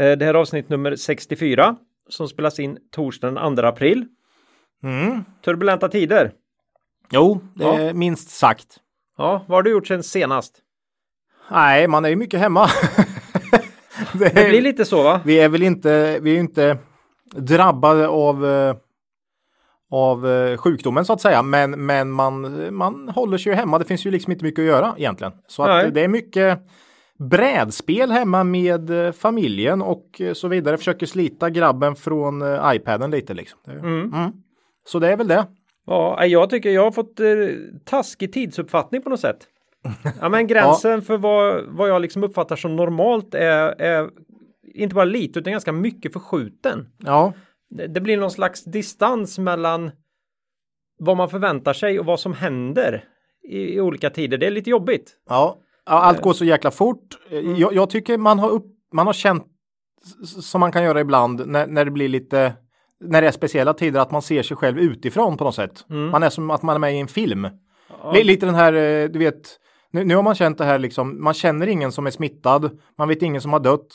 Eh, 0.00 0.16
Det 0.18 0.24
här 0.24 0.34
är 0.34 0.38
avsnitt 0.38 0.68
nummer 0.68 0.96
64 0.96 1.76
som 2.08 2.28
spelas 2.28 2.58
in 2.60 2.78
torsdagen 2.90 3.56
2 3.56 3.62
april. 3.66 4.06
Mm. 4.82 5.24
Turbulenta 5.44 5.88
tider. 5.88 6.32
Jo, 7.10 7.40
det 7.54 7.64
Ja. 7.64 7.78
är 7.78 7.94
minst 7.94 8.30
sagt. 8.30 8.76
Ja, 9.18 9.44
vad 9.48 9.58
har 9.58 9.62
du 9.62 9.70
gjort 9.70 9.86
sen 9.86 10.02
senast? 10.02 10.58
Nej, 11.50 11.88
man 11.88 12.04
är 12.04 12.08
ju 12.08 12.16
mycket 12.16 12.40
hemma. 12.40 12.66
det 14.12 14.34
Det 14.34 14.48
blir 14.48 14.62
lite 14.62 14.84
så 14.84 15.02
va? 15.02 15.20
Vi 15.24 15.40
är 15.40 15.48
väl 15.48 15.62
inte, 15.62 16.18
vi 16.20 16.34
är 16.36 16.40
inte 16.40 16.78
drabbade 17.34 18.08
av, 18.08 18.46
eh, 18.46 18.76
av 19.90 20.28
eh, 20.28 20.56
sjukdomen 20.56 21.04
så 21.04 21.12
att 21.12 21.20
säga, 21.20 21.42
men, 21.42 21.86
men 21.86 22.10
man, 22.10 22.74
man 22.74 23.08
håller 23.08 23.38
sig 23.38 23.52
ju 23.52 23.56
hemma. 23.56 23.78
Det 23.78 23.84
finns 23.84 24.06
ju 24.06 24.10
liksom 24.10 24.32
inte 24.32 24.44
mycket 24.44 24.58
att 24.62 24.66
göra 24.66 24.94
egentligen. 24.98 25.32
Så 25.46 25.62
att 25.62 25.68
Nej. 25.68 25.90
det 25.92 26.00
är 26.04 26.08
mycket 26.08 26.58
brädspel 27.28 28.10
hemma 28.10 28.44
med 28.44 28.90
eh, 28.90 29.12
familjen 29.12 29.82
och 29.82 30.20
eh, 30.20 30.32
så 30.32 30.48
vidare. 30.48 30.76
Försöker 30.76 31.06
slita 31.06 31.50
grabben 31.50 31.96
från 31.96 32.42
eh, 32.42 32.72
iPaden 32.74 33.10
lite 33.10 33.34
liksom. 33.34 33.60
Mm. 33.66 34.14
Mm. 34.14 34.32
Så 34.86 34.98
det 34.98 35.12
är 35.12 35.16
väl 35.16 35.28
det. 35.28 35.46
Ja, 35.86 36.26
jag 36.26 36.50
tycker 36.50 36.70
jag 36.70 36.82
har 36.84 36.90
fått 36.90 37.20
eh, 37.20 37.26
taskig 37.84 38.32
tidsuppfattning 38.32 39.02
på 39.02 39.10
något 39.10 39.20
sätt. 39.20 39.46
Ja, 40.20 40.28
men 40.28 40.46
gränsen 40.46 41.02
för 41.02 41.16
vad, 41.16 41.64
vad 41.68 41.88
jag 41.88 42.02
liksom 42.02 42.24
uppfattar 42.24 42.56
som 42.56 42.76
normalt 42.76 43.34
är, 43.34 43.80
är 43.80 44.10
inte 44.74 44.94
bara 44.94 45.04
lite 45.04 45.38
utan 45.38 45.52
ganska 45.52 45.72
mycket 45.72 46.12
förskjuten. 46.12 46.88
Ja, 46.98 47.32
Det, 47.70 47.86
det 47.86 48.00
blir 48.00 48.16
någon 48.16 48.30
slags 48.30 48.64
distans 48.64 49.38
mellan 49.38 49.90
vad 50.98 51.16
man 51.16 51.30
förväntar 51.30 51.72
sig 51.72 52.00
och 52.00 52.06
vad 52.06 52.20
som 52.20 52.32
händer 52.32 53.04
i, 53.48 53.74
i 53.74 53.80
olika 53.80 54.10
tider. 54.10 54.38
Det 54.38 54.46
är 54.46 54.50
lite 54.50 54.70
jobbigt. 54.70 55.16
Ja, 55.28 55.58
ja 55.90 56.00
allt 56.02 56.20
går 56.22 56.32
så 56.32 56.44
jäkla 56.44 56.70
fort. 56.70 57.18
Eh, 57.30 57.38
Mm. 57.38 57.56
Jag, 57.56 57.72
jag 57.74 57.90
tycker 57.90 58.18
man 58.18 58.38
har, 58.38 58.50
upp, 58.50 58.66
man 58.92 59.06
har 59.06 59.12
känt 59.14 59.44
som 60.42 60.60
man 60.60 60.72
kan 60.72 60.82
göra 60.84 61.00
ibland 61.00 61.46
när, 61.46 61.66
när 61.66 61.84
det 61.84 61.90
blir 61.90 62.08
lite 62.08 62.52
när 63.04 63.22
det 63.22 63.28
är 63.28 63.32
speciella 63.32 63.74
tider 63.74 64.00
att 64.00 64.10
man 64.10 64.22
ser 64.22 64.42
sig 64.42 64.56
själv 64.56 64.78
utifrån 64.78 65.36
på 65.36 65.44
något 65.44 65.54
sätt. 65.54 65.84
Mm. 65.90 66.08
Man 66.10 66.22
är 66.22 66.30
som 66.30 66.50
att 66.50 66.62
man 66.62 66.74
är 66.74 66.78
med 66.78 66.94
i 66.94 66.98
en 66.98 67.08
film. 67.08 67.48
Li- 68.14 68.24
Lite 68.24 68.46
den 68.46 68.54
här, 68.54 68.72
eh, 68.72 69.08
du 69.08 69.18
vet, 69.18 69.56
nu, 69.92 70.04
nu 70.04 70.16
har 70.16 70.22
man 70.22 70.34
känt 70.34 70.58
det 70.58 70.64
här 70.64 70.78
liksom, 70.78 71.22
man 71.24 71.34
känner 71.34 71.66
ingen 71.66 71.92
som 71.92 72.06
är 72.06 72.10
smittad, 72.10 72.70
man 72.98 73.08
vet 73.08 73.22
ingen 73.22 73.40
som 73.40 73.52
har 73.52 73.60
dött. 73.60 73.86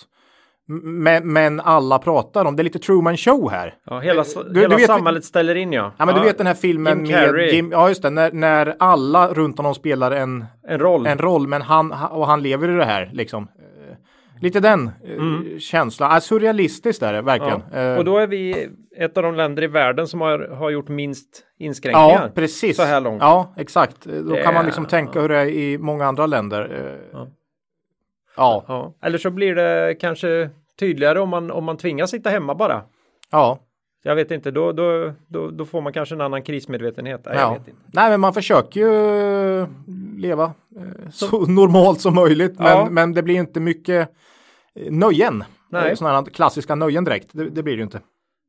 Men, 0.67 1.33
men 1.33 1.59
alla 1.59 1.99
pratar 1.99 2.45
om, 2.45 2.55
det 2.55 2.61
är 2.61 2.63
lite 2.63 2.79
Truman 2.79 3.17
show 3.17 3.51
här. 3.51 3.73
Ja, 3.85 3.99
hela 3.99 4.21
Eh, 4.21 4.27
Du- 4.51 4.59
hela 4.59 4.75
du 4.75 4.81
vet- 4.81 4.85
samhället 4.87 5.25
ställer 5.25 5.55
in 5.55 5.73
ja. 5.73 5.91
Ja 5.97 6.05
men 6.05 6.15
du 6.15 6.21
vet 6.21 6.37
den 6.37 6.47
här 6.47 6.53
filmen 6.53 7.05
Jim 7.05 7.15
med. 7.15 7.53
Jim, 7.53 7.71
ja 7.71 7.89
just 7.89 8.01
det, 8.01 8.09
när, 8.09 8.31
när 8.31 8.75
alla 8.79 9.27
runt 9.33 9.57
honom 9.57 9.75
spelar 9.75 10.11
en, 10.11 10.45
En 10.67 10.79
roll. 10.79 11.07
en 11.07 11.17
roll, 11.17 11.47
men 11.47 11.61
han, 11.61 11.91
och 11.91 12.27
han 12.27 12.41
lever 12.43 12.69
i 12.69 12.75
det 12.77 12.85
här 12.85 13.09
liksom. 13.13 13.43
Eh, 13.43 13.95
Lite 14.41 14.59
den 14.59 14.87
eh, 14.87 15.59
känslan, 15.59 16.11
ja, 16.13 16.21
surrealistiskt 16.21 17.03
är 17.03 17.13
det 17.13 17.21
verkligen. 17.21 17.61
Mm. 17.73 17.85
ja. 17.85 17.97
Och 17.97 18.05
då 18.05 18.17
är 18.17 18.27
vi 18.27 18.67
ett 18.97 19.17
av 19.17 19.23
de 19.23 19.35
länder 19.35 19.63
i 19.63 19.67
världen 19.67 20.07
som 20.07 20.21
har, 20.21 20.39
har 20.55 20.69
gjort 20.69 20.87
minst 20.87 21.43
inskränkningar. 21.59 22.09
Ja, 22.23 22.29
precis. 22.35 22.77
Så 22.77 22.83
här 22.83 23.01
långt. 23.01 23.21
Ja, 23.21 23.53
exakt. 23.57 24.05
Då 24.05 24.21
Det 24.33 24.43
kan 24.43 24.53
man 24.53 24.65
liksom 24.65 24.85
tänka 24.85 25.21
hur 25.21 25.29
det 25.29 25.37
är 25.37 25.45
i 25.45 25.77
många 25.77 26.05
andra 26.05 26.25
länder. 26.25 26.97
Ja. 27.13 27.27
Ja, 28.37 28.65
Ja. 28.67 28.93
Eller 29.01 29.17
så 29.17 29.29
blir 29.31 29.55
det 29.55 29.95
kanske 29.99 30.49
tydligare 30.79 31.19
om 31.19 31.29
man, 31.29 31.51
om 31.51 31.63
man 31.63 31.77
tvingas 31.77 32.09
sitta 32.11 32.29
hemma 32.29 32.55
bara. 32.55 32.83
ja. 33.31 33.59
Jag 34.07 34.15
vet 34.15 34.31
inte, 34.31 34.51
då, 34.51 34.71
då, 34.71 35.13
då, 35.27 35.49
då 35.51 35.65
får 35.65 35.81
man 35.81 35.93
kanske 35.93 36.15
en 36.15 36.21
annan 36.21 36.43
krismedvetenhet. 36.43 37.21
Nej, 37.25 37.35
ja. 37.37 37.57
Nej, 37.93 38.09
men 38.09 38.19
man 38.19 38.33
försöker 38.33 38.79
ju 38.79 39.59
eh, 39.61 39.67
leva 40.17 40.43
eh, 40.77 41.09
så 41.11 41.45
normalt 41.45 42.01
som 42.01 42.15
möjligt. 42.15 42.59
Men, 42.59 42.67
Ja. 42.67 42.87
men 42.91 43.13
det 43.13 43.23
blir 43.23 43.35
inte 43.35 43.59
mycket 43.59 44.09
eh, 44.75 44.91
nöjen. 44.91 45.43
Nej. 45.69 45.97
Sådana 45.97 46.15
här 46.17 46.25
klassiska 46.25 46.75
nöjen 46.75 47.03
direkt. 47.03 47.29
Det, 47.31 47.49
det 47.49 47.63
blir 47.63 47.73
det 47.73 47.77
ju 47.77 47.83
inte. 47.83 48.01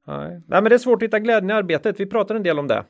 Nej. 0.07 0.29
Nej, 0.31 0.63
men 0.63 0.65
det 0.65 0.75
är 0.75 0.79
svårt 0.79 1.03
att 1.03 1.07
hitta 1.07 1.19
glädjen 1.19 1.51
i 1.51 1.53
arbetet. 1.53 2.01
Vi 2.01 2.07
pratar 2.07 2.35
en 2.35 2.43
del 2.43 2.59
om 2.59 2.67
det. 2.67 2.85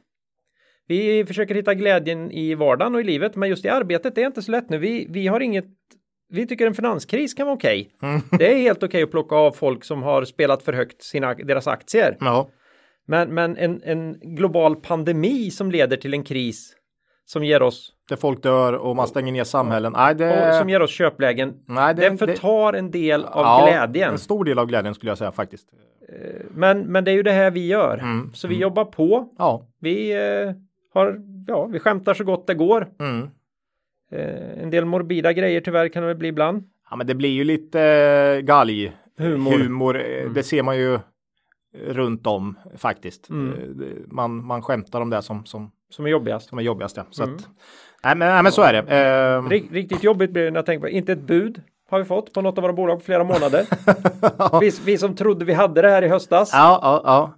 Vi 0.89 1.25
försöker 1.27 1.55
hitta 1.55 1.75
glädjen 1.75 2.31
i 2.31 2.55
vardagen 2.55 2.95
och 2.95 3.01
i 3.01 3.05
livet, 3.05 3.37
men 3.37 3.49
just 3.49 3.65
i 3.65 3.69
arbetet 3.69 4.15
det 4.15 4.23
är 4.23 4.27
inte 4.27 4.43
så 4.43 4.51
lätt 4.53 4.71
nu. 4.71 4.78
Vi, 4.78 5.07
vi 5.11 5.27
har 5.27 5.41
inget 5.41 5.67
vi 6.28 6.47
tycker 6.47 6.66
en 6.66 6.75
finanskris 6.75 7.34
kan 7.34 7.47
vara 7.47 7.56
okej. 7.56 7.91
Mm. 8.03 8.20
Det 8.38 8.53
är 8.53 8.56
helt 8.56 8.82
okej 8.82 9.03
att 9.03 9.10
plocka 9.10 9.37
av 9.37 9.53
folk 9.53 9.84
som 9.84 10.03
har 10.03 10.25
spelat 10.25 10.62
för 10.62 10.72
högt 10.72 11.03
sina, 11.03 11.34
deras 11.34 11.66
aktier. 11.66 12.16
Ja. 12.20 12.48
Men, 13.06 13.34
men 13.34 13.56
en, 13.56 13.82
en 13.84 14.19
global 14.22 14.76
pandemi 14.76 15.50
som 15.50 15.70
leder 15.70 15.97
till 15.97 16.15
en 16.15 16.25
kris 16.25 16.72
som 17.25 17.44
ger 17.44 17.62
oss, 17.62 17.92
Där 18.09 18.16
folk 18.16 18.42
dör 18.42 18.72
och 18.72 18.97
man 18.97 19.09
stänger 19.09 19.32
ner 19.32 19.44
samhällen. 19.44 19.92
Nej, 19.97 20.15
det, 20.15 20.59
som 20.59 20.70
ger 20.70 20.82
oss 20.82 20.91
köplägen. 20.91 21.54
nej, 21.66 21.94
det, 21.94 22.10
Det 22.10 22.16
förtar 22.16 22.72
en 22.72 22.91
del 22.91 23.25
av 23.25 23.42
ja, 23.44 23.66
glädjen. 23.66 24.12
En 24.12 24.19
stor 24.19 24.44
del 24.44 24.59
av 24.59 24.66
glädjen 24.66 24.94
skulle 24.94 25.10
jag 25.10 25.19
säga 25.19 25.32
faktiskt. 25.32 25.69
Men, 26.50 26.81
men 26.81 27.04
det 27.04 27.10
är 27.10 27.15
ju 27.15 27.22
det 27.22 27.32
här 27.32 27.50
vi 27.50 27.66
gör. 27.66 27.98
Mm, 27.98 28.34
Så 28.34 28.48
vi 28.48 28.56
jobbar 28.59 28.84
på. 28.84 29.28
Ja. 29.38 29.66
Vi 29.81 30.12
eh, 30.12 30.53
har, 30.94 31.20
ja, 31.47 31.66
vi 31.66 31.78
skämtar 31.78 32.15
så 32.15 32.25
gott 32.25 32.47
det 32.47 32.54
går. 32.54 32.88
Mm. 33.00 33.31
Eh, 34.12 34.62
en 34.62 34.71
del 34.71 34.84
morbida 34.84 35.33
grejer 35.33 35.61
tyvärr 35.61 35.89
kan 35.89 36.03
det 36.03 36.06
väl 36.09 36.17
bli 36.17 36.28
ibland. 36.28 36.65
Ja, 36.91 36.97
men 36.97 37.06
det 37.06 37.15
blir 37.15 37.31
ju 37.31 37.44
lite 37.44 37.81
eh, 37.83 38.41
galg. 38.44 38.93
Humor. 39.19 39.55
Mm. 39.55 39.67
Humor 39.67 39.97
eh, 40.00 40.31
Det 40.31 40.43
ser 40.43 40.62
man 40.62 40.77
ju 40.78 40.99
runt 41.89 42.27
om 42.27 42.59
faktiskt. 42.77 43.31
Mm. 43.31 43.53
Man, 44.06 44.47
man 44.47 44.62
skämtar 44.62 45.00
om 45.00 45.11
det 45.11 45.22
som, 45.22 45.45
som, 45.45 45.71
Som 45.91 46.06
är 46.06 46.11
jobbigast. 46.11 46.49
som 46.49 46.59
är 46.59 46.62
jobbigast. 46.62 46.97
Ja. 46.97 47.05
Så 47.11 47.22
Mm. 47.22 47.34
att, 47.37 47.49
nej, 48.05 48.16
men, 48.16 48.28
nej, 48.34 48.43
men 48.43 48.53
så 48.53 48.62
är 48.62 48.72
det. 48.72 48.78
Eh, 48.78 49.43
Rik- 49.49 49.72
riktigt 49.72 50.03
jobbigt 50.05 50.31
blir 50.31 50.45
det 50.45 50.50
när 50.50 50.59
jag 50.59 50.66
tänker 50.66 50.81
på, 50.81 50.89
inte 50.89 51.12
ett 51.12 51.21
bud 51.27 51.62
har 51.91 51.99
vi 51.99 52.05
fått 52.05 52.33
på 52.33 52.41
något 52.43 52.59
av 52.59 52.62
våra 52.62 52.72
bolag 52.72 52.99
på 52.99 53.05
flera 53.05 53.25
månader. 53.25 53.66
vi, 54.61 54.71
vi 54.84 54.99
som 54.99 55.15
trodde 55.16 55.45
vi 55.45 55.53
hade 55.53 55.83
det 55.83 55.91
här 55.91 56.03
i 56.03 56.09
höstas. 56.09 56.50
ja, 56.53 56.78
ja, 56.83 57.00
ja. 57.05 57.34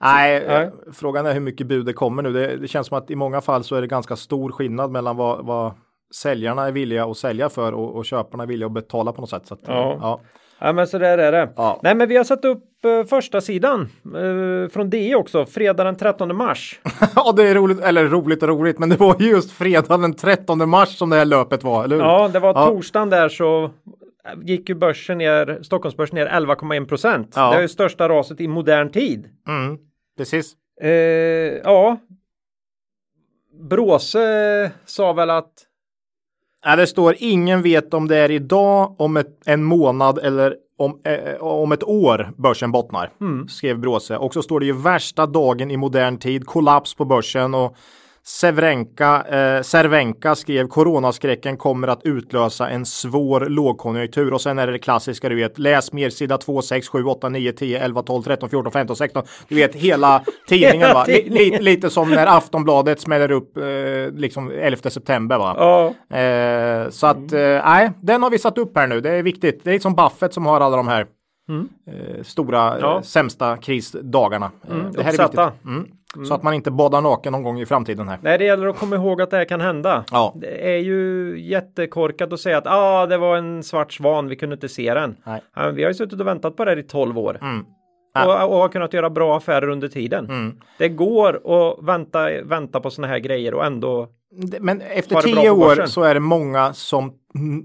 Nej, 0.00 0.44
nej. 0.48 0.70
frågan 0.92 1.26
är 1.26 1.32
hur 1.32 1.40
mycket 1.40 1.66
bud 1.66 1.86
det 1.86 1.92
kommer 1.92 2.22
nu. 2.22 2.32
Det, 2.32 2.56
det 2.56 2.68
känns 2.68 2.86
som 2.86 2.98
att 2.98 3.10
i 3.10 3.16
många 3.16 3.40
fall 3.40 3.64
så 3.64 3.74
är 3.76 3.80
det 3.80 3.86
ganska 3.86 4.16
stor 4.16 4.52
skillnad 4.52 4.90
mellan 4.90 5.16
vad, 5.16 5.46
vad 5.46 5.72
säljarna 6.14 6.66
är 6.66 6.72
villiga 6.72 7.04
att 7.04 7.16
sälja 7.16 7.48
för 7.48 7.72
och, 7.72 7.96
och 7.96 8.04
köparna 8.04 8.42
är 8.42 8.46
villiga 8.46 8.66
att 8.66 8.72
betala 8.72 9.12
på 9.12 9.20
något 9.20 9.30
sätt. 9.30 9.46
Så 9.46 9.54
att, 9.54 9.60
Ja. 9.66 9.98
ja. 10.00 10.20
Ja 10.64 10.72
men 10.72 10.86
så 10.86 10.98
där 10.98 11.18
är 11.18 11.32
det. 11.32 11.52
Ja. 11.56 11.80
Nej 11.82 11.94
men 11.94 12.08
vi 12.08 12.16
har 12.16 12.24
satt 12.24 12.44
upp 12.44 12.84
eh, 12.84 13.04
första 13.04 13.40
sidan 13.40 13.80
eh, 14.04 14.68
från 14.70 14.90
DI 14.90 15.14
också, 15.14 15.46
fredag 15.46 15.84
den 15.84 15.96
13 15.96 16.36
mars. 16.36 16.80
ja, 17.16 17.32
det 17.32 17.48
är 17.48 17.54
roligt, 17.54 17.80
eller 17.80 18.04
roligt 18.06 18.42
och 18.42 18.48
roligt, 18.48 18.78
men 18.78 18.88
det 18.88 18.96
var 18.96 19.16
ju 19.18 19.30
just 19.30 19.50
fredag 19.52 19.96
den 19.96 20.14
13 20.14 20.68
mars 20.68 20.96
som 20.98 21.10
det 21.10 21.16
här 21.16 21.24
löpet 21.24 21.62
var, 21.64 21.84
eller 21.84 21.96
hur? 21.96 22.02
Ja, 22.02 22.28
det 22.32 22.38
var 22.38 22.54
Ja. 22.54 22.66
torsdagen 22.66 23.10
där 23.10 23.28
så 23.28 23.70
gick 24.42 24.68
ju 24.68 24.74
börsen 24.74 25.18
ner, 25.18 25.58
Stockholmsbörsen 25.62 26.14
ner 26.14 26.26
11,1 26.26 26.88
procent. 26.88 27.32
Ja. 27.36 27.50
Det 27.50 27.56
är 27.56 27.62
ju 27.62 27.68
största 27.68 28.08
raset 28.08 28.40
i 28.40 28.48
modern 28.48 28.90
tid. 28.90 29.28
Mm, 29.48 29.78
precis. 30.18 30.52
Eh, 30.82 30.88
ja. 31.64 31.96
Bråse 33.70 34.70
sa 34.84 35.12
väl 35.12 35.30
att 35.30 35.52
Ja, 36.64 36.76
det 36.76 36.86
står 36.86 37.16
ingen 37.18 37.62
vet 37.62 37.94
om 37.94 38.08
det 38.08 38.16
är 38.16 38.30
idag, 38.30 38.94
om 38.98 39.16
ett, 39.16 39.40
en 39.44 39.64
månad 39.64 40.18
eller 40.18 40.56
om, 40.78 41.00
eh, 41.04 41.42
om 41.42 41.72
ett 41.72 41.84
år 41.84 42.32
börsen 42.36 42.72
bottnar. 42.72 43.12
Skrev 43.48 43.78
Bråse. 43.78 44.16
Och 44.16 44.34
så 44.34 44.42
står 44.42 44.60
det 44.60 44.66
ju 44.66 44.72
värsta 44.72 45.26
dagen 45.26 45.70
i 45.70 45.76
modern 45.76 46.18
tid, 46.18 46.46
kollaps 46.46 46.94
på 46.94 47.04
börsen 47.04 47.54
och 47.54 47.76
Sevrenka, 48.24 49.22
eh, 49.22 49.62
Cervenka 49.62 50.34
skrev 50.34 50.68
coronaskräcken 50.68 51.56
kommer 51.56 51.88
att 51.88 52.00
utlösa 52.04 52.68
en 52.68 52.86
svår 52.86 53.40
lågkonjunktur 53.40 54.32
och 54.32 54.40
sen 54.40 54.58
är 54.58 54.66
det 54.66 54.72
det 54.72 54.78
klassiska 54.78 55.28
du 55.28 55.34
vet 55.34 55.58
läs 55.58 55.92
mer 55.92 56.10
sida 56.10 56.38
2, 56.38 56.62
6, 56.62 56.88
7, 56.88 57.04
8, 57.04 57.28
9, 57.28 57.52
10, 57.52 57.78
11, 57.84 58.02
12, 58.02 58.22
13, 58.22 58.48
14, 58.50 58.72
15, 58.72 58.96
16. 58.96 59.22
Du 59.48 59.54
vet 59.54 59.74
hela 59.74 60.22
tidningen 60.48 60.94
va? 60.94 61.04
Li- 61.08 61.58
Lite, 61.60 61.90
som 61.90 62.10
när 62.10 62.26
Aftonbladet 62.26 63.00
smäller 63.00 63.30
upp 63.30 63.56
eh, 63.56 63.64
liksom 64.14 64.50
11 64.50 64.90
september 64.90 65.38
va? 65.38 65.54
ja, 65.58 65.94
Eh, 66.16 66.90
så 66.90 67.06
att, 67.06 67.32
eh, 67.32 67.40
nej, 67.64 67.90
den 68.02 68.22
har 68.22 68.30
vi 68.30 68.38
satt 68.38 68.58
upp 68.58 68.76
här 68.76 68.86
nu. 68.86 69.00
Det 69.00 69.10
är 69.10 69.22
viktigt. 69.22 69.64
Det 69.64 69.70
är 69.70 69.74
liksom 69.74 69.94
Buffett 69.94 70.34
som 70.34 70.46
har 70.46 70.60
alla 70.60 70.76
de 70.76 70.88
här 70.88 71.06
eh, 71.88 72.22
stora, 72.22 72.68
Mm. 72.70 72.80
Ja. 72.80 72.96
eh, 72.96 73.02
sämsta 73.02 73.56
krisdagarna. 73.56 74.50
Eh, 74.68 74.74
Mm, 74.76 74.92
det 74.92 75.02
här 75.02 75.12
är 75.14 75.18
viktigt. 75.22 75.66
Mm. 75.66 75.86
Så 76.28 76.34
att 76.34 76.42
man 76.42 76.54
inte 76.54 76.70
badar 76.70 77.00
naken 77.00 77.32
någon 77.32 77.42
gång 77.42 77.60
i 77.60 77.66
framtiden 77.66 78.08
här. 78.08 78.18
Nej, 78.22 78.38
det 78.38 78.44
gäller 78.44 78.66
att 78.66 78.78
komma 78.78 78.96
ihåg 78.96 79.22
att 79.22 79.30
det 79.30 79.36
här 79.36 79.44
kan 79.44 79.60
hända. 79.60 80.04
Ja. 80.10 80.32
Det 80.36 80.74
är 80.74 80.78
ju 80.78 81.34
jättekorkat 81.40 82.32
att 82.32 82.40
säga 82.40 82.58
att 82.58 82.66
ah, 82.66 83.06
det 83.06 83.18
var 83.18 83.36
en 83.36 83.62
svart 83.62 83.92
svan, 83.92 84.28
vi 84.28 84.36
kunde 84.36 84.54
inte 84.54 84.68
se 84.68 84.94
den. 84.94 85.16
Nej. 85.24 85.42
Ja, 85.56 85.70
vi 85.70 85.82
har 85.82 85.90
ju 85.90 85.94
suttit 85.94 86.20
och 86.20 86.26
väntat 86.26 86.56
på 86.56 86.64
det 86.64 86.70
här 86.70 86.78
i 86.78 86.82
12 86.82 87.18
år. 87.18 87.38
Mm. 87.42 87.64
Och, 88.14 88.52
och 88.52 88.56
har 88.56 88.68
kunnat 88.68 88.92
göra 88.92 89.10
bra 89.10 89.36
affärer 89.36 89.68
under 89.68 89.88
tiden. 89.88 90.24
Mm. 90.24 90.60
Det 90.78 90.88
går 90.88 91.34
att 91.34 91.84
vänta, 91.84 92.42
vänta 92.42 92.80
på 92.80 92.90
sådana 92.90 93.12
här 93.12 93.18
grejer 93.18 93.54
och 93.54 93.64
ändå 93.64 94.08
Men 94.60 94.80
efter 94.80 95.20
tio 95.20 95.50
år 95.50 95.86
så 95.86 96.02
är 96.02 96.14
det 96.14 96.20
många 96.20 96.72
som 96.72 97.12
mm, 97.34 97.62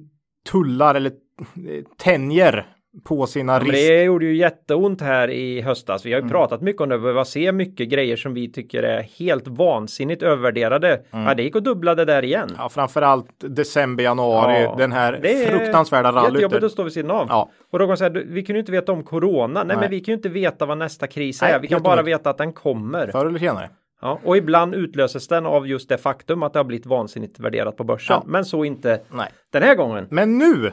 tullar 0.52 0.96
eller 0.96 1.12
eh, 1.12 1.84
tänjer 1.98 2.66
på 3.04 3.26
sina 3.28 3.54
Men 3.54 3.62
risk. 3.62 3.74
det 3.74 4.04
gjorde 4.04 4.26
ju 4.26 4.36
jätteont 4.36 5.02
här 5.02 5.30
i 5.30 5.62
höstas. 5.62 6.06
Vi 6.06 6.12
har 6.14 6.18
ju 6.20 6.22
Mm. 6.22 6.32
pratat 6.32 6.62
mycket 6.62 6.82
om 6.82 6.90
det. 6.90 6.98
Vi 6.98 7.02
behöver 7.02 7.24
se 7.24 7.52
mycket 7.52 7.90
grejer 7.90 8.16
som 8.16 8.34
vi 8.34 8.52
tycker 8.52 8.84
är 8.84 9.02
helt 9.02 9.48
vansinnigt 9.48 10.24
övervärderade. 10.24 11.02
Ja, 11.12 11.34
det 11.34 11.44
gick 11.44 11.56
att 11.56 11.64
dubbla 11.64 11.96
det 11.96 12.06
där 12.06 12.24
igen. 12.24 12.44
Mm. 12.44 12.56
Ja, 12.58 12.70
framförallt 12.70 13.28
december, 13.40 14.04
januari, 14.04 14.64
Ja, 14.64 14.76
den 14.78 14.92
här 14.92 15.20
det 15.22 15.44
är 15.44 15.58
fruktansvärda 15.58 16.08
Jättejobbigt 16.10 16.54
rallyt. 16.54 16.64
att 16.64 16.72
stå 16.72 16.84
vid 16.84 16.94
sidan 16.94 17.12
av. 17.12 17.26
Ja. 17.30 17.50
Och 17.72 17.80
då 17.80 17.84
kan 17.84 17.88
man 17.88 17.98
säga, 17.98 18.10
vi 18.10 18.44
kunde 18.44 18.54
ju 18.58 18.60
inte 18.60 18.72
veta 18.72 18.92
om 18.92 19.04
corona. 19.04 19.64
Nej, 19.64 19.68
Nej. 19.68 19.78
men 19.78 19.90
vi 19.90 20.00
kan 20.00 20.12
ju 20.12 20.16
inte 20.16 20.30
veta 20.30 20.66
vad 20.66 20.78
nästa 20.78 21.08
kris 21.08 21.42
Nej, 21.42 21.52
är. 21.52 21.60
Vi 21.60 21.68
kan 21.68 21.84
bara 21.84 21.94
omöjligt. 21.94 22.20
veta 22.20 22.30
att 22.30 22.38
den 22.38 22.54
kommer. 22.54 23.08
Förr 23.08 23.26
eller 23.26 23.40
senare. 23.40 23.70
Ja, 24.02 24.20
och 24.24 24.38
ibland 24.38 24.76
utlöses 24.76 25.28
den 25.28 25.46
av 25.46 25.68
just 25.68 25.90
det 25.90 25.98
faktum 25.98 26.44
att 26.44 26.54
det 26.54 26.60
har 26.60 26.64
blivit 26.64 26.86
vansinnigt 26.86 27.40
värderat 27.40 27.78
på 27.78 27.84
börsen. 27.84 28.14
Ja. 28.20 28.24
Men 28.28 28.46
så 28.46 28.64
inte 28.64 29.02
Nej. 29.12 29.28
den 29.54 29.64
här 29.64 29.76
gången. 29.76 30.08
Men 30.10 30.38
nu 30.38 30.72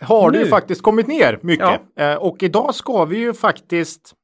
har 0.00 0.30
det 0.30 0.38
ju 0.38 0.44
Nu. 0.44 0.50
faktiskt 0.50 0.82
kommit 0.82 1.06
ner 1.06 1.38
mycket. 1.42 1.80
Eh, 1.98 2.14
och 2.14 2.42
idag 2.42 2.74
ska 2.74 3.04
vi 3.04 3.18
ju 3.18 3.32
faktiskt 3.32 4.14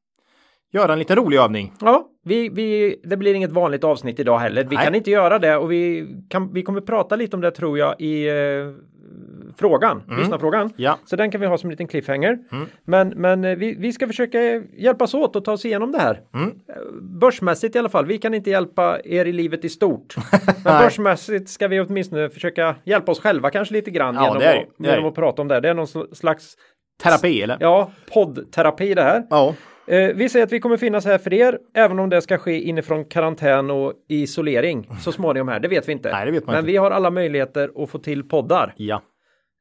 göra 0.72 0.92
en 0.92 0.98
liten 0.98 1.16
rolig 1.16 1.36
övning. 1.38 1.72
Ja, 1.80 2.06
vi, 2.24 2.48
vi, 2.48 3.00
det 3.04 3.16
blir 3.16 3.34
inget 3.34 3.52
vanligt 3.52 3.84
avsnitt 3.84 4.20
idag 4.20 4.38
heller. 4.38 4.64
Vi 4.64 4.76
Nej. 4.76 4.84
kan 4.84 4.94
inte 4.94 5.10
göra 5.10 5.38
det 5.38 5.56
och 5.56 5.72
vi, 5.72 6.06
kan, 6.30 6.52
vi 6.52 6.62
kommer 6.62 6.80
prata 6.80 7.16
lite 7.16 7.36
om 7.36 7.42
det 7.42 7.50
tror 7.50 7.78
jag 7.78 8.00
i 8.00 8.28
frågan, 9.58 10.02
lyssnarfrågan. 10.18 10.72
Ja. 10.76 10.98
Så 11.04 11.16
den 11.16 11.30
kan 11.30 11.40
vi 11.40 11.46
ha 11.46 11.58
som 11.58 11.68
en 11.68 11.70
liten 11.70 11.86
cliffhanger. 11.88 12.38
Men, 12.84 13.08
men 13.08 13.44
eh, 13.44 13.56
vi, 13.56 13.74
vi 13.78 13.92
ska 13.92 14.06
försöka 14.06 14.38
hjälpas 14.76 15.14
åt 15.14 15.36
och 15.36 15.44
ta 15.44 15.52
oss 15.52 15.64
igenom 15.64 15.92
det 15.92 15.98
här. 15.98 16.20
Mm. 16.34 16.48
Eh, 16.48 16.74
Börsmässigt 17.20 17.76
i 17.76 17.78
alla 17.78 17.88
fall. 17.88 18.06
Vi 18.06 18.18
kan 18.18 18.34
inte 18.34 18.50
hjälpa 18.50 18.98
er 19.04 19.24
i 19.24 19.32
livet 19.32 19.64
i 19.64 19.68
stort. 19.68 20.14
Men 20.64 20.82
börsmässigt 20.82 21.48
ska 21.48 21.68
vi 21.68 21.80
åtminstone 21.80 22.28
försöka 22.30 22.74
hjälpa 22.84 23.12
oss 23.12 23.20
själva 23.20 23.50
kanske 23.50 23.74
lite 23.74 23.90
grann 23.90 24.14
Ja, 24.14 24.26
genom, 24.26 24.42
är 24.42 24.56
att, 24.56 24.64
genom 24.78 25.04
att 25.08 25.14
prata 25.14 25.42
om 25.42 25.48
det. 25.48 25.60
Det 25.60 25.68
är 25.68 25.74
någon 25.74 25.86
sl- 25.86 26.14
slags 26.14 26.54
Terapi 27.02 27.42
eller? 27.42 27.56
ja, 27.60 27.90
poddterapi 28.14 28.94
det 28.94 29.02
här. 29.02 29.22
Ja. 29.30 29.54
Eh, 29.88 30.10
vi 30.14 30.28
säger 30.28 30.46
att 30.46 30.52
vi 30.52 30.60
kommer 30.60 30.76
finnas 30.76 31.04
här 31.04 31.18
för 31.18 31.32
er, 31.34 31.58
även 31.74 31.98
om 31.98 32.08
det 32.08 32.22
ska 32.22 32.38
ske 32.38 32.60
inifrån 32.60 33.04
karantän 33.04 33.70
och 33.70 33.92
isolering 34.08 34.88
så 35.00 35.12
småningom 35.12 35.48
här. 35.48 35.60
Det 35.60 35.68
vet 35.68 35.88
vi 35.88 35.92
inte. 35.92 36.12
Nej, 36.12 36.26
det 36.26 36.32
vet 36.32 36.46
man 36.46 36.52
Men 36.54 36.60
inte. 36.60 36.72
vi 36.72 36.76
har 36.76 36.90
alla 36.90 37.10
möjligheter 37.10 37.70
att 37.82 37.90
få 37.90 37.98
till 37.98 38.28
poddar. 38.28 38.74
Ja. 38.76 39.02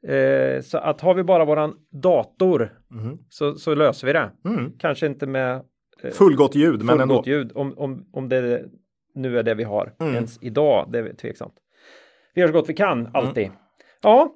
Eh, 0.07 0.61
så 0.61 0.77
att 0.77 1.01
har 1.01 1.13
vi 1.13 1.23
bara 1.23 1.45
våran 1.45 1.73
dator 1.91 2.73
Mhm. 2.89 3.17
så, 3.29 3.55
så 3.55 3.75
löser 3.75 4.07
vi 4.07 4.13
det. 4.13 4.31
Mm. 4.45 4.71
Kanske 4.79 5.05
inte 5.07 5.27
med 5.27 5.61
Fullgott 6.13 6.55
ljud, 6.55 6.83
men 6.83 6.89
ändå. 7.01 7.13
fullgott 7.15 7.27
ljud 7.27 7.51
om, 7.55 7.73
om, 7.77 8.05
om 8.13 8.29
det 8.29 8.65
nu 9.15 9.39
är 9.39 9.43
det 9.43 9.53
vi 9.55 9.63
har 9.63 9.93
Mm. 9.99 10.15
ens 10.15 10.37
idag. 10.43 10.89
Det 10.91 10.99
är 10.99 11.13
tveksamt. 11.13 11.53
Vi 12.33 12.41
gör 12.41 12.47
så 12.47 12.53
gott 12.53 12.69
vi 12.69 12.73
kan 12.73 13.09
alltid. 13.13 13.49
Ja, 14.01 14.29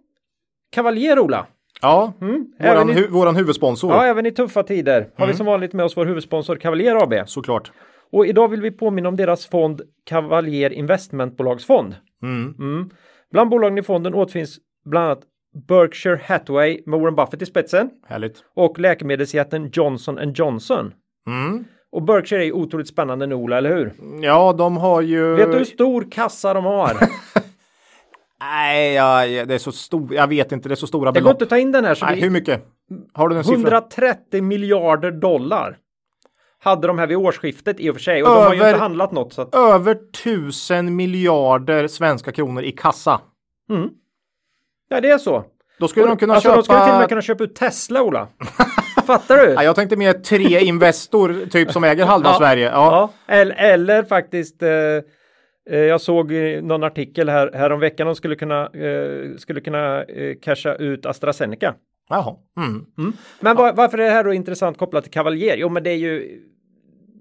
Kavaljer 0.71 1.19
Ola. 1.19 1.48
Ja, 1.81 2.13
Mm. 2.22 2.45
våran, 2.60 2.89
i, 2.89 2.94
hu- 2.94 3.10
våran 3.10 3.36
huvudsponsor. 3.36 3.92
ja, 3.92 4.06
även 4.06 4.25
i 4.25 4.31
tuffa 4.31 4.63
tider 4.63 5.01
har 5.15 5.24
Mm. 5.25 5.27
vi 5.31 5.33
som 5.38 5.45
vanligt 5.45 5.74
med 5.74 5.86
oss 5.86 5.98
vår 5.98 6.06
huvudsponsor 6.06 6.56
Kavaljer 6.56 6.95
AB. 7.04 7.27
Såklart. 7.27 7.72
Och 8.12 8.25
idag 8.25 8.48
vill 8.48 8.62
vi 8.62 8.72
påminna 8.72 9.10
om 9.10 9.15
deras 9.15 9.45
fond 9.45 9.81
Cavalier 10.06 10.69
Investmentbolagsfond. 10.74 11.95
Mm. 12.24 12.56
Mm. 12.60 12.89
Bland 13.31 13.50
bolagen 13.50 13.77
i 13.77 13.83
fonden 13.83 14.13
återfinns 14.13 14.57
bland 14.86 15.06
annat 15.06 15.22
Berkshire 15.68 16.19
Hathaway 16.25 16.81
med 16.86 17.00
Warren 17.00 17.16
Buffett 17.16 17.42
i 17.42 17.46
spetsen 17.46 17.90
Härligt. 18.07 18.44
och 18.56 18.80
läkemedelsjätten 18.80 19.69
Johnson 19.74 20.34
Johnson. 20.34 20.94
Mm. 21.28 21.63
Och 21.92 22.01
Berkshire 22.04 22.46
är 22.46 22.51
otroligt 22.51 22.88
spännande 22.88 23.28
nu 23.28 23.36
Ola, 23.36 23.57
eller 23.57 23.75
hur? 23.75 23.94
Ja, 24.22 24.54
de 24.57 24.78
har 24.78 25.01
ju... 25.01 25.36
Vet 25.36 25.51
du 25.51 25.57
hur 25.57 25.66
stor 25.66 26.12
kassa 26.12 26.54
de 26.54 26.66
har? 26.66 26.94
Nej, 28.40 28.94
ja, 28.94 29.46
det 29.46 29.54
är 29.54 29.57
så 29.57 29.72
stor. 29.72 30.13
Jag 30.13 30.28
vet 30.28 30.51
inte, 30.51 30.69
det 30.69 30.74
är 30.74 30.75
så 30.75 30.88
stora 30.88 31.12
Det 31.12 31.19
går 31.19 31.24
belopp. 31.24 31.34
inte 31.36 31.44
att 31.44 31.50
ta 31.50 31.57
in 31.57 31.72
den 31.72 31.86
här. 31.86 31.96
Så 31.96 32.06
Nej, 32.06 32.16
vi, 32.16 32.22
hur 32.22 32.30
mycket? 32.30 32.66
Har 33.13 33.30
du 33.30 33.38
en 33.38 33.44
siffra? 33.44 33.56
130 33.62 34.42
miljarder 34.44 35.12
dollar 35.12 35.78
hade 36.60 36.88
de 36.88 37.00
här 37.00 37.07
vid 37.07 37.18
årsskiftet 37.18 37.80
i 37.80 37.90
och 37.90 37.96
för 37.96 38.01
sig. 38.01 38.24
Och 38.24 38.30
de 38.30 38.36
har 38.36 38.54
ju 38.54 38.60
Över- 38.60 38.69
inte 38.69 38.80
handlat 38.81 39.12
något. 39.12 39.34
Så 39.34 39.42
att, 39.42 39.56
Över 39.56 39.98
tusen 40.24 40.96
miljarder 40.96 41.88
svenska 41.88 42.31
kronor 42.31 42.63
i 42.63 42.72
kassa. 42.72 43.22
Ja, 44.89 45.01
det 45.01 45.09
är 45.09 45.18
så. 45.18 45.45
Då 45.80 45.88
skulle 45.88 46.06
de 46.06 46.18
kunna 46.18 46.33
alltså, 46.33 46.50
köpa... 46.50 46.56
de 46.56 46.63
skulle 46.63 46.83
till 46.83 46.94
och 46.94 47.00
med 47.00 47.09
kunna 47.09 47.21
köpa 47.21 47.44
ut 47.44 47.56
Tesla, 47.56 48.03
Ola. 48.03 48.27
Fattar 49.07 49.38
du? 49.38 49.53
Ja, 49.53 49.63
jag 49.63 49.75
tänkte 49.75 49.95
mer 49.95 50.13
tre 50.13 50.59
Investor, 50.59 51.45
typ 51.50 51.71
som 51.71 51.83
äger 51.83 52.06
halva 52.06 52.30
Ja. 52.30 52.38
Sverige. 52.38 52.65
Ja. 52.65 53.12
Ja, 53.27 53.33
eller, 53.36 53.56
eller 53.56 54.03
faktiskt 54.03 54.63
eh, 54.63 54.69
eh, 55.69 55.80
jag 55.80 56.01
såg 56.01 56.31
någon 56.62 56.83
artikel 56.83 57.30
här, 57.30 57.51
här 57.53 57.71
om 57.71 58.15
skulle 58.15 58.36
kunna, 58.36 58.62
eh, 58.65 59.38
skulle 59.38 59.62
kunna 59.62 60.03
eh, 60.03 60.36
casha 60.41 60.75
ut 60.75 61.06
AstraZeneca. 61.06 61.75
Jaha. 62.09 62.36
Mm. 62.57 63.13
Men 63.39 63.56
var, 63.56 63.74
varför 63.74 63.97
är 63.97 64.03
det 64.03 64.12
här 64.12 64.24
då 64.24 64.33
intressant 64.33 64.77
kopplat 64.77 65.03
till 65.03 65.13
Cavalier? 65.13 65.57
Jo, 65.57 65.69
men 65.69 65.83
det 65.83 65.89
är 65.89 65.95
ju 65.95 66.41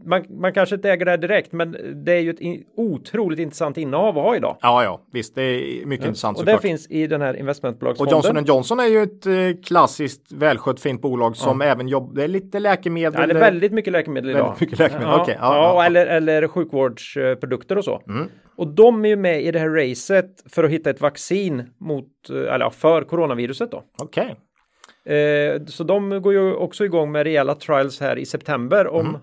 man, 0.06 0.24
man 0.28 0.52
kanske 0.52 0.74
inte 0.74 0.90
äger 0.90 1.04
det 1.04 1.10
här 1.10 1.18
direkt, 1.18 1.52
men 1.52 1.76
det 2.04 2.12
är 2.12 2.20
ju 2.20 2.30
ett 2.30 2.40
in, 2.40 2.64
otroligt 2.76 3.38
intressant 3.38 3.78
innehav 3.78 4.18
att 4.18 4.24
ha 4.24 4.36
idag. 4.36 4.56
Ja, 4.60 4.84
ja, 4.84 5.00
visst, 5.12 5.34
det 5.34 5.42
är 5.42 5.86
mycket 5.86 6.06
intressant 6.06 6.38
Och 6.38 6.44
det 6.44 6.50
såklart. 6.50 6.62
finns 6.62 6.90
i 6.90 7.06
den 7.06 7.20
här 7.20 7.34
Och 7.34 7.40
investmentbolagsfonden. 7.40 8.14
Johnson 8.14 8.44
Johnson 8.44 8.80
är 8.80 8.86
ju 8.86 9.02
ett 9.02 9.26
eh, 9.26 9.62
klassiskt 9.64 10.32
välskött 10.32 10.80
fint 10.80 11.02
bolag 11.02 11.36
som 11.36 11.62
även 11.62 11.88
jobbar, 11.88 12.14
det 12.14 12.24
är 12.24 12.28
lite 12.28 12.58
läkemedel. 12.60 13.20
Ja, 13.20 13.26
det 13.26 13.32
är 13.34 13.40
väldigt 13.40 13.72
mycket 13.72 13.92
läkemedel 13.92 14.30
idag. 14.30 14.42
Väldigt 14.42 14.60
mycket 14.60 14.78
läkemedel, 14.78 15.08
Ja, 15.08 15.22
okej, 15.22 15.36
ja, 15.40 15.54
ja, 15.56 15.74
ja. 15.74 15.84
Eller, 15.84 16.06
eller 16.06 16.48
sjukvårdsprodukter 16.48 17.78
och 17.78 17.84
så. 17.84 18.02
Mm. 18.08 18.28
Och 18.56 18.68
de 18.68 19.04
är 19.04 19.08
ju 19.08 19.16
med 19.16 19.42
i 19.42 19.50
det 19.50 19.58
här 19.58 19.68
racet 19.68 20.44
för 20.54 20.64
att 20.64 20.70
hitta 20.70 20.90
ett 20.90 21.00
vaccin 21.00 21.64
mot, 21.80 22.06
eh, 22.30 22.36
eller 22.36 22.64
ja, 22.64 22.70
för 22.70 23.02
coronaviruset 23.02 23.70
då. 23.70 23.82
Okej. 24.02 24.36
Eh, 25.04 25.64
så 25.66 25.84
de 25.84 26.22
går 26.22 26.32
ju 26.32 26.54
också 26.54 26.84
igång 26.84 27.12
med 27.12 27.22
rejäla 27.24 27.54
trials 27.54 28.00
här 28.00 28.18
i 28.18 28.26
september 28.26 28.86
om 28.86 29.06
Mm. 29.06 29.20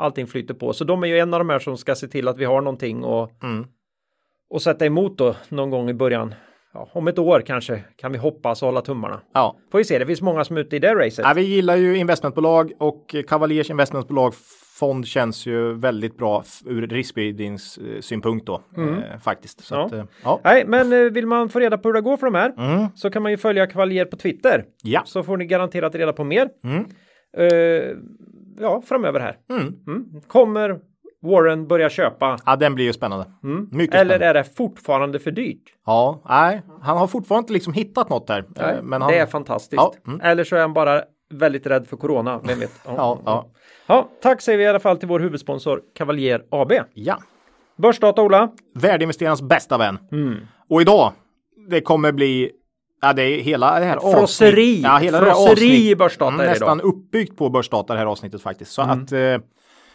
Allting 0.00 0.26
flyter 0.26 0.54
på. 0.54 0.72
Så 0.72 0.84
de 0.84 1.02
är 1.02 1.06
ju 1.06 1.18
en 1.18 1.34
av 1.34 1.40
de 1.40 1.50
här 1.50 1.58
som 1.58 1.76
ska 1.76 1.94
se 1.94 2.08
till 2.08 2.28
att 2.28 2.38
vi 2.38 2.44
har 2.44 2.60
någonting 2.60 3.04
och, 3.04 3.30
Mm. 3.42 3.66
och 4.50 4.62
sätta 4.62 4.86
emot 4.86 5.18
då 5.18 5.36
någon 5.48 5.70
gång 5.70 5.90
i 5.90 5.94
början. 5.94 6.34
Ja, 6.74 6.88
om 6.92 7.08
ett 7.08 7.18
år 7.18 7.40
kanske 7.46 7.84
kan 7.96 8.12
vi 8.12 8.18
hoppas 8.18 8.62
och 8.62 8.66
hålla 8.68 8.80
tummarna. 8.80 9.20
Ja. 9.34 9.56
Får 9.72 9.78
vi 9.78 9.84
se, 9.84 9.98
det 9.98 10.06
finns 10.06 10.22
många 10.22 10.44
som 10.44 10.56
är 10.56 10.60
ute 10.60 10.76
i 10.76 10.78
det 10.78 10.94
racet. 10.94 11.24
ja, 11.24 11.32
vi 11.36 11.42
gillar 11.42 11.76
ju 11.76 11.96
investmentbolag 11.96 12.72
och 12.78 13.14
Cavaliers 13.28 13.70
investmentbolag 13.70 14.34
fond 14.78 15.06
känns 15.06 15.46
ju 15.46 15.72
väldigt 15.74 16.16
bra 16.18 16.42
ur 16.66 16.86
riskspridningssynpunkt 16.86 18.46
då. 18.46 18.62
Eh, 18.76 19.18
faktiskt. 19.20 19.64
Så 19.64 19.74
Mm. 19.74 19.80
Ja. 19.80 19.86
Att, 19.86 19.92
eh, 19.92 20.04
ja. 20.24 20.40
Nej, 20.44 20.64
men 20.66 20.92
eh, 20.92 20.98
vill 21.12 21.26
man 21.26 21.48
få 21.48 21.58
reda 21.60 21.78
på 21.78 21.88
hur 21.88 21.94
det 21.94 22.00
går 22.00 22.16
för 22.16 22.26
de 22.26 22.34
här 22.34 22.52
Mm. 22.58 22.86
så 22.94 23.10
kan 23.10 23.22
man 23.22 23.32
ju 23.32 23.38
följa 23.38 23.66
Cavalier 23.66 24.04
på 24.04 24.16
Twitter. 24.16 24.64
Ja. 24.82 25.02
Så 25.04 25.22
får 25.22 25.36
ni 25.36 25.46
garanterat 25.46 25.94
reda 25.94 26.12
på 26.12 26.24
mer. 26.24 26.48
Mm. 26.64 26.84
Eh, 27.36 27.96
ja, 28.60 28.82
framöver 28.86 29.20
här. 29.20 29.36
Mm. 29.50 29.74
Mm. 29.86 30.04
Kommer 30.26 30.78
Warren 31.22 31.66
börja 31.68 31.90
köpa? 31.90 32.36
ja, 32.46 32.56
den 32.56 32.74
blir 32.74 32.84
ju 32.84 32.92
spännande. 32.92 33.24
Mycket 33.42 33.44
Mm. 33.44 33.70
Eller 33.80 33.88
spännande. 33.90 34.26
är 34.26 34.34
det 34.34 34.44
fortfarande 34.44 35.18
för 35.18 35.30
dyrt? 35.30 35.62
Ja, 35.86 36.22
nej, 36.28 36.62
han 36.82 36.98
har 36.98 37.06
fortfarande 37.06 37.42
inte 37.44 37.52
liksom 37.52 37.72
hittat 37.72 38.08
något 38.08 38.26
där. 38.26 38.38
Eh, 38.56 38.82
Men 38.82 39.02
han... 39.02 39.10
Det 39.12 39.18
är 39.18 39.26
fantastiskt. 39.26 39.72
Ja, 39.82 39.94
mm. 40.06 40.20
Eller 40.20 40.44
så 40.44 40.56
är 40.56 40.60
han 40.60 40.72
bara 40.72 41.02
väldigt 41.34 41.66
rädd 41.66 41.86
för 41.86 41.96
corona. 41.96 42.40
Vem 42.44 42.58
vet? 42.60 42.70
Ja. 42.84 42.92
Ja, 42.96 43.20
ja. 43.24 43.50
Ja, 43.86 44.08
tack 44.22 44.40
säger 44.40 44.58
vi 44.58 44.64
i 44.64 44.66
alla 44.66 44.80
fall 44.80 44.96
till 44.98 45.08
vår 45.08 45.20
huvudsponsor 45.20 45.80
Cavalier 45.94 46.42
AB. 46.50 46.72
ja. 46.94 47.18
Börsdata 47.76 48.22
Ola. 48.22 48.50
Värdeinvesterarens 48.74 49.42
bästa 49.42 49.78
vän. 49.78 49.98
Mm. 50.12 50.36
Och 50.68 50.80
idag, 50.80 51.12
det 51.70 51.80
kommer 51.80 52.12
bli 52.12 52.50
Ja, 53.02 53.12
det 53.12 53.22
är 53.22 53.40
hela 53.40 53.80
det 53.80 53.86
här 53.86 53.98
Frosseri. 54.00 54.80
Ja, 54.82 54.96
hela 54.98 55.20
det 55.20 55.26
Frosseri 55.26 55.52
avsnitt- 55.52 55.90
i 55.90 55.96
Börsdata 55.96 56.28
Mm, 56.28 56.40
är 56.40 56.44
det 56.44 56.50
Nästan 56.50 56.80
uppbyggt 56.80 57.36
på 57.36 57.48
Börsdata 57.50 57.92
det 57.92 57.98
här 57.98 58.06
avsnittet 58.06 58.42
faktiskt. 58.42 58.72
Så 58.72 58.82
att 58.82 59.12
eh, 59.12 59.36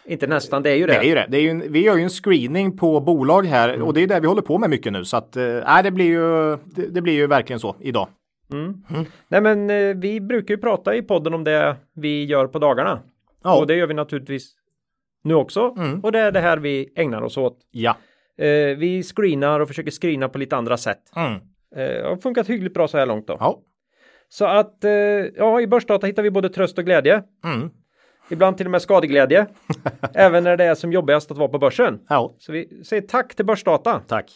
Inte 0.05 0.27
nästan, 0.27 0.63
det 0.63 0.69
är 0.69 0.75
ju 0.75 0.87
det. 0.87 0.93
det 0.93 0.99
är 0.99 1.03
ju 1.03 1.15
det. 1.15 1.25
det 1.29 1.37
är 1.37 1.41
ju 1.41 1.49
en, 1.49 1.63
vi 1.71 1.83
gör 1.83 1.95
ju 1.95 2.03
en 2.03 2.09
screening 2.09 2.77
på 2.77 2.99
bolag 2.99 3.45
här 3.45 3.69
Mm. 3.69 3.87
och 3.87 3.93
det 3.93 4.03
är 4.03 4.07
det 4.07 4.19
vi 4.19 4.27
håller 4.27 4.41
på 4.41 4.57
med 4.57 4.69
mycket 4.69 4.93
nu. 4.93 5.05
Så 5.05 5.17
att 5.17 5.35
eh, 5.37 5.81
det 5.83 5.91
blir 5.91 6.05
ju 6.05 6.57
det, 6.65 6.87
det 6.87 7.01
blir 7.01 7.13
ju 7.13 7.27
verkligen 7.27 7.59
så 7.59 7.75
idag. 7.79 8.07
Nej 9.27 9.41
men 9.41 9.69
eh, 9.69 9.95
vi 9.95 10.21
brukar 10.21 10.53
ju 10.53 10.57
prata 10.61 10.95
i 10.95 11.01
podden 11.01 11.33
om 11.33 11.43
det 11.43 11.75
vi 11.95 12.25
gör 12.25 12.47
på 12.47 12.59
dagarna. 12.59 12.99
Ja. 13.43 13.59
Och 13.59 13.67
det 13.67 13.75
gör 13.75 13.87
vi 13.87 13.93
naturligtvis 13.93 14.51
nu 15.23 15.33
också. 15.33 15.73
Mm. 15.77 15.99
Och 15.99 16.11
det 16.11 16.19
är 16.19 16.31
det 16.31 16.39
här 16.39 16.57
vi 16.57 16.89
ägnar 16.95 17.21
oss 17.21 17.37
åt. 17.37 17.57
Ja. 17.71 17.97
Eh, 18.37 18.77
vi 18.77 19.03
screenar 19.03 19.59
och 19.59 19.67
försöker 19.67 19.91
screena 19.91 20.29
på 20.29 20.37
lite 20.37 20.55
andra 20.57 20.77
sätt. 20.77 20.99
Mm. 21.75 22.03
Eh, 22.03 22.09
har 22.09 22.17
funkat 22.17 22.49
hyggligt 22.49 22.73
bra 22.73 22.87
så 22.87 22.97
här 22.97 23.05
långt 23.05 23.27
då. 23.27 23.37
Ja. 23.39 23.61
Så 24.29 24.45
att 24.45 24.83
eh, 24.83 24.91
ja, 25.35 25.61
i 25.61 25.67
börsdata 25.67 26.07
hittar 26.07 26.23
vi 26.23 26.31
både 26.31 26.49
tröst 26.49 26.77
och 26.77 26.85
glädje. 26.85 27.23
Mm. 27.45 27.69
ibland 28.29 28.57
till 28.57 28.67
och 28.67 28.71
med 28.71 28.81
skadeglädje. 28.81 29.45
även 30.13 30.43
när 30.43 30.57
det 30.57 30.63
är 30.63 30.75
som 30.75 30.91
jobbigast 30.91 31.31
att 31.31 31.37
vara 31.37 31.49
på 31.49 31.59
börsen. 31.59 31.99
Ja, 32.09 32.35
Så 32.39 32.51
vi 32.51 32.83
säger 32.83 33.01
tack 33.01 33.35
till 33.35 33.45
Börsdata. 33.45 34.01
tack. 34.07 34.31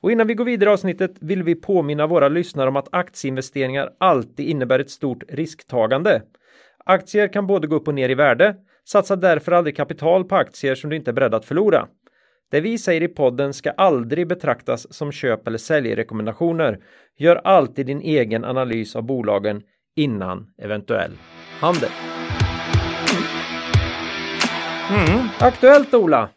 Och 0.00 0.12
innan 0.12 0.26
vi 0.26 0.34
går 0.34 0.44
vidare 0.44 0.70
i 0.70 0.72
avsnittet 0.72 1.10
vill 1.20 1.42
vi 1.42 1.54
påminna 1.54 2.06
våra 2.06 2.28
lyssnare 2.28 2.68
om 2.68 2.76
att 2.76 2.88
aktieinvesteringar 2.92 3.90
alltid 3.98 4.48
innebär 4.48 4.78
ett 4.78 4.90
stort 4.90 5.24
risktagande. 5.28 6.22
Aktier 6.84 7.28
kan 7.32 7.46
både 7.46 7.66
gå 7.66 7.76
upp 7.76 7.88
och 7.88 7.94
ner 7.94 8.08
i 8.08 8.14
värde. 8.14 8.56
Satsa 8.84 9.16
därför 9.16 9.52
aldrig 9.52 9.76
kapital 9.76 10.24
på 10.24 10.36
aktier 10.36 10.74
som 10.74 10.90
du 10.90 10.96
inte 10.96 11.10
är 11.10 11.12
beredd 11.12 11.34
att 11.34 11.44
förlora. 11.44 11.86
Det 12.50 12.60
vi 12.60 12.78
säger 12.78 13.02
i 13.02 13.08
podden 13.08 13.54
ska 13.54 13.70
aldrig 13.70 14.28
betraktas 14.28 14.94
som 14.94 15.12
köp 15.12 15.46
eller 15.46 15.58
säljrekommendationer. 15.58 16.78
Gör 17.18 17.36
alltid 17.36 17.86
din 17.86 18.00
egen 18.00 18.44
analys 18.44 18.96
av 18.96 19.02
bolagen 19.02 19.62
innan 19.96 20.46
eventuell 20.58 21.12
handel. 21.60 21.90
Aktuellt 25.38 25.94
Ola! 25.94 26.28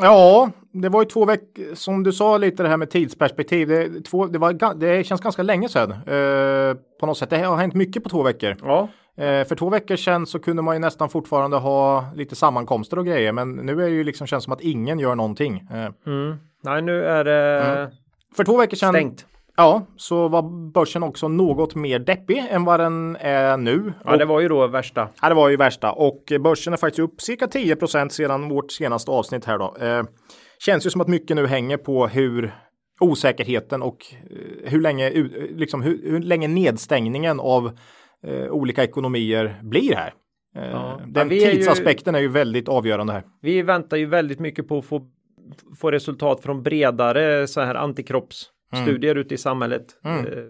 Ja, 0.00 0.50
det 0.72 0.88
var 0.88 1.02
ju 1.02 1.08
två 1.08 1.24
veckor, 1.24 1.74
som 1.74 2.02
du 2.02 2.12
sa 2.12 2.38
lite 2.38 2.62
det 2.62 2.68
här 2.68 2.76
med 2.76 2.90
tidsperspektiv. 2.90 3.68
Det, 3.68 4.00
två, 4.00 4.26
det, 4.26 4.38
var, 4.38 4.74
det 4.74 5.04
känns 5.04 5.20
ganska 5.20 5.42
länge 5.42 5.68
sedan 5.68 5.90
eh, 5.90 6.76
på 7.00 7.06
något 7.06 7.18
sätt. 7.18 7.30
Det 7.30 7.38
har 7.38 7.56
hänt 7.56 7.74
mycket 7.74 8.02
på 8.02 8.08
två 8.08 8.22
veckor. 8.22 8.56
Ja, 8.62 8.88
för 9.16 9.54
två 9.54 9.68
veckor 9.68 9.96
sedan 9.96 10.26
så 10.26 10.38
kunde 10.38 10.62
man 10.62 10.74
ju 10.74 10.78
nästan 10.78 11.08
fortfarande 11.08 11.56
ha 11.56 12.04
lite 12.14 12.36
sammankomster 12.36 12.98
och 12.98 13.06
grejer. 13.06 13.32
Men 13.32 13.52
nu 13.52 13.72
är 13.72 13.86
det 13.86 13.94
ju 13.94 14.04
liksom 14.04 14.26
känns 14.26 14.44
som 14.44 14.52
att 14.52 14.60
ingen 14.60 14.98
gör 14.98 15.14
någonting. 15.14 15.68
Eh, 15.70 16.12
mm. 16.12 16.36
nej 16.62 16.82
nu 16.82 17.04
är 17.04 17.24
det 17.24 17.90
för 18.36 18.44
två 18.44 18.56
veckor 18.56 18.76
sedan 18.76 18.94
stängt. 18.94 19.26
Ja, 19.56 19.86
så 19.96 20.28
var 20.28 20.70
börsen 20.72 21.02
också 21.02 21.28
något 21.28 21.74
mer 21.74 21.98
deppig 21.98 22.46
än 22.50 22.64
vad 22.64 22.80
den 22.80 23.16
är 23.20 23.56
nu. 23.56 23.92
Ja, 24.04 24.16
det 24.16 24.24
var 24.24 24.40
ju 24.40 24.48
då 24.48 24.66
värsta. 24.66 25.08
Ja, 25.22 25.28
det 25.28 25.34
var 25.34 25.48
ju 25.48 25.56
värsta 25.56 25.92
och 25.92 26.32
börsen 26.40 26.72
är 26.72 26.76
faktiskt 26.76 26.98
upp 26.98 27.20
cirka 27.20 27.46
10% 27.46 28.08
sedan 28.08 28.48
vårt 28.48 28.72
senaste 28.72 29.10
avsnitt 29.10 29.44
här 29.44 29.58
då. 29.58 29.76
Eh, 29.80 30.04
känns 30.58 30.86
ju 30.86 30.90
som 30.90 31.00
att 31.00 31.08
mycket 31.08 31.36
nu 31.36 31.46
hänger 31.46 31.76
på 31.76 32.06
hur 32.06 32.54
osäkerheten 33.00 33.82
och 33.82 34.06
eh, 34.30 34.70
hur 34.70 34.80
länge, 34.80 35.10
liksom, 35.50 35.82
hur, 35.82 36.10
hur 36.10 36.20
länge 36.20 36.48
nedstängningen 36.48 37.40
av 37.40 37.78
eh, 38.26 38.50
olika 38.50 38.84
ekonomier 38.84 39.54
blir 39.62 39.94
här. 39.94 40.14
Eh, 40.56 40.70
Ja. 40.70 41.00
Den 41.06 41.22
Ja, 41.22 41.28
vi 41.28 41.44
är 41.44 41.50
ju- 41.50 41.56
tidsaspekten 41.56 42.14
är 42.14 42.20
ju 42.20 42.28
väldigt 42.28 42.68
avgörande 42.68 43.12
här. 43.12 43.22
Vi 43.42 43.62
väntar 43.62 43.96
ju 43.96 44.06
väldigt 44.06 44.40
mycket 44.40 44.68
på 44.68 44.78
att 44.78 44.84
få, 44.84 45.06
få 45.80 45.90
resultat 45.90 46.40
från 46.42 46.62
bredare 46.62 47.46
så 47.46 47.60
här 47.60 47.74
antikroppsstudier 47.74 49.14
ute 49.14 49.34
i 49.34 49.38
samhället. 49.38 49.84
Mm. 50.04 50.26
Eh, 50.26 50.44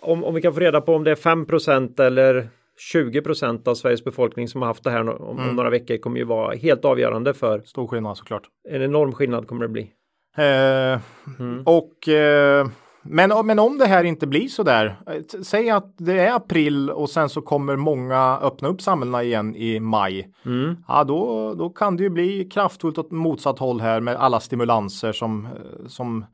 om, 0.00 0.24
om 0.24 0.34
vi 0.34 0.42
kan 0.42 0.54
få 0.54 0.60
reda 0.60 0.80
på 0.80 0.94
om 0.94 1.04
det 1.04 1.10
är 1.10 1.14
5% 1.14 2.00
eller 2.00 2.48
20% 2.92 3.68
av 3.68 3.74
Sveriges 3.74 4.04
befolkning 4.04 4.48
som 4.48 4.62
har 4.62 4.66
haft 4.68 4.84
det 4.84 4.90
här 4.90 5.20
om, 5.22 5.38
Mm. 5.38 5.56
några 5.56 5.70
veckor 5.70 5.96
kommer 5.96 6.18
ju 6.18 6.24
vara 6.24 6.54
helt 6.56 6.84
avgörande 6.84 7.34
för 7.34 7.60
Stor 7.64 7.86
skillnad 7.86 8.16
såklart. 8.16 8.42
en 8.68 8.82
enorm 8.82 9.12
skillnad 9.12 9.46
kommer 9.48 9.62
det 9.62 9.68
bli. 9.68 9.90
Eh, 10.36 11.00
Mm. 11.40 11.62
Och 11.66 12.08
eh, 12.08 12.66
men, 13.04 13.46
men 13.46 13.58
om 13.58 13.78
det 13.78 13.86
här 13.86 14.04
inte 14.04 14.26
blir 14.26 14.48
så 14.48 14.62
där. 14.62 14.86
eh, 15.06 15.42
Säg 15.42 15.70
att 15.70 15.94
det 15.98 16.20
är 16.20 16.32
april 16.36 16.90
och 16.90 17.10
sen 17.10 17.28
så 17.28 17.42
kommer 17.42 17.76
många 17.76 18.38
öppna 18.42 18.68
upp 18.68 18.80
samhällena 18.82 19.22
igen 19.22 19.56
i 19.56 19.80
maj. 19.80 20.30
Mm. 20.46 20.76
Ja, 20.88 21.04
då, 21.04 21.54
då 21.54 21.70
kan 21.70 21.96
det 21.96 22.02
ju 22.02 22.10
bli 22.10 22.44
kraftfullt 22.44 22.98
åt 22.98 23.10
motsatt 23.10 23.58
håll 23.58 23.80
här 23.80 24.00
med 24.00 24.16
alla 24.16 24.40
stimulanser 24.40 25.12
som, 25.12 25.44
eh, 25.46 25.86
som 25.86 26.24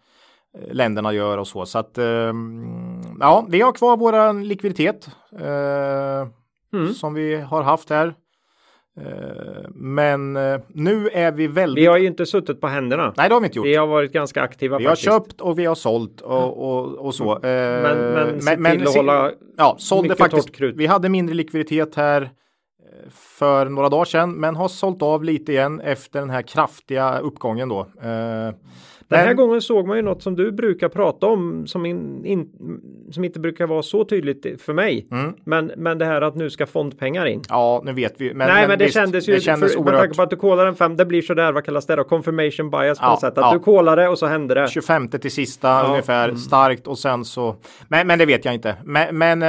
eh, 0.59 0.75
länderna 0.75 1.12
gör 1.12 1.39
och 1.39 1.47
så. 1.49 1.67
Så 1.67 1.79
att 1.79 1.99
eh, 1.99 2.33
ja, 3.21 3.47
vi 3.49 3.61
har 3.61 3.73
kvar 3.73 3.97
våra 3.97 4.33
likviditet 4.33 5.09
eh, 5.41 6.29
Mm. 6.73 6.95
som 6.95 7.15
vi 7.15 7.37
har 7.41 7.62
haft 7.62 7.91
här. 7.91 8.15
Eh, 9.07 9.71
men 9.75 10.37
eh, 10.37 10.61
nu 10.69 11.09
är 11.09 11.33
vi 11.33 11.47
väldigt. 11.47 11.83
Vi 11.83 11.87
har 11.87 11.99
ju 11.99 12.07
inte 12.07 12.26
suttit 12.26 12.61
på 12.61 12.66
händerna. 12.66 13.14
Nej, 13.16 13.28
det 13.28 13.35
har 13.35 13.40
vi 13.40 13.47
inte 13.47 13.59
gjort. 13.59 13.66
Vi 13.66 13.75
har 13.75 13.87
varit 13.87 14.12
ganska 14.12 14.42
aktiva 14.42 14.78
Vi 14.78 14.85
har 14.85 14.90
faktiskt. 14.90 15.12
köpt 15.12 15.40
och 15.40 15.59
vi 15.59 15.64
har 15.64 15.75
sålt 15.75 16.21
och, 16.21 16.71
och, 16.73 17.07
och 17.07 17.14
så. 17.14 17.33
Eh, 17.33 17.40
Men, 17.42 17.99
men, 18.23 18.40
se 18.40 18.57
till 18.57 18.87
att 18.87 18.97
hålla 18.97 19.30
ja, 19.57 19.76
sålde 19.78 20.16
faktiskt. 20.16 20.54
krut. 20.54 20.75
Vi 20.76 20.87
hade 20.87 21.09
mindre 21.09 21.35
likviditet 21.35 21.95
här 21.95 22.30
för 23.11 23.64
några 23.66 23.88
dagar 23.88 24.04
sedan, 24.04 24.33
men 24.33 24.57
har 24.57 24.69
sålt 24.69 25.02
av 25.02 25.25
lite 25.25 25.52
igen 25.52 25.80
efter 25.80 26.21
den 26.21 26.30
här 26.30 26.42
kraftiga 26.42 27.19
uppgången 27.19 27.69
då. 27.69 27.87
Den 29.11 29.19
här 29.19 29.26
men- 29.26 29.37
gången 29.37 29.61
såg 29.62 29.87
man 29.87 29.97
ju 29.97 30.02
något 30.02 30.23
som 30.23 30.37
du 30.37 30.52
brukar 30.52 30.88
prata 30.88 31.26
om 31.26 31.67
som, 31.67 31.87
in, 31.87 32.25
in, 32.25 32.49
som 33.11 33.25
inte 33.25 33.40
brukar 33.40 33.67
vara 33.67 33.83
så 33.83 34.05
tydligt 34.05 34.62
för 34.62 34.73
mig. 34.73 35.07
Mm. 35.12 35.35
Men, 35.45 35.73
men 35.76 35.99
det 35.99 36.05
här 36.05 36.23
att 36.23 36.35
nu 36.37 36.50
ska 36.50 36.67
fondpengar 36.67 37.26
in. 37.26 37.43
Ja, 37.49 37.83
nu 37.85 37.93
vet 37.93 38.14
vi. 38.21 38.35
Men, 38.35 38.49
Nej, 38.49 38.69
men, 38.69 38.79
det 38.79 38.85
visst, 38.85 38.95
kändes 38.97 39.29
ju, 39.29 39.35
det 39.35 39.40
kändes 39.40 39.73
för, 39.75 39.81
med 39.81 39.87
oerhört. 39.88 40.02
tanke 40.02 40.17
på 40.17 40.23
att 40.23 40.31
du 40.31 40.37
kollar 40.37 40.67
en 40.67 40.75
fem, 40.75 40.97
det 40.97 41.05
blir 41.05 41.23
så 41.23 41.35
där, 41.35 41.52
vad 41.52 41.64
kallas 41.64 41.87
det 41.87 41.97
då? 41.97 42.05
Confirmation 42.05 42.71
bias 42.71 42.99
på 42.99 43.05
Ja, 43.05 43.11
något 43.11 43.21
sätt. 43.21 43.38
Att 43.38 43.45
ja. 43.45 43.52
du 43.52 43.59
kollade 43.59 44.09
och 44.09 44.19
så 44.19 44.26
hände 44.26 44.55
det. 44.55 44.69
25 44.71 45.09
till 45.09 45.31
sista 45.31 45.69
Ja, 45.69 45.87
ungefär 45.88 46.25
mm. 46.29 46.37
starkt 46.38 46.87
och 46.87 46.99
sen 46.99 47.25
så. 47.25 47.57
Men, 47.88 48.07
men 48.07 48.19
det 48.19 48.26
vet 48.26 48.45
jag 48.45 48.55
inte. 48.55 48.76
Men, 48.85 49.19
men 49.19 49.43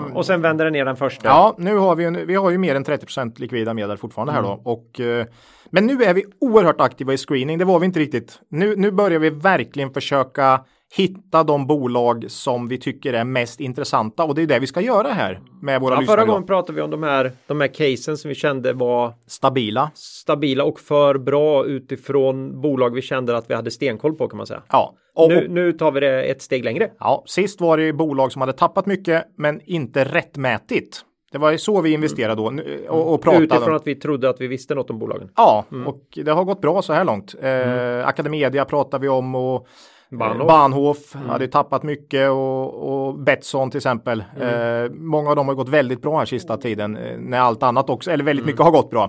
eh, 0.00 0.16
Och 0.16 0.26
sen 0.26 0.42
vänder 0.42 0.64
det 0.64 0.70
ner 0.70 0.84
den 0.84 0.96
första. 0.96 1.28
Ja, 1.28 1.54
nu 1.58 1.76
har 1.76 1.96
vi, 1.96 2.24
vi 2.24 2.34
har 2.34 2.50
ju 2.50 2.58
mer 2.58 2.74
än 2.74 2.84
30% 2.84 3.40
likvida 3.40 3.74
medel 3.74 3.96
fortfarande 3.96 4.32
här 4.32 4.38
Mm. 4.40 4.50
då. 4.50 4.70
Och, 4.70 5.00
eh, 5.00 5.26
men 5.70 5.86
nu 5.86 6.02
är 6.02 6.14
vi 6.14 6.24
oerhört 6.40 6.80
aktiva 6.80 7.12
i 7.12 7.16
screening. 7.16 7.58
Det 7.58 7.64
var 7.64 7.78
vi 7.78 7.86
inte 7.86 8.00
riktigt. 8.00 8.40
Nu, 8.48 8.76
nu 8.76 8.90
börjar 8.90 9.18
vi 9.18 9.30
verkligen 9.30 9.90
försöka 9.92 10.60
hitta 10.96 11.42
de 11.44 11.66
bolag 11.66 12.24
som 12.28 12.68
vi 12.68 12.78
tycker 12.78 13.12
är 13.12 13.24
mest 13.24 13.60
intressanta 13.60 14.24
och 14.24 14.34
det 14.34 14.42
är 14.42 14.46
det 14.46 14.58
vi 14.58 14.66
ska 14.66 14.80
göra 14.80 15.08
här 15.08 15.40
med 15.62 15.80
våra 15.80 15.94
Ja, 15.94 16.02
förra 16.02 16.24
gången 16.24 16.46
pratade 16.46 16.72
vi 16.76 16.82
om 16.82 16.90
de 16.90 17.02
här, 17.02 17.32
de 17.46 17.60
här 17.60 17.68
casen 17.68 18.16
som 18.16 18.28
vi 18.28 18.34
kände 18.34 18.72
var 18.72 19.14
Stabila. 19.26 19.90
stabila 19.94 20.64
och 20.64 20.80
för 20.80 21.18
bra 21.18 21.64
utifrån 21.66 22.60
bolag 22.60 22.94
vi 22.94 23.02
kände 23.02 23.36
att 23.36 23.50
vi 23.50 23.54
hade 23.54 23.70
stenkoll 23.70 24.14
på 24.14 24.28
kan 24.28 24.36
man 24.36 24.46
säga. 24.46 24.62
Ja. 24.68 24.94
Och, 25.14 25.28
Nu, 25.28 25.46
nu 25.48 25.72
tar 25.72 25.92
vi 25.92 26.00
det 26.00 26.22
ett 26.22 26.42
steg 26.42 26.64
längre. 26.64 26.90
ja, 27.00 27.22
sist 27.26 27.60
var 27.60 27.76
det 27.76 27.92
bolag 27.92 28.32
som 28.32 28.40
hade 28.42 28.52
tappat 28.52 28.86
mycket 28.86 29.24
men 29.36 29.60
inte 29.64 30.04
rättmätigt. 30.04 31.04
Det 31.32 31.38
var 31.38 31.50
ju 31.50 31.58
så 31.58 31.80
vi 31.80 31.90
investerade 31.92 32.42
då 32.42 32.50
nu- 32.50 32.86
och, 32.88 33.14
och 33.14 33.22
pratade. 33.22 33.44
Utifrån 33.44 33.74
att 33.74 33.86
vi 33.86 33.94
trodde 33.94 34.28
att 34.28 34.40
vi 34.40 34.46
visste 34.46 34.74
något 34.74 34.90
om 34.90 34.98
bolagen. 34.98 35.30
Ja, 35.36 35.64
Mm. 35.72 35.86
och 35.86 36.02
det 36.24 36.30
har 36.30 36.44
gått 36.44 36.60
bra 36.60 36.82
så 36.82 36.92
här 36.92 37.04
långt. 37.04 37.34
Eh, 37.42 38.08
Academedia 38.08 38.64
pratar 38.64 38.98
vi 38.98 39.08
om 39.08 39.34
och 39.34 39.66
Bahnhof. 40.10 40.40
eh, 40.40 40.46
Bahnhof 40.46 41.14
Mm. 41.14 41.28
hade 41.28 41.48
tappat 41.48 41.82
mycket 41.82 42.30
och, 42.30 42.74
och 43.08 43.18
Betsson 43.18 43.70
till 43.70 43.78
exempel. 43.78 44.24
Mm. 44.40 44.84
Eh, 44.84 44.90
många 44.94 45.30
av 45.30 45.36
dem 45.36 45.48
har 45.48 45.54
gått 45.54 45.68
väldigt 45.68 46.02
bra 46.02 46.18
här 46.18 46.24
sista 46.26 46.56
tiden 46.56 46.96
eh, 46.96 47.16
när 47.18 47.38
allt 47.38 47.62
annat 47.62 47.90
också, 47.90 48.10
eller 48.10 48.22
Mm. 48.22 48.26
väldigt 48.26 48.46
mycket 48.46 48.60
har 48.62 48.70
gått 48.70 48.90
bra. 48.90 49.04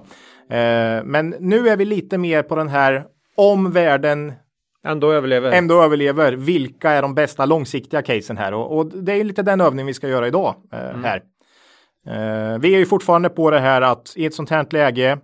Eh, 0.50 1.04
men 1.04 1.36
nu 1.40 1.70
är 1.70 1.78
vi 1.78 1.86
lite 1.86 2.18
mer 2.18 2.44
på 2.44 2.56
den 2.56 2.68
här 2.68 3.04
om 3.36 3.72
världen 3.72 4.34
Ändå 4.86 5.12
överlever. 5.12 5.52
ändå 5.52 5.82
överlever, 5.84 6.34
vilka 6.34 6.90
är 6.92 7.02
de 7.02 7.16
bästa 7.16 7.46
långsiktiga 7.46 8.02
casen 8.02 8.38
här? 8.38 8.54
Och, 8.54 8.78
och 8.78 8.86
det 8.86 9.14
är 9.14 9.24
lite 9.24 9.42
den 9.42 9.62
övning 9.62 9.86
vi 9.86 9.94
ska 9.94 10.08
göra 10.08 10.28
idag 10.28 10.56
eh, 10.74 10.90
Mm. 10.90 11.04
här. 11.04 11.22
Eh, 12.08 12.60
vi 12.60 12.74
är 12.76 12.80
ju 12.80 12.86
fortfarande 12.86 13.30
på 13.30 13.52
det 13.52 13.60
här 13.60 13.82
att 13.82 14.14
i 14.16 14.26
ett 14.26 14.34
sånt 14.34 14.50
här 14.50 14.66
läge 14.72 15.18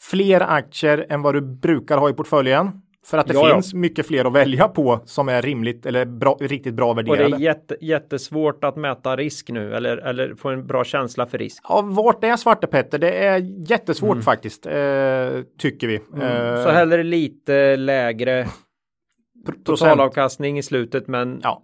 fler 0.00 0.40
aktier 0.40 1.06
än 1.08 1.22
vad 1.22 1.34
du 1.34 1.40
brukar 1.40 1.98
ha 1.98 2.10
i 2.10 2.12
portföljen. 2.12 2.70
För 3.06 3.18
att 3.18 3.26
det 3.26 3.34
Ja, 3.34 3.48
ja. 3.48 3.54
finns 3.54 3.74
mycket 3.74 4.06
fler 4.06 4.24
att 4.24 4.32
välja 4.32 4.68
på 4.68 5.00
som 5.04 5.28
är 5.28 5.42
rimligt 5.42 5.86
eller 5.86 6.04
bra, 6.04 6.36
riktigt 6.40 6.74
bra 6.74 6.90
och 6.90 6.96
det 7.04 7.10
värderade. 7.10 7.36
är 7.36 7.40
jätte, 7.40 7.76
jättesvårt 7.80 8.64
att 8.64 8.76
mäta 8.76 9.16
risk 9.16 9.50
nu 9.50 9.74
eller, 9.74 9.96
eller 9.96 10.34
få 10.34 10.48
en 10.48 10.66
bra 10.66 10.84
känsla 10.84 11.26
för 11.26 11.38
risk. 11.38 11.62
Ja, 11.68 11.80
vart 11.82 12.24
är 12.24 12.36
Svarte 12.36 12.66
Petter? 12.66 12.98
Det 12.98 13.10
är 13.24 13.70
jättesvårt 13.70 14.12
Mm. 14.12 14.22
faktiskt, 14.22 14.66
eh, 14.66 14.72
tycker 15.58 15.86
vi. 15.86 15.94
Eh, 15.94 16.62
Så 16.64 16.70
hellre 16.70 17.02
lite 17.02 17.76
lägre 17.76 18.46
totalavkastning 19.64 20.58
i 20.58 20.62
slutet 20.62 21.08
men 21.08 21.40
Ja. 21.42 21.62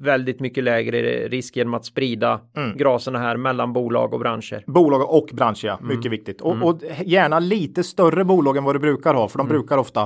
Väldigt 0.00 0.40
mycket 0.40 0.64
lägre 0.64 1.28
risk 1.28 1.56
genom 1.56 1.74
att 1.74 1.84
sprida 1.84 2.40
Mm. 2.56 2.76
graserna 2.76 3.18
här 3.18 3.36
mellan 3.36 3.72
bolag 3.72 4.14
och 4.14 4.20
branscher. 4.20 4.64
Bolag 4.66 5.14
och 5.14 5.28
bransch, 5.32 5.60
ja. 5.64 5.78
Mm. 5.80 5.96
Mycket 5.96 6.12
viktigt. 6.12 6.40
Och, 6.40 6.62
och 6.62 6.80
gärna 7.04 7.38
lite 7.38 7.82
större 7.84 8.24
bolag 8.24 8.56
än 8.56 8.64
vad 8.64 8.74
du 8.74 8.78
brukar 8.78 9.14
ha, 9.14 9.28
för 9.28 9.38
de 9.38 9.48
brukar 9.48 9.78
ofta 9.78 10.00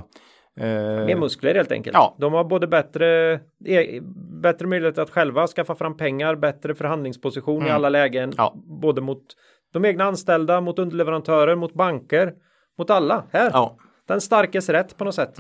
eh, 0.57 0.65
Mer 1.07 1.17
muskler 1.17 1.55
helt 1.55 1.73
enkelt. 1.73 1.95
Ja. 1.95 2.17
De 2.21 2.33
har 2.33 2.45
både 2.45 2.67
bättre, 2.67 3.35
e, 3.67 4.01
bättre 4.43 4.67
möjlighet 4.67 4.99
att 4.99 5.11
själva 5.11 5.47
skaffa 5.47 5.75
fram 5.75 5.97
pengar, 5.97 6.35
bättre 6.37 6.75
förhandlingsposition 6.75 7.67
i 7.67 7.71
alla 7.71 7.89
lägen. 7.89 8.23
Mm. 8.25 8.35
Ja. 8.39 8.55
Både 8.83 9.01
mot 9.01 9.23
de 9.73 9.85
egna 9.85 10.05
anställda, 10.05 10.61
mot 10.61 10.79
underleverantörer, 10.79 11.57
mot 11.57 11.75
banker, 11.75 12.33
mot 12.79 12.91
alla. 12.91 13.25
Här, 13.33 13.51
Ja. 13.53 13.77
den 14.09 14.21
starkes 14.21 14.69
rätt 14.69 14.97
på 14.99 15.05
något 15.05 15.15
sätt. 15.15 15.39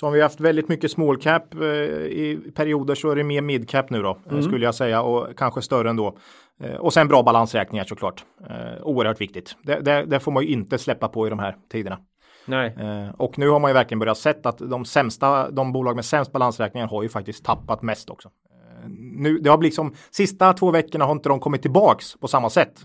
Så 0.00 0.06
om 0.06 0.12
vi 0.12 0.18
har 0.20 0.24
haft 0.24 0.40
väldigt 0.40 0.68
mycket 0.68 0.90
small 0.90 1.16
cap 1.16 1.54
eh, 1.54 1.60
i 1.62 2.52
perioder 2.54 2.94
så 2.94 3.10
är 3.10 3.16
det 3.16 3.24
mer 3.24 3.40
mid 3.42 3.68
cap 3.68 3.90
nu 3.90 4.02
då, 4.02 4.18
Mm. 4.26 4.38
eh, 4.38 4.42
skulle 4.44 4.64
jag 4.64 4.74
säga, 4.74 5.02
och 5.02 5.36
kanske 5.36 5.62
större 5.62 5.90
ändå. 5.90 6.18
Eh, 6.60 6.74
och 6.74 6.92
sen 6.92 7.08
bra 7.08 7.22
balansräkningar 7.22 7.84
såklart. 7.84 8.24
Eh, 8.50 8.82
oerhört 8.82 9.20
viktigt. 9.20 9.56
Det, 9.62 9.80
det, 9.80 10.04
det 10.04 10.20
får 10.20 10.32
man 10.32 10.42
ju 10.42 10.48
inte 10.48 10.78
släppa 10.78 11.08
på 11.08 11.26
i 11.26 11.30
de 11.30 11.38
här 11.38 11.56
tiderna. 11.72 11.98
Nej, 12.46 12.74
Eh, 12.80 13.14
och 13.18 13.38
nu 13.38 13.48
har 13.48 13.60
man 13.60 13.70
ju 13.70 13.74
verkligen 13.74 13.98
börjat 13.98 14.18
sett 14.18 14.46
att 14.46 14.58
de 14.58 14.84
sämsta, 14.84 15.50
de 15.50 15.72
bolag 15.72 15.94
med 15.96 16.04
sämst 16.04 16.32
balansräkningar 16.32 16.86
har 16.88 17.02
ju 17.02 17.08
faktiskt 17.08 17.44
tappat 17.44 17.82
mest 17.82 18.10
också. 18.10 18.28
Eh, 18.28 18.88
nu, 19.16 19.38
det 19.38 19.50
har 19.50 19.62
liksom, 19.62 19.94
sista 20.10 20.52
två 20.52 20.70
veckorna 20.70 21.04
har 21.04 21.12
inte 21.12 21.28
de 21.28 21.40
kommit 21.40 21.62
tillbaks 21.62 22.16
på 22.20 22.28
samma 22.28 22.50
sätt. 22.50 22.84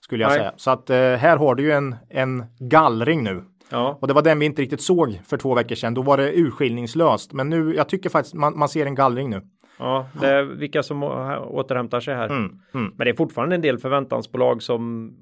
skulle 0.00 0.24
jag 0.24 0.28
Nej. 0.30 0.38
säga. 0.38 0.52
Så 0.56 0.70
att 0.70 0.88
här 1.20 1.36
har 1.36 1.54
du 1.54 1.62
ju 1.62 1.72
en, 1.72 1.96
en 2.10 2.44
gallring 2.58 3.22
nu. 3.24 3.44
Ja. 3.70 3.98
Och 4.00 4.08
det 4.08 4.14
var 4.14 4.22
den 4.22 4.38
vi 4.38 4.46
inte 4.46 4.62
riktigt 4.62 4.80
såg 4.80 5.20
för 5.26 5.36
två 5.36 5.54
veckor 5.54 5.74
sedan. 5.74 5.94
Då 5.94 6.02
var 6.02 6.16
det 6.16 6.32
urskiljningslöst. 6.32 7.32
Men 7.32 7.50
nu, 7.50 7.74
jag 7.74 7.88
tycker 7.88 8.10
faktiskt 8.10 8.34
man, 8.34 8.58
man 8.58 8.68
ser 8.68 8.86
en 8.86 8.94
gallring 8.94 9.30
nu. 9.30 9.42
Ja, 9.78 10.06
det 10.20 10.26
är 10.26 10.42
vilka 10.42 10.82
som 10.82 11.02
återhämtar 11.02 12.00
sig 12.00 12.14
här. 12.14 12.28
Mm, 12.28 12.44
mm. 12.74 12.92
Men 12.96 13.04
det 13.04 13.10
är 13.10 13.16
fortfarande 13.16 13.54
en 13.54 13.60
del 13.60 13.78
förväntansbolag 13.78 14.62
som 14.62 15.12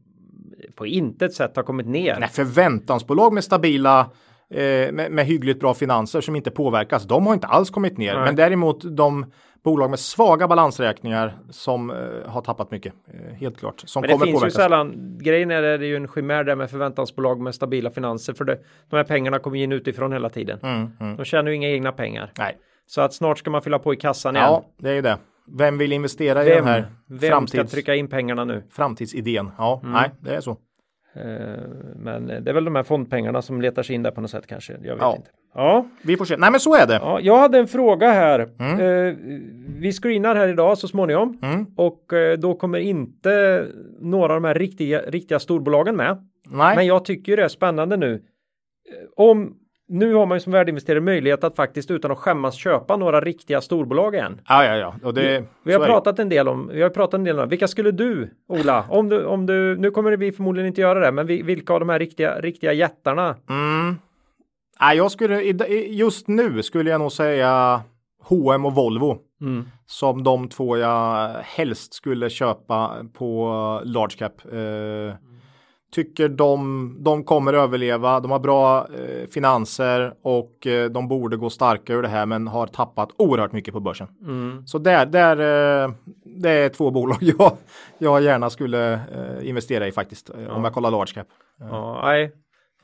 på 0.75 0.87
intet 0.87 1.35
sätt 1.35 1.57
har 1.57 1.63
kommit 1.63 1.87
ner. 1.87 2.17
Nej, 2.21 2.29
förväntansbolag 2.29 3.33
med 3.33 3.45
stabila 3.45 4.01
eh, 4.51 4.93
med, 4.93 5.11
med 5.11 5.27
hyggligt 5.27 5.61
bra 5.61 5.75
finanser 5.75 6.21
som 6.21 6.37
inte 6.37 6.51
påverkas. 6.51 7.05
De 7.05 7.27
har 7.27 7.35
inte 7.35 7.47
alls 7.47 7.71
kommit 7.71 7.99
ner. 7.99 8.15
Nej. 8.15 8.25
Men 8.25 8.37
däremot 8.37 8.97
de 8.97 9.27
bolag 9.67 9.91
med 9.91 9.99
svaga 9.99 10.49
balansräkningar 10.49 11.39
som 11.51 11.91
eh, 11.91 11.97
har 12.31 12.41
tappat 12.43 12.71
mycket. 12.71 12.95
Eh, 13.09 13.35
helt 13.35 13.59
klart. 13.59 13.83
Som 13.87 14.01
Men 14.01 14.09
det 14.09 14.13
kommer 14.15 14.27
finns 14.27 14.35
ju 14.35 14.39
påverkas. 14.41 14.55
sällan, 14.57 15.19
grejen 15.21 15.51
är 15.51 15.63
det 15.63 15.69
är 15.69 15.79
ju 15.79 15.97
en 15.97 16.09
chimär 16.09 16.45
där 16.45 16.57
med 16.57 16.71
förväntansbolag 16.71 17.41
med 17.41 17.55
stabila 17.55 17.91
finanser 17.91 18.35
för 18.35 18.45
det, 18.45 18.59
de 18.91 18.97
här 18.97 19.05
pengarna 19.05 19.39
kommer 19.39 19.59
in 19.59 19.73
utifrån 19.73 20.13
hela 20.13 20.29
tiden. 20.29 20.59
Mm, 20.63 20.91
mm. 21.01 21.17
De 21.17 21.25
tjänar 21.25 21.51
ju 21.51 21.57
inga 21.57 21.69
egna 21.69 21.93
pengar. 21.93 22.33
Nej, 22.39 22.57
Så 22.87 23.01
att 23.01 23.15
snart 23.15 23.39
ska 23.39 23.51
man 23.51 23.63
fylla 23.63 23.79
på 23.79 23.95
i 23.95 23.97
kassan 23.97 24.37
igen. 24.37 24.49
ja, 24.49 24.65
det 24.79 24.91
är 24.91 24.95
ju 24.95 25.03
det. 25.03 25.19
Vem 25.59 25.79
vill 25.79 25.93
investera 25.93 26.45
i 26.45 26.49
vem 26.49 26.57
den 26.57 26.67
här 26.75 26.87
vem 27.09 27.19
ska 27.19 27.29
framtids, 27.29 27.73
trycka 27.73 27.95
in 27.95 28.09
pengarna 28.09 28.45
nu? 28.45 28.63
framtidsidén? 28.71 29.51
Ja, 29.59 29.81
Mm. 29.83 29.93
nej, 29.93 30.11
det 30.21 30.35
är 30.37 30.41
så. 30.41 30.51
Eh, 31.15 31.27
Men 31.97 32.27
det 32.27 32.51
är 32.51 32.53
väl 32.55 32.65
de 32.65 32.77
här 32.77 32.83
fondpengarna 32.83 33.43
som 33.43 33.61
letar 33.61 33.83
sig 33.83 33.95
in 33.95 34.03
där 34.03 34.11
på 34.11 34.21
något 34.21 34.31
sätt 34.31 34.47
kanske. 34.47 34.73
Jag 34.73 34.95
vet 34.95 35.03
Ja. 35.03 35.17
inte. 35.17 35.31
Ja, 35.57 35.87
Vi 36.03 36.17
får 36.17 36.25
se. 36.25 36.37
Nej, 36.37 36.51
men 36.51 36.61
så 36.61 36.75
är 36.75 36.87
det. 36.87 36.95
ja, 36.95 37.21
jag 37.21 37.39
hade 37.39 37.59
en 37.59 37.67
fråga 37.67 38.11
här. 38.11 38.41
Eh, 38.41 39.15
Vi 39.79 39.93
screenar 39.93 40.35
här 40.37 40.49
idag 40.49 40.79
så 40.79 40.89
småningom 40.89 41.39
Mm. 41.43 41.67
och 41.77 42.13
eh, 42.13 42.39
då 42.39 42.55
kommer 42.55 42.79
inte 42.79 43.65
några 44.01 44.35
av 44.35 44.41
de 44.43 44.45
här 44.49 44.55
riktiga, 44.55 45.01
riktiga 45.09 45.39
storbolagen 45.39 45.97
med. 45.97 46.17
Nej, 46.51 46.77
Men 46.77 46.87
jag 46.87 47.05
tycker 47.05 47.37
det 47.37 47.45
är 47.45 47.49
spännande 47.49 47.97
nu. 47.97 48.15
Eh, 48.15 48.21
Om 49.17 49.57
nu 49.89 50.15
har 50.15 50.27
man 50.27 50.37
ju 50.37 50.41
som 50.41 50.53
värdeinvesterare 50.53 51.01
möjlighet 51.01 51.45
att 51.45 51.57
faktiskt 51.57 51.91
utan 51.91 52.11
att 52.11 52.19
skämmas 52.19 52.55
köpa 52.55 52.97
några 52.97 53.21
riktiga 53.21 53.61
storbolag 53.61 54.15
igen. 54.15 54.41
ja, 54.49 54.65
ja, 54.65 54.77
ja. 54.77 54.95
Och 55.03 55.15
det, 55.15 55.45
Vi 55.65 55.73
så 55.73 55.79
har 55.79 55.85
är 55.85 55.89
det. 55.89 55.93
pratat 55.93 56.19
en 56.19 56.29
del 56.29 56.49
om, 56.49 56.71
vi 56.73 56.83
har 56.83 56.91
pratat 56.91 57.15
en 57.15 57.25
del 57.25 57.39
om, 57.41 57.49
vilka 57.49 57.69
skulle 57.69 57.91
du, 57.91 58.31
Ola, 58.49 58.85
om 58.89 59.09
du, 59.09 59.25
om 59.25 59.47
du, 59.47 59.77
nu 59.77 59.91
kommer 59.91 60.17
vi 60.17 60.33
förmodligen 60.33 60.67
inte 60.67 60.81
göra 60.81 61.01
det, 61.01 61.13
men 61.13 61.27
vi, 61.27 61.43
vilka 61.43 61.73
av 61.73 61.81
de 61.81 61.89
här 61.89 61.99
riktiga, 61.99 62.41
riktiga 62.41 62.73
jättarna? 62.73 63.37
Mm. 63.51 63.97
Nej, 64.81 64.97
jag 64.97 65.11
skulle, 65.11 65.41
just 65.91 66.29
nu 66.29 66.63
skulle 66.63 66.91
jag 66.91 67.01
nog 67.01 67.13
säga 67.13 67.83
H&M 68.23 68.65
och 68.67 68.75
Volvo. 68.75 69.19
Mm. 69.41 69.65
Som 69.87 70.23
de 70.23 70.49
två 70.49 70.77
jag 70.77 71.35
helst 71.43 71.95
skulle 71.95 72.31
köpa 72.31 72.97
på 73.13 73.81
large 73.85 74.17
cap. 74.19 74.33
Eh, 74.53 75.17
tycker 75.93 76.29
de, 76.29 76.97
de 77.01 77.25
kommer 77.25 77.53
överleva. 77.55 78.21
De 78.21 78.31
har 78.31 78.39
bra 78.39 78.79
eh, 78.95 79.27
finanser 79.31 80.15
och 80.23 80.67
eh, 80.67 80.91
de 80.91 81.09
borde 81.09 81.37
gå 81.37 81.51
starkare 81.51 81.97
ur 81.97 82.03
det 82.03 82.09
här 82.09 82.27
men 82.27 82.47
har 82.49 82.67
tappat 82.67 83.09
oerhört 83.17 83.53
mycket 83.53 83.75
på 83.75 83.81
börsen. 83.81 84.09
Mm. 84.23 84.67
Så 84.67 84.79
där, 84.79 85.07
där 85.07 85.37
eh, 85.85 85.91
det 86.25 86.51
är 86.51 86.69
två 86.69 86.91
bolag 86.91 87.19
jag, 87.39 87.53
jag 87.99 88.23
gärna 88.23 88.51
skulle 88.51 88.93
eh, 88.95 89.49
investera 89.49 89.87
i 89.87 89.93
faktiskt. 89.93 90.31
eh, 90.31 90.57
Om 90.57 90.65
jag 90.65 90.73
kollar 90.73 90.91
large 90.91 91.13
cap. 91.15 91.27
Ja, 91.61 92.01
nej. 92.05 92.33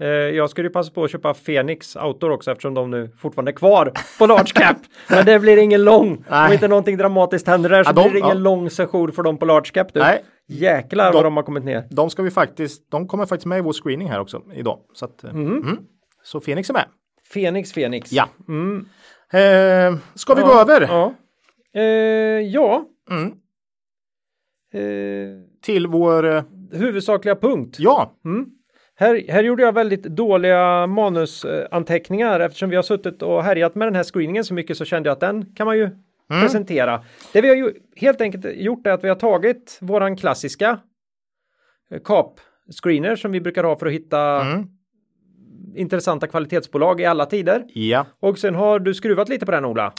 Eh, 0.03 0.09
Jag 0.09 0.51
skulle 0.51 0.69
ju 0.69 0.73
passa 0.73 0.93
på 0.93 1.05
att 1.05 1.11
köpa 1.11 1.35
Phoenix 1.35 1.97
Outdoor 1.97 2.31
också 2.31 2.51
eftersom 2.51 2.75
de 2.75 2.91
nu 2.91 3.11
fortfarande 3.19 3.51
är 3.51 3.55
kvar 3.55 3.93
på 4.19 4.27
large 4.27 4.53
cap. 4.55 4.77
Men 5.11 5.25
det 5.27 5.39
blir 5.41 5.57
ingen 5.57 5.85
lång. 5.85 6.11
Om 6.11 6.25
Nej. 6.31 6.53
inte 6.53 6.69
någonting 6.69 6.97
dramatiskt 6.97 7.47
händer 7.47 7.71
där 7.71 7.85
så 7.85 7.89
Ja, 7.89 7.93
de- 7.93 8.03
blir 8.03 8.13
det 8.13 8.19
ingen 8.19 8.37
ja. 8.37 8.43
lång 8.43 8.71
session 8.71 9.13
för 9.13 9.23
dem 9.23 9.39
på 9.39 9.45
large 9.45 9.71
cap. 9.71 9.95
Du. 9.95 10.01
Nej, 10.01 10.25
Jäklar 10.49 11.13
De- 11.13 11.15
vad 11.15 11.25
de 11.25 11.37
har 11.37 11.43
kommit 11.43 11.65
ner. 11.65 11.85
De 11.91 12.11
ska 12.11 12.23
vi 12.23 12.31
faktiskt, 12.31 12.91
de 12.91 13.09
kommer 13.09 13.27
faktiskt 13.27 13.47
med 13.47 13.59
i 13.59 13.61
vår 13.61 13.73
screening 13.73 14.09
här 14.11 14.21
också 14.21 14.43
idag. 14.55 14.79
Så, 14.93 15.05
att, 15.05 15.25
eh, 15.25 15.31
mm. 15.31 15.79
så 16.23 16.41
Phoenix 16.41 16.71
är 16.71 16.75
med. 16.75 16.85
Phoenix, 17.35 17.73
Phoenix. 17.73 18.13
Ja. 18.13 18.29
Mm. 18.49 18.87
Eh, 19.33 19.99
ska 20.15 20.35
vi 20.35 20.41
Ja, 20.41 20.47
gå 20.47 20.53
över 20.61 20.81
Ja. 20.81 21.15
Eh, 21.75 21.83
ja. 22.41 22.85
Mm. 23.11 23.33
Eh, 24.75 25.37
till 25.63 25.87
vår, 25.87 26.27
eh, 26.37 26.43
huvudsakliga 26.73 27.37
punkt. 27.37 27.77
ja, 27.79 28.13
Mm. 28.25 28.47
Här, 28.95 29.23
här 29.29 29.43
gjorde 29.45 29.63
jag 29.63 29.73
väldigt 29.73 30.03
dåliga 30.03 30.87
manusanteckningar 30.87 32.41
eftersom 32.41 32.71
vi 32.71 32.77
har 32.77 32.83
suttit 32.83 33.23
och 33.23 33.45
härjat 33.45 33.75
med 33.75 33.87
den 33.89 33.95
här 33.95 34.03
screeningen 34.05 34.45
så 34.45 34.55
mycket 34.55 34.77
så 34.77 34.85
kände 34.85 35.09
jag 35.09 35.13
att 35.15 35.21
den 35.21 35.55
kan 35.55 35.67
man 35.67 35.79
ju 35.79 35.91
presentera. 36.41 37.03
Det 37.33 37.41
vi 37.41 37.49
har 37.49 37.57
ju 37.57 37.73
helt 37.97 38.21
enkelt 38.21 38.45
gjort 38.57 38.87
är 38.87 38.91
att 38.91 39.05
vi 39.05 39.09
har 39.09 39.17
tagit 39.17 39.79
våran 39.81 40.17
klassiska 40.17 40.79
eh, 41.91 42.01
CAP-screener 42.01 43.17
som 43.17 43.33
vi 43.33 43.41
brukar 43.41 43.65
ha 43.65 43.77
för 43.79 43.87
att 43.87 43.93
hitta 43.93 44.41
Mm. 44.41 44.67
intressanta 45.77 46.27
kvalitetsbolag 46.27 47.01
i 47.01 47.05
alla 47.05 47.27
tider. 47.27 47.65
ja. 47.75 48.07
Och 48.21 48.39
sen 48.39 48.55
har 48.55 48.79
du 48.79 48.95
skruvat 48.95 49.29
lite 49.29 49.47
på 49.47 49.53
den 49.53 49.65
Ola. 49.65 49.93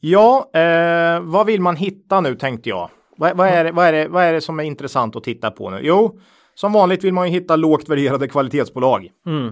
Ja, 0.00 0.50
eh, 0.54 1.20
vad 1.20 1.46
vill 1.46 1.60
man 1.60 1.76
hitta 1.76 2.20
nu 2.20 2.34
tänkte 2.34 2.68
jag. 2.68 2.90
Vad, 3.16 3.36
vad, 3.36 3.48
är 3.48 3.72
vad, 3.72 3.86
är 3.86 3.92
det, 3.92 4.08
vad 4.08 4.24
är 4.24 4.32
det 4.32 4.40
som 4.40 4.60
är 4.60 4.64
intressant 4.64 5.16
att 5.16 5.24
titta 5.24 5.50
på 5.50 5.70
nu? 5.70 5.78
Jo, 5.82 6.18
som 6.56 6.72
vanligt 6.72 7.04
vill 7.04 7.14
man 7.14 7.26
ju 7.26 7.32
hitta 7.32 7.56
lågt 7.56 7.88
värderade 7.88 8.28
kvalitetsbolag. 8.28 9.08
Mm. 9.26 9.46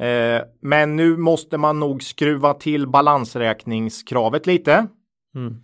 Eh, 0.00 0.42
men 0.60 0.96
nu 0.96 1.16
måste 1.16 1.58
man 1.58 1.80
nog 1.80 2.02
skruva 2.02 2.54
till 2.54 2.86
balansräkningskravet 2.88 4.46
lite. 4.46 4.86
Mm. 5.34 5.56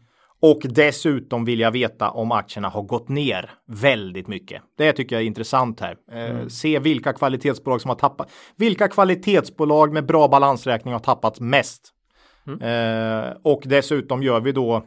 Och 0.42 0.60
dessutom 0.64 1.44
vill 1.44 1.60
jag 1.60 1.70
veta 1.70 2.10
om 2.10 2.32
aktierna 2.32 2.68
har 2.68 2.82
gått 2.82 3.08
ner 3.08 3.50
väldigt 3.66 4.28
mycket. 4.28 4.62
Det 4.78 4.92
tycker 4.92 5.16
jag 5.16 5.22
är 5.22 5.26
intressant 5.26 5.80
här. 5.80 5.96
Eh, 6.12 6.46
Se 6.48 6.78
vilka 6.78 7.12
kvalitetsbolag 7.12 7.80
som 7.80 7.88
har 7.88 7.96
tappat. 7.96 8.30
Vilka 8.56 8.88
kvalitetsbolag 8.88 9.92
med 9.92 10.06
bra 10.06 10.28
balansräkning 10.28 10.92
har 10.92 11.00
tappat 11.00 11.40
mest. 11.40 11.90
Eh, 12.60 13.36
och 13.42 13.62
dessutom 13.64 14.22
gör 14.22 14.40
vi 14.40 14.52
då 14.52 14.84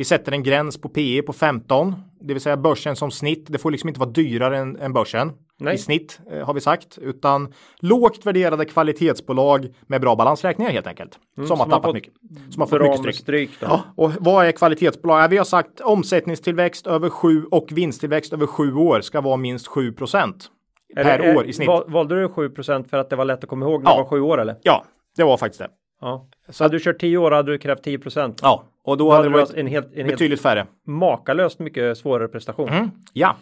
vi 0.00 0.04
sätter 0.04 0.32
en 0.32 0.42
gräns 0.42 0.78
på 0.80 0.88
PE 0.88 1.22
på 1.22 1.32
15, 1.32 1.94
det 2.20 2.34
vill 2.34 2.40
säga 2.42 2.56
börsen 2.56 2.96
som 2.96 3.10
snitt. 3.10 3.46
Det 3.48 3.58
får 3.58 3.70
liksom 3.70 3.88
inte 3.88 4.00
vara 4.00 4.10
dyrare 4.10 4.58
än, 4.58 4.76
än 4.76 4.92
börsen 4.92 5.32
Nej. 5.58 5.74
i 5.74 5.78
snitt 5.78 6.20
eh, 6.32 6.46
har 6.46 6.54
vi 6.54 6.60
sagt, 6.60 6.98
utan 6.98 7.52
lågt 7.80 8.26
värderade 8.26 8.64
kvalitetsbolag 8.64 9.68
med 9.86 10.00
bra 10.00 10.16
balansräkningar 10.16 10.70
helt 10.72 10.86
enkelt. 10.86 11.18
som 11.34 11.42
har 11.42 11.46
som 11.46 11.58
har 11.58 11.66
tappat 11.66 11.82
fått 11.84 11.94
mycket. 11.94 12.12
Som 12.50 12.60
har 12.60 12.66
fått 12.66 12.80
mycket 12.82 12.98
stryk. 13.00 13.14
stryk. 13.16 13.50
Ja, 13.60 13.80
och 13.96 14.12
vad 14.20 14.46
är 14.46 14.52
kvalitetsbolag? 14.52 15.22
Ja, 15.22 15.26
vi 15.28 15.36
har 15.36 15.44
sagt 15.44 15.80
omsättningstillväxt 15.80 16.86
över 16.86 17.08
7 17.10 17.44
och 17.50 17.66
vinsttillväxt 17.72 18.32
över 18.32 18.46
7 18.46 18.74
år 18.74 19.00
ska 19.00 19.20
vara 19.20 19.36
minst 19.36 19.66
7 19.66 19.92
procent 19.92 20.48
per 20.96 21.18
det- 21.18 21.36
år 21.36 21.46
i 21.46 21.52
snitt. 21.52 21.68
val- 21.68 21.84
Valde 21.90 22.20
du 22.20 22.28
7% 22.28 22.88
för 22.90 22.96
att 22.96 23.10
det 23.10 23.16
var 23.16 23.24
lätt 23.24 23.44
att 23.44 23.50
komma 23.50 23.66
ihåg 23.66 23.82
när 23.84 23.90
Ja. 23.90 23.96
du 23.96 24.02
var 24.02 24.08
7 24.10 24.20
år 24.20 24.40
eller? 24.40 24.56
Ja, 24.62 24.84
det 25.16 25.24
var 25.24 25.36
faktiskt 25.36 25.58
det. 25.60 25.68
Ja. 26.00 26.28
Så 26.48 26.64
hade 26.64 26.76
du 26.78 26.84
kört 26.84 26.98
10 27.00 27.16
år 27.18 27.30
hade 27.30 27.52
du 27.52 27.58
krävt 27.58 27.82
10 27.82 27.98
Ja, 28.42 28.64
och 28.84 28.96
då 28.96 29.04
Då 29.04 29.10
hade 29.10 29.24
det 29.24 29.28
du 29.28 29.38
varit 29.38 29.54
en 29.54 29.66
helt, 29.66 29.86
en 29.92 29.96
helt 29.96 30.08
betydligt 30.10 30.40
färre. 30.40 30.66
makalöst 30.86 31.58
mycket 31.58 31.98
svårare 31.98 32.28
prestation. 32.28 32.68
Mm, 32.68 32.90
ja. 33.12 33.36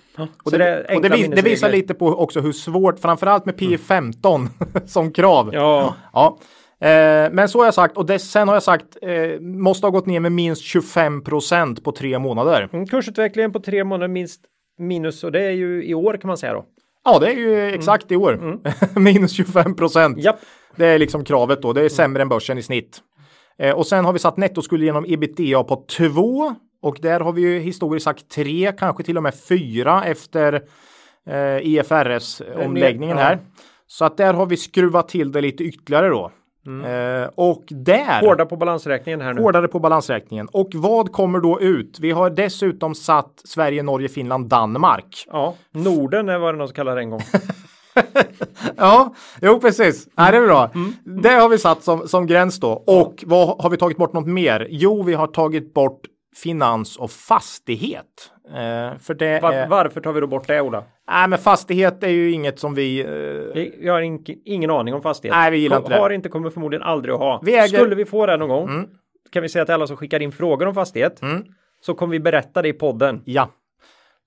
Och, 0.44 0.50
det, 0.50 0.58
det 0.58 0.96
och 0.96 1.02
det, 1.02 1.08
vis, 1.08 1.28
det 1.28 1.42
visar 1.42 1.70
lite 1.70 1.94
på 1.94 2.06
också 2.06 2.40
hur 2.40 2.52
svårt, 2.52 2.98
framförallt 2.98 3.46
med 3.46 3.56
P 3.56 3.78
15 3.78 4.48
som 4.86 5.12
krav. 5.12 5.50
Ja, 5.52 5.94
Ja. 6.12 6.38
Eh, 6.80 7.30
men 7.32 7.48
så 7.48 7.58
har 7.58 7.64
jag 7.64 7.74
sagt 7.74 7.96
och 7.96 8.06
det, 8.06 8.18
sen 8.18 8.48
har 8.48 8.54
jag 8.54 8.62
sagt 8.62 8.96
eh, 9.02 9.40
måste 9.40 9.86
ha 9.86 9.90
gått 9.90 10.06
ner 10.06 10.20
med 10.20 10.32
minst 10.32 10.62
25 10.62 11.24
procent 11.24 11.84
på 11.84 11.92
tre 11.92 12.18
månader. 12.18 12.68
Mm, 12.72 12.86
kursutvecklingen 12.86 13.52
på 13.52 13.60
tre 13.60 13.84
månader 13.84 14.08
minst 14.08 14.40
minus 14.78 15.24
och 15.24 15.32
det 15.32 15.42
är 15.42 15.50
ju 15.50 15.84
i 15.84 15.94
år 15.94 16.16
kan 16.16 16.28
man 16.28 16.36
säga 16.38 16.52
då. 16.52 16.64
Ja, 17.04 17.18
det 17.18 17.26
är 17.32 17.36
ju 17.36 17.74
exakt 17.74 18.12
i 18.12 18.16
år. 18.16 18.58
minus 18.98 19.32
25 19.32 19.76
procent. 19.76 20.18
Det 20.76 20.86
är 20.86 20.98
liksom 20.98 21.24
kravet 21.24 21.62
då. 21.62 21.72
Det 21.72 21.82
är 21.82 21.88
sämre 21.88 22.22
än 22.22 22.28
börsen 22.28 22.58
i 22.58 22.62
snitt. 22.62 22.98
Eh, 23.58 23.74
och 23.74 23.86
sen 23.86 24.04
har 24.04 24.12
vi 24.12 24.18
satt 24.18 24.36
nettoskuld 24.36 24.82
genom 24.82 25.04
ebitda 25.08 25.64
på 25.64 25.84
2 25.96 26.54
och 26.82 26.98
där 27.02 27.20
har 27.20 27.32
vi 27.32 27.40
ju 27.42 27.58
historiskt 27.58 28.04
sagt 28.04 28.28
3, 28.28 28.72
kanske 28.78 29.02
till 29.02 29.16
och 29.16 29.22
med 29.22 29.34
4 29.34 30.04
efter 30.04 30.62
eh, 31.26 31.58
IFRS 31.58 32.42
omläggningen 32.64 33.18
här. 33.18 33.38
Så 33.86 34.04
att 34.04 34.16
där 34.16 34.34
har 34.34 34.46
vi 34.46 34.56
skruvat 34.56 35.08
till 35.08 35.32
det 35.32 35.40
lite 35.40 35.64
ytterligare 35.64 36.08
då. 36.08 36.30
Eh, 36.68 37.28
och 37.34 37.64
där 37.68 38.20
Hårda 38.20 38.46
på 38.46 38.56
balansräkningen 38.56 39.20
här 39.20 39.34
nu. 39.34 39.42
hårdare 39.42 39.68
på 39.68 39.78
balansräkningen. 39.78 40.48
Och 40.52 40.70
vad 40.74 41.12
kommer 41.12 41.40
då 41.40 41.60
ut? 41.60 41.98
Vi 42.00 42.10
har 42.10 42.30
dessutom 42.30 42.94
satt 42.94 43.42
Sverige, 43.44 43.82
Norge, 43.82 44.08
Finland, 44.08 44.48
Danmark. 44.48 45.24
Ja, 45.32 45.54
Norden 45.70 46.28
är 46.28 46.38
vad 46.38 46.54
det 46.54 46.58
någon 46.58 46.68
som 46.68 46.74
kallar 46.74 46.94
det 46.94 47.00
en 47.02 47.10
gång. 47.10 47.20
Ja, 48.76 49.14
jo 49.42 49.60
precis. 49.60 50.08
Ja, 50.16 50.30
det 50.30 50.36
är 50.36 50.46
bra. 50.46 50.70
Det 51.22 51.28
har 51.28 51.48
vi 51.48 51.58
satt 51.58 51.82
som, 51.82 52.08
som 52.08 52.26
gräns 52.26 52.60
då. 52.60 52.70
Och 52.86 53.24
vad 53.26 53.62
har 53.62 53.70
vi 53.70 53.76
tagit 53.76 53.96
bort 53.96 54.12
något 54.12 54.26
mer? 54.26 54.66
Jo, 54.70 55.02
vi 55.02 55.14
har 55.14 55.26
tagit 55.26 55.74
bort 55.74 56.00
finans 56.36 56.96
och 56.96 57.10
fastighet. 57.10 58.04
Eh, 58.48 58.98
för 58.98 59.14
det 59.14 59.40
Var, 59.42 59.52
är... 59.52 59.68
varför 59.68 60.00
tar 60.00 60.12
vi 60.12 60.20
då 60.20 60.26
bort 60.26 60.46
det 60.46 60.60
Ola? 60.60 60.84
Nej, 61.10 61.28
men 61.28 61.38
fastighet 61.38 62.02
är 62.04 62.08
ju 62.08 62.30
inget 62.32 62.58
som 62.58 62.74
vi... 62.74 63.00
Eh, 63.00 63.86
Jag 63.86 63.92
har 63.92 64.00
in, 64.00 64.24
ingen 64.44 64.70
aning 64.70 64.94
om 64.94 65.02
fastighet. 65.02 65.36
Nej, 65.36 65.50
vi 65.50 65.58
gillar 65.58 65.76
inte 65.78 65.88
det. 65.88 65.98
Har 65.98 66.10
inte, 66.10 66.28
kommer 66.28 66.50
förmodligen 66.50 66.82
aldrig 66.82 67.14
att 67.14 67.20
ha. 67.20 67.40
Vi 67.44 67.54
äger- 67.58 67.78
Skulle 67.78 67.94
vi 67.94 68.04
få 68.04 68.26
det 68.26 68.36
någon 68.36 68.48
gång 68.48 68.86
kan 69.32 69.42
vi 69.42 69.48
säga 69.48 69.64
till 69.64 69.74
alla 69.74 69.86
som 69.86 69.96
skickar 69.96 70.22
in 70.22 70.32
frågor 70.32 70.66
om 70.66 70.74
fastighet 70.74 71.22
Mm. 71.22 71.44
så 71.80 71.94
kommer 71.94 72.12
vi 72.12 72.20
berätta 72.20 72.62
det 72.62 72.68
i 72.68 72.72
podden. 72.72 73.22
ja. 73.24 73.48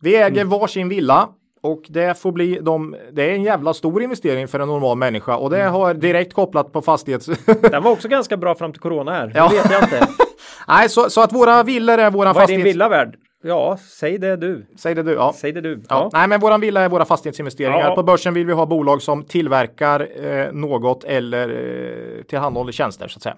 Vi 0.03 0.15
äger 0.15 0.45
varsin 0.45 0.89
villa 0.89 1.29
och 1.63 1.81
det 1.89 2.19
får 2.21 2.31
bli 2.31 2.59
de, 2.61 2.95
det 3.11 3.23
är 3.23 3.33
en 3.33 3.43
jävla 3.43 3.73
stor 3.73 4.03
investering 4.03 4.47
för 4.47 4.59
en 4.59 4.67
normal 4.67 4.97
människa 4.97 5.35
och 5.35 5.49
det 5.49 5.61
Mm. 5.61 5.73
har 5.73 5.93
direkt 5.93 6.33
kopplat 6.33 6.71
på 6.73 6.81
fastighets... 6.81 7.25
Den 7.61 7.83
var 7.83 7.91
också 7.91 8.07
ganska 8.07 8.37
bra 8.37 8.55
fram 8.55 8.71
till 8.71 8.81
corona 8.81 9.11
här. 9.13 9.31
Ja. 9.35 9.49
Det 9.49 9.55
vet 9.55 9.71
jag 9.71 9.83
inte. 9.83 10.07
Nej, 10.67 10.89
så, 10.89 11.09
så 11.09 11.21
att 11.21 11.33
våra 11.33 11.63
villor 11.63 11.97
är 11.97 12.11
våra 12.11 12.33
Vad 12.33 12.43
är 12.43 12.47
din 12.47 12.57
fastighets... 12.57 12.65
villa 12.65 12.89
värd? 12.89 13.15
Ja, 13.43 13.77
säg 13.99 14.17
det 14.17 14.35
du. 14.35 14.65
Säg 14.77 14.95
det 14.95 15.03
du. 15.03 15.11
Ja. 15.13 15.33
Säg 15.35 15.51
det 15.51 15.61
du. 15.61 15.73
Ja. 15.73 15.79
Ja. 15.89 16.09
Nej, 16.13 16.27
men 16.27 16.39
våran 16.39 16.61
villa 16.61 16.81
är 16.81 16.89
våra 16.89 17.05
fastighetsinvesteringar. 17.05 17.79
Ja. 17.89 17.95
På 17.95 18.03
börsen 18.03 18.33
vill 18.33 18.45
vi 18.45 18.53
ha 18.53 18.65
bolag 18.65 19.01
som 19.01 19.23
tillverkar 19.23 20.07
eh, 20.25 20.51
något 20.51 21.03
eller 21.03 21.49
eh, 21.49 22.23
tillhandahåller 22.23 22.71
tjänster 22.71 23.07
så 23.07 23.17
att 23.17 23.23
säga. 23.23 23.35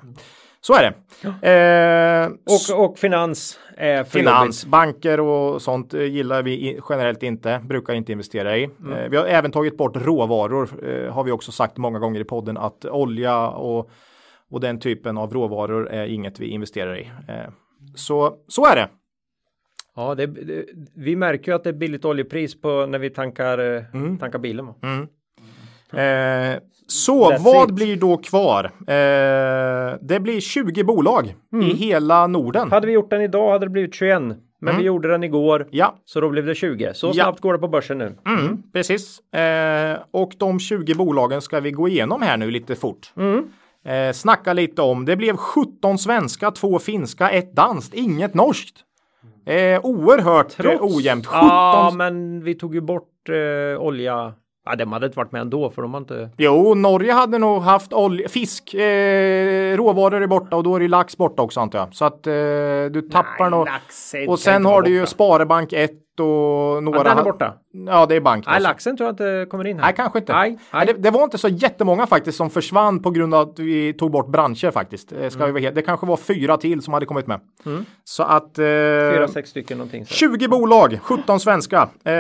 Så 0.66 0.74
är 0.74 0.82
det. 0.82 0.94
Eh, 1.50 2.32
s- 2.56 2.70
Och, 2.70 2.86
och 2.86 2.98
finans 3.00 3.60
är 3.78 4.04
Finans, 4.04 4.66
banker 4.66 5.20
och 5.20 5.62
sånt 5.62 5.94
eh, 5.94 6.04
gillar 6.04 6.44
vi 6.44 6.80
generellt 6.90 7.24
inte, 7.24 7.62
brukar 7.64 7.94
inte 7.94 8.12
investera 8.12 8.58
i. 8.58 8.64
Mm. 8.64 8.94
Eh, 8.94 9.10
vi 9.10 9.18
har 9.18 9.26
även 9.26 9.52
tagit 9.52 9.78
bort 9.78 9.96
råvaror, 9.96 10.70
eh, 10.90 11.14
har 11.14 11.24
vi 11.24 11.32
också 11.32 11.52
sagt 11.52 11.78
många 11.78 12.00
gånger 12.00 12.20
i 12.20 12.24
podden 12.24 12.58
att 12.58 12.86
olja 12.86 13.48
och, 13.48 13.90
och 14.52 14.60
den 14.60 14.80
typen 14.80 15.18
av 15.18 15.34
råvaror 15.34 15.90
är 15.90 16.06
inget 16.08 16.40
vi 16.40 16.48
investerar 16.48 16.98
i. 17.00 17.12
Eh, 17.28 17.50
så, 17.96 18.34
så 18.48 18.66
är 18.66 18.76
det. 18.76 18.90
Ja, 19.96 20.16
det, 20.16 20.26
det, 20.28 20.66
vi 20.96 21.16
märker 21.16 21.52
ju 21.52 21.56
att 21.56 21.64
det 21.64 21.70
är 21.70 21.74
billigt 21.74 22.06
oljepris 22.06 22.62
på 22.62 22.86
när 22.86 23.00
vi 23.00 23.10
tankar, 23.10 23.76
eh, 23.76 23.84
Mm. 23.94 24.18
tankar 24.18 24.40
bilen. 24.40 24.66
va? 24.66 24.76
Eh, 25.94 26.60
så 26.88 27.32
That's 27.32 27.44
vad 27.44 27.70
it. 27.70 27.76
blir 27.76 27.96
då 27.96 28.18
kvar? 28.18 28.64
Eh, 28.88 29.96
det 30.02 30.20
blir 30.20 30.40
20 30.42 30.84
bolag 30.84 31.36
i 31.64 31.74
hela 31.76 32.28
Norden. 32.28 32.62
Mm. 32.62 32.72
Hade 32.72 32.88
vi 32.88 32.94
gjort 32.94 33.10
den 33.10 33.22
idag 33.22 33.52
hade 33.52 33.66
det 33.66 33.70
blivit 33.70 33.96
21. 33.96 34.22
Men 34.60 34.78
vi 34.78 34.84
gjorde 34.84 35.08
den 35.08 35.24
igår. 35.24 35.68
Ja, 35.72 35.96
Så 36.06 36.22
då 36.22 36.30
blev 36.30 36.46
det 36.46 36.56
20. 36.56 36.94
Så 36.94 37.08
Ja. 37.08 37.14
snabbt 37.14 37.40
går 37.42 37.54
det 37.54 37.60
på 37.60 37.68
börsen 37.68 37.98
nu. 37.98 38.16
mm, 38.28 38.64
precis. 38.74 39.20
Eh, 39.34 39.98
och 40.12 40.32
de 40.38 40.60
20 40.60 40.96
bolagen 40.96 41.42
ska 41.42 41.60
vi 41.60 41.72
gå 41.72 41.88
igenom 41.88 42.22
här 42.22 42.38
nu 42.38 42.52
lite 42.52 42.76
fort. 42.76 43.14
Eh, 43.86 44.12
snacka 44.14 44.54
lite 44.54 44.82
om. 44.82 45.06
Det 45.06 45.16
blev 45.16 45.38
17 45.38 45.98
svenska, 45.98 46.52
två 46.52 46.80
finska, 46.80 47.30
ett 47.30 47.56
danskt, 47.56 47.94
inget 47.94 48.34
norskt. 48.34 48.76
Eh, 49.46 49.80
oerhört 49.86 50.60
eh, 50.66 50.78
ojämnt. 50.82 51.26
17 51.26 51.40
Ja, 51.48 51.92
men 51.96 52.44
vi 52.44 52.56
tog 52.56 52.76
ju 52.76 52.82
bort 52.82 53.30
eh, 53.30 53.82
olja. 53.82 54.34
Ja, 54.66 54.76
de 54.76 54.92
hade 54.92 55.06
inte 55.06 55.18
varit 55.18 55.32
med 55.32 55.42
ändå 55.42 55.70
för 55.70 55.82
de 55.82 55.94
har 55.94 56.02
inte. 56.02 56.30
Jo, 56.38 56.74
Norge 56.74 57.14
hade 57.14 57.38
nog 57.38 57.62
haft 57.62 57.94
olja, 57.94 58.30
fisk, 58.30 58.74
eh, 58.74 59.78
råvaror 59.78 60.22
är 60.24 60.28
borta 60.28 60.56
och 60.56 60.64
då 60.64 60.76
är 60.76 60.80
det 60.80 60.88
lax 60.88 61.18
borta 61.18 61.42
också 61.42 61.60
antar 61.60 61.80
jag. 61.80 61.96
Så 61.96 62.06
att 62.06 62.28
eh, 62.28 62.34
du 62.92 63.10
tappar 63.12 63.50
nog. 63.50 63.68
Och 64.28 64.40
sen 64.40 64.66
har 64.66 64.82
du 64.82 64.90
ju. 64.92 65.06
Sparebank 65.06 65.74
1 65.74 65.92
och 66.20 66.84
några. 66.84 66.98
Ja, 66.98 67.04
den 67.04 67.18
är 67.18 67.24
borta. 67.24 67.54
Ja, 67.88 68.06
det 68.06 68.16
är 68.16 68.22
bank. 68.22 68.46
Nej, 68.46 68.56
alltså. 68.56 68.70
laxen 68.70 68.98
tror 68.98 69.08
jag 69.08 69.14
inte 69.14 69.46
kommer 69.50 69.68
in 69.68 69.78
här. 69.80 69.86
Nej, 69.86 69.94
kanske 69.96 70.20
inte. 70.20 70.34
Nej, 70.34 70.58
Nej, 70.74 70.86
det, 70.86 70.94
det 70.94 71.12
var 71.12 71.24
inte 71.24 71.38
så 71.38 71.48
jättemånga 71.48 72.08
faktiskt 72.08 72.38
som 72.38 72.50
försvann 72.50 73.02
på 73.02 73.12
grund 73.12 73.34
av 73.34 73.50
att 73.50 73.60
vi 73.60 73.94
tog 73.94 74.12
bort 74.12 74.28
branscher 74.28 74.72
faktiskt. 74.72 75.12
Eh, 75.14 75.30
Ska 75.30 75.46
vi 75.46 75.52
vara 75.52 75.62
helt- 75.62 75.76
det 75.76 75.82
kanske 75.82 76.06
var 76.06 76.18
fyra 76.18 76.58
till 76.58 76.82
som 76.82 76.94
hade 76.94 77.06
kommit 77.06 77.28
med. 77.28 77.40
Så 78.04 78.24
att 78.24 78.60
eh, 78.60 78.66
Mm. 78.66 79.14
Fyra, 79.14 79.28
sex 79.28 79.50
stycken 79.50 79.78
någonting. 79.78 80.06
Så. 80.06 80.14
20 80.14 80.48
bolag, 80.48 81.00
17 81.02 81.40
svenska. 81.40 81.90
Eh, 82.06 82.14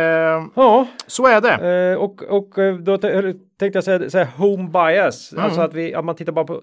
Ja, 0.55 0.87
så 1.07 1.25
är 1.27 1.41
det. 1.41 1.91
eh, 1.91 1.97
och, 2.03 2.23
och 2.23 2.57
eh, 2.59 2.75
då 2.75 2.93
eller 2.93 3.33
tänkte 3.59 3.77
jag 3.77 3.83
säga, 3.83 4.09
säga 4.09 4.27
home 4.37 4.69
bias. 4.69 5.31
Mm. 5.33 5.43
Alltså 5.45 5.61
att, 5.61 5.73
vi, 5.73 5.93
att 5.93 6.05
man 6.05 6.15
tittar 6.15 6.31
bara 6.33 6.45
på, 6.45 6.61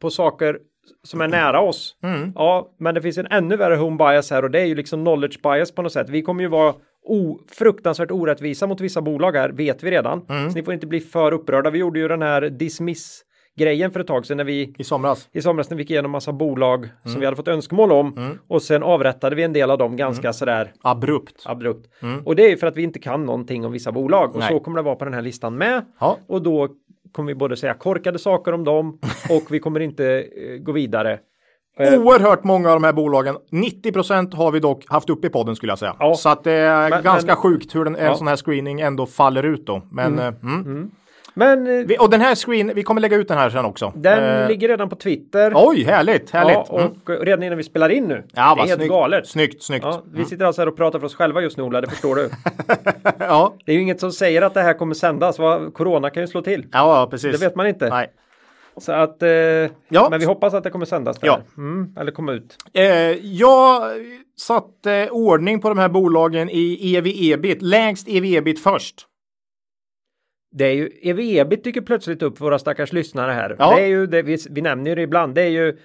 på 0.00 0.10
saker 0.10 0.58
som 1.02 1.20
är 1.20 1.28
nära 1.28 1.60
oss. 1.60 1.96
Mm. 2.02 2.32
Ja, 2.34 2.70
men 2.78 2.94
det 2.94 3.02
finns 3.02 3.18
en 3.18 3.26
ännu 3.30 3.56
värre 3.56 3.76
home 3.76 3.96
bias 3.96 4.30
här 4.30 4.42
och 4.44 4.50
det 4.50 4.60
är 4.60 4.64
ju 4.66 4.74
liksom 4.74 5.04
knowledge 5.04 5.42
bias 5.42 5.72
på 5.72 5.82
något 5.82 5.92
sätt. 5.92 6.08
Vi 6.10 6.22
kommer 6.22 6.42
ju 6.42 6.48
vara 6.48 6.74
o, 7.04 7.38
fruktansvärt 7.58 8.10
orättvisa 8.10 8.66
mot 8.66 8.80
vissa 8.80 9.00
bolag 9.02 9.32
här, 9.36 9.50
vet 9.50 9.82
vi 9.82 9.90
redan. 9.90 10.26
Mm. 10.28 10.50
Så 10.50 10.56
ni 10.56 10.62
får 10.62 10.74
inte 10.74 10.86
bli 10.86 11.00
för 11.00 11.32
upprörda. 11.32 11.70
Vi 11.70 11.78
gjorde 11.78 11.98
ju 12.00 12.08
den 12.08 12.22
här 12.22 12.40
dismiss 12.42 13.24
grejen 13.56 13.90
för 13.90 14.00
ett 14.00 14.06
tag 14.06 14.26
sedan 14.26 14.36
när 14.36 14.44
vi 14.44 14.74
I 14.78 14.84
somras. 14.84 15.28
i 15.32 15.42
somras 15.42 15.70
när 15.70 15.76
vi 15.76 15.82
gick 15.82 15.90
igenom 15.90 16.10
massa 16.10 16.32
bolag 16.32 16.78
Mm. 16.78 16.90
som 17.04 17.20
vi 17.20 17.24
hade 17.26 17.36
fått 17.36 17.48
önskemål 17.48 17.92
om 17.92 18.38
och 18.48 18.62
sen 18.62 18.82
avrättade 18.82 19.36
vi 19.36 19.42
en 19.42 19.52
del 19.52 19.70
av 19.70 19.78
dem 19.78 19.96
ganska 19.96 20.26
Mm. 20.26 20.32
sådär 20.32 20.72
Abrupt. 20.82 21.42
abrupt. 21.46 21.88
Och 22.24 22.36
det 22.36 22.44
är 22.46 22.48
ju 22.50 22.56
för 22.56 22.66
att 22.66 22.76
vi 22.76 22.82
inte 22.82 22.98
kan 22.98 23.26
någonting 23.26 23.64
om 23.66 23.72
vissa 23.72 23.92
bolag 23.92 24.30
och 24.34 24.38
Nej. 24.38 24.48
så 24.48 24.60
kommer 24.60 24.76
det 24.76 24.82
vara 24.82 24.96
på 24.96 25.04
den 25.04 25.14
här 25.14 25.22
listan 25.22 25.54
med. 25.56 25.84
Ja. 26.00 26.18
Och 26.28 26.42
då 26.42 26.68
kommer 27.12 27.26
vi 27.26 27.34
både 27.34 27.56
säga 27.56 27.74
korkade 27.74 28.18
saker 28.18 28.52
om 28.52 28.64
dem 28.64 28.98
och 29.30 29.42
vi 29.50 29.58
kommer 29.60 29.80
inte 29.80 30.04
eh, 30.06 30.56
gå 30.62 30.72
vidare. 30.72 31.18
Eh, 31.80 32.00
Oerhört 32.00 32.44
många 32.44 32.68
av 32.68 32.76
de 32.80 32.84
här 32.84 32.92
bolagen, 32.92 33.36
90% 33.52 34.36
har 34.36 34.52
vi 34.52 34.60
dock 34.60 34.84
haft 34.88 35.10
upp 35.10 35.24
i 35.24 35.28
podden 35.28 35.56
skulle 35.56 35.72
jag 35.72 35.78
säga. 35.78 35.96
Ja. 35.98 36.14
Så 36.14 36.28
att 36.28 36.44
det 36.44 36.52
är 36.52 36.90
Men- 36.90 37.02
ganska 37.02 37.26
men- 37.26 37.36
sjukt 37.36 37.74
hur 37.74 37.84
den, 37.84 37.96
en 37.96 38.04
Ja. 38.06 38.14
sån 38.14 38.26
här 38.26 38.36
screening 38.36 38.80
ändå 38.80 39.06
faller 39.06 39.42
ut 39.42 39.66
då. 39.66 39.82
Men, 39.92 40.18
eh, 40.18 40.26
mm. 40.42 40.90
Men 41.38 41.66
eh, 41.66 41.86
vi, 41.86 41.98
och 41.98 42.10
den 42.10 42.20
här 42.20 42.34
screen, 42.34 42.72
vi 42.74 42.82
kommer 42.82 43.00
lägga 43.00 43.16
ut 43.16 43.28
den 43.28 43.38
här 43.38 43.50
sen 43.50 43.64
också. 43.64 43.92
den 43.96 44.42
Eh, 44.42 44.48
ligger 44.48 44.68
redan 44.68 44.88
på 44.88 44.96
Twitter. 44.96 45.52
Oj, 45.54 45.82
härligt, 45.82 46.30
härligt. 46.30 46.54
Ja, 46.54 46.66
och 46.68 47.10
mm. 47.10 47.24
redan 47.24 47.42
innan 47.42 47.58
vi 47.58 47.64
spelar 47.64 47.88
in 47.88 48.04
nu. 48.04 48.22
Ja, 48.34 48.54
det 48.54 48.62
är 48.62 48.66
helt 48.66 48.78
snyggt. 48.78 48.90
galet. 48.90 49.26
Snyggt, 49.28 49.62
snyggt. 49.62 49.84
Ja, 49.84 50.02
vi 50.14 50.24
sitter 50.24 50.44
alltså 50.44 50.60
här 50.62 50.66
och 50.66 50.76
pratar 50.76 50.98
för 50.98 51.06
oss 51.06 51.14
själva 51.14 51.40
just 51.40 51.56
nu 51.56 51.62
Ola, 51.62 51.80
det 51.80 51.90
förstår 51.90 52.16
du. 52.16 52.30
Ja, 53.18 53.54
Det 53.64 53.72
är 53.72 53.76
ju 53.76 53.82
inget 53.82 54.00
som 54.00 54.12
säger 54.12 54.42
att 54.42 54.54
det 54.54 54.62
här 54.62 54.74
kommer 54.74 54.94
sändas. 54.94 55.38
Vad, 55.38 55.74
corona 55.74 56.10
kan 56.10 56.22
ju 56.22 56.26
slå 56.26 56.42
till. 56.42 56.66
ja, 56.72 57.08
precis. 57.10 57.40
Det 57.40 57.46
vet 57.46 57.56
man 57.56 57.66
inte. 57.66 57.88
Nej. 57.88 58.10
Så 58.76 58.92
att, 58.92 59.22
eh, 59.22 59.28
Ja. 59.28 60.08
men 60.10 60.20
vi 60.20 60.24
hoppas 60.24 60.54
att 60.54 60.64
det 60.64 60.70
kommer 60.70 60.86
sändas. 60.86 61.18
Det 61.18 61.26
Ja. 61.26 61.40
Mm, 61.56 61.94
eller 62.00 62.12
komma 62.12 62.32
ut. 62.32 62.56
Eh, 62.72 62.84
jag 63.26 63.82
satte 64.36 65.08
ordning 65.10 65.60
på 65.60 65.68
de 65.68 65.78
här 65.78 65.88
bolagen 65.88 66.50
i 66.50 66.94
ev-ebit. 66.96 67.62
Lägst 67.62 68.08
ev-ebit 68.08 68.62
först. 68.62 69.04
Det 70.50 70.64
är 70.64 70.72
ju, 70.72 70.90
ev-ebit 71.02 71.64
dyker 71.64 71.80
plötsligt 71.80 72.22
upp 72.22 72.38
för 72.38 72.44
våra 72.44 72.58
stackars 72.58 72.92
lyssnare 72.92 73.32
här. 73.32 73.56
Ja. 73.58 73.76
Det 73.76 73.82
är 73.82 73.86
ju, 73.86 74.06
det, 74.06 74.22
vi, 74.22 74.38
vi 74.50 74.60
nämner 74.60 74.90
ju 74.90 74.94
det 74.94 75.02
ibland, 75.02 75.34
det 75.34 75.42
är 75.42 75.48
ju 75.48 75.78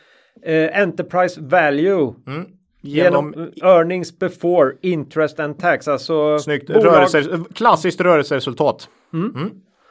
eh, 0.44 0.82
Enterprise 0.82 1.42
Value. 1.42 2.14
Mm. 2.28 2.46
Genom, 2.86 3.34
Genom 3.34 3.52
earnings 3.62 4.20
before 4.20 4.74
interest 4.82 5.40
and 5.40 5.60
tax. 5.60 5.88
Alltså 5.88 6.40
snyggt 6.40 6.70
bolag- 6.70 6.86
rörelse, 6.86 7.40
klassiskt 7.54 8.02
rörelseresultat. 8.02 8.90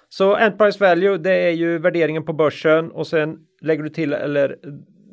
Så 0.09 0.37
Enterprise 0.37 0.85
Value 0.85 1.19
det 1.19 1.33
är 1.33 1.51
ju 1.51 1.79
värderingen 1.79 2.25
på 2.25 2.33
börsen 2.33 2.91
och 2.91 3.07
sen 3.07 3.39
lägger 3.61 3.83
du 3.83 3.89
till 3.89 4.13
eller 4.13 4.57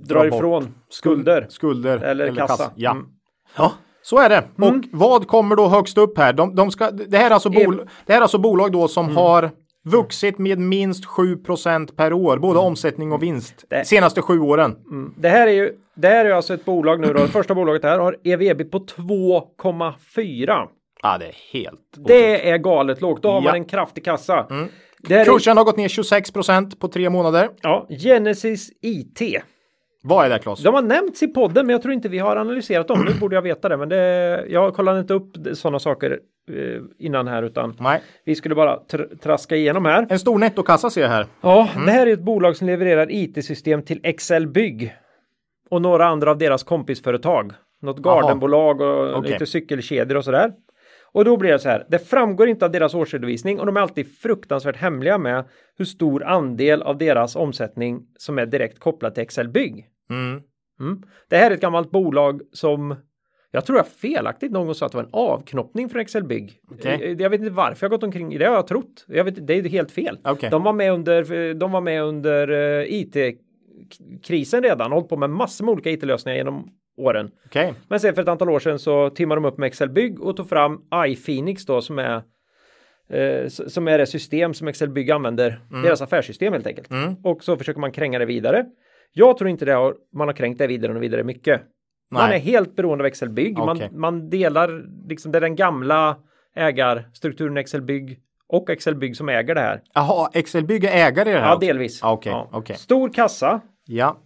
drar 0.05 0.27
Dra 0.27 0.27
ifrån 0.37 0.67
skulder. 0.89 1.45
Skulder 1.49 1.97
Eller 2.03 2.35
kassa. 2.35 2.71
Ja. 2.75 2.91
Mm. 2.91 3.05
ja, 3.57 3.73
så 4.09 4.17
är 4.17 4.29
det. 4.29 4.43
Och 4.67 4.73
vad 4.91 5.27
kommer 5.27 5.55
då 5.55 5.67
högst 5.67 5.97
upp 5.97 6.17
här? 6.17 6.33
De, 6.33 6.55
de 6.55 6.71
ska, 6.71 6.91
det, 6.91 7.17
här 7.17 7.29
är 7.29 7.33
alltså 7.33 7.49
bol, 7.49 7.77
det 8.05 8.13
här 8.13 8.19
är 8.19 8.21
alltså 8.21 8.37
bolag 8.37 8.71
då 8.71 8.87
som 8.87 9.15
har 9.17 9.51
vuxit 9.85 10.37
med 10.37 10.59
minst 10.59 11.05
7% 11.05 11.95
per 11.95 12.13
år, 12.13 12.37
både 12.37 12.59
omsättning 12.59 13.11
och 13.11 13.23
vinst, 13.23 13.65
Det- 13.69 13.85
senaste 13.87 14.21
sju 14.21 14.39
åren. 14.39 14.75
Det 15.17 15.29
här 15.29 15.47
är 15.47 15.51
ju 15.51 15.71
det 15.95 16.07
här 16.07 16.25
är 16.25 16.31
alltså 16.31 16.53
ett 16.53 16.65
bolag 16.65 16.99
nu 16.99 17.07
då. 17.07 17.13
Det 17.13 17.27
första 17.27 17.55
bolaget 17.55 17.83
här 17.83 17.99
har 17.99 18.15
ev-ebit 18.23 18.71
på 18.71 18.79
2,4. 18.79 20.67
Ja, 21.01 21.17
det 21.17 21.25
är 21.25 21.35
helt... 21.53 21.79
Det 22.07 22.49
är 22.49 22.57
galet 22.57 23.01
lågt. 23.01 23.21
Då 23.23 23.29
har 23.29 23.35
Ja. 23.35 23.41
man 23.41 23.55
en 23.55 23.65
kraftig 23.65 24.05
kassa. 24.05 24.45
Det 24.99 25.13
här 25.13 25.21
är, 25.21 25.25
Kursen 25.25 25.57
har 25.57 25.63
gått 25.63 25.77
ner 25.77 25.87
26% 25.87 26.79
på 26.79 26.87
tre 26.87 27.09
månader. 27.09 27.49
ja, 27.61 27.87
Genesis 28.03 28.69
IT. 28.81 29.21
Vad 30.03 30.25
är 30.25 30.29
det 30.29 30.39
Claes? 30.39 30.63
De 30.63 30.73
har 30.73 30.81
nämnts 30.81 31.23
i 31.23 31.27
podden, 31.27 31.65
men 31.65 31.73
jag 31.73 31.81
tror 31.81 31.93
inte 31.93 32.09
vi 32.09 32.19
har 32.19 32.35
analyserat 32.35 32.87
dem. 32.87 33.05
Nu 33.05 33.19
borde 33.19 33.35
jag 33.35 33.41
veta 33.41 33.69
det, 33.69 33.77
men 33.77 33.89
det, 33.89 34.45
jag 34.49 34.73
kollade 34.73 34.99
inte 34.99 35.13
upp 35.13 35.31
sådana 35.53 35.79
saker 35.79 36.19
eh, 36.51 36.81
innan 36.99 37.27
här, 37.27 37.43
utan 37.43 37.75
Nej. 37.79 38.01
vi 38.25 38.35
skulle 38.35 38.55
bara 38.55 38.77
tr- 38.91 39.17
traska 39.17 39.55
igenom 39.55 39.85
här. 39.85 40.07
En 40.09 40.19
stor 40.19 40.37
nettokassa 40.37 40.89
ser 40.89 41.01
jag 41.01 41.09
här. 41.09 41.25
Ja, 41.41 41.69
det 41.85 41.91
här 41.91 42.07
är 42.07 42.13
ett 42.13 42.23
bolag 42.23 42.55
som 42.57 42.67
levererar 42.67 43.07
IT-system 43.11 43.81
till 43.83 43.99
Excel 44.03 44.47
Bygg 44.47 44.95
och 45.69 45.81
några 45.81 46.05
andra 46.05 46.31
av 46.31 46.37
deras 46.37 46.63
kompisföretag. 46.63 47.51
Något 47.81 47.97
gardenbolag 47.99 48.81
och 48.81 49.17
Okej. 49.17 49.31
lite 49.31 49.45
cykelkedjor 49.45 50.17
och 50.17 50.23
sådär. 50.25 50.51
Och 51.11 51.25
då 51.25 51.37
blir 51.37 51.51
det 51.51 51.59
så 51.59 51.69
här, 51.69 51.85
det 51.89 51.99
framgår 51.99 52.47
inte 52.47 52.65
av 52.65 52.71
deras 52.71 52.93
årsredovisning 52.93 53.59
och 53.59 53.65
de 53.65 53.77
är 53.77 53.81
alltid 53.81 54.17
fruktansvärt 54.17 54.75
hemliga 54.75 55.17
med 55.17 55.45
hur 55.77 55.85
stor 55.85 56.23
andel 56.23 56.81
av 56.81 56.97
deras 56.97 57.35
omsättning 57.35 58.01
som 58.17 58.39
är 58.39 58.45
direkt 58.45 58.79
kopplat 58.79 59.15
till 59.15 59.23
Excel 59.23 59.49
Bygg. 59.49 59.87
Mm. 60.09 60.41
Mm. 60.79 61.03
Det 61.29 61.37
här 61.37 61.51
är 61.51 61.55
ett 61.55 61.61
gammalt 61.61 61.91
bolag 61.91 62.41
som 62.51 62.95
jag 63.51 63.65
tror 63.65 63.77
jag 63.77 63.87
felaktigt 63.87 64.51
någon 64.51 64.65
gång 64.65 64.75
sa 64.75 64.85
att 64.85 64.91
det 64.91 64.97
var 64.97 65.03
en 65.03 65.09
avknoppning 65.13 65.89
från 65.89 66.01
Excel 66.01 66.23
Bygg. 66.23 66.59
Okej. 66.71 67.15
Jag- 67.19 67.29
vet 67.29 67.39
inte 67.39 67.53
varför 67.53 67.85
jag 67.85 67.91
gått 67.91 68.03
omkring, 68.03 68.39
det 68.39 68.45
har 68.45 68.55
jag 68.55 68.67
trott. 68.67 69.05
Jag 69.07 69.23
vet, 69.23 69.47
det 69.47 69.53
är 69.53 69.63
helt 69.69 69.91
fel. 69.91 70.19
Okej. 70.23 70.49
De 70.49 70.63
var 70.63 70.73
med 70.73 70.93
under, 70.93 71.53
de 71.53 71.71
var 71.71 71.81
med 71.81 72.03
under 72.03 72.51
uh, 72.51 72.85
IT-krisen 73.71 74.63
redan, 74.63 74.91
hållit 74.91 75.09
på 75.09 75.17
med 75.17 75.29
massor 75.29 75.65
med 75.65 75.71
olika 75.71 75.91
IT-lösningar 75.91 76.37
genom 76.37 76.69
åren. 76.97 77.31
Okej. 77.45 77.73
Men 77.87 77.99
sen 77.99 78.15
för 78.15 78.21
ett 78.21 78.27
antal 78.27 78.49
år 78.49 78.59
sedan 78.59 78.79
så 78.79 79.09
timmade 79.09 79.41
de 79.41 79.47
upp 79.47 79.57
med 79.57 79.67
Excel 79.67 79.89
Bygg 79.89 80.21
och 80.21 80.37
tog 80.37 80.49
fram 80.49 80.81
iPhoenix 81.05 81.65
då 81.65 81.81
som 81.81 81.99
är 81.99 82.23
eh, 83.09 83.47
som 83.47 83.87
är 83.87 83.97
det 83.97 84.05
system 84.05 84.53
som 84.53 84.67
Excel 84.67 84.89
Bygg 84.89 85.11
använder, 85.11 85.61
deras 85.83 86.01
affärssystem 86.01 86.53
helt 86.53 86.67
enkelt. 86.67 86.91
Mm. 86.91 87.15
Och 87.23 87.43
så 87.43 87.57
försöker 87.57 87.79
man 87.79 87.91
kränga 87.91 88.19
det 88.19 88.25
vidare. 88.25 88.65
Jag 89.13 89.37
tror 89.37 89.49
inte 89.49 89.65
det 89.65 89.73
har, 89.73 89.95
man 90.13 90.27
har 90.27 90.35
kränkt 90.35 90.57
det 90.57 90.67
vidare 90.67 90.95
och 90.95 91.03
vidare 91.03 91.23
mycket. 91.23 91.61
Man 92.11 92.29
Nej. 92.29 92.37
är 92.37 92.41
helt 92.41 92.75
beroende 92.75 93.01
av 93.01 93.05
Excel 93.05 93.29
Bygg. 93.29 93.59
Okej. 93.59 93.89
Man, 93.91 93.99
man 93.99 94.29
delar 94.29 94.85
liksom 95.07 95.31
det 95.31 95.37
är 95.37 95.41
den 95.41 95.55
gamla 95.55 96.17
ägarstrukturen 96.55 97.57
Excel 97.57 97.81
Bygg 97.81 98.19
och 98.49 98.69
Excel 98.69 98.95
Bygg 98.95 99.17
som 99.17 99.29
äger 99.29 99.55
det 99.55 99.61
här. 99.61 99.81
Jaha, 99.93 100.29
Excel 100.33 100.65
bygger 100.65 100.89
ägare 100.91 101.29
i 101.29 101.33
det 101.33 101.39
här? 101.39 101.47
Ja, 101.47 101.55
också? 101.55 101.67
delvis. 101.67 101.99
Ja, 102.01 102.11
Okej, 102.11 102.43
okej. 102.51 102.75
Stor 102.75 103.09
kassa. 103.09 103.61
Ja, 103.85 104.17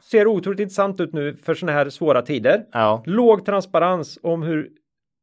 Ser 0.00 0.26
otroligt 0.26 0.60
intressant 0.60 1.00
ut 1.00 1.12
nu 1.12 1.36
för 1.36 1.54
sådana 1.54 1.78
här 1.78 1.90
svåra 1.90 2.22
tider. 2.22 2.64
ja, 2.72 3.02
Låg 3.06 3.44
transparens 3.46 4.18
om 4.22 4.42
hur, 4.42 4.68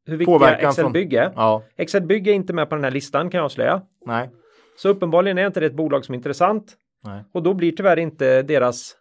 hur 0.07 0.17
viktiga 0.17 0.33
Påverkan 0.37 0.69
Excel 0.69 0.83
från- 0.83 0.91
Bygg 0.93 1.13
är. 1.13 1.31
ja, 1.35 1.63
Excel 1.77 2.01
Bygg 2.01 2.27
är 2.27 2.33
inte 2.33 2.53
med 2.53 2.69
på 2.69 2.75
den 2.75 2.83
här 2.83 2.91
listan 2.91 3.29
kan 3.29 3.37
jag 3.37 3.45
avslöja. 3.45 3.81
nej, 4.05 4.29
Så 4.77 4.89
uppenbarligen 4.89 5.37
är 5.37 5.47
inte 5.47 5.59
det 5.59 5.65
ett 5.65 5.73
bolag 5.73 6.05
som 6.05 6.13
är 6.13 6.17
intressant. 6.17 6.73
nej. 7.03 7.23
Och 7.33 7.43
då 7.43 7.53
blir 7.53 7.71
tyvärr 7.71 7.99
inte 7.99 8.41
deras 8.41 8.95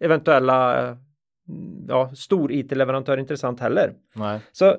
eventuella 0.00 0.96
ja, 1.88 2.10
stor 2.14 2.52
IT-leverantör 2.52 3.16
intressant 3.18 3.60
heller. 3.60 3.92
nej. 4.14 4.40
Så 4.52 4.76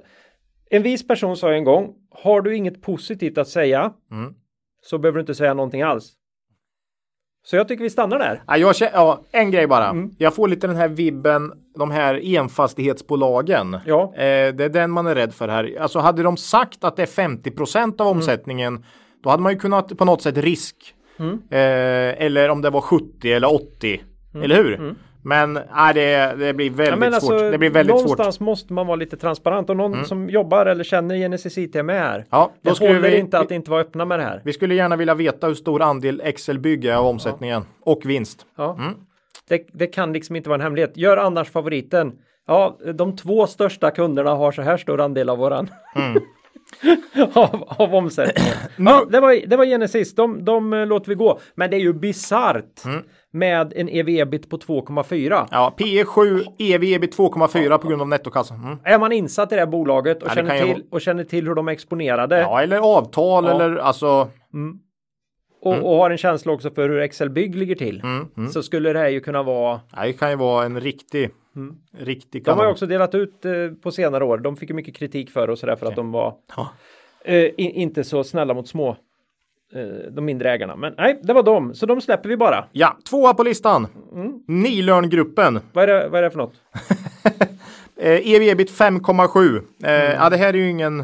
en 0.71 0.83
vis 0.83 1.07
person 1.07 1.37
sa 1.37 1.51
en 1.53 1.63
gång, 1.63 1.93
har 2.11 2.41
du 2.41 2.55
inget 2.55 2.81
positivt 2.81 3.37
att 3.37 3.47
säga 3.47 3.93
Mm. 4.11 4.33
så 4.81 4.97
behöver 4.97 5.15
du 5.17 5.21
inte 5.21 5.35
säga 5.35 5.53
någonting 5.53 5.81
alls. 5.81 6.13
Så 7.43 7.55
jag 7.55 7.67
tycker 7.67 7.83
vi 7.83 7.89
stannar 7.89 8.19
där. 8.19 8.43
Ja, 8.47 8.57
jag 8.57 8.75
känner, 8.75 8.91
ja, 8.93 9.21
en 9.31 9.51
grej 9.51 9.67
bara. 9.67 9.89
Mm. 9.89 10.11
Jag 10.17 10.35
får 10.35 10.47
lite 10.47 10.67
den 10.67 10.75
här 10.75 10.87
vibben, 10.87 11.51
de 11.77 11.91
här 11.91 12.37
enfastighetsbolagen. 12.37 13.77
Ja. 13.85 14.13
Eh, 14.15 14.53
det 14.55 14.63
är 14.63 14.69
den 14.69 14.91
man 14.91 15.07
är 15.07 15.15
rädd 15.15 15.33
för 15.33 15.47
här. 15.47 15.77
Alltså 15.79 15.99
hade 15.99 16.23
de 16.23 16.37
sagt 16.37 16.83
att 16.83 16.95
det 16.95 17.01
är 17.01 17.05
50% 17.05 18.01
av 18.01 18.07
Mm. 18.07 18.17
omsättningen, 18.17 18.85
då 19.23 19.29
hade 19.29 19.43
man 19.43 19.51
ju 19.53 19.59
kunnat 19.59 19.97
på 19.97 20.05
något 20.05 20.21
sätt 20.21 20.37
risk. 20.37 20.75
Mm. 21.19 21.33
Eh, 21.49 22.25
eller 22.25 22.49
om 22.49 22.61
det 22.61 22.69
var 22.69 22.81
70 22.81 23.31
eller 23.33 23.53
80. 23.53 24.01
Eller 24.43 24.55
hur? 24.55 24.95
Men 25.23 25.53
nej, 25.53 25.93
det, 25.93 26.35
det 26.39 26.53
blir 26.53 26.69
väldigt 26.69 26.93
Mm. 26.93 27.01
Ja, 27.09 27.15
alltså, 27.15 27.27
svårt. 27.29 27.51
Det 27.51 27.57
blir 27.57 27.69
väldigt 27.69 27.95
någonstans 27.95 28.35
svårt. 28.35 28.45
måste 28.45 28.73
man 28.73 28.87
vara 28.87 28.95
lite 28.95 29.17
transparent 29.17 29.69
och 29.69 29.77
någon 29.77 30.05
som 30.05 30.29
jobbar 30.29 30.65
eller 30.65 30.83
känner 30.83 31.15
Genesis 31.15 31.57
IT 31.57 31.75
är 31.75 31.83
med 31.83 31.99
här. 32.01 32.25
Ja, 32.29 32.51
då 32.61 32.69
det 32.69 32.75
skulle 32.75 32.93
håller 32.93 33.09
vi- 33.11 33.17
inte 33.17 33.39
att 33.39 33.51
inte 33.51 33.71
vara 33.71 33.81
öppna 33.81 34.05
med 34.05 34.19
det 34.19 34.23
här. 34.23 34.41
Vi 34.45 34.53
skulle 34.53 34.75
gärna 34.75 34.95
vilja 34.95 35.15
veta 35.15 35.47
hur 35.47 35.53
stor 35.55 35.81
andel 35.81 36.21
Excel 36.25 36.59
bygger 36.59 36.95
av 36.95 37.05
omsättningen 37.05 37.63
och 37.81 38.01
vinst. 38.05 38.45
Ja. 38.57 38.75
Mm. 38.79 38.93
Det, 39.49 39.67
det 39.73 39.87
kan 39.87 40.13
liksom 40.13 40.35
inte 40.35 40.49
vara 40.49 40.55
en 40.57 40.61
hemlighet. 40.61 40.97
Gör 40.97 41.17
annars 41.17 41.49
favoriten. 41.49 42.11
Ja, 42.47 42.77
de 42.93 43.15
två 43.15 43.47
största 43.47 43.91
kunderna 43.91 44.31
har 44.31 44.51
så 44.51 44.61
här 44.61 44.77
stor 44.77 45.01
andel 45.01 45.29
av 45.29 45.37
våran. 45.37 45.69
Mm. 45.95 46.21
av, 47.33 47.63
av 47.77 47.95
omsättningen. 47.95 48.53
ja, 48.77 49.05
det, 49.09 49.19
var, 49.19 49.47
det 49.47 49.57
var 49.57 49.65
Genesis, 49.65 50.15
de, 50.15 50.45
de 50.45 50.73
eh, 50.73 50.85
låter 50.87 51.09
vi 51.09 51.15
gå. 51.15 51.39
Men 51.55 51.69
det 51.71 51.77
är 51.77 51.79
ju 51.81 51.93
bisarrt 51.93 52.85
Mm. 52.85 53.01
Med 53.31 53.73
en 53.75 53.89
EV-ebit 53.89 54.49
på 54.49 54.57
2,4. 54.57 55.47
Ja, 55.51 55.73
P 55.77 56.05
7, 56.05 56.43
EV, 56.57 56.83
EBIT 56.83 57.17
2,4 57.17 57.77
på 57.77 57.87
grund 57.87 58.01
av 58.01 58.07
nettokassan. 58.07 58.63
Mm. 58.63 58.77
Är 58.83 58.99
man 58.99 59.11
insatt 59.11 59.51
i 59.51 59.55
det 59.55 59.61
här 59.61 59.67
bolaget 59.67 60.23
och, 60.23 60.29
Ja, 60.29 60.41
det 60.41 60.47
känner, 60.47 60.73
till, 60.73 60.83
och 60.91 61.01
känner 61.01 61.23
till 61.23 61.47
hur 61.47 61.55
de 61.55 61.67
är 61.67 61.71
exponerade 61.71 62.39
Ja, 62.39 62.61
eller 62.61 62.77
avtal 62.77 63.45
Ja. 63.45 63.51
eller 63.51 63.75
alltså. 63.75 64.27
och, 65.61 65.77
och 65.91 65.95
har 65.97 66.09
en 66.09 66.17
känsla 66.17 66.51
också 66.51 66.69
för 66.71 66.89
hur 66.89 66.99
Excel 66.99 67.29
Bygg 67.29 67.55
ligger 67.55 67.75
till 67.75 68.01
Mm, 68.03 68.49
så 68.49 68.63
skulle 68.63 68.93
det 68.93 68.99
här 68.99 69.09
ju 69.09 69.19
kunna 69.19 69.43
vara 69.43 69.79
Ja, 69.95 70.03
det 70.03 70.13
kan 70.13 70.29
ju 70.29 70.35
vara 70.35 70.65
en 70.65 70.79
riktig, 70.79 71.29
riktig 71.97 72.43
De 72.45 72.57
har 72.57 72.65
ju 72.65 72.71
också 72.71 72.85
delat 72.85 73.15
ut 73.15 73.45
eh, 73.45 73.51
på 73.83 73.91
senare 73.91 74.23
år. 74.25 74.37
De 74.37 74.57
fick 74.57 74.69
ju 74.69 74.75
mycket 74.75 74.95
kritik 74.95 75.29
för 75.31 75.49
och 75.49 75.59
sådär 75.59 75.75
för 75.75 75.85
att 75.85 75.95
de 75.95 76.11
var 76.11 76.35
Ja. 76.55 76.67
eh, 77.25 77.43
in, 77.43 77.51
inte 77.71 78.03
så 78.03 78.23
snälla 78.23 78.53
mot 78.53 78.67
små 78.67 78.97
de 80.11 80.25
mindre 80.25 80.51
ägarna. 80.51 80.75
Men 80.75 80.93
nej, 80.97 81.19
det 81.23 81.33
var 81.33 81.43
de. 81.43 81.73
Så 81.73 81.85
de 81.85 82.01
släpper 82.01 82.29
vi 82.29 82.37
bara. 82.37 82.65
Ja, 82.71 82.97
tvåa 83.09 83.33
på 83.33 83.43
listan. 83.43 83.87
Mm. 84.13 84.31
Nilörngruppen. 84.47 85.59
Vad 85.73 85.83
är 85.83 85.87
det, 85.87 86.09
vad 86.09 86.17
är 86.19 86.21
det 86.23 86.31
för 86.31 86.37
något? 86.37 86.53
Eh, 88.03 88.31
EV 88.33 88.41
ebit 88.41 88.71
5,7. 88.71 89.61
Eh, 89.83 89.91
Ja, 89.93 90.29
det 90.29 90.37
här 90.37 90.53
är 90.53 90.57
ju 90.57 90.69
ingen. 90.69 90.97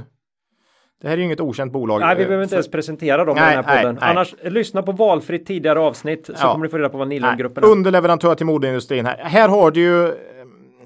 Det 1.02 1.08
här 1.08 1.14
är 1.14 1.18
ju 1.18 1.24
inget 1.24 1.40
okänt 1.42 1.72
bolag. 1.74 1.96
Mm. 1.98 2.08
Nej, 2.08 2.16
vi 2.18 2.22
Eh, 2.24 2.28
behöver 2.28 2.44
inte 2.44 2.50
för- 2.50 2.56
ens 2.56 2.72
presentera 2.72 3.26
dem 3.26 3.36
Nej, 3.36 3.54
i 3.54 3.56
den 3.56 3.66
här 3.66 3.78
podden. 3.78 3.96
nej, 3.96 4.02
nej. 4.02 4.12
Annars, 4.12 4.36
lyssna 4.44 4.84
på 4.84 4.92
valfritt 4.92 5.46
tidigare 5.46 5.80
avsnitt 5.80 6.26
så 6.26 6.34
Ja. 6.42 6.52
kommer 6.52 6.66
ni 6.66 6.70
få 6.72 6.78
reda 6.78 6.90
på 6.90 6.98
vad 6.98 7.08
Nej, 7.08 7.20
Nilongruppen 7.20 7.64
är. 7.64 7.68
underleverantör 7.68 8.36
till 8.36 8.46
modeindustrin 8.46 9.06
här. 9.06 9.18
Här 9.18 9.50
har 9.50 9.72
du 9.72 9.80
ju 9.80 10.08
eh, 10.08 10.14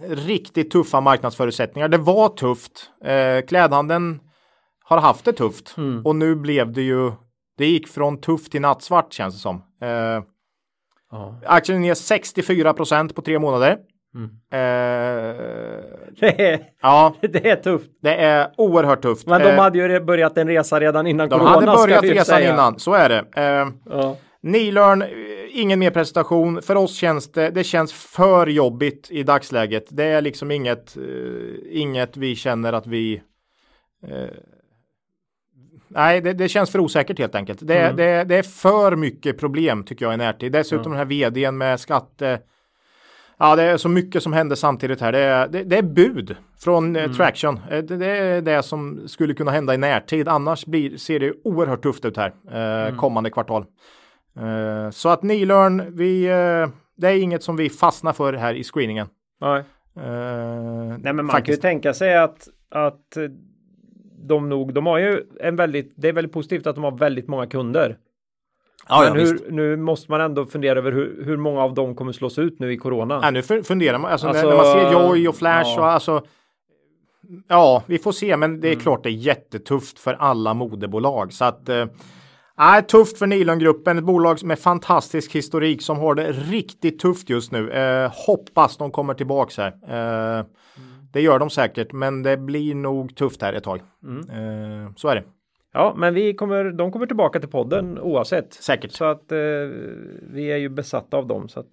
riktigt 0.07 0.71
tuffa 0.71 1.01
marknadsförutsättningar. 1.01 1.87
Det 1.87 1.97
var 1.97 2.29
tufft. 2.29 2.89
Eh, 3.05 3.45
klädhandeln 3.47 4.19
har 4.83 4.97
haft 4.99 5.25
det 5.25 5.33
tufft 5.33 5.73
Mm. 5.77 6.05
och 6.05 6.15
nu 6.15 6.35
blev 6.35 6.71
det 6.71 6.81
ju. 6.81 7.11
Det 7.57 7.65
gick 7.65 7.87
från 7.87 8.21
tufft 8.21 8.51
till 8.51 8.61
nattsvart 8.61 9.13
känns 9.13 9.33
det 9.35 9.39
som. 9.39 9.55
Eh, 9.81 10.23
Ja. 11.13 11.39
aktien 11.45 11.77
är 11.77 11.81
ner 11.81 11.93
64% 11.93 13.13
på 13.15 13.21
tre 13.21 13.39
månader. 13.39 13.77
Mm. 14.15 14.29
Eh, 14.51 15.41
Det, 16.19 16.41
är, 16.53 16.59
ja, 16.81 17.15
det 17.21 17.49
är 17.49 17.55
tufft. 17.55 17.89
det 18.01 18.15
är 18.15 18.51
oerhört 18.57 19.01
tufft. 19.01 19.27
Men 19.27 19.41
de 19.41 19.47
Eh, 19.49 19.59
hade 19.59 19.77
ju 19.77 19.99
börjat 19.99 20.37
en 20.37 20.47
resa 20.47 20.79
redan 20.79 21.07
innan 21.07 21.29
de 21.29 21.39
corona. 21.39 21.49
hade 21.55 21.71
ska 21.71 21.81
börjat 21.87 22.03
resan 22.03 22.25
säga. 22.37 22.53
innan, 22.53 22.79
så 22.79 22.93
är 22.93 23.09
det. 23.09 23.25
Eh, 23.35 23.67
Ja. 23.85 24.17
Nilörn, 24.43 25.03
ingen 25.49 25.79
mer 25.79 25.91
presentation. 25.91 26.61
För 26.61 26.75
oss 26.75 26.95
känns 26.95 27.31
det, 27.31 27.49
det 27.49 27.63
känns 27.63 27.93
för 27.93 28.47
jobbigt 28.47 29.07
i 29.11 29.23
dagsläget. 29.23 29.85
Det 29.89 30.03
är 30.03 30.21
liksom 30.21 30.51
inget, 30.51 30.97
eh, 30.97 31.03
inget 31.81 32.17
vi 32.17 32.35
känner 32.35 32.73
att 32.73 32.87
vi 32.87 33.21
eh, 34.07 34.29
Nej, 35.93 36.21
det, 36.21 36.33
det 36.33 36.49
känns 36.49 36.71
för 36.71 36.79
osäkert 36.79 37.19
helt 37.19 37.35
enkelt. 37.35 37.59
Det, 37.67 37.79
Mm. 37.79 37.95
det, 37.95 38.23
det 38.23 38.35
är 38.35 38.43
för 38.43 38.95
mycket 38.95 39.39
problem 39.39 39.83
tycker 39.83 40.05
jag 40.05 40.13
i 40.13 40.17
närtid. 40.17 40.51
Dessutom 40.51 40.91
den 40.91 40.97
här 40.99 41.05
vdn 41.05 41.57
med 41.57 41.79
skatte. 41.79 42.39
Ja, 43.37 43.55
det 43.55 43.63
är 43.63 43.77
så 43.77 43.89
mycket 43.89 44.23
som 44.23 44.33
händer 44.33 44.55
samtidigt 44.55 45.01
här. 45.01 45.11
Det 45.11 45.19
är, 45.19 45.47
det, 45.47 45.63
det 45.63 45.77
är 45.77 45.81
bud 45.81 46.35
från 46.59 46.95
eh, 46.95 47.11
Traction. 47.11 47.59
Eh, 47.71 47.77
Det, 47.83 47.97
det 47.97 48.05
är 48.17 48.41
det 48.41 48.63
som 48.63 49.07
skulle 49.07 49.33
kunna 49.33 49.51
hända 49.51 49.73
i 49.73 49.77
närtid. 49.77 50.27
Annars 50.27 50.65
blir, 50.65 50.97
ser 50.97 51.19
det 51.19 51.33
oerhört 51.43 51.83
tufft 51.83 52.05
ut 52.05 52.17
här 52.17 52.33
eh, 52.89 52.95
kommande 52.95 53.29
kvartal. 53.29 53.65
Eh, 54.37 54.89
så 54.91 55.09
att 55.09 55.23
Nilörn, 55.23 55.95
vi, 55.97 56.25
eh, 56.25 56.69
det 56.97 57.07
är 57.07 57.21
inget 57.21 57.43
som 57.43 57.55
vi 57.55 57.69
fastnar 57.69 58.13
för 58.13 58.33
här 58.33 58.53
i 58.53 58.63
screeningen. 58.63 59.07
Nej. 59.41 59.59
Eh, 59.97 60.03
Nej, 60.99 61.13
men 61.13 61.15
man 61.15 61.15
kan 61.15 61.23
ju 61.25 61.27
faktiskt. 61.31 61.61
tänka 61.61 61.93
sig 61.93 62.17
att, 62.17 62.47
att 62.71 63.17
de 64.27 64.49
nog, 64.49 64.73
de 64.73 64.85
har 64.85 64.97
ju 64.97 65.23
en 65.39 65.55
väldigt, 65.55 65.93
det 65.95 66.09
är 66.09 66.13
väldigt 66.13 66.33
positivt 66.33 66.67
att 66.67 66.75
de 66.75 66.83
har 66.83 66.97
väldigt 66.97 67.27
många 67.27 67.47
kunder. 67.47 67.97
ja, 68.89 69.03
ja, 69.05 69.13
men 69.13 69.17
visst. 69.23 69.45
hur, 69.45 69.51
nu 69.51 69.75
måste 69.77 70.11
man 70.11 70.21
ändå 70.21 70.45
fundera 70.45 70.79
över 70.79 70.91
hur, 70.91 71.23
hur 71.25 71.37
många 71.37 71.61
av 71.61 71.73
dem 71.73 71.95
kommer 71.95 72.11
slås 72.11 72.39
ut 72.39 72.59
nu 72.59 72.73
i 72.73 72.77
corona. 72.77 73.19
Ja, 73.23 73.31
nu 73.31 73.41
fun- 73.41 73.63
funderar 73.63 73.97
man, 73.97 74.11
alltså, 74.11 74.27
Alltså, 74.27 74.47
när, 74.49 74.55
man 74.55 74.65
ser 74.65 74.91
Joy 74.91 75.27
och 75.27 75.35
Flash 75.35 75.69
ja. 75.75 75.79
och 75.81 75.87
alltså. 75.87 76.23
Ja, 77.47 77.83
vi 77.85 77.97
får 77.99 78.11
se, 78.11 78.37
men 78.37 78.59
det 78.61 78.67
Mm. 78.67 78.79
är 78.79 78.83
klart 78.83 79.03
det 79.03 79.09
är 79.09 79.11
jättetufft 79.11 79.99
för 79.99 80.13
alla 80.13 80.53
modebolag. 80.53 81.33
Så 81.33 81.45
att, 81.45 81.69
eh, 81.69 81.85
är 82.57 82.81
tufft 82.81 83.17
för 83.17 83.27
Nilongruppen, 83.27 83.97
ett 83.97 84.03
bolag 84.03 84.43
med 84.43 84.59
fantastisk 84.59 85.35
historik 85.35 85.81
som 85.81 85.97
har 85.99 86.15
det 86.15 86.31
riktigt 86.31 86.99
tufft 86.99 87.29
just 87.29 87.51
nu. 87.51 87.71
Eh, 87.71 88.11
hoppas 88.27 88.77
de 88.77 88.91
kommer 88.91 89.13
tillbaks 89.13 89.57
här. 89.57 89.73
Mm. 89.87 90.45
Eh, 91.11 91.13
Det 91.13 91.21
gör 91.21 91.39
de 91.39 91.49
säkert, 91.49 91.91
men 91.91 92.23
det 92.23 92.37
blir 92.37 92.75
nog 92.75 93.15
tufft 93.15 93.41
här 93.41 93.53
ett 93.53 93.63
tag. 93.63 93.79
Mm. 94.03 94.19
Eh, 94.85 94.91
så 94.95 95.07
är 95.07 95.15
det. 95.15 95.23
Ja, 95.73 95.93
men 95.97 96.13
vi 96.13 96.33
kommer, 96.33 96.71
de 96.71 96.91
kommer 96.91 97.05
tillbaka 97.05 97.39
till 97.39 97.49
podden 97.49 97.99
oavsett. 97.99 98.53
Säkert. 98.53 98.91
Så 98.91 99.05
att 99.05 99.31
eh, 99.31 99.37
vi 100.33 100.51
är 100.51 100.57
ju 100.57 100.69
besatta 100.69 101.17
av 101.17 101.27
dem. 101.27 101.49
Så 101.49 101.59
att, 101.59 101.67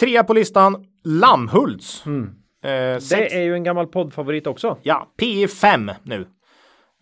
Trea 0.00 0.24
på 0.24 0.32
listan, 0.34 0.86
Lammhults. 1.04 2.06
Eh, 2.06 2.12
Mm. 2.12 2.30
det 2.62 3.00
sex- 3.02 3.34
är 3.34 3.42
ju 3.42 3.54
en 3.54 3.64
gammal 3.64 3.86
poddfavorit 3.86 4.46
också. 4.46 4.76
Ja, 4.82 5.12
P5 5.20 5.90
nu. 6.02 6.26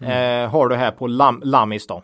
Eh, 0.03 0.51
har 0.51 0.69
du 0.69 0.75
här 0.77 0.91
på 0.91 1.07
Lam 1.07 1.41
Lammis 1.45 1.87
då. 1.87 2.03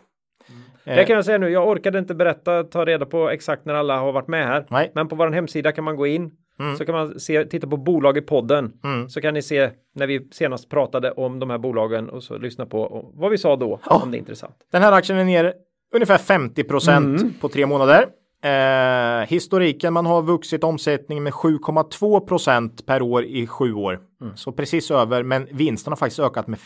Det 0.84 1.04
kan 1.04 1.16
jag 1.16 1.24
säga 1.24 1.38
nu, 1.38 1.48
jag 1.48 1.68
orkade 1.68 1.98
inte 1.98 2.14
berätta, 2.14 2.64
ta 2.64 2.84
reda 2.84 3.06
på 3.06 3.30
exakt 3.30 3.64
när 3.64 3.74
alla 3.74 3.98
har 3.98 4.12
varit 4.12 4.28
med 4.28 4.46
här. 4.46 4.66
Nej. 4.70 4.90
Men 4.94 5.08
på 5.08 5.16
vår 5.16 5.30
hemsida 5.30 5.72
kan 5.72 5.84
man 5.84 5.96
gå 5.96 6.06
in. 6.06 6.30
Så 6.78 6.84
kan 6.84 6.94
man 6.94 7.20
se, 7.20 7.44
titta 7.44 7.66
på 7.66 7.76
bolag 7.76 8.16
i 8.18 8.20
podden. 8.20 8.72
Så 9.08 9.20
kan 9.20 9.34
ni 9.34 9.42
se 9.42 9.70
när 9.94 10.06
vi 10.06 10.28
senast 10.32 10.70
pratade 10.70 11.10
om 11.10 11.38
de 11.38 11.50
här 11.50 11.58
bolagen 11.58 12.08
och 12.10 12.22
så 12.22 12.38
lyssna 12.38 12.66
på 12.66 13.10
vad 13.14 13.30
vi 13.30 13.38
sa 13.38 13.56
då, 13.56 13.80
om 13.84 14.10
det 14.10 14.16
är 14.16 14.18
intressant. 14.18 14.54
Den 14.72 14.82
här 14.82 14.92
aktien 14.92 15.18
är 15.18 15.24
ner 15.24 15.54
ungefär 15.94 16.18
50% 16.18 17.32
på 17.40 17.48
tre 17.48 17.66
månader. 17.66 18.06
Eh, 18.44 19.26
historiken, 19.26 19.92
man 19.92 20.06
har 20.06 20.22
vuxit 20.22 20.64
omsättningen 20.64 21.24
med 21.24 21.32
7,2% 21.32 22.86
per 22.86 23.02
år 23.02 23.24
i 23.24 23.46
sju 23.46 23.74
år. 23.74 24.00
Så 24.34 24.52
precis 24.52 24.90
över, 24.90 25.22
men 25.22 25.48
vinsten 25.52 25.90
har 25.90 25.96
faktiskt 25.96 26.20
ökat 26.20 26.46
med 26.46 26.58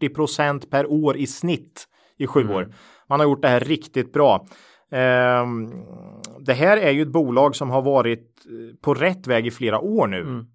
40% 0.00 0.70
per 0.70 0.86
år 0.86 1.16
i 1.16 1.26
snitt 1.26 1.84
i 2.18 2.26
sju 2.26 2.48
år. 2.52 2.74
Man 3.08 3.20
har 3.20 3.26
gjort 3.26 3.42
det 3.42 3.48
här 3.48 3.60
riktigt 3.60 4.12
bra. 4.12 4.46
Ehm, 4.90 5.70
det 6.40 6.52
här 6.52 6.76
är 6.76 6.90
ju 6.90 7.02
ett 7.02 7.08
bolag 7.08 7.56
som 7.56 7.70
har 7.70 7.82
varit 7.82 8.46
eh, 8.46 8.76
på 8.80 8.94
rätt 8.94 9.26
väg 9.26 9.46
i 9.46 9.50
flera 9.50 9.80
år 9.80 10.06
nu. 10.06 10.46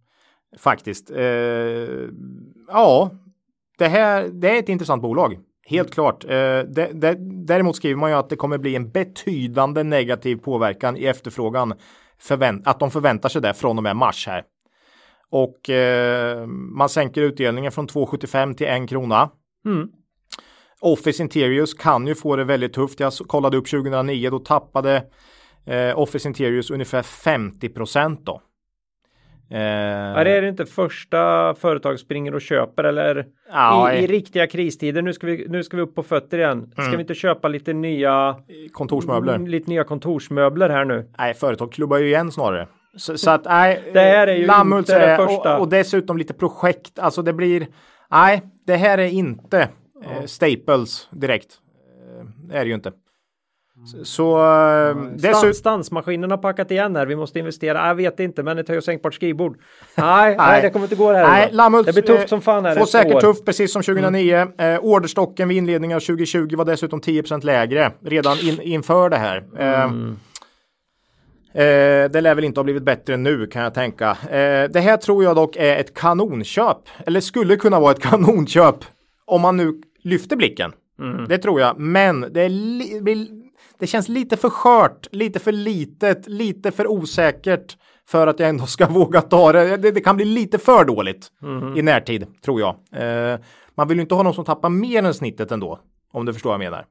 Faktiskt. 0.58 1.12
Eh, 1.12 2.10
ja, 2.68 3.12
det 3.78 3.88
här 3.88 4.30
det 4.34 4.50
är 4.50 4.60
ett 4.60 4.70
intressant 4.70 5.02
bolag. 5.02 5.40
Helt 5.66 5.94
klart. 5.94 6.24
Eh, 6.24 6.30
det, 6.30 6.92
det, 6.94 7.16
däremot 7.46 7.76
skriver 7.76 8.00
man 8.00 8.10
ju 8.10 8.16
att 8.16 8.30
det 8.30 8.36
kommer 8.36 8.58
bli 8.58 8.76
en 8.76 8.92
betydande 8.92 9.84
negativ 9.84 10.36
påverkan 10.36 10.98
i 10.98 11.06
efterfrågan. 11.06 11.74
Att 12.66 12.80
de 12.80 12.92
förväntar 12.92 13.30
sig 13.30 13.42
det 13.42 13.54
från 13.54 13.78
och 13.78 13.84
med 13.84 13.96
mars 13.96 14.28
här. 14.28 14.44
Och 15.30 15.70
man 16.50 16.90
sänker 16.90 17.22
utdelningen 17.22 17.72
från 17.72 17.88
2,75 17.88 18.54
till 18.54 18.68
1 18.68 18.90
krona. 18.90 19.30
Mm. 19.66 19.90
Office 20.82 21.24
Interiors 21.24 21.74
kan 21.74 22.08
ju 22.08 22.16
få 22.16 22.36
det 22.36 22.44
väldigt 22.44 22.74
tufft. 22.74 23.00
Jag 23.00 23.14
kollade 23.14 23.58
upp 23.58 23.70
2009, 23.70 24.30
då 24.30 24.40
tappade 24.40 25.04
eh, 25.66 26.00
Office 26.00 26.28
Interiors 26.28 26.72
ungefär 26.72 27.02
50 27.02 27.70
procent 27.70 28.26
då. 28.26 28.42
Eh, 29.52 29.58
är 29.58 30.42
det 30.42 30.48
inte 30.48 30.66
första 30.66 31.54
företag 31.56 32.00
springer 32.00 32.36
och 32.36 32.42
köper 32.42 32.84
eller 32.84 33.26
ja, 33.50 33.94
i, 33.94 34.04
i, 34.04 34.08
riktiga 34.08 34.48
kristider? 34.48 35.02
Nu 35.02 35.14
ska, 35.14 35.28
vi, 35.28 35.48
nu 35.50 35.64
ska 35.64 35.78
vi 35.78 35.84
upp 35.84 35.96
på 35.96 36.04
fötter 36.04 36.38
igen. 36.38 36.72
Ska 36.72 36.82
mm. 36.82 36.96
vi 36.96 37.02
inte 37.02 37.16
köpa 37.16 37.48
lite 37.48 37.74
nya 37.74 38.36
kontorsmöbler? 38.72 39.36
Mm, 39.36 39.48
lite 39.48 39.70
nya 39.70 39.84
kontorsmöbler 39.84 40.70
här 40.70 40.86
nu? 40.86 41.10
Nej, 41.18 41.34
företag 41.34 41.72
klubbar 41.72 41.98
ju 41.98 42.08
igen 42.08 42.32
snarare. 42.32 42.68
Så, 42.98 43.18
så 43.18 43.30
att 43.30 43.46
nej, 43.46 43.84
det 43.94 44.00
här 44.00 44.28
är 44.28 44.36
ju 44.36 44.46
Lammhult 44.46 44.90
inte 44.90 45.08
det 45.08 45.18
första. 45.18 45.56
Och, 45.56 45.62
och, 45.62 45.70
dessutom 45.70 46.18
lite 46.18 46.34
projekt. 46.34 47.00
Alltså 47.00 47.22
det 47.22 47.34
blir, 47.34 47.68
nej, 48.12 48.42
det 48.66 48.76
här 48.76 48.98
är 48.98 49.08
inte 49.08 49.70
eh, 50.02 50.26
Staples 50.26 51.08
direkt. 51.12 51.60
Eh, 52.50 52.58
är 52.58 52.64
det 52.64 52.68
ju 52.70 52.76
inte. 52.76 52.92
Så 54.04 54.38
mm. 54.38 55.18
dessutom... 55.18 55.54
Stansmaskinen 55.54 56.32
har 56.32 56.38
packat 56.38 56.72
igen 56.72 56.96
här. 56.96 57.06
Vi 57.06 57.16
måste 57.16 57.40
investera. 57.40 57.88
Jag 57.88 57.96
vet 57.96 58.20
inte, 58.20 58.44
men 58.44 58.58
ett 58.58 58.68
höj 58.68 58.78
och 58.78 58.84
sänkbart 58.84 59.14
skrivbord. 59.14 59.58
Nej, 59.96 60.36
nej, 60.38 60.62
det 60.62 60.70
kommer 60.70 60.86
inte 60.86 60.96
gå 60.96 61.12
här. 61.12 61.28
Nej, 61.28 61.50
Lammhult, 61.52 61.88
det 61.88 61.94
blir 61.94 62.04
tufft 62.04 62.30
som 62.30 62.42
fan 62.42 62.66
här. 62.66 62.76
Får 62.76 62.86
säkert 62.86 63.16
år. 63.16 63.22
tufft, 63.22 63.46
precis 63.46 63.74
som 63.74 63.82
2009. 63.82 64.36
Mm. 64.36 64.76
Eh, 64.76 64.80
orderstocken 64.84 65.48
vid 65.48 65.58
inledningen 65.58 65.96
av 65.96 66.00
2020 66.00 66.56
var 66.56 66.66
dessutom 66.66 67.02
10% 67.02 67.46
lägre 67.46 67.92
redan 68.02 68.38
in, 68.40 68.62
inför 68.62 69.10
det 69.10 69.18
här. 69.18 69.44
Eh, 69.58 69.84
mm. 69.84 70.18
Eh, 71.54 72.12
det 72.12 72.22
lär 72.22 72.36
väl 72.36 72.44
inte 72.44 72.60
ha 72.60 72.64
blivit 72.64 72.84
bättre 72.84 73.18
nu 73.18 73.48
kan 73.48 73.62
jag 73.62 73.74
tänka. 73.74 74.10
Eh, 74.10 74.70
det 74.70 74.80
här 74.80 74.98
tror 74.98 75.24
jag 75.24 75.36
dock 75.36 75.56
är 75.56 75.76
ett 75.76 75.94
kanonköp. 75.94 76.78
Eller 77.06 77.20
skulle 77.20 77.56
kunna 77.56 77.80
vara 77.80 77.92
ett 77.92 78.02
kanonköp. 78.02 78.76
Om 79.26 79.42
man 79.42 79.58
nu 79.58 79.82
lyfter 80.02 80.36
blicken. 80.36 80.72
Mm. 81.00 81.28
Det 81.28 81.38
tror 81.38 81.62
jag. 81.62 81.80
Men 81.80 82.22
det, 82.22 82.50
li 82.50 83.42
det 83.80 83.88
känns 83.88 84.10
lite 84.10 84.38
för 84.38 84.50
skört, 84.50 85.08
lite 85.12 85.40
för 85.40 85.52
litet, 85.52 86.28
lite 86.28 86.72
för 86.72 86.88
osäkert 86.88 87.78
för 88.08 88.28
att 88.28 88.40
jag 88.40 88.50
ändå 88.50 88.66
ska 88.66 88.88
våga 88.90 89.22
ta 89.22 89.52
det. 89.52 89.78
Det, 89.78 89.92
det 89.92 90.02
kan 90.02 90.16
bli 90.16 90.26
lite 90.26 90.58
för 90.58 90.86
dåligt 90.86 91.28
mm. 91.42 91.78
i 91.78 91.82
närtid, 91.82 92.28
tror 92.46 92.60
jag. 92.60 92.76
Eh, 92.92 93.40
man 93.76 93.88
vill 93.88 93.98
ju 93.98 94.02
inte 94.02 94.16
ha 94.16 94.24
någon 94.24 94.34
som 94.34 94.46
tappar 94.46 94.70
mer 94.70 95.04
än 95.04 95.14
snittet 95.14 95.52
ändå, 95.52 95.80
om 96.12 96.26
du 96.26 96.34
förstår 96.34 96.50
vad 96.50 96.54
jag 96.64 96.72
menar. 96.72 96.86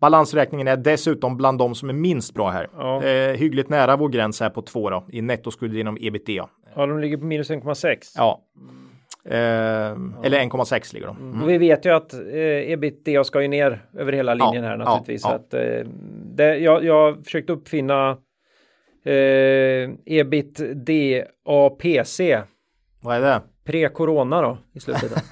Balansräkningen 0.00 0.68
är 0.68 0.76
dessutom 0.76 1.36
bland 1.36 1.58
de 1.58 1.74
som 1.74 1.88
är 1.88 1.94
minst 1.94 2.34
bra 2.34 2.50
här. 2.50 2.68
Ja. 2.76 3.02
Eh, 3.02 3.36
hyggligt 3.36 3.68
nära 3.68 3.96
vår 3.96 4.08
gräns 4.08 4.40
här 4.40 4.50
på 4.50 4.62
två 4.62 4.90
då, 4.90 5.06
i 5.08 5.22
nettoskuld 5.22 5.74
genom 5.74 5.98
ebitda. 6.00 6.48
Ja, 6.74 6.86
de 6.86 6.98
ligger 6.98 7.16
på 7.16 7.24
minus 7.24 7.50
1,6. 7.50 7.96
Ja. 8.16 8.40
Eh, 9.30 9.90
eller 10.24 10.38
1,6 10.38 10.94
ligger 10.94 11.06
de. 11.06 11.16
Mm. 11.16 11.42
Och 11.42 11.50
vi 11.50 11.58
vet 11.58 11.86
ju 11.86 11.90
att 11.90 12.14
eh, 12.14 12.72
ebitda 12.72 13.24
ska 13.24 13.42
ju 13.42 13.48
ner 13.48 13.84
över 13.98 14.12
hela 14.12 14.34
linjen 14.34 14.64
ja, 14.64 14.70
här 14.70 14.76
naturligtvis. 14.76 15.22
Ja. 15.24 15.34
Att, 15.34 15.54
eh, 15.54 15.60
det, 16.34 16.58
jag, 16.58 16.84
jag 16.84 16.94
har 16.94 17.22
försökt 17.24 17.50
uppfinna 17.50 18.10
eh, 19.04 19.90
ebitda 20.06 21.70
PC. 21.78 22.42
Vad 23.00 23.16
är 23.16 23.20
det? 23.20 23.42
Pre-corona 23.64 24.42
då 24.42 24.58
i 24.72 24.80
slutet. 24.80 25.12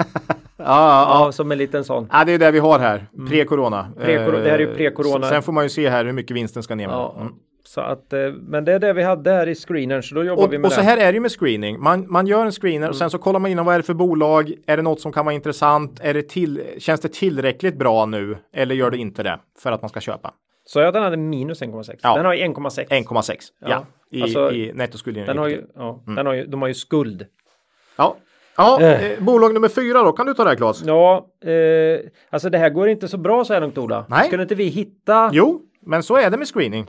Ja, 0.59 1.25
ja, 1.25 1.33
som 1.33 1.53
en 1.53 1.59
liten 1.59 1.85
sån. 1.85 2.09
Ja, 2.13 2.25
det 2.25 2.33
är 2.33 2.39
det 2.39 2.51
vi 2.51 2.59
har 2.59 2.79
här. 2.79 3.07
Mm. 3.15 3.27
Pre-corona. 3.27 3.87
Pre 4.01 4.19
det 4.19 4.51
här 4.51 4.59
är 4.59 4.59
ju 4.59 4.75
pre-corona. 4.75 5.29
Sen 5.29 5.43
får 5.43 5.53
man 5.53 5.65
ju 5.65 5.69
se 5.69 5.89
här 5.89 6.05
hur 6.05 6.13
mycket 6.13 6.37
vinsten 6.37 6.63
ska 6.63 6.75
ner 6.75 6.87
med. 6.87 6.95
Ja. 6.95 7.17
Mm. 7.21 7.33
Så 7.77 7.83
att, 7.83 8.13
eh, 8.13 8.33
men 8.33 8.65
det 8.65 8.73
är 8.73 8.79
det 8.79 8.93
vi 8.93 9.03
hade 9.03 9.33
här 9.33 9.47
i 9.47 9.55
screenern 9.55 10.03
så 10.03 10.15
då 10.15 10.25
jobbar 10.25 10.45
och, 10.45 10.53
vi 10.53 10.59
med 10.59 10.65
Och 10.65 10.71
det. 10.71 10.75
så 10.75 10.81
här 10.81 10.97
är 10.97 11.13
det 11.13 11.13
ju 11.13 11.21
med 11.21 11.31
screening. 11.31 11.81
Man, 11.81 12.13
man 12.13 12.27
gör 12.27 12.45
en 12.45 12.53
screener 12.53 12.77
mm. 12.77 12.91
och 12.91 12.97
sen 12.97 13.11
så 13.11 13.19
kollar 13.19 13.41
man 13.41 13.51
in 13.51 13.65
vad 13.65 13.75
är 13.75 13.79
det 13.79 13.83
för 13.83 13.95
bolag. 13.95 14.53
Är 14.67 14.77
det 14.77 14.83
något 14.83 15.01
som 15.01 15.13
kan 15.13 15.25
vara 15.25 15.35
intressant? 15.35 16.01
Är 16.03 16.15
det 16.15 16.29
till, 16.29 16.63
känns 16.79 17.01
det 17.01 17.13
tillräckligt 17.13 17.79
bra 17.79 18.07
nu? 18.07 18.37
Eller 18.53 18.75
gör 18.75 18.91
det 18.91 18.99
inte 18.99 19.23
det 19.23 19.39
för 19.59 19.73
att 19.73 19.83
man 19.83 19.89
ska 19.89 20.01
köpa? 20.01 20.35
Så 20.65 20.81
jag 20.81 20.95
den 20.95 21.03
hade 21.03 21.17
minus 21.17 21.63
1,6. 21.63 21.99
Ja. 22.03 22.17
Den 22.17 22.27
har 22.27 22.35
ju 22.35 22.45
1,6. 22.45 22.89
1,6 22.89 23.37
ja. 23.61 23.69
ja. 23.69 23.87
I, 24.11 24.23
alltså, 24.23 24.53
i 24.53 24.73
nettoskuld. 24.73 25.17
Den 25.17 25.39
har 25.39 25.49
ju, 25.49 25.63
ja, 25.75 26.03
mm. 26.07 26.17
den 26.17 26.27
har 26.27 26.35
ju, 26.35 26.47
de 26.47 26.63
har 26.63 26.69
ju 26.69 26.75
skuld. 26.75 27.27
Ja, 27.97 28.17
Ja, 28.57 28.81
eh. 28.81 29.11
eh. 29.11 29.21
bolag 29.21 29.55
nummer 29.55 29.69
fyra 29.69 30.03
då, 30.03 30.13
kan 30.13 30.27
du 30.27 30.35
ta 30.35 30.45
det 30.45 30.51
här 30.51 30.57
Claes? 30.57 30.83
Ja, 30.87 31.27
eh, 31.45 32.01
alltså 32.31 32.51
det 32.51 32.59
här 32.59 32.71
går 32.71 32.89
inte 32.89 33.09
så 33.09 33.19
bra 33.19 33.45
så 33.45 33.53
här 33.53 33.61
långt 33.61 33.79
Ola. 33.79 34.07
Nej. 34.09 34.27
Skulle 34.27 34.43
inte 34.43 34.55
vi 34.55 34.65
hitta? 34.65 35.31
Jo, 35.33 35.63
men 35.81 36.03
så 36.03 36.17
är 36.17 36.31
det 36.31 36.37
med 36.37 36.49
screening. 36.49 36.87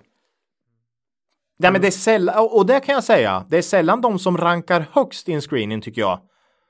Nej, 1.59 1.71
men 1.71 1.81
det 1.81 1.87
är 1.87 1.91
sällan, 1.91 2.47
och 2.51 2.65
det 2.65 2.79
kan 2.79 2.95
jag 2.95 3.03
säga, 3.03 3.45
det 3.49 3.57
är 3.57 3.61
sällan 3.61 4.01
de 4.01 4.19
som 4.19 4.37
rankar 4.37 4.85
högst 4.91 5.29
i 5.29 5.33
en 5.33 5.41
screening 5.41 5.81
tycker 5.81 6.01
jag, 6.01 6.19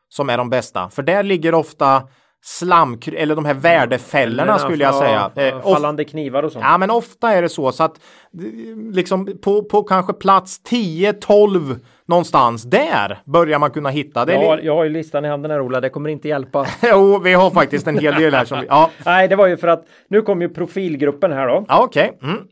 som 0.09 0.29
är 0.29 0.37
de 0.37 0.49
bästa. 0.49 0.89
För 0.89 1.03
där 1.03 1.23
ligger 1.23 1.53
ofta 1.53 2.03
slam 2.41 2.99
eller 3.15 3.35
de 3.35 3.45
här 3.45 3.53
värdefällorna 3.53 4.59
skulle 4.59 4.83
jag 4.83 4.95
säga. 4.95 5.31
Eh, 5.35 5.61
fallande 5.61 6.05
knivar 6.05 6.43
och 6.43 6.51
sånt. 6.51 6.65
Ja, 6.67 6.77
men 6.77 6.89
ofta 6.89 7.33
är 7.33 7.41
det 7.41 7.49
så 7.49 7.71
så 7.71 7.83
att 7.83 7.99
liksom 8.91 9.37
på, 9.41 9.63
på 9.63 9.83
kanske 9.83 10.13
plats 10.13 10.63
10, 10.63 11.13
12 11.13 11.79
någonstans 12.05 12.63
där 12.63 13.19
börjar 13.25 13.59
man 13.59 13.71
kunna 13.71 13.89
hitta 13.89 14.25
det. 14.25 14.33
Ja, 14.33 14.59
jag 14.59 14.75
har 14.75 14.83
ju 14.83 14.89
listan 14.89 15.25
i 15.25 15.27
handen 15.27 15.51
här 15.51 15.61
Ola, 15.61 15.81
det 15.81 15.89
kommer 15.89 16.09
inte 16.09 16.27
hjälpa. 16.27 16.67
jo, 16.81 17.19
vi 17.19 17.33
har 17.33 17.49
faktiskt 17.49 17.87
en 17.87 17.99
hel 17.99 18.15
del 18.15 18.33
här 18.33 18.45
som 18.45 18.59
vi, 18.59 18.67
ja. 18.67 18.89
Nej, 19.05 19.27
det 19.27 19.35
var 19.35 19.47
ju 19.47 19.57
för 19.57 19.67
att 19.67 19.85
nu 20.09 20.21
kommer 20.21 20.41
ju 20.41 20.53
profilgruppen 20.53 21.31
här 21.31 21.47
då. 21.47 21.65
Ja, 21.67 21.83
okej. 21.83 22.11
Okay. 22.17 22.29
Mm. 22.29 22.43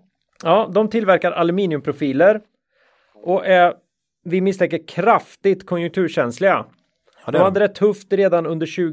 Ja, 0.45 0.71
de 0.73 0.89
tillverkar 0.89 1.31
aluminiumprofiler 1.31 2.41
och 3.13 3.45
är 3.45 3.73
vi 4.23 4.41
misstänker 4.41 4.87
kraftigt 4.87 5.65
konjunkturkänsliga. 5.65 6.65
Ja, 7.25 7.31
de 7.31 7.37
hade 7.37 7.59
det 7.59 7.67
tufft 7.67 8.13
redan 8.13 8.45
under 8.45 8.91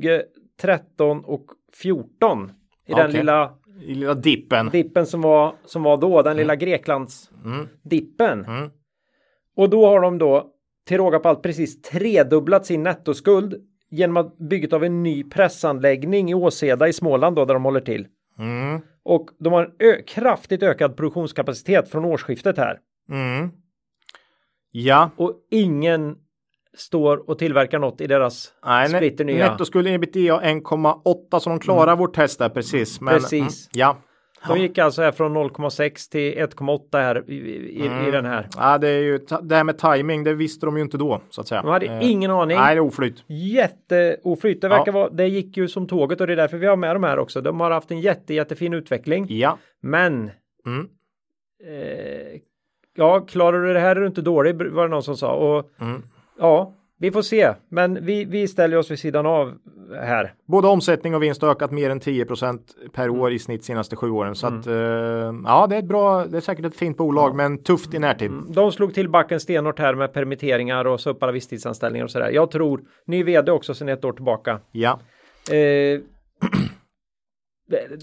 2013 0.62 1.24
och 1.24 1.44
14 1.82 2.52
i 2.86 2.92
okay. 2.92 3.02
den 3.02 3.12
lilla 3.12 3.54
i 3.82 3.94
lilla 3.94 4.14
dippen. 4.14 4.68
Dippen 4.68 5.06
som 5.06 5.22
var, 5.22 5.54
som 5.64 5.82
var 5.82 5.96
då, 5.96 6.22
den 6.22 6.32
mm. 6.32 6.36
lilla 6.36 6.56
Greklands 6.56 7.30
mm. 7.44 7.68
dippen. 7.82 8.44
Mm. 8.44 8.70
Och 9.56 9.70
då 9.70 9.86
har 9.86 10.00
de 10.00 10.18
då 10.18 10.46
till 10.86 10.96
råga 10.96 11.18
på 11.18 11.28
allt 11.28 11.42
precis 11.42 11.82
tredubblat 11.82 12.66
sin 12.66 12.82
nettoskuld 12.82 13.54
genom 13.90 14.16
att 14.16 14.38
bygget 14.38 14.72
av 14.72 14.84
en 14.84 15.02
ny 15.02 15.24
pressanläggning 15.24 16.30
i 16.30 16.34
Åseda 16.34 16.88
i 16.88 16.92
Småland 16.92 17.36
då 17.36 17.44
där 17.44 17.54
de 17.54 17.64
håller 17.64 17.80
till. 17.80 18.06
Mm. 18.38 18.80
Och 19.04 19.28
de 19.38 19.52
har 19.52 19.62
en 19.78 20.04
kraftigt 20.06 20.62
ökad 20.62 20.96
produktionskapacitet 20.96 21.90
från 21.90 22.04
årsskiftet 22.04 22.56
här. 22.58 22.78
Mm. 23.10 23.50
Ja. 24.70 25.10
Och 25.16 25.34
ingen 25.50 26.16
står 26.76 27.30
och 27.30 27.38
tillverkar 27.38 27.78
något 27.78 28.00
i 28.00 28.06
deras 28.06 28.52
Nej, 28.64 28.88
splitter 28.88 29.24
nya. 29.24 29.50
Nettoskulden 29.50 29.92
ebitda 29.92 30.20
1,8 30.20 31.38
så 31.38 31.50
de 31.50 31.58
klarar 31.58 31.92
mm. 31.92 31.98
vårt 31.98 32.14
test 32.14 32.38
där 32.38 32.48
precis. 32.48 33.00
Men, 33.00 33.14
precis. 33.14 33.40
Mm, 33.40 33.70
ja. 33.72 33.96
De 34.48 34.58
gick 34.58 34.78
alltså 34.78 35.02
här 35.02 35.12
från 35.12 35.36
0,6 35.36 36.10
till 36.10 36.34
1,8 36.34 36.80
här 36.92 37.30
i, 37.30 37.34
i, 37.34 37.86
mm. 37.86 38.08
i, 38.08 38.10
den 38.10 38.24
här. 38.24 38.48
Ja, 38.56 38.78
det 38.78 38.88
är 38.88 39.00
ju 39.00 39.18
det 39.42 39.56
här 39.56 39.64
med 39.64 39.78
timing. 39.78 40.24
Det 40.24 40.34
visste 40.34 40.66
de 40.66 40.76
ju 40.76 40.82
inte 40.82 40.96
då 40.96 41.20
så 41.30 41.40
att 41.40 41.48
säga. 41.48 41.62
De 41.62 41.70
hade 41.70 41.86
eh. 41.86 42.10
ingen 42.10 42.30
aning. 42.30 42.56
Nej, 42.56 42.74
det 42.74 42.78
är 42.78 42.82
oflyt. 42.82 43.24
Jätteoflyt. 43.26 44.60
Det 44.60 44.68
verkar 44.68 44.86
ja. 44.86 44.92
vara. 44.92 45.10
Det 45.10 45.28
gick 45.28 45.56
ju 45.56 45.68
som 45.68 45.86
tåget 45.86 46.20
och 46.20 46.26
det 46.26 46.32
är 46.32 46.36
därför 46.36 46.58
vi 46.58 46.66
har 46.66 46.76
med 46.76 46.96
de 46.96 47.04
här 47.04 47.18
också. 47.18 47.40
De 47.40 47.60
har 47.60 47.70
haft 47.70 47.90
en 47.90 48.00
jätte, 48.00 48.34
jättefin 48.34 48.74
utveckling. 48.74 49.26
Ja. 49.28 49.58
Men. 49.80 50.30
Mm. 50.66 50.88
Eh, 51.64 52.40
ja, 52.94 53.20
klarar 53.20 53.62
du 53.62 53.72
det 53.72 53.80
här 53.80 53.96
är 53.96 54.00
du 54.00 54.06
inte 54.06 54.22
dålig 54.22 54.72
var 54.72 54.82
det 54.82 54.88
någon 54.88 55.02
som 55.02 55.16
sa 55.16 55.34
och 55.34 55.70
mm. 55.80 56.02
ja, 56.38 56.74
vi 57.02 57.10
får 57.10 57.22
se, 57.22 57.54
men 57.68 58.04
vi, 58.04 58.24
vi 58.24 58.48
ställer 58.48 58.76
oss 58.76 58.90
vid 58.90 58.98
sidan 58.98 59.26
av 59.26 59.54
här. 60.00 60.34
Både 60.46 60.68
omsättning 60.68 61.14
och 61.14 61.22
vinst 61.22 61.42
har 61.42 61.50
ökat 61.50 61.70
mer 61.70 61.90
än 61.90 62.00
10% 62.00 62.58
per 62.92 63.10
år 63.10 63.26
mm. 63.26 63.32
i 63.32 63.38
snitt 63.38 63.64
senaste 63.64 63.96
sju 63.96 64.10
åren. 64.10 64.34
Så 64.34 64.46
mm. 64.46 64.60
att, 64.60 64.66
uh, 64.66 64.74
ja, 65.44 65.66
det 65.66 65.74
är 65.74 65.78
ett 65.78 65.84
bra, 65.84 66.24
det 66.24 66.36
är 66.36 66.40
säkert 66.40 66.64
ett 66.64 66.76
fint 66.76 66.96
bolag, 66.96 67.30
ja. 67.30 67.34
men 67.34 67.62
tufft 67.62 67.94
i 67.94 67.98
närtid. 67.98 68.30
Mm. 68.30 68.52
De 68.52 68.72
slog 68.72 68.94
till 68.94 69.08
backen 69.08 69.40
stenhårt 69.40 69.78
här 69.78 69.94
med 69.94 70.12
permitteringar 70.12 70.84
och 70.84 71.00
så 71.00 71.16
alla 71.20 71.32
visstidsanställningar 71.32 72.04
och 72.04 72.10
sådär. 72.10 72.30
Jag 72.30 72.50
tror, 72.50 72.80
ny 73.06 73.22
vd 73.22 73.52
också 73.52 73.74
sedan 73.74 73.88
ett 73.88 74.04
år 74.04 74.12
tillbaka. 74.12 74.60
Ja. 74.72 75.00
Uh, 75.52 76.00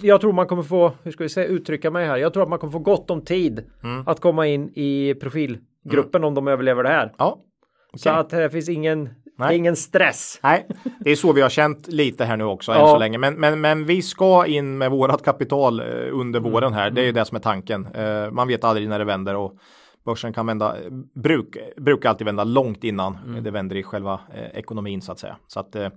jag 0.01 0.21
tror 0.21 0.33
man 0.33 0.47
kommer 0.47 0.63
få, 0.63 0.91
hur 1.03 1.11
ska 1.11 1.23
vi 1.23 1.29
säga, 1.29 1.47
uttrycka 1.47 1.91
mig 1.91 2.07
här. 2.07 2.17
Jag 2.17 2.33
tror 2.33 2.43
att 2.43 2.49
man 2.49 2.59
kommer 2.59 2.71
få 2.71 2.79
gott 2.79 3.09
om 3.09 3.21
tid 3.21 3.63
mm. 3.83 4.03
att 4.07 4.19
komma 4.19 4.47
in 4.47 4.69
i 4.75 5.13
profilgruppen 5.13 6.21
mm. 6.21 6.27
om 6.27 6.33
de 6.33 6.47
överlever 6.47 6.83
det 6.83 6.89
här. 6.89 7.13
Ja, 7.17 7.43
Okay. 7.93 7.99
Så 7.99 8.09
att 8.09 8.29
det 8.29 8.49
finns 8.49 8.69
ingen, 8.69 9.09
Nej. 9.37 9.57
ingen 9.57 9.75
stress. 9.75 10.39
Nej, 10.43 10.67
det 10.99 11.11
är 11.11 11.15
så 11.15 11.33
vi 11.33 11.41
har 11.41 11.49
känt 11.49 11.87
lite 11.87 12.25
här 12.25 12.37
nu 12.37 12.43
också 12.43 12.71
ja. 12.71 12.81
än 12.81 12.87
så 12.87 12.97
länge. 12.97 13.17
Men, 13.17 13.33
men, 13.33 13.61
men 13.61 13.85
vi 13.85 14.01
ska 14.01 14.45
in 14.45 14.77
med 14.77 14.91
vårat 14.91 15.23
kapital 15.23 15.79
eh, 15.79 15.85
under 16.11 16.39
mm. 16.39 16.51
våren 16.51 16.73
här. 16.73 16.91
Det 16.91 17.01
är 17.01 17.05
ju 17.05 17.11
det 17.11 17.25
som 17.25 17.35
är 17.35 17.41
tanken. 17.41 17.95
Uh, 17.95 18.31
man 18.31 18.47
vet 18.47 18.63
aldrig 18.63 18.89
när 18.89 18.99
det 18.99 19.05
vänder 19.05 19.35
och 19.35 19.57
börsen 20.05 20.33
kan 20.33 20.45
vända, 20.45 20.75
bruk, 21.15 21.57
brukar 21.77 22.09
alltid 22.09 22.25
vända 22.25 22.43
långt 22.43 22.83
innan 22.83 23.17
mm. 23.25 23.43
det 23.43 23.51
vänder 23.51 23.75
i 23.75 23.83
själva 23.83 24.19
eh, 24.33 24.59
ekonomin 24.59 25.01
så 25.01 25.11
att 25.11 25.19
säga. 25.19 25.37
Så 25.47 25.59
att, 25.59 25.75
eh, 25.75 25.91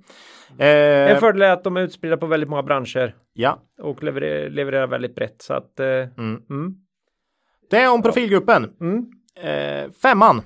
en 0.59 1.20
fördel 1.20 1.43
är 1.43 1.51
att 1.51 1.64
de 1.64 1.76
är 1.76 1.80
utspridda 1.80 2.16
på 2.16 2.26
väldigt 2.26 2.49
många 2.49 2.62
branscher. 2.62 3.14
Ja. 3.32 3.59
Och 3.78 4.03
levererar, 4.03 4.51
levererar 4.51 4.86
väldigt 4.86 5.14
brett. 5.14 5.43
Så 5.43 5.55
att, 5.55 5.80
eh, 5.80 5.86
mm. 5.86 6.43
Mm. 6.51 6.74
Det 7.70 7.76
är 7.76 7.93
om 7.93 8.03
profilgruppen. 8.03 8.70
Mm. 8.80 9.07
femman 10.03 10.43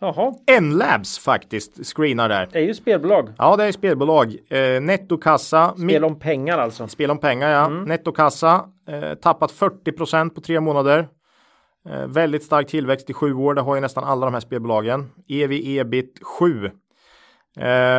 Jaha, 0.00 0.34
N-Labs 0.46 1.18
faktiskt 1.18 1.86
screenar 1.86 2.28
där. 2.28 2.48
det 2.52 2.58
är 2.58 2.62
ju 2.62 2.74
spelbolag. 2.74 3.32
Ja, 3.38 3.56
det 3.56 3.64
är 3.64 3.72
spelbolag. 3.72 4.36
Eh, 4.48 4.80
nettokassa. 4.80 5.74
Spel 5.76 6.04
om 6.04 6.18
pengar 6.18 6.58
alltså. 6.58 6.88
Spel 6.88 7.10
om 7.10 7.18
pengar, 7.18 7.50
ja. 7.50 7.68
Nettokassa. 7.68 8.64
Eh, 8.88 9.14
tappat 9.14 9.52
40% 9.52 10.30
på 10.30 10.40
tre 10.40 10.60
månader. 10.60 11.08
Eh, 11.88 12.06
väldigt 12.06 12.42
stark 12.42 12.66
tillväxt 12.66 13.10
i 13.10 13.12
sju 13.12 13.34
år. 13.34 13.54
Det 13.54 13.60
har 13.60 13.74
ju 13.74 13.80
nästan 13.80 14.04
alla 14.04 14.26
de 14.26 14.32
här 14.34 14.40
spelbolagen. 14.40 15.10
EV 15.28 15.52
ebit 15.52 16.20
7. 16.38 16.64
Eh, 16.64 16.72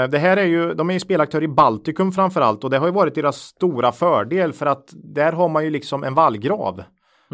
det 0.09 0.17
här 0.17 0.37
är 0.37 0.45
ju, 0.45 0.73
de 0.73 0.89
är 0.89 0.93
ju 0.93 0.99
spelaktör 0.99 1.43
i 1.43 1.47
Baltikum 1.47 2.11
framför 2.11 2.41
allt 2.41 2.63
och 2.63 2.69
det 2.69 2.77
har 2.77 2.85
ju 2.87 2.93
varit 2.93 3.15
deras 3.15 3.37
stora 3.37 3.91
fördel 3.91 4.53
för 4.53 4.65
att 4.65 4.89
där 4.93 5.31
har 5.31 5.49
man 5.49 5.63
ju 5.63 5.69
liksom 5.69 6.03
en 6.03 6.13
vallgrav. 6.13 6.83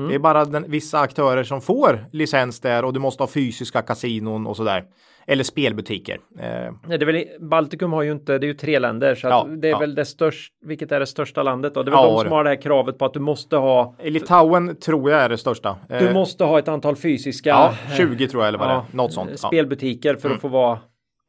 Det 0.09 0.15
är 0.15 0.19
bara 0.19 0.45
den, 0.45 0.65
vissa 0.67 0.99
aktörer 0.99 1.43
som 1.43 1.61
får 1.61 2.05
licens 2.11 2.59
där 2.59 2.85
och 2.85 2.93
du 2.93 2.99
måste 2.99 3.23
ha 3.23 3.27
fysiska 3.27 3.81
kasinon 3.81 4.47
och 4.47 4.57
sådär. 4.57 4.83
Eller 5.27 5.43
spelbutiker. 5.43 6.17
Eh, 6.39 6.45
Nej, 6.87 6.97
det 6.97 7.03
är 7.03 7.05
väl, 7.05 7.25
Baltikum 7.39 7.93
har 7.93 8.01
ju 8.03 8.11
inte, 8.11 8.37
det 8.37 8.45
är 8.45 8.47
ju 8.47 8.53
tre 8.53 8.79
länder 8.79 9.15
så 9.15 9.27
Ja, 9.27 9.47
det 9.61 9.67
är 9.67 9.71
ja. 9.71 9.79
väl 9.79 9.95
det 9.95 10.05
största, 10.05 10.53
vilket 10.65 10.91
är 10.91 10.99
det 10.99 11.05
största 11.05 11.43
landet 11.43 11.73
då? 11.73 11.83
Det 11.83 11.89
är 11.89 11.91
väl 11.91 11.99
Ja, 12.03 12.11
de 12.17 12.21
som 12.23 12.31
har 12.31 12.43
det 12.43 12.49
här 12.49 12.61
kravet 12.61 12.97
på 12.97 13.05
att 13.05 13.13
du 13.13 13.19
måste 13.19 13.55
ha, 13.57 13.95
Litauen 14.03 14.75
tror 14.75 15.11
jag 15.11 15.21
är 15.21 15.29
det 15.29 15.37
största. 15.37 15.77
du 15.89 15.95
Eh, 15.95 16.13
måste 16.13 16.43
ha 16.43 16.59
ett 16.59 16.67
antal 16.67 16.95
fysiska 16.95 17.49
Ja, 17.49 17.73
eh, 17.89 17.95
20 17.97 18.27
tror 18.27 18.43
jag 18.43 18.47
eller 18.47 18.59
vad 18.59 18.67
det 18.69 18.73
är. 18.73 18.81
Något 18.91 19.13
sånt. 19.13 19.39
Spelbutiker 19.39 20.15
för 20.15 20.29
att 20.29 20.41
få 20.41 20.47
vara 20.47 20.79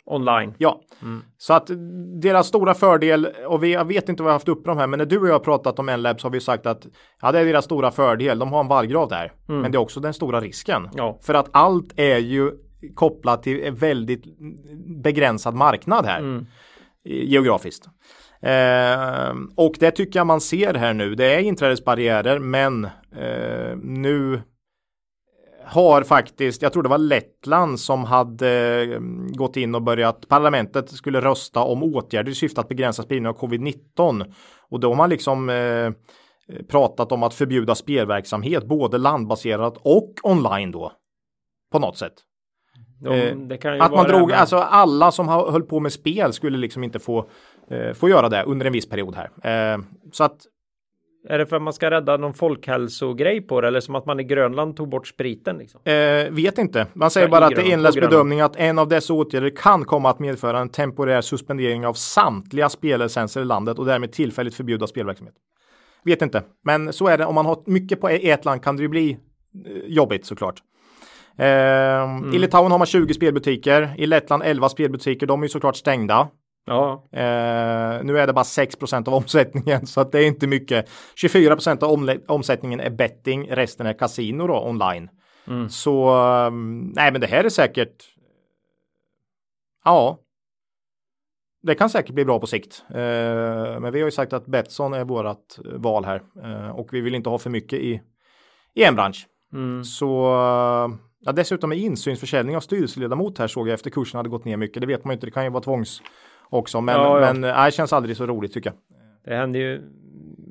online. 0.07 0.55
Ja, 0.59 0.81
så 1.39 1.55
att 1.55 1.71
deras 2.23 2.47
stora 2.47 2.75
fördel 2.75 3.29
och 3.47 3.63
vi, 3.65 3.73
jag 3.73 3.85
vet 3.85 4.09
inte 4.09 4.23
vad 4.23 4.31
jag 4.31 4.35
haft 4.35 4.49
upp 4.49 4.65
de 4.65 4.79
här, 4.79 4.87
men 4.87 4.99
när 4.99 5.07
du 5.07 5.19
och 5.19 5.29
jag 5.29 5.33
har 5.33 5.39
pratat 5.41 5.79
om 5.79 5.89
N-Labs 5.89 6.23
har 6.23 6.31
vi 6.31 6.41
sagt 6.41 6.67
att 6.67 6.87
ja, 7.23 7.33
det 7.33 7.41
är 7.41 7.45
deras 7.45 7.65
stora 7.65 7.91
fördel. 7.91 8.39
De 8.39 8.53
har 8.53 8.61
en 8.61 8.69
vallgrav 8.69 9.09
där, 9.09 9.33
men 9.47 9.73
det 9.73 9.77
är 9.77 9.81
också 9.81 10.01
den 10.01 10.15
stora 10.15 10.41
risken. 10.41 10.89
Ja. 10.95 11.19
För 11.23 11.35
att 11.35 11.49
allt 11.53 11.93
är 11.97 12.19
ju 12.19 12.51
kopplat 12.95 13.43
till 13.43 13.63
en 13.65 13.75
väldigt 13.75 14.25
begränsad 15.03 15.55
marknad 15.55 16.07
här 16.07 16.19
Mm. 16.21 16.47
geografiskt. 17.05 17.87
Eh, 18.43 19.35
och 19.57 19.75
det 19.81 19.91
tycker 19.91 20.19
jag 20.19 20.27
man 20.27 20.41
ser 20.41 20.75
här 20.75 20.95
nu. 20.95 21.15
Det 21.15 21.35
är 21.35 21.39
inträdesbarriärer, 21.39 22.39
men 22.39 22.85
eh, 23.17 23.77
nu 23.83 24.43
har 25.73 26.03
faktiskt, 26.03 26.62
jag 26.62 26.73
tror 26.73 26.83
det 26.83 26.89
var 26.89 26.99
Lettland 26.99 27.81
som 27.81 28.05
hade 28.05 28.83
eh, 28.83 29.01
gått 29.37 29.57
in 29.57 29.75
och 29.75 29.83
börjat, 29.83 30.29
parlamentet 30.29 30.91
skulle 30.91 31.20
rösta 31.20 31.61
om 31.61 31.83
åtgärder 31.83 32.33
i 32.33 32.35
syfte 32.35 32.61
att 32.61 32.68
begränsa 32.68 33.03
spridningen 33.03 33.31
av 33.31 33.39
covid-19. 33.39 34.35
Och 34.70 34.81
då 34.81 34.89
har 34.89 34.97
man 34.97 35.11
liksom 35.11 35.49
eh, 35.49 35.91
pratat 36.68 37.12
om 37.12 37.23
att 37.23 37.35
förbjuda 37.35 37.75
spelverksamhet, 37.75 38.64
både 38.64 38.99
landbaserat 38.99 39.79
och 39.83 40.14
online 40.23 40.70
då. 40.70 40.93
På 41.73 41.79
något 41.79 41.99
sätt. 41.99 42.14
De, 43.01 43.11
Eh, 43.11 43.37
Att 43.81 43.93
man 43.93 44.07
drog, 44.07 44.33
alltså 44.33 44.57
alla 44.57 45.11
som 45.11 45.29
höll 45.29 45.62
på 45.62 45.81
med 45.81 45.93
spel 45.93 46.33
skulle 46.33 46.59
liksom 46.59 46.85
inte 46.85 46.99
få, 46.99 47.29
eh, 47.68 47.93
få 47.93 48.09
göra 48.09 48.29
det 48.29 48.43
under 48.43 48.66
en 48.66 48.73
viss 48.73 48.89
period 48.89 49.16
här. 49.16 49.75
Eh, 49.75 49.79
så 50.12 50.25
att 50.25 50.47
Är 51.29 51.39
det 51.39 51.47
för 51.47 51.57
att 51.57 51.62
man 51.62 51.73
ska 51.73 51.91
rädda 51.91 52.16
någon 52.16 52.35
folkhälsogrej 52.35 53.41
på 53.41 53.61
det 53.61 53.68
eller 53.68 53.81
som 53.81 53.95
att 53.95 54.07
man 54.07 54.20
i 54.20 54.25
Grönland 54.25 54.77
tog 54.77 54.89
bort 54.89 55.07
spriten 55.07 55.59
liksom? 55.59 55.81
Eh, 55.85 56.31
vet 56.31 56.59
inte. 56.59 56.87
Man 56.93 57.11
säger 57.11 57.29
bara 57.29 57.47
att 57.47 57.55
det 57.55 57.62
är 57.62 57.66
Grönland. 57.68 57.95
bedömning 57.95 58.41
att 58.41 58.57
en 58.57 58.79
av 58.79 58.89
dessa 58.89 59.12
åtgärder 59.14 59.51
kan 59.57 59.85
komma 59.85 60.11
att 60.11 60.18
medföra 60.18 60.59
en 60.59 60.68
temporär 60.68 61.20
suspendering 61.20 61.87
av 61.87 61.95
samtliga 61.95 62.68
spellicenser 62.68 63.41
i 63.41 63.45
landet 63.45 63.79
och 63.79 63.87
därmed 63.87 64.12
tillfälligt 64.12 64.55
förbjuda 64.55 64.87
spelverksamhet. 64.87 65.35
Vet 66.05 66.23
inte, 66.23 66.43
men 66.64 66.93
så 66.93 67.07
är 67.09 67.18
det. 67.18 67.25
Om 67.27 67.35
man 67.35 67.47
har 67.47 67.62
mycket 67.66 68.01
på 68.01 68.09
ett 68.09 68.45
land 68.45 68.62
kan 68.62 68.77
det 68.77 68.83
ju 68.83 68.89
bli 68.89 69.11
eh, 69.11 69.73
jobbigt 69.87 70.27
såklart. 70.27 70.62
Eh, 71.39 71.47
Mm. 72.03 72.35
I 72.35 72.39
Litauen 72.39 72.70
har 72.73 72.79
man 72.79 72.87
20 72.87 73.14
spelbutiker, 73.14 73.91
i 73.99 74.07
Lettland 74.07 74.43
11 74.47 74.68
spelbutiker. 74.68 75.27
De 75.27 75.41
är 75.41 75.45
ju 75.45 75.49
såklart 75.49 75.77
stängda. 75.77 76.29
Ja, 76.65 77.09
Eh, 77.13 78.05
nu 78.05 78.19
är 78.19 78.27
det 78.27 78.33
bara 78.33 78.45
6% 78.45 79.09
av 79.09 79.15
omsättningen 79.15 79.87
så 79.87 80.01
att 80.01 80.13
det 80.13 80.19
är 80.19 80.27
inte 80.27 80.47
mycket. 80.47 80.91
24% 81.17 81.83
av 81.83 82.19
omsättningen 82.29 82.81
är 82.81 82.91
betting, 82.91 83.51
resten 83.51 83.87
är 83.87 83.93
kasino 83.99 84.47
då 84.47 84.69
online. 84.69 85.11
Mm. 85.47 85.69
Så 85.69 86.17
um, 86.47 86.93
nej, 86.97 87.13
men 87.13 87.21
det 87.21 87.27
här 87.27 87.45
är 87.45 87.49
säkert. 87.49 88.05
Ja. 89.85 90.19
Det 91.63 91.75
kan 91.75 91.91
säkert 91.91 92.15
bli 92.15 92.25
bra 92.25 92.41
på 92.41 92.47
sikt. 92.47 92.85
Eh, 92.91 93.81
men 93.81 93.93
vi 93.93 94.01
har 94.01 94.07
ju 94.07 94.11
sagt 94.11 94.33
att 94.33 94.47
Betsson 94.47 94.95
är 94.95 95.05
vårat 95.05 95.59
val 95.65 96.05
här 96.05 96.23
Eh, 96.45 96.69
och 96.71 96.89
vi 96.93 97.01
vill 97.01 97.15
inte 97.15 97.31
ha 97.31 97.39
för 97.39 97.51
mycket 97.51 97.79
i, 97.79 98.01
i 98.75 98.85
en 98.85 98.95
bransch. 98.95 99.27
mm. 99.53 99.85
Så 99.85 100.07
ja, 101.21 101.33
dessutom 101.33 101.73
är 101.73 101.77
insynsförsäljning 101.77 102.57
av 102.57 102.61
styrelseledamot 102.61 103.39
här 103.39 103.47
såg 103.47 103.69
jag 103.69 103.75
efter 103.75 103.91
kursen 103.91 104.19
hade 104.19 104.29
gått 104.29 104.45
ner 104.45 104.57
mycket. 104.57 104.81
Det 104.81 104.87
vet 104.87 105.05
man 105.05 105.13
ju 105.13 105.15
inte. 105.15 105.27
Det 105.27 105.31
kan 105.31 105.45
ju 105.45 105.51
vara 105.51 105.63
tvångs 105.63 106.03
också, 106.53 106.81
men, 106.81 106.95
Ja, 106.95 107.21
ja. 107.21 107.33
men 107.33 107.65
det 107.65 107.73
känns 107.75 107.93
aldrig 107.93 108.17
så 108.17 108.27
roligt 108.27 108.53
tycker 108.53 108.71
jag. 108.71 108.77
det 109.25 109.35
händer 109.41 109.61
ju 109.61 109.83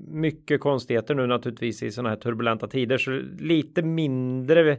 mycket 0.07 0.61
konstigheter 0.61 1.15
nu 1.15 1.27
naturligtvis 1.27 1.83
i 1.83 1.91
sådana 1.91 2.09
här 2.09 2.15
turbulenta 2.15 2.67
tider 2.67 2.97
så 2.97 3.11
lite 3.39 3.81
mindre 3.81 4.77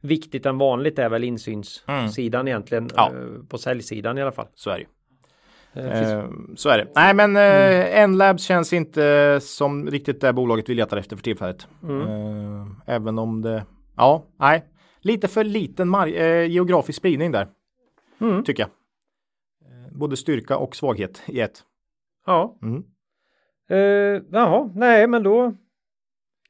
viktigt 0.00 0.46
än 0.46 0.58
vanligt 0.58 0.98
är 0.98 1.08
väl 1.08 1.24
insynssidan 1.24 2.48
egentligen 2.48 2.88
Ja. 2.96 3.08
eh, 3.14 3.44
på 3.48 3.58
säljsidan 3.58 4.18
i 4.18 4.22
alla 4.22 4.32
fall. 4.32 4.46
Så 4.54 4.70
är 4.70 4.78
det. 4.78 4.84
Eh, 4.84 6.12
Eh, 6.18 6.24
så 6.56 6.68
är 6.68 6.78
det. 6.78 6.86
Nej, 6.94 7.14
men 7.14 7.36
eh, 7.36 7.98
N-Labs 8.02 8.42
känns 8.44 8.72
inte 8.72 9.38
som 9.42 9.90
riktigt 9.90 10.20
det 10.20 10.32
bolaget 10.32 10.68
vi 10.68 10.74
letar 10.74 10.96
efter 10.96 11.16
för 11.16 11.22
tillfället. 11.22 11.66
Eh, 11.82 12.94
även 12.94 13.18
om 13.18 13.42
det, 13.42 13.64
ja, 13.96 14.24
nej, 14.38 14.64
lite 15.00 15.28
för 15.28 15.44
liten 15.44 15.94
eh, 15.94 16.50
geografisk 16.50 16.98
spridning 16.98 17.32
där. 17.32 17.46
Mm. 18.20 18.44
Tycker 18.44 18.62
jag. 18.62 18.70
Både 19.94 20.16
styrka 20.16 20.56
och 20.56 20.76
svaghet 20.76 21.22
i 21.26 21.40
ett. 21.40 21.62
Ja. 22.26 22.58
Mm. 22.62 22.82
Uh, 23.70 24.22
jaha, 24.30 24.70
nej 24.74 25.06
men 25.06 25.22
då 25.22 25.54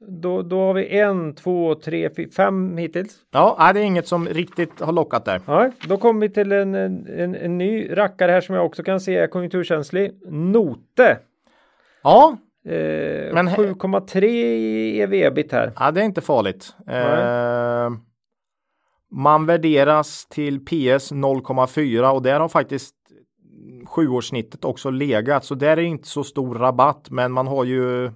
då, 0.09 0.43
då 0.43 0.61
har 0.61 0.75
vi 0.75 0.99
en, 0.99 1.35
två, 1.35 1.75
tre, 1.75 2.11
fyra, 2.17 2.31
fem 2.37 2.77
hittills. 2.77 3.17
Ja, 3.31 3.57
nej, 3.59 3.75
det 3.75 3.81
är 3.81 3.85
inget 3.85 4.09
som 4.09 4.29
riktigt 4.29 4.81
har 4.81 4.93
lockat 4.93 5.25
där. 5.25 5.41
Ja, 5.47 5.71
då 5.89 5.97
kommer 5.97 6.21
vi 6.21 6.29
till 6.35 6.53
en, 6.53 6.75
en, 6.75 7.35
en 7.35 7.59
ny 7.59 7.97
rackare 7.97 8.33
här 8.33 8.41
som 8.41 8.55
jag 8.55 8.67
också 8.67 8.83
kan 8.83 9.01
se 9.01 9.17
är 9.17 9.27
konjunkturkänslig. 9.27 10.13
Note. 10.31 11.19
Ja, 12.03 12.37
Eh, 12.65 13.35
Men- 13.35 13.49
7,3 13.49 14.25
i 14.25 15.01
ev-ebit 15.01 15.53
här. 15.53 15.73
ja 15.79 15.91
det 15.91 16.01
är 16.01 16.05
inte 16.05 16.21
farligt. 16.21 16.75
Eh, 16.87 17.91
man 19.11 19.47
värderas 19.47 20.27
till 20.27 20.65
PS 20.65 21.13
0,4 21.13 22.11
och 22.11 22.23
där 22.23 22.41
har 22.41 22.49
faktiskt 22.49 22.95
sjuårssnittet 23.87 24.65
också 24.65 24.91
legat. 24.91 25.45
Så 25.45 25.55
där 25.55 25.69
är 25.69 25.77
det 25.77 25.85
inte 25.85 26.09
så 26.09 26.25
stor 26.25 26.55
rabatt, 26.55 27.11
men 27.11 27.33
man 27.33 27.47
har 27.47 27.65
ju 27.65 28.11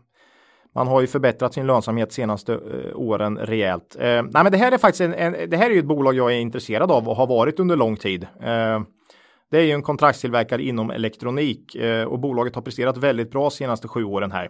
man 0.75 0.87
har 0.87 1.01
ju 1.01 1.07
förbättrat 1.07 1.55
sin 1.55 1.67
lönsamhet 1.67 2.13
senaste 2.13 2.55
eh, 2.55 2.97
åren 2.97 3.39
rejält. 3.39 3.97
Eh, 3.99 4.07
nej, 4.07 4.31
men 4.33 4.53
det 4.53 4.59
här 4.59 4.73
är 4.73 4.79
faktiskt 4.79 5.01
en, 5.01 5.15
en, 5.15 5.51
det 5.51 5.57
här 5.57 5.71
är 5.71 5.75
ju 5.75 5.79
ett 5.79 5.87
bolag 5.87 6.15
jag 6.15 6.33
är 6.33 6.39
intresserad 6.39 6.91
av 6.91 7.09
och 7.09 7.17
har 7.17 7.27
varit 7.27 7.61
under 7.61 7.77
lång 7.77 7.97
tid. 7.97 8.27
Eh, 8.43 8.81
det 9.51 9.59
är 9.59 9.63
ju 9.63 9.71
en 9.71 9.83
kontraktstillverkare 9.83 10.63
inom 10.63 10.91
elektronik 10.91 11.75
eh, 11.75 12.05
och 12.05 12.19
bolaget 12.19 12.55
har 12.55 12.63
presterat 12.63 12.97
väldigt 12.97 13.31
bra 13.31 13.51
senaste 13.51 13.89
sju 13.89 14.05
åren 14.05 14.33
här. 14.33 14.49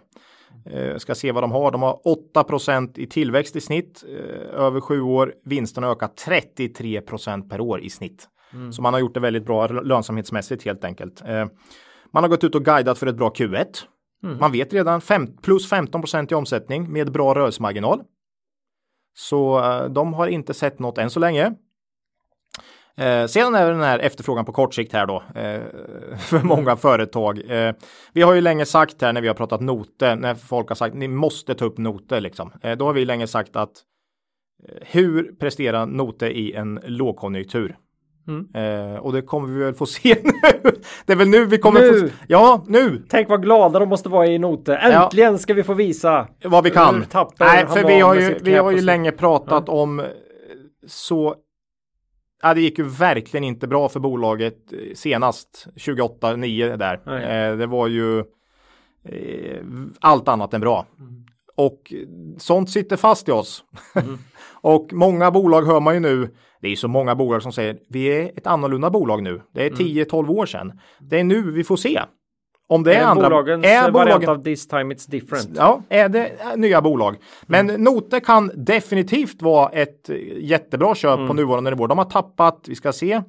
Eh, 0.65 0.97
ska 0.97 1.15
se 1.15 1.31
vad 1.31 1.43
de 1.43 1.51
har. 1.51 1.71
De 1.71 1.81
har 1.81 1.99
8% 2.35 2.99
i 2.99 3.07
tillväxt 3.07 3.55
i 3.55 3.61
snitt 3.61 4.03
eh, 4.07 4.59
över 4.59 4.81
sju 4.81 5.01
år. 5.01 5.33
Vinsten 5.45 5.83
har 5.83 5.91
ökat 5.91 6.17
33 6.17 7.01
per 7.49 7.61
år 7.61 7.81
i 7.81 7.89
snitt. 7.89 8.27
Så 8.71 8.81
man 8.81 8.93
har 8.93 8.99
gjort 8.99 9.13
det 9.13 9.19
väldigt 9.19 9.45
bra 9.45 9.67
lönsamhetsmässigt 9.67 10.65
helt 10.65 10.83
enkelt. 10.83 11.21
Eh, 11.25 11.45
man 12.13 12.23
har 12.23 12.29
gått 12.29 12.43
ut 12.43 12.55
och 12.55 12.65
guidat 12.65 12.97
för 12.97 13.07
ett 13.07 13.17
bra 13.17 13.29
Q1. 13.29 13.65
Man 14.39 14.51
vet 14.51 14.73
redan 14.73 15.01
fem, 15.01 15.37
plus 15.41 15.69
15 15.69 16.03
i 16.29 16.33
omsättning 16.33 16.91
med 16.91 17.11
bra 17.11 17.35
rörelsemarginal. 17.35 18.01
Så 19.17 19.59
eh, 19.59 19.85
de 19.89 20.13
har 20.13 20.27
inte 20.27 20.53
sett 20.53 20.79
något 20.79 20.97
än 20.97 21.09
så 21.09 21.19
länge. 21.19 21.53
Eh, 22.97 23.25
sedan 23.25 23.55
är 23.55 23.65
det 23.65 23.71
den 23.71 23.81
här 23.81 23.99
efterfrågan 23.99 24.45
på 24.45 24.51
kort 24.51 24.73
sikt 24.73 24.93
här 24.93 25.05
då 25.05 25.23
eh, 25.35 25.61
för 26.17 26.43
många 26.43 26.75
företag. 26.75 27.51
Eh, 27.51 27.73
vi 28.13 28.21
har 28.21 28.33
ju 28.33 28.41
länge 28.41 28.65
sagt 28.65 29.01
här 29.01 29.13
när 29.13 29.21
vi 29.21 29.27
har 29.27 29.35
pratat 29.35 29.61
noter, 29.61 30.15
när 30.15 30.35
folk 30.35 30.69
har 30.69 30.75
sagt 30.75 30.95
ni 30.95 31.07
måste 31.07 31.55
ta 31.55 31.65
upp 31.65 31.77
noter 31.77 32.21
liksom. 32.21 32.51
Eh, 32.61 32.77
då 32.77 32.85
har 32.85 32.93
vi 32.93 33.05
länge 33.05 33.27
sagt 33.27 33.55
att 33.55 33.83
hur 34.81 35.35
presterar 35.39 35.85
noter 35.85 36.29
i 36.29 36.53
en 36.53 36.79
lågkonjunktur? 36.85 37.77
Mm. 38.27 38.47
Eh, 38.53 38.99
och 38.99 39.13
det 39.13 39.21
kommer 39.21 39.47
vi 39.47 39.63
väl 39.63 39.73
få 39.73 39.85
se 39.85 40.15
nu. 40.23 40.71
det 41.05 41.13
är 41.13 41.17
väl 41.17 41.29
nu 41.29 41.45
vi 41.45 41.57
kommer 41.57 41.79
Nu! 41.79 42.09
få 42.09 42.15
Ja, 42.27 42.63
nu 42.67 43.05
Tänk 43.09 43.29
vad 43.29 43.41
glada 43.41 43.79
de 43.79 43.89
måste 43.89 44.09
vara 44.09 44.27
i 44.27 44.39
Note. 44.39 44.75
Äntligen 44.75 45.39
ska 45.39 45.53
vi 45.53 45.63
få 45.63 45.73
visa. 45.73 46.27
vad 46.43 46.63
vi 46.63 46.69
kan. 46.69 47.05
Nej, 47.39 47.67
för 47.67 47.87
vi 47.87 47.99
har 47.99 48.15
ju, 48.15 48.39
vi 48.41 48.55
har 48.55 48.71
ju 48.71 48.81
länge 48.81 49.11
pratat 49.11 49.69
om 49.69 49.99
eh, 49.99 50.05
så 50.87 51.35
Ja, 52.41 52.53
det 52.53 52.61
gick 52.61 52.77
ju 52.77 52.83
verkligen 52.83 53.43
inte 53.43 53.67
bra 53.67 53.89
för 53.89 53.99
bolaget 53.99 54.73
eh, 54.73 54.95
senast 54.95 55.67
28 55.75 56.35
9 56.35 56.75
där. 56.75 56.93
Eh, 56.95 57.57
det 57.57 57.67
var 57.67 57.87
ju 57.87 58.19
eh, 59.03 59.63
allt 59.99 60.27
annat 60.27 60.53
än 60.53 60.61
bra. 60.61 60.85
Mm. 60.99 61.25
Och 61.55 61.93
sånt 62.37 62.69
sitter 62.69 62.95
fast 62.97 63.29
i 63.29 63.31
oss. 63.31 63.63
Och 64.61 64.93
många 64.93 65.31
bolag 65.31 65.61
hör 65.61 65.79
man 65.79 65.93
ju 65.93 65.99
nu. 65.99 66.35
Det 66.61 66.67
är 66.67 66.75
så 66.75 66.87
många 66.87 67.15
bolag 67.15 67.43
som 67.43 67.51
säger 67.51 67.77
vi 67.89 68.05
är 68.05 68.31
ett 68.37 68.47
annorlunda 68.47 68.89
bolag 68.89 69.23
nu. 69.23 69.41
Det 69.53 69.65
är 69.65 69.69
10-12 69.69 70.29
år 70.29 70.45
sedan. 70.45 70.79
Det 70.99 71.19
är 71.19 71.23
nu 71.23 71.51
vi 71.51 71.63
får 71.63 71.77
se. 71.77 72.01
Om 72.69 72.83
det 72.83 72.93
är, 72.95 73.01
Är 73.01 73.05
andra. 73.05 73.29
bolagens 73.29 73.65
är 73.65 73.91
bolagen, 73.91 74.29
av 74.29 74.43
this 74.43 74.67
time 74.67 74.93
it's 74.95 75.09
different. 75.11 75.49
Ja, 75.55 75.81
är 75.89 76.09
det 76.09 76.31
nya 76.55 76.81
bolag. 76.81 77.15
Men 77.45 77.65
Note 77.67 78.19
kan 78.19 78.51
definitivt 78.55 79.41
vara 79.41 79.69
ett 79.69 80.09
jättebra 80.37 80.95
köp 80.95 81.27
på 81.27 81.33
nuvarande 81.33 81.69
nivå. 81.69 81.87
De 81.87 81.97
har 81.97 82.05
tappat, 82.05 82.65
vi 82.67 82.75
ska 82.75 82.91
se, 82.93 83.21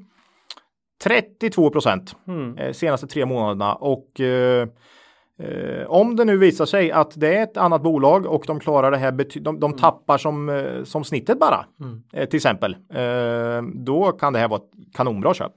32 1.03 1.71
procent 1.71 2.17
eh, 2.59 2.73
senaste 2.73 3.07
tre 3.07 3.27
månaderna 3.27 3.75
och 3.75 4.21
eh, 4.21 4.69
eh, 5.39 5.87
om 5.87 6.17
det 6.17 6.25
nu 6.25 6.37
visar 6.37 6.67
sig 6.67 6.93
att 6.93 7.21
det 7.21 7.37
är 7.37 7.43
ett 7.43 7.57
annat 7.57 7.83
bolag 7.83 8.27
och 8.27 8.45
de 8.47 8.61
klarar 8.61 8.91
det 8.91 8.97
här, 8.97 9.41
de, 9.41 9.61
de 9.61 9.77
tappar 9.77 10.19
som, 10.19 10.49
eh, 10.49 10.85
som 10.85 11.05
snittet 11.05 11.39
bara, 11.39 11.67
eh, 12.13 12.29
till 12.29 12.37
exempel, 12.37 12.77
eh, 12.95 13.63
då 13.75 14.13
kan 14.13 14.33
det 14.33 14.39
här 14.39 14.49
vara 14.49 14.61
ett 14.61 14.95
kanonbra 14.95 15.35
köp. 15.35 15.53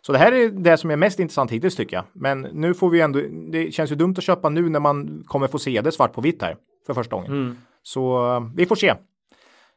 Så 0.00 0.12
det 0.12 0.18
här 0.18 0.32
är 0.32 0.48
det 0.48 0.76
som 0.76 0.90
är 0.90 0.96
mest 0.96 1.18
intressant 1.18 1.50
hittills 1.50 1.76
tycker 1.76 1.96
jag. 1.96 2.04
Men 2.12 2.40
nu 2.40 2.74
får 2.74 2.90
vi 2.90 3.00
ändå, 3.00 3.20
det 3.52 3.74
känns 3.74 3.92
ju 3.92 3.96
dumt 3.96 4.14
att 4.18 4.24
köpa 4.24 4.48
nu 4.48 4.68
när 4.68 4.80
man 4.80 5.24
kommer 5.26 5.46
få 5.46 5.58
se 5.58 5.80
det 5.80 5.92
svart 5.92 6.12
på 6.12 6.20
vitt 6.20 6.42
här 6.42 6.56
för 6.86 6.94
första 6.94 7.16
gången. 7.16 7.58
Så 7.82 8.34
eh, 8.34 8.40
vi 8.56 8.66
får 8.66 8.76
se 8.76 8.94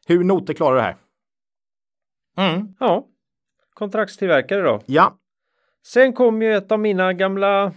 hur 0.08 0.24
Note 0.24 0.54
klarar 0.54 0.76
det 0.76 0.82
här. 0.82 0.96
Mm. 2.38 2.68
Ja, 2.80 3.06
kontraktstillverkare 3.74 4.62
då. 4.62 4.82
Ja, 4.86 5.20
Sen 5.86 6.14
kom 6.14 6.42
ju 6.42 6.56
ett 6.56 6.72
av 6.72 6.80
mina 6.80 7.14
gamla, 7.14 7.74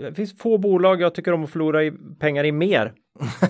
det 0.00 0.14
finns 0.14 0.38
få 0.38 0.58
bolag 0.58 1.00
jag 1.00 1.14
tycker 1.14 1.32
om 1.32 1.44
att 1.44 1.50
förlora 1.50 1.84
i, 1.84 1.92
pengar 2.20 2.44
i 2.44 2.52
mer 2.52 2.92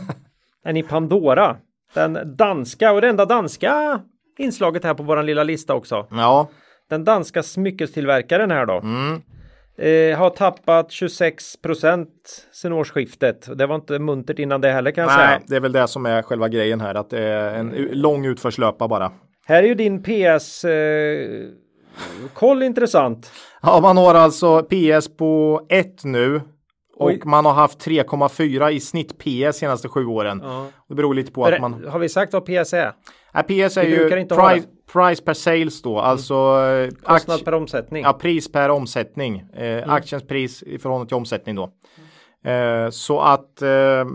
än 0.65 0.77
i 0.77 0.83
Pandora. 0.83 1.57
Den 1.95 2.37
danska 2.37 2.93
och 2.93 3.01
det 3.01 3.09
enda 3.09 3.25
danska 3.25 4.01
inslaget 4.39 4.85
här 4.85 4.95
på 4.95 5.03
våran 5.03 5.27
lilla 5.27 5.43
lista 5.45 5.75
också. 5.75 6.07
ja, 6.11 6.49
Den 6.91 7.05
danska 7.05 7.43
smyckestillverkaren 7.43 8.51
här 8.51 8.67
då. 8.67 8.81
mm. 8.81 9.23
Eh, 9.79 10.19
har 10.19 10.31
tappat 10.31 10.93
26 10.93 11.63
procent 11.63 12.11
sen 12.53 12.73
årsskiftet. 12.73 13.59
Det 13.59 13.67
var 13.67 13.75
inte 13.75 13.99
muntert 13.99 14.39
innan 14.39 14.61
det 14.61 14.71
heller 14.73 14.91
kan 14.91 15.03
jag 15.03 15.09
Nej, 15.17 15.27
säga. 15.27 15.41
det 15.47 15.57
är 15.57 15.61
väl 15.61 15.73
det 15.73 15.89
som 15.89 16.07
är 16.07 16.23
själva 16.23 16.49
grejen 16.49 16.81
här, 16.81 16.95
att 16.95 17.11
det 17.11 17.19
är 17.23 17.55
en 17.55 17.69
lång 17.93 18.27
utförslöpa 18.27 18.89
bara. 18.89 19.13
Här 19.47 19.63
är 19.63 19.67
ju 19.67 19.75
din 19.75 20.03
PS 20.03 20.65
eh, 20.65 21.29
koll 22.35 22.63
intressant. 22.63 23.33
Ja, 23.63 23.81
man 23.81 23.97
har 23.97 24.15
alltså 24.15 24.63
PS 24.63 25.17
på 25.17 25.61
1 25.69 26.05
nu 26.05 26.41
och 26.97 27.07
Oj. 27.07 27.21
man 27.25 27.45
har 27.45 27.53
haft 27.53 27.87
3,4 27.87 28.71
i 28.71 28.81
snitt 28.81 29.19
PS 29.19 29.57
senaste 29.59 29.89
sju 29.89 30.07
åren. 30.07 30.41
Ja. 30.45 30.67
Det 30.89 30.95
beror 30.95 31.15
lite 31.15 31.33
på 31.33 31.45
att 31.45 31.61
man... 31.61 31.85
Har 31.89 31.99
vi 31.99 32.09
sagt 32.09 32.33
vad 32.33 32.45
PS 32.45 32.73
är? 32.73 32.93
Nej, 33.35 33.43
PS 33.69 33.77
är 33.77 33.85
Vi 33.85 33.91
ju 33.91 34.09
price, 34.27 34.67
price 34.93 35.23
per 35.23 35.35
sales 35.35 35.83
då, 35.83 35.99
alltså 35.99 36.35
eh, 36.35 36.89
Kostnad 37.03 37.37
aktie- 37.41 37.45
per 37.45 37.55
omsättning. 37.55 38.03
Ja, 38.03 38.13
pris 38.13 38.53
per 38.53 38.69
omsättning. 38.69 39.45
Eh, 39.57 39.67
Mm. 39.77 39.91
Aktiens 39.91 40.27
pris 40.27 40.63
i 40.63 40.79
förhållande 40.79 41.09
till 41.09 41.17
omsättning 41.17 41.55
då. 41.57 41.71
Eh, 42.47 42.91
så 42.91 43.21
att... 43.21 43.63
Eh, 43.63 43.69
Det 43.69 44.07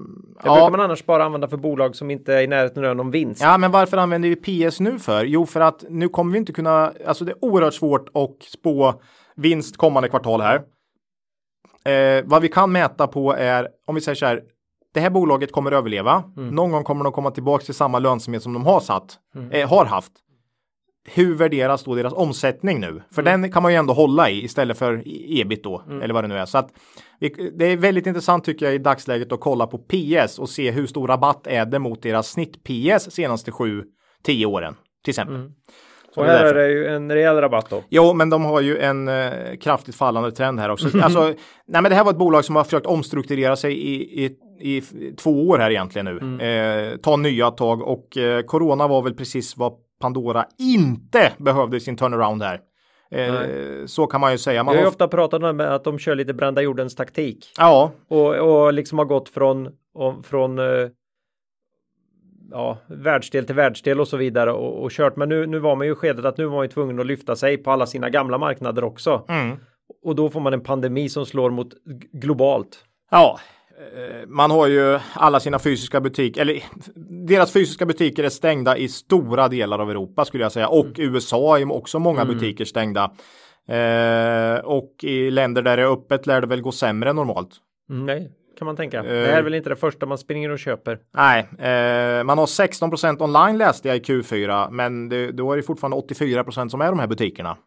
ja, 0.43 0.53
brukar 0.53 0.71
man 0.71 0.79
annars 0.79 1.05
bara 1.05 1.23
använda 1.23 1.47
för 1.47 1.57
bolag 1.57 1.95
som 1.95 2.11
inte 2.11 2.33
är 2.33 2.41
i 2.41 2.47
närheten 2.47 2.85
av 2.85 2.95
någon 2.95 3.11
vinst. 3.11 3.41
ja, 3.41 3.57
men 3.57 3.71
varför 3.71 3.97
använder 3.97 4.29
vi 4.29 4.35
PS 4.69 4.79
nu 4.79 4.99
för? 4.99 5.23
Jo, 5.25 5.45
för 5.45 5.59
att 5.59 5.83
nu 5.89 6.09
kommer 6.09 6.31
vi 6.31 6.37
inte 6.37 6.53
kunna... 6.53 6.93
Alltså 7.07 7.25
det 7.25 7.31
är 7.31 7.45
oerhört 7.45 7.73
svårt 7.73 8.09
att 8.13 8.43
spå 8.43 8.93
vinst 9.35 9.77
kommande 9.77 10.09
kvartal 10.09 10.41
här. 10.41 10.61
Eh, 11.85 12.23
vad 12.25 12.41
vi 12.41 12.47
kan 12.47 12.71
mäta 12.71 13.07
på 13.07 13.33
är, 13.33 13.67
om 13.87 13.95
vi 13.95 14.01
säger 14.01 14.15
så 14.15 14.25
här, 14.25 14.41
det 14.93 14.99
här 14.99 15.09
bolaget 15.09 15.51
kommer 15.51 15.71
överleva. 15.71 16.23
Någon 16.35 16.71
gång 16.71 16.83
kommer 16.83 17.03
de 17.03 17.13
komma 17.13 17.31
tillbaka 17.31 17.65
till 17.65 17.73
samma 17.73 17.99
lönsamhet 17.99 18.43
som 18.43 18.53
de 18.53 18.65
har 18.65 18.79
satt, 18.79 19.17
eh, 19.51 19.69
har 19.69 19.85
haft. 19.85 20.11
Hur 21.03 21.35
värderas 21.35 21.83
då 21.83 21.95
deras 21.95 22.13
omsättning 22.13 22.79
nu? 22.79 23.01
För 23.11 23.21
den 23.23 23.51
kan 23.51 23.63
man 23.63 23.71
ju 23.71 23.77
ändå 23.77 23.93
hålla 23.93 24.29
i 24.29 24.43
istället 24.43 24.77
för 24.77 25.07
i- 25.07 25.41
ebit 25.41 25.63
då, 25.63 25.83
eller 26.03 26.13
vad 26.13 26.23
det 26.23 26.27
nu 26.27 26.37
är. 26.37 26.45
Så 26.45 26.57
att 26.57 26.69
det 27.57 27.65
är 27.65 27.77
väldigt 27.77 28.05
intressant 28.07 28.43
tycker 28.43 28.65
jag 28.65 28.75
i 28.75 28.77
dagsläget 28.77 29.31
att 29.31 29.39
kolla 29.39 29.67
på 29.67 29.77
PS 29.77 30.39
och 30.39 30.49
se 30.49 30.71
hur 30.71 30.87
stor 30.87 31.07
rabatt 31.07 31.47
är 31.47 31.65
det 31.65 31.79
mot 31.79 32.01
deras 32.03 32.27
snitt 32.31 32.63
PS 32.63 33.11
senaste 33.11 33.51
7-10 33.51 34.45
åren 34.45 34.75
till 35.03 35.11
exempel. 35.11 35.51
Så 36.15 36.21
och 36.21 36.27
här 36.27 36.45
är 36.45 36.53
det 36.53 36.69
ju 36.71 36.87
en 36.87 37.11
rejäl 37.11 37.35
rabatt 37.35 37.69
då. 37.69 37.83
Jo, 37.89 38.13
men 38.13 38.29
de 38.29 38.45
har 38.45 38.61
ju 38.61 38.77
en 38.77 39.07
eh, 39.07 39.31
kraftigt 39.61 39.95
fallande 39.95 40.31
trend 40.31 40.59
här 40.59 40.69
också. 40.69 40.87
Alltså, 41.01 41.23
nej, 41.67 41.81
men 41.81 41.83
det 41.83 41.95
här 41.95 42.03
var 42.03 42.11
ett 42.11 42.17
bolag 42.17 42.45
som 42.45 42.55
har 42.55 42.63
försökt 42.63 42.85
omstrukturera 42.85 43.55
sig 43.55 43.73
i, 43.73 44.25
i, 44.25 44.37
i 44.59 44.81
två 45.17 45.47
år 45.49 45.57
här 45.59 45.71
egentligen 45.71 46.05
nu. 46.05 46.43
Eh, 46.45 46.97
ta 46.97 47.15
nya 47.17 47.51
tag 47.51 47.81
och 47.81 48.17
eh, 48.17 48.41
corona 48.41 48.87
var 48.87 49.01
väl 49.01 49.13
precis 49.13 49.57
vad 49.57 49.73
Pandora 50.01 50.45
inte 50.57 51.31
behövde 51.37 51.79
sin 51.79 51.97
turnaround 51.97 52.43
här. 52.43 52.59
Eh, 53.11 53.85
så 53.85 54.07
kan 54.07 54.21
man 54.21 54.31
ju 54.31 54.37
säga. 54.37 54.61
Vi 54.61 54.65
Man 54.65 54.75
har 54.75 54.81
ju 54.81 54.87
ofta 54.87 55.07
pratat 55.07 55.43
om 55.43 55.59
att 55.59 55.83
de 55.83 55.99
kör 55.99 56.15
lite 56.15 56.33
brända 56.33 56.61
jordens 56.61 56.95
taktik. 56.95 57.51
ja, 57.57 57.91
Och, 58.07 58.35
och 58.35 58.73
liksom 58.73 58.97
har 58.97 59.05
gått 59.05 59.29
från, 59.29 59.69
från 60.23 60.59
eh, 60.59 60.89
ja, 62.51 62.77
världsdel 62.87 63.45
till 63.45 63.55
världsdel 63.55 63.99
och 63.99 64.07
så 64.07 64.17
vidare 64.17 64.51
och, 64.51 64.83
och 64.83 64.91
kört. 64.91 65.15
Men 65.15 65.29
nu, 65.29 65.47
nu 65.47 65.59
var 65.59 65.75
man 65.75 65.87
ju 65.87 65.93
i 65.93 65.95
skedet 65.95 66.25
att 66.25 66.37
nu 66.37 66.45
var 66.45 66.55
man 66.55 66.65
ju 66.65 66.71
tvungen 66.71 66.99
att 66.99 67.05
lyfta 67.05 67.35
sig 67.35 67.57
på 67.57 67.71
alla 67.71 67.85
sina 67.85 68.09
gamla 68.09 68.37
marknader 68.37 68.83
också. 68.83 69.25
mm. 69.27 69.57
Och 70.03 70.15
då 70.15 70.29
får 70.29 70.39
man 70.39 70.53
en 70.53 70.61
pandemi 70.61 71.09
som 71.09 71.25
slår 71.25 71.49
mot 71.49 71.67
globalt. 72.13 72.85
ja. 73.11 73.39
Eh, 73.81 74.27
Man 74.27 74.51
har 74.51 74.67
ju 74.67 74.99
alla 75.13 75.39
sina 75.39 75.59
fysiska 75.59 76.01
butiker, 76.01 76.41
eller 76.41 76.63
deras 77.27 77.53
fysiska 77.53 77.85
butiker 77.85 78.23
är 78.23 78.29
stängda 78.29 78.77
i 78.77 78.87
stora 78.87 79.47
delar 79.47 79.79
av 79.79 79.91
Europa 79.91 80.25
skulle 80.25 80.43
jag 80.43 80.51
säga. 80.51 80.67
Och 80.67 80.87
USA 80.97 81.59
är 81.59 81.71
också 81.71 81.99
många 81.99 82.25
butiker 82.25 82.65
stängda. 82.65 83.11
Eh, 83.67 84.59
och 84.65 85.03
i 85.03 85.31
länder 85.31 85.61
där 85.61 85.77
det 85.77 85.83
är 85.83 85.93
öppet 85.93 86.27
lär 86.27 86.41
det 86.41 86.47
väl 86.47 86.61
gå 86.61 86.71
sämre 86.71 87.09
än 87.09 87.15
normalt. 87.15 87.49
Mm, 87.89 88.05
nej, 88.05 88.31
kan 88.59 88.65
man 88.65 88.75
tänka. 88.75 89.03
det 89.03 89.09
här 89.09 89.37
är 89.39 89.43
väl 89.43 89.53
inte 89.53 89.69
det 89.69 89.75
första 89.75 90.05
man 90.05 90.17
springer 90.17 90.49
och 90.49 90.59
köper. 90.59 90.99
Nej, 91.13 91.39
eh, 91.59 92.23
man 92.23 92.37
har 92.37 92.45
16 92.45 92.91
online 93.19 93.57
läste 93.57 93.87
jag 93.87 93.97
i 93.97 93.99
Q4, 93.99 94.71
men 94.71 95.09
det, 95.09 95.31
då 95.31 95.51
är 95.51 95.57
det 95.57 95.63
fortfarande 95.63 95.97
84% 95.97 96.69
som 96.69 96.81
är 96.81 96.87
de 96.89 96.99
här 96.99 97.07
butikerna. 97.07 97.57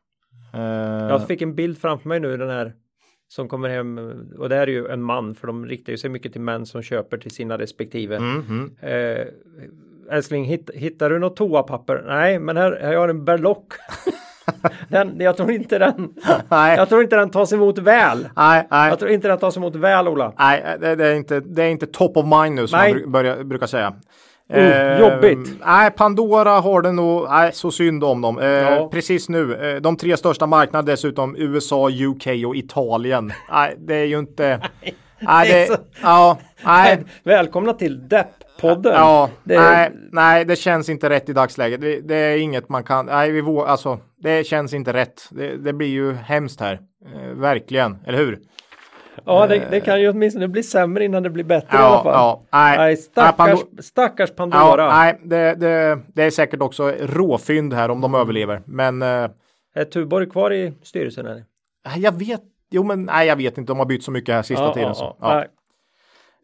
Eh, 0.55 0.61
Jag 1.09 1.27
fick 1.27 1.43
en 1.43 1.55
bild 1.55 1.79
framför 1.79 2.09
mig 2.09 2.21
nu 2.21 2.37
den 2.37 2.51
här 2.51 2.73
som 3.35 3.49
kommer 3.49 3.69
hem 3.69 3.99
och 4.39 4.49
det 4.49 4.55
här 4.55 4.63
är 4.63 4.73
ju 4.73 4.89
en 4.89 5.03
man 5.03 5.35
för 5.35 5.47
de 5.47 5.67
riktar 5.67 5.91
ju 5.91 5.99
sig 5.99 6.11
mycket 6.11 6.33
till 6.33 6.41
män 6.41 6.67
som 6.67 6.83
köper 6.83 7.19
till 7.19 7.31
sina 7.31 7.59
respektive. 7.59 8.19
mhm. 8.19 8.71
Eh, 8.81 9.27
älskling, 10.11 10.45
hitt, 10.45 10.71
hittar 10.75 11.11
du 11.11 11.19
något 11.19 11.37
toapapper? 11.37 12.05
Nej, 12.07 12.39
men 12.39 12.57
här, 12.57 12.79
här 12.81 12.87
har 12.87 12.93
jag 12.93 13.11
en 13.11 13.25
berlock. 13.25 13.73
den, 14.89 15.21
jag 15.21 15.37
tror 15.37 15.51
inte 15.51 15.79
den. 15.79 16.15
Nej. 16.49 16.77
Jag 16.77 16.89
tror 16.89 17.03
inte 17.03 17.17
den 17.17 17.31
tas 17.31 17.53
emot 17.53 17.79
väl. 17.79 18.29
Nej, 18.37 18.67
nej. 18.71 18.89
Jag 18.89 18.99
tror 18.99 19.11
inte 19.11 19.29
den 19.29 19.39
tas 19.39 19.57
emot 19.57 19.77
väl, 19.77 20.09
Ola. 20.09 20.33
Nej, 20.39 20.77
det, 20.81 20.95
det, 20.97 21.07
är 21.07 21.15
inte, 21.15 21.41
det 21.41 21.63
är 21.63 21.69
inte 21.69 21.87
top 21.87 22.17
of 22.17 22.27
mind 22.41 22.55
nu 22.55 22.67
som 22.67 22.79
Nej. 22.79 22.95
man 22.95 23.13
börjar, 23.13 23.45
brukar 23.45 23.67
säga. 23.67 23.95
Oh, 24.49 24.99
jobbigt. 25.01 25.61
Nej, 25.67 25.91
Pandora 25.91 26.51
har 26.61 26.83
det 26.83 26.93
nog, 26.93 27.27
nej, 27.31 27.51
så 27.53 27.71
synd 27.71 28.05
om 28.05 28.21
dem. 28.21 28.39
Eh, 28.39 28.47
Ja. 28.47 28.89
Precis 28.93 29.29
nu, 29.29 29.55
eh, 29.55 29.81
de 29.81 29.97
tre 29.97 30.17
största 30.17 30.47
marknaderna 30.47 30.93
dessutom 30.93 31.37
USA, 31.39 31.89
UK 31.91 32.27
och 32.47 32.57
Italien. 32.57 33.33
Nej, 33.51 33.75
det 33.79 33.95
är 33.95 34.05
ju 34.05 34.19
inte... 34.19 34.61
Nej, 35.21 35.49
Det 35.53 35.67
så- 35.67 35.83
ja, 36.03 36.39
nej, 36.65 37.05
Välkomna 37.25 37.73
till 37.73 38.09
Depp-podden. 38.09 38.93
Ja, 38.95 39.31
Det- 39.45 39.61
nej, 39.61 39.93
nej, 40.13 40.45
det 40.45 40.57
känns 40.57 40.89
inte 40.89 41.11
rätt 41.11 41.29
i 41.29 41.33
dagsläget. 41.33 41.81
Det, 41.81 42.01
det 42.01 42.17
är 42.17 42.37
inget 42.37 42.69
man 42.69 42.85
kan, 42.85 43.07
nej, 43.07 43.31
vi 43.31 43.41
vå, 43.41 43.65
alltså, 43.65 43.99
det 44.23 44.47
känns 44.47 44.75
inte 44.75 44.93
rätt. 44.93 45.29
Det, 45.31 45.57
det 45.57 45.73
blir 45.73 45.89
ju 45.89 46.13
hemskt 46.13 46.61
här. 46.61 46.81
Eh, 47.15 47.29
verkligen, 47.35 47.99
eller 48.07 48.19
hur? 48.19 48.39
Ja, 49.25 49.47
det, 49.47 49.67
det 49.71 49.81
kan 49.81 50.01
ju 50.01 50.09
åtminstone 50.11 50.49
bli 50.49 50.63
sämre 50.63 51.05
innan 51.05 51.23
det 51.23 51.31
blir 51.31 51.45
bättre 51.45 51.77
i 51.77 51.81
alla 51.81 51.87
Ja, 51.97 52.03
fall. 52.03 52.13
ja, 52.13 52.43
nej. 52.53 52.77
Nej, 52.79 52.87
Nej, 52.87 52.97
stackars, 52.97 53.61
Pando- 53.61 53.83
stackars 53.83 54.31
Ja, 54.31 54.37
Pandora. 54.37 54.89
nej, 54.99 55.21
det, 55.25 55.55
det, 55.55 55.99
det 56.15 56.23
är 56.23 56.31
säkert 56.31 56.61
också 56.63 56.93
råfynd 57.01 57.73
här 57.75 57.89
om 57.91 57.99
Mm. 57.99 58.13
de 58.13 58.21
överlever. 58.21 58.63
Men 58.67 59.03
eh, 59.03 59.31
Är 59.75 59.85
Tuborg 59.85 60.31
kvar 60.31 60.53
i 60.53 60.73
styrelsen? 60.83 61.27
Eller? 61.27 61.45
jag 61.97 62.19
vet, 62.19 62.43
jo 62.71 62.83
men 62.85 63.05
nej, 63.05 63.27
jag 63.29 63.37
vet 63.37 63.59
inte, 63.59 63.73
de 63.73 63.79
har 63.79 63.87
bytt 63.87 64.05
så 64.05 64.11
mycket 64.11 64.35
här 64.35 64.43
sista 64.43 64.73
tiden. 64.75 64.95
så. 64.95 65.17
Ja. 65.21 65.35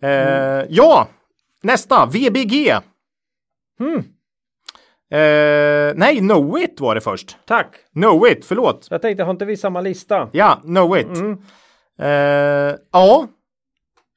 Nej. 0.01 0.11
Eh, 0.13 0.65
ja, 0.69 1.07
nästa, 1.63 2.07
VBG. 2.07 2.79
Hmm, 3.79 4.03
Eh, 5.13 5.93
nej, 5.97 6.17
Knowit 6.19 6.81
var 6.81 6.95
det 6.95 7.01
först. 7.01 7.37
tack. 7.47 7.67
Knowit, 7.93 8.45
förlåt. 8.45 8.87
Jag 8.91 9.03
tänkte, 9.03 9.25
har 9.25 9.31
inte 9.31 9.45
vi 9.45 9.57
samma 9.57 9.81
lista? 9.81 10.29
Ja, 10.33 10.59
Knowit. 10.63 11.07
Mm. 11.07 11.39
Eh, 12.03 12.77
ja, 12.93 13.27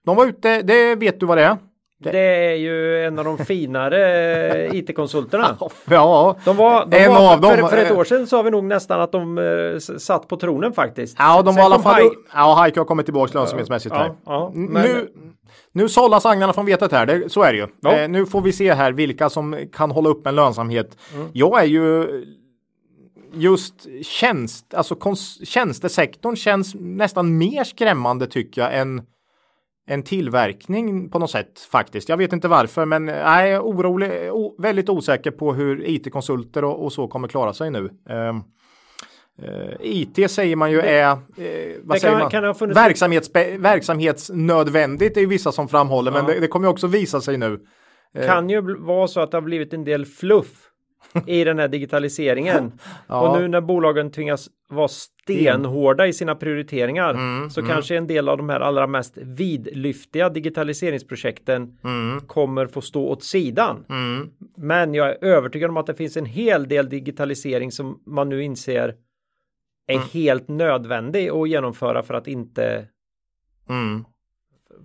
de 0.05 0.15
var 0.15 0.25
ute, 0.25 0.61
det 0.61 0.95
vet 0.95 1.19
du 1.19 1.25
vad 1.25 1.37
det 1.37 1.43
är? 1.43 1.57
Det 1.99 2.17
är 2.51 2.55
ju 2.55 3.05
en 3.05 3.19
av 3.19 3.25
de 3.25 3.37
finare 3.37 4.65
eh, 4.65 4.75
IT-konsulterna. 4.75 5.57
Ja, 5.89 6.35
De 6.45 6.57
var, 6.57 6.85
de 6.85 6.97
En 6.97 7.09
var 7.11 7.33
av 7.33 7.41
dem, 7.41 7.51
för, 7.51 7.67
för 7.67 7.77
ett 7.77 7.91
eh, 7.91 7.97
år 7.97 8.03
sedan 8.03 8.27
sa 8.27 8.41
vi 8.41 8.51
nog 8.51 8.63
nästan 8.63 9.01
att 9.01 9.11
de 9.11 9.37
s- 9.77 10.03
satt 10.05 10.27
på 10.27 10.37
tronen 10.37 10.73
faktiskt. 10.73 11.15
ja 11.19 11.41
de 11.41 11.53
Sen 11.53 11.55
var 11.55 11.69
i 11.69 11.73
alla 11.73 11.79
fall, 11.83 12.01
High- 12.01 12.13
ja, 12.33 12.63
Hike 12.65 12.79
har 12.79 12.85
kommit 12.85 13.05
tillbaka 13.05 13.39
lönsamhetsmässigt 13.39 13.95
Ja, 13.95 14.15
ja, 14.25 14.51
men- 14.55 14.83
Nu, 14.83 15.07
nu 15.71 15.89
sållas 15.89 16.25
agnarna 16.25 16.53
från 16.53 16.65
vetet 16.65 16.91
här, 16.91 17.05
det, 17.05 17.29
så 17.31 17.41
är 17.43 17.53
det 17.53 17.59
ju. 17.59 17.67
Ja. 17.81 17.91
Eh, 17.99 18.09
nu 18.09 18.25
får 18.25 18.41
vi 18.41 18.51
se 18.51 18.73
här 18.73 18.91
vilka 18.91 19.29
som 19.29 19.59
kan 19.73 19.91
hålla 19.91 20.09
upp 20.09 20.27
en 20.27 20.35
lönsamhet. 20.35 20.97
Mm. 21.13 21.27
Jag 21.33 21.61
är 21.61 21.65
ju 21.65 22.07
just 23.33 23.87
tjänst, 24.05 24.73
alltså 24.73 24.95
kons- 24.95 25.45
tjänstesektorn 25.45 26.35
känns 26.35 26.75
nästan 26.79 27.37
mer 27.37 27.63
skrämmande 27.63 28.27
tycker 28.27 28.61
jag 28.61 28.77
än 28.77 29.01
en 29.87 30.03
tillverkning 30.03 31.09
på 31.09 31.19
något 31.19 31.31
sätt 31.31 31.59
faktiskt. 31.71 32.09
Jag 32.09 32.17
vet 32.17 32.33
inte 32.33 32.47
varför, 32.47 32.85
men 32.85 33.07
jag 33.07 33.49
är 33.49 33.59
orolig, 33.61 34.11
väldigt 34.57 34.89
osäker 34.89 35.31
på 35.31 35.53
hur 35.53 35.89
IT-konsulter 35.89 36.63
och, 36.63 36.83
och 36.85 36.93
så 36.93 37.07
kommer 37.07 37.27
klara 37.27 37.53
sig 37.53 37.71
nu. 37.71 37.89
Ehm, 38.09 38.41
eh, 39.41 39.75
IT 39.81 40.31
säger 40.31 40.55
man 40.55 40.71
ju 40.71 40.79
är, 40.81 41.11
eh, 41.11 41.17
vad 41.83 41.95
det 41.95 41.99
säger 41.99 42.13
kan- 42.29 42.43
man? 42.43 42.53
kan 42.55 42.71
Verksamhetsbe- 42.73 43.57
verksamhetsnödvändigt 43.57 45.17
är 45.17 45.21
ju 45.21 45.27
vissa 45.27 45.51
som 45.51 45.67
framhåller, 45.67 46.11
men 46.11 46.25
Ja. 46.27 46.33
det, 46.33 46.39
det 46.39 46.47
kommer 46.47 46.67
ju 46.67 46.71
också 46.71 46.87
visa 46.87 47.21
sig 47.21 47.37
nu. 47.37 47.59
kan 48.25 48.49
ju 48.49 48.77
vara 48.79 49.07
så 49.07 49.19
att 49.19 49.31
det 49.31 49.37
har 49.37 49.41
blivit 49.41 49.73
en 49.73 49.83
del 49.83 50.05
fluff 50.05 50.69
i 51.27 51.43
den 51.43 51.59
här 51.59 51.67
digitaliseringen. 51.67 52.71
Ja. 53.07 53.21
Och 53.29 53.41
nu 53.41 53.47
när 53.47 53.61
bolagen 53.61 54.11
tvingas 54.11 54.49
vara 54.69 54.87
stenhårda 54.87 56.07
i 56.07 56.13
sina 56.13 56.35
prioriteringar 56.35 57.09
Mm, 57.13 57.49
så 57.49 57.61
kanske 57.65 57.97
en 57.97 58.07
del 58.07 58.29
av 58.29 58.37
de 58.37 58.49
här 58.49 58.59
allra 58.59 58.87
mest 58.87 59.17
vidlyftiga 59.17 60.29
digitaliseringsprojekten 60.29 61.77
kommer 62.27 62.67
få 62.67 62.81
stå 62.81 63.07
åt 63.07 63.23
sidan. 63.23 63.85
Mm. 63.89 64.29
Men 64.57 64.93
jag 64.93 65.09
är 65.09 65.23
övertygad 65.23 65.69
om 65.69 65.77
att 65.77 65.87
det 65.87 65.95
finns 65.95 66.17
en 66.17 66.25
hel 66.25 66.67
del 66.67 66.89
digitalisering 66.89 67.71
som 67.71 68.01
man 68.05 68.29
nu 68.29 68.43
inser 68.43 68.95
är 69.87 69.95
Mm. 69.95 70.07
helt 70.13 70.47
nödvändig 70.47 71.29
att 71.29 71.49
genomföra 71.49 72.03
för 72.03 72.13
att 72.13 72.27
inte 72.27 72.87
Mm. 73.69 74.05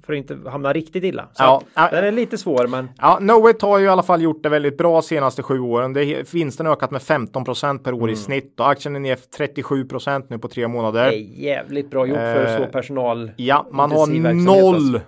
För 0.07 0.13
att 0.13 0.17
inte 0.17 0.51
hamna 0.51 0.73
riktigt 0.73 1.05
illa. 1.05 1.23
Så 1.33 1.63
Ja, 1.75 1.89
den 1.91 2.05
är 2.05 2.13
lite 2.13 2.39
svår 2.39 2.67
men 2.67 2.89
Ja, 2.99 3.17
Knowit 3.17 3.63
har 3.63 3.79
ju 3.79 3.85
i 3.85 3.89
alla 3.89 4.03
fall 4.03 4.23
gjort 4.23 4.43
det 4.43 4.49
väldigt 4.49 4.79
bra 4.79 5.03
senaste 5.03 5.43
sju 5.43 5.61
åren. 5.61 5.93
Det 5.93 6.35
vinsten 6.35 6.67
har 6.67 6.73
ökat 6.73 6.91
med 6.91 7.01
15% 7.01 7.79
per 7.79 7.93
år 7.93 8.11
i 8.11 8.17
snitt 8.17 8.61
och 8.61 8.69
aktien 8.71 8.97
är 8.97 9.01
ner 9.01 9.19
37% 9.39 10.25
nu 10.29 10.39
på 10.39 10.49
tre 10.49 10.69
månader. 10.69 11.05
det 11.11 11.17
är 11.17 11.43
jävligt 11.43 11.91
bra 11.91 12.07
gjort 12.07 12.19
för 12.19 12.57
så 12.59 12.67
personal. 12.73 13.31
Ja, 13.37 13.67
man 13.71 13.93
har 13.93 14.07
noll. 14.35 14.75
alltså. 14.75 15.01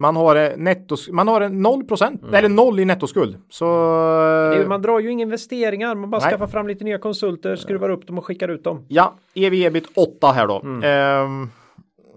Man 0.00 0.16
har 0.16 0.36
eh, 0.36 0.50
nettos, 0.56 1.08
man 1.08 1.28
har 1.28 1.40
en 1.40 1.62
0 1.62 1.84
procent 1.84 2.22
eller 2.32 2.48
noll 2.48 2.80
i 2.80 2.84
nettoskuld. 2.84 3.36
Så 3.50 3.64
är, 4.52 4.66
man 4.66 4.82
drar 4.82 5.00
ju 5.00 5.10
inga 5.10 5.22
investeringar, 5.22 5.94
man 5.94 6.10
bara 6.10 6.20
Nej. 6.20 6.30
skaffar 6.30 6.46
fram 6.46 6.68
lite 6.68 6.84
nya 6.84 6.98
konsulter, 6.98 7.56
skruvar 7.56 7.90
upp 7.90 8.06
dem 8.06 8.18
och 8.18 8.24
skickar 8.26 8.48
ut 8.48 8.64
dem. 8.64 8.84
ja, 8.88 9.14
ev 9.34 9.54
ebit 9.54 9.86
8 9.96 10.32
här 10.32 10.46
då. 10.46 10.60
Mm. 10.60 10.82
Ehm, 10.84 11.50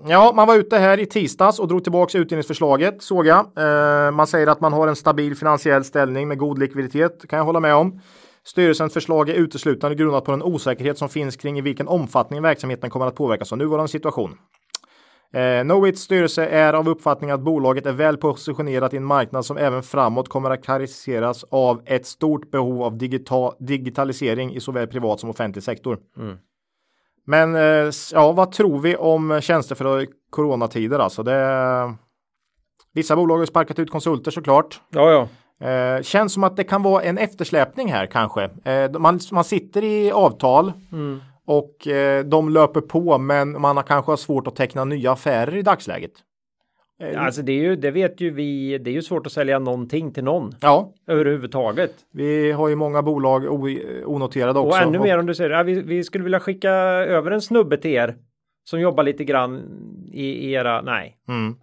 ja, 0.07 0.31
man 0.35 0.47
var 0.47 0.55
ute 0.55 0.77
här 0.77 0.99
i 0.99 1.05
tisdags 1.05 1.59
och 1.59 1.67
drog 1.67 1.83
tillbaka 1.83 2.17
utdelningsförslaget 2.17 3.01
såg 3.03 3.27
jag. 3.27 3.39
Eh, 3.39 4.11
man 4.11 4.27
säger 4.27 4.47
att 4.47 4.61
man 4.61 4.73
har 4.73 4.87
en 4.87 4.95
stabil 4.95 5.35
finansiell 5.35 5.83
ställning 5.83 6.27
med 6.27 6.37
god 6.37 6.59
likviditet. 6.59 7.27
Kan 7.29 7.37
jag 7.37 7.45
hålla 7.45 7.59
med 7.59 7.75
om. 7.75 8.01
Styrelsens 8.43 8.93
förslag 8.93 9.29
är 9.29 9.33
uteslutande 9.33 9.95
grundat 9.95 10.25
på 10.25 10.31
den 10.31 10.43
osäkerhet 10.43 10.97
som 10.97 11.09
finns 11.09 11.35
kring 11.35 11.57
i 11.57 11.61
vilken 11.61 11.87
omfattning 11.87 12.41
verksamheten 12.41 12.89
kommer 12.89 13.05
att 13.05 13.15
påverkas 13.15 13.51
av 13.51 13.57
nuvarande 13.57 13.91
situation. 13.91 14.37
Eh, 15.33 15.63
Knowits 15.63 16.01
styrelse 16.01 16.45
är 16.45 16.73
av 16.73 16.89
uppfattning 16.89 17.31
att 17.31 17.41
bolaget 17.41 17.85
är 17.85 17.91
väl 17.91 18.17
positionerat 18.17 18.93
i 18.93 18.97
en 18.97 19.05
marknad 19.05 19.45
som 19.45 19.57
även 19.57 19.83
framåt 19.83 20.29
kommer 20.29 20.49
att 20.49 20.63
karaktäriseras 20.63 21.45
av 21.49 21.81
ett 21.85 22.05
stort 22.05 22.51
behov 22.51 22.83
av 22.83 22.97
digital, 22.97 23.53
digitalisering 23.59 24.55
i 24.55 24.59
såväl 24.59 24.87
privat 24.87 25.19
som 25.19 25.29
offentlig 25.29 25.63
sektor. 25.63 25.99
Mm. 26.17 26.37
Men 27.31 27.55
eh, 27.55 27.91
ja, 28.13 28.31
vad 28.31 28.51
tror 28.51 28.79
vi 28.79 28.95
om 28.95 29.41
tjänster 29.41 29.75
för 29.75 30.07
coronatider 30.29 30.99
alltså? 30.99 31.23
Det, 31.23 31.93
vissa 32.93 33.15
bolag 33.15 33.37
har 33.37 33.45
sparkat 33.45 33.79
ut 33.79 33.91
konsulter 33.91 34.31
såklart. 34.31 34.81
Ja, 34.89 35.11
ja. 35.11 35.27
Eh, 35.67 36.01
känns 36.01 36.33
som 36.33 36.43
att 36.43 36.55
det 36.55 36.63
kan 36.63 36.83
vara 36.83 37.03
en 37.03 37.17
eftersläpning 37.17 37.91
här 37.91 38.05
kanske. 38.05 38.49
Eh, 38.63 38.91
man, 38.99 39.19
man 39.31 39.43
sitter 39.43 39.83
i 39.83 40.11
avtal 40.11 40.73
och 41.47 41.87
eh, 41.87 42.25
de 42.25 42.49
löper 42.49 42.81
på 42.81 43.17
men 43.17 43.61
man 43.61 43.77
har 43.77 43.83
kanske 43.83 44.11
har 44.11 44.17
svårt 44.17 44.47
att 44.47 44.55
teckna 44.55 44.85
nya 44.85 45.11
affärer 45.11 45.55
i 45.55 45.61
dagsläget. 45.61 46.11
Alltså 47.17 47.41
det 47.41 47.51
är 47.51 47.61
ju, 47.61 47.75
det 47.75 47.91
vet 47.91 48.21
ju 48.21 48.29
vi, 48.29 48.77
det 48.77 48.89
är 48.89 48.93
ju 48.93 49.01
svårt 49.01 49.25
att 49.25 49.31
sälja 49.31 49.59
någonting 49.59 50.11
till 50.13 50.23
någon 50.23 50.55
Ja, 50.61 50.93
överhuvudtaget. 51.07 51.91
vi 52.13 52.51
har 52.51 52.67
ju 52.67 52.75
många 52.75 53.01
bolag 53.01 53.45
onoterade 54.05 54.59
också. 54.59 54.77
Och 54.79 54.83
ännu 54.87 54.99
mer 54.99 55.17
om 55.17 55.25
du 55.25 55.35
säger, 55.35 55.49
ja, 55.49 55.63
vi, 55.63 55.81
vi 55.81 56.03
skulle 56.03 56.23
vilja 56.23 56.39
skicka 56.39 56.71
över 56.71 57.31
en 57.31 57.41
snubbe 57.41 57.77
till 57.77 57.91
er 57.91 58.15
som 58.63 58.79
jobbar 58.79 59.03
lite 59.03 59.23
grann 59.23 59.61
i, 60.13 60.51
era, 60.51 60.81
nej, 60.81 61.17
Mm. 61.27 61.55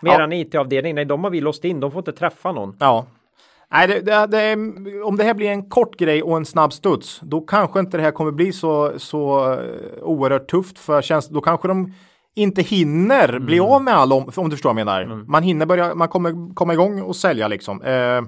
med 0.00 0.12
Ja. 0.20 0.34
IT-avdelning, 0.34 0.94
nej, 0.94 1.04
de 1.04 1.24
har 1.24 1.30
vi 1.30 1.40
låst 1.40 1.64
in, 1.64 1.80
de 1.80 1.90
får 1.90 1.98
inte 2.00 2.12
träffa 2.12 2.52
någon. 2.52 2.76
Ja. 2.80 3.06
Nej, 3.70 3.88
det, 3.88 4.00
det, 4.00 4.26
det, 4.26 5.02
om 5.02 5.16
det 5.16 5.24
här 5.24 5.34
blir 5.34 5.48
en 5.50 5.68
kort 5.68 5.96
grej 5.96 6.22
och 6.22 6.36
en 6.36 6.44
snabb 6.44 6.72
studs, 6.72 7.20
då 7.22 7.40
kanske 7.40 7.80
inte 7.80 7.96
det 7.96 8.02
här 8.02 8.10
kommer 8.10 8.32
bli 8.32 8.52
så, 8.52 8.92
så 8.98 9.52
eh, 9.52 9.58
oerhört 10.02 10.48
tufft 10.48 10.78
för 10.78 11.02
tjänst. 11.02 11.30
Då 11.30 11.40
kanske 11.40 11.68
de 11.68 11.92
inte 12.36 12.62
hinner 12.62 13.38
bli 13.38 13.60
av 13.60 13.82
med 13.82 13.94
all 13.94 14.12
om, 14.12 14.30
om 14.36 14.48
du 14.48 14.56
förstår 14.56 14.74
vad 14.74 14.80
jag 14.80 14.86
menar. 14.86 15.24
Man 15.26 15.42
hinner 15.42 15.66
börja, 15.66 15.94
man 15.94 16.08
kommer 16.08 16.54
komma 16.54 16.72
igång 16.72 17.02
och 17.02 17.16
sälja 17.16 17.48
liksom. 17.48 17.82
Eh, 17.82 18.22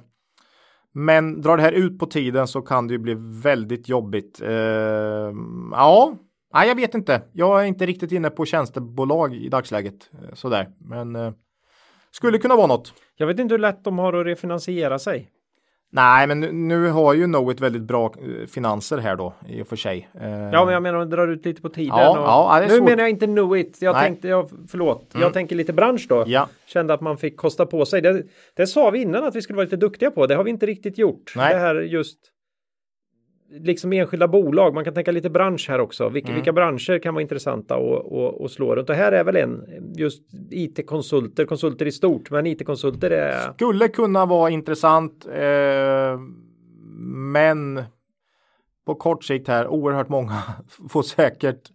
men 0.93 1.41
drar 1.41 1.57
det 1.57 1.63
här 1.63 1.73
ut 1.73 1.99
på 1.99 2.07
tiden 2.07 2.47
så 2.47 2.63
kan 2.63 2.87
det 2.87 2.93
ju 2.93 2.99
bli 2.99 3.15
väldigt 3.43 3.89
jobbigt. 3.89 4.43
Eh, 4.43 5.33
ja, 5.73 6.15
nej, 6.55 6.69
jag 6.69 6.75
vet 6.75 6.95
inte. 6.95 7.23
Jag 7.33 7.61
är 7.63 7.65
inte 7.65 7.87
riktigt 7.87 8.13
inne 8.13 8.31
på 8.31 8.45
tjänstebolag 8.45 9.35
i 9.35 9.49
dagsläget. 9.49 10.11
Eh, 10.13 10.35
sådär, 10.35 10.69
men 10.79 11.17
eh, 11.17 11.33
skulle 12.11 12.39
kunna 12.39 12.57
vara 12.57 12.67
något. 12.67 12.95
Jag 13.17 13.27
vet 13.27 13.39
inte 13.39 13.55
hur 13.55 13.59
lätt 13.59 13.85
de 13.85 13.99
har 13.99 14.13
att 14.13 14.27
refinansiera 14.27 14.99
sig. 14.99 15.31
Nej, 15.91 16.27
men 16.27 16.41
nu, 16.41 16.53
nu 16.53 16.89
har 16.89 17.15
ju 17.15 17.25
Knowit 17.25 17.61
väldigt 17.61 17.83
bra 17.83 18.05
eh, 18.19 18.47
finanser 18.47 18.99
här 18.99 19.17
då 19.17 19.35
i 19.49 19.63
och 19.63 19.67
för 19.69 19.77
sig. 19.77 20.09
Eh, 20.21 20.31
Ja, 20.31 20.65
men 20.65 20.75
jag 20.75 20.83
menar 20.83 20.99
om 20.99 21.11
drar 21.11 21.29
ut 21.29 21.45
lite 21.45 21.63
på 21.63 21.69
tiden. 21.69 21.99
Ja, 21.99 22.11
och... 22.11 22.17
ja, 22.19 22.61
nu 22.69 22.75
svårt. 22.75 22.85
menar 22.85 23.03
jag 23.03 23.11
inte 23.11 23.27
know 23.27 23.57
it. 23.59 23.79
Jag 23.81 23.93
Nej. 23.93 24.01
Mm. 24.01 24.13
tänkte, 24.13 24.29
jag, 24.29 24.51
förlåt, 24.69 25.15
jag 25.21 25.33
tänker 25.33 25.57
lite 25.57 25.73
bransch 25.73 26.07
då. 26.09 26.25
Ja. 26.27 26.49
Kände 26.67 26.95
att 26.95 27.01
man 27.01 27.17
fick 27.19 27.37
kosta 27.37 27.67
på 27.67 27.85
sig. 27.87 28.01
Det, 28.01 28.23
det 28.57 28.67
sa 28.67 28.91
vi 28.91 29.03
innan 29.03 29.25
att 29.25 29.37
vi 29.37 29.43
skulle 29.43 29.57
vara 29.57 29.65
lite 29.65 29.77
duktiga 29.77 30.11
på. 30.11 30.27
Det 30.27 30.35
har 30.35 30.45
vi 30.45 30.51
inte 30.51 30.67
riktigt 30.67 30.99
gjort. 30.99 31.33
Nej. 31.37 31.55
Det 31.55 31.61
här 31.61 31.75
just 31.75 32.19
liksom 33.51 33.93
enskilda 33.93 34.29
bolag. 34.29 34.75
Man 34.75 34.85
kan 34.85 34.95
tänka 34.95 35.13
lite 35.13 35.31
bransch 35.31 35.67
här 35.69 35.81
också. 35.81 36.09
Vilka, 36.09 36.29
Mm. 36.29 36.35
vilka 36.37 36.53
branscher 36.53 36.99
kan 36.99 37.15
vara 37.15 37.23
intressanta 37.23 37.77
och, 37.77 38.13
och, 38.13 38.41
och 38.41 38.51
slå 38.51 38.77
runt? 38.77 38.91
Och 38.91 38.97
här 38.97 39.13
är 39.13 39.25
väl 39.25 39.37
en 39.37 39.65
just 39.97 40.23
IT-konsulter, 40.51 41.45
konsulter 41.45 41.87
i 41.87 41.93
stort, 41.93 42.31
men 42.31 42.47
IT-konsulter 42.47 43.11
är 43.11 43.53
Skulle 43.53 43.89
kunna 43.89 44.27
vara 44.27 44.51
intressant, 44.51 45.27
eh, 45.27 46.19
men 47.33 47.83
på 48.87 48.95
kort 48.95 49.25
sikt 49.25 49.49
här 49.49 49.67
oerhört 49.69 50.09
många 50.09 50.43
får 50.89 51.03
säkert 51.03 51.71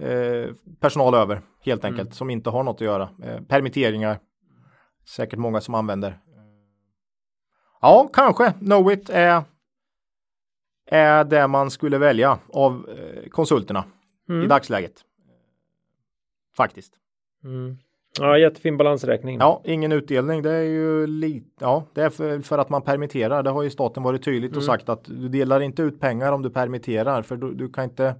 eh, 0.00 0.54
personal 0.80 1.14
över 1.14 1.40
helt 1.60 1.84
enkelt 1.84 2.00
Mm. 2.06 2.12
som 2.12 2.30
inte 2.30 2.50
har 2.50 2.62
något 2.62 2.76
att 2.76 2.80
göra. 2.80 3.08
Eh, 3.24 3.40
permitteringar, 3.48 4.18
säkert 5.16 5.38
många 5.38 5.60
som 5.60 5.74
använder. 5.74 6.18
Ja, 7.80 8.08
kanske 8.12 8.52
Knowit 8.52 9.10
är 9.10 9.42
är 10.90 11.24
det 11.24 11.46
man 11.48 11.70
skulle 11.70 11.98
välja 11.98 12.38
av 12.52 12.88
eh, 12.88 13.28
konsulterna 13.30 13.84
i 14.44 14.46
dagsläget. 14.46 14.92
Faktiskt. 16.56 16.92
ja, 18.20 18.38
jättefin 18.38 18.76
balansräkning. 18.76 19.38
Ja, 19.38 19.62
ingen 19.64 19.92
utdelning. 19.92 20.42
Det 20.42 20.50
är 20.52 20.62
ju 20.62 21.06
lite, 21.06 21.46
ja, 21.60 21.84
det 21.94 22.02
är 22.02 22.10
för, 22.10 22.40
för 22.40 22.58
att 22.58 22.68
man 22.70 22.82
permitterar. 22.82 23.42
Det 23.42 23.50
har 23.50 23.62
ju 23.62 23.70
staten 23.70 24.02
varit 24.02 24.24
tydligt 24.24 24.56
och 24.56 24.64
sagt 24.64 24.88
att 24.88 25.04
du 25.04 25.28
delar 25.28 25.60
inte 25.60 25.82
ut 25.82 26.00
pengar 26.00 26.32
om 26.32 26.42
du 26.42 26.50
permitterar 26.50 27.22
för 27.22 27.36
du, 27.36 27.54
du 27.54 27.72
kan 27.72 27.84
inte 27.84 28.14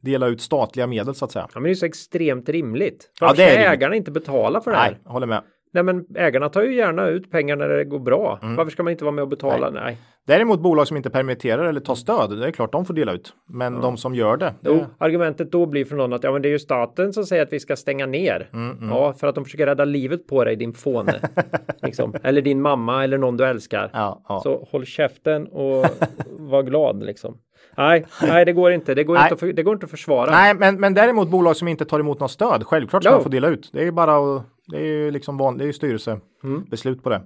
dela 0.00 0.26
ut 0.26 0.40
statliga 0.40 0.86
medel 0.86 1.14
så 1.14 1.24
att 1.24 1.32
säga. 1.32 1.46
Ja, 1.54 1.60
men 1.60 1.62
det 1.62 1.70
är 1.70 1.74
så 1.74 1.86
extremt 1.86 2.48
rimligt. 2.48 3.10
Ja, 3.20 3.26
Varför 3.26 3.42
är 3.42 3.46
ska 3.46 3.54
rimligt. 3.54 3.72
ägarna 3.72 3.96
inte 3.96 4.10
betala 4.10 4.60
för 4.60 4.70
det 4.70 4.76
här? 4.76 4.90
Nej, 4.90 5.00
håller 5.04 5.26
med. 5.26 5.42
Nej 5.74 5.82
men 5.82 6.04
ägarna 6.16 6.48
tar 6.48 6.62
ju 6.62 6.74
gärna 6.74 7.06
ut 7.06 7.30
pengar 7.30 7.56
när 7.56 7.68
det 7.68 7.84
går 7.84 7.98
bra. 7.98 8.38
Mm. 8.42 8.56
Varför 8.56 8.70
ska 8.70 8.82
man 8.82 8.90
inte 8.90 9.04
vara 9.04 9.12
med 9.14 9.22
och 9.22 9.28
betala? 9.28 9.70
Nej. 9.70 9.98
Däremot 10.26 10.60
bolag 10.60 10.88
som 10.88 10.96
inte 10.96 11.10
permitterar 11.10 11.64
eller 11.64 11.80
tar 11.80 11.94
stöd, 11.94 12.38
det 12.38 12.46
är 12.46 12.50
klart 12.50 12.72
de 12.72 12.84
får 12.84 12.94
dela 12.94 13.12
ut. 13.12 13.32
Men 13.48 13.80
de 13.80 13.96
som 13.96 14.14
gör 14.14 14.36
det, 14.36 14.46
det 14.60 14.70
Jo, 14.70 14.84
argumentet 14.98 15.52
då 15.52 15.66
blir 15.66 15.84
från 15.84 15.98
någon 15.98 16.12
att 16.12 16.24
ja, 16.24 16.32
men 16.32 16.42
det 16.42 16.48
är 16.48 16.50
ju 16.50 16.58
staten 16.58 17.12
som 17.12 17.24
säger 17.24 17.42
att 17.42 17.52
vi 17.52 17.60
ska 17.60 17.76
stänga 17.76 18.06
ner. 18.06 18.48
Mm, 18.52 18.88
Ja, 18.90 19.12
för 19.12 19.26
att 19.26 19.34
de 19.34 19.44
försöker 19.44 19.66
rädda 19.66 19.84
livet 19.84 20.26
på 20.26 20.44
dig, 20.44 20.56
din 20.56 20.72
fåne. 20.72 21.20
liksom. 21.82 22.14
Eller 22.22 22.42
din 22.42 22.62
mamma 22.62 23.04
eller 23.04 23.18
någon 23.18 23.36
du 23.36 23.44
älskar. 23.44 23.90
ja, 23.92 24.22
ja. 24.28 24.40
Så 24.40 24.68
håll 24.70 24.84
käften 24.86 25.46
och 25.46 25.86
var 26.30 26.62
glad 26.62 27.02
liksom. 27.02 27.38
Nej, 27.76 28.06
nej, 28.22 28.44
det 28.44 28.52
går 28.52 28.72
inte. 28.72 28.94
Det 28.94 29.04
går, 29.04 29.14
Nej. 29.14 29.28
inte, 29.32 29.46
att, 29.46 29.56
det 29.56 29.62
går 29.62 29.74
inte 29.74 29.84
att 29.84 29.90
försvara. 29.90 30.30
Nej, 30.30 30.54
men, 30.54 30.80
men 30.80 30.94
däremot 30.94 31.28
bolag 31.28 31.56
som 31.56 31.68
inte 31.68 31.84
tar 31.84 32.00
emot 32.00 32.20
något 32.20 32.30
stöd, 32.30 32.64
självklart 32.66 33.02
ska 33.02 33.10
Jo. 33.12 33.16
man 33.16 33.22
få 33.22 33.28
dela 33.28 33.48
ut. 33.48 33.70
Det 33.72 33.80
är 33.80 33.84
ju 33.84 33.92
bara 33.92 34.16
att, 34.36 34.42
det 34.72 34.78
är 34.78 34.84
ju 34.84 35.10
liksom 35.10 35.36
van, 35.36 35.58
det 35.58 35.62
är 35.64 35.66
ju 35.66 35.68
Mm. 35.68 35.72
styrelsebeslut 35.72 37.02
på 37.02 37.08
det. 37.10 37.22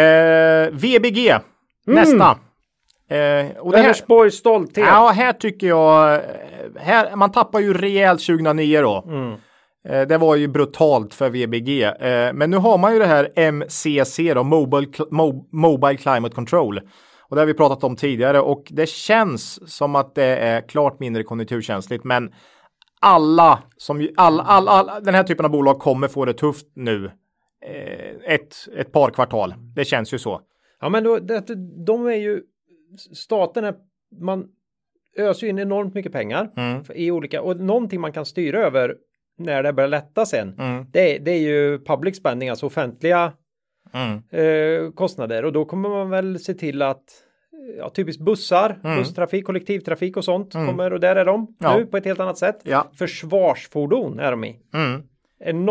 Eh, 0.00 0.70
VBG, 0.72 1.34
nästa. 1.86 2.38
Eh, 3.08 3.56
och 3.58 3.72
Vänersborgs 3.74 4.34
stolthet. 4.34 4.86
Ja, 4.86 5.12
här 5.16 5.32
tycker 5.32 5.66
jag, 5.66 6.14
eh, 6.14 6.20
här, 6.80 7.16
man 7.16 7.32
tappar 7.32 7.60
ju 7.60 7.74
rejält 7.74 8.20
2009 8.20 8.80
då. 8.82 9.04
Eh, 9.88 10.02
det 10.06 10.18
var 10.18 10.36
ju 10.36 10.48
brutalt 10.48 11.14
för 11.14 11.30
VBG. 11.30 11.82
Eh, 11.82 12.32
men 12.32 12.50
nu 12.50 12.56
har 12.56 12.78
man 12.78 12.92
ju 12.92 12.98
det 12.98 13.06
här 13.06 13.28
MCC 13.36 14.34
då, 14.34 14.42
Mobile, 14.42 14.86
Mo 15.10 15.48
Mobile 15.52 15.96
Climate 15.96 16.34
Control. 16.34 16.80
Och 17.28 17.36
det 17.36 17.40
har 17.42 17.46
vi 17.46 17.54
pratat 17.54 17.84
om 17.84 17.96
tidigare 17.96 18.40
och 18.40 18.64
det 18.70 18.88
känns 18.88 19.72
som 19.76 19.94
att 19.96 20.14
det 20.14 20.24
är 20.36 20.60
klart 20.68 21.00
mindre 21.00 21.22
konjunkturkänsligt. 21.22 22.04
Men 22.04 22.32
alla 23.04 23.62
som 23.76 24.08
all, 24.16 24.40
all, 24.40 24.68
all, 24.68 25.04
den 25.04 25.14
här 25.14 25.22
typen 25.22 25.44
av 25.44 25.50
bolag 25.50 25.78
kommer 25.78 26.08
få 26.08 26.24
det 26.24 26.32
tufft 26.32 26.66
nu. 26.74 27.10
Eh, 27.66 28.34
ett, 28.34 28.54
ett 28.76 28.92
par 28.92 29.10
kvartal. 29.10 29.54
Det 29.74 29.84
känns 29.84 30.14
ju 30.14 30.18
så. 30.18 30.40
Ja, 30.80 30.88
men 30.88 31.04
då, 31.04 31.18
det, 31.18 31.54
de 31.86 32.06
är 32.06 32.14
ju 32.14 32.42
staten 33.12 33.64
är 33.64 33.74
man 34.20 34.48
öser 35.16 35.46
in 35.46 35.58
enormt 35.58 35.94
mycket 35.94 36.12
pengar 36.12 36.50
mm. 36.56 36.82
i 36.94 37.10
olika 37.10 37.42
och 37.42 37.56
någonting 37.56 38.00
man 38.00 38.12
kan 38.12 38.26
styra 38.26 38.58
över 38.58 38.96
när 39.38 39.62
det 39.62 39.72
börjar 39.72 39.88
lätta 39.88 40.26
sen. 40.26 40.54
Mm. 40.58 40.86
Det, 40.90 41.18
det, 41.18 41.30
är 41.30 41.40
ju 41.40 41.78
public 41.78 42.16
spending, 42.16 42.48
alltså 42.48 42.66
offentliga 42.66 43.32
mm. 43.92 44.22
eh, 44.30 44.92
kostnader 44.92 45.44
och 45.44 45.52
då 45.52 45.64
kommer 45.64 45.88
man 45.88 46.10
väl 46.10 46.38
se 46.38 46.54
till 46.54 46.82
att 46.82 47.04
ja, 47.78 47.90
typiskt 47.90 48.22
bussar, 48.22 48.78
mm. 48.84 48.98
busstrafik, 48.98 49.44
kollektivtrafik 49.44 50.16
och 50.16 50.24
sånt 50.24 50.54
mm. 50.54 50.66
kommer 50.66 50.92
och 50.92 51.00
där 51.00 51.16
är 51.16 51.24
de 51.24 51.56
ja. 51.58 51.76
nu 51.76 51.86
på 51.86 51.96
ett 51.96 52.04
helt 52.04 52.20
annat 52.20 52.38
sätt. 52.38 52.60
Ja. 52.62 52.90
Försvarsfordon 52.98 54.18
är 54.18 54.30
de 54.30 54.44
i. 54.44 54.56
Mm. 54.74 55.02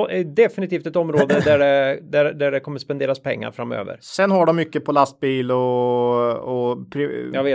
Är 0.10 0.24
definitivt 0.24 0.88
ett 0.88 0.96
område 0.96 1.42
där 1.46 1.60
det, 1.60 2.00
där, 2.02 2.34
där 2.34 2.52
det 2.52 2.60
kommer 2.60 2.80
spenderas 2.80 3.20
pengar 3.20 3.52
framöver. 3.52 3.98
Sen 4.02 4.32
har 4.32 4.46
de 4.46 4.56
mycket 4.56 4.86
på 4.86 4.92
lastbil 4.92 5.52
och, 5.52 6.36
och 6.36 6.78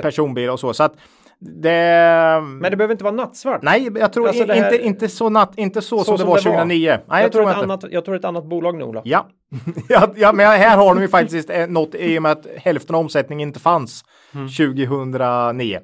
personbil 0.02 0.50
och 0.50 0.60
så. 0.60 0.74
så 0.74 0.82
att 0.82 0.96
det... 1.40 2.40
Men 2.42 2.70
det 2.70 2.76
behöver 2.76 2.92
inte 2.92 3.04
vara 3.04 3.14
nattsvart. 3.14 3.62
Nej, 3.62 3.90
jag 3.94 4.12
tror 4.12 4.28
alltså 4.28 4.44
här... 4.44 4.64
inte, 4.64 4.86
inte 4.86 5.08
så 5.08 5.28
natt, 5.28 5.52
inte 5.56 5.82
så, 5.82 5.98
så 5.98 6.04
som, 6.04 6.16
det 6.16 6.24
var 6.24 6.38
2009. 6.38 6.88
Nej, 6.88 7.00
jag, 7.08 7.22
jag, 7.22 7.32
tror 7.32 7.50
ett 7.50 7.56
annat, 7.56 7.84
jag 7.90 8.04
tror 8.04 8.16
ett 8.16 8.24
annannat 8.24 8.48
bolag 8.48 8.78
nu, 8.78 8.84
Ola. 8.84 9.02
Ja. 9.04 9.28
ja, 9.88 10.08
ja, 10.16 10.32
men 10.32 10.46
här 10.46 10.76
har 10.76 10.94
de 10.94 11.00
ju 11.00 11.08
faktiskt 11.08 11.50
eh, 11.50 11.66
något 11.66 11.94
i 11.94 12.18
och 12.18 12.22
med 12.22 12.32
att 12.32 12.46
hälften 12.56 12.94
av 12.94 13.00
omsättningen 13.00 13.48
inte 13.48 13.60
fanns 13.60 14.04
mm. 14.34 14.48
2009. 14.48 15.78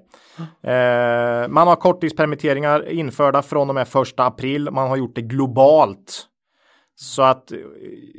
Eh, 0.62 1.48
man 1.48 1.68
har 1.68 1.76
korttidspermitteringar 1.76 2.90
införda 2.90 3.42
från 3.42 3.68
och 3.68 3.74
med 3.74 3.88
första 3.88 4.24
april. 4.24 4.70
Man 4.70 4.88
har 4.88 4.96
gjort 4.96 5.14
det 5.14 5.22
globalt. 5.22 6.26
Så 6.96 7.22
att 7.22 7.52
eh, 7.52 7.58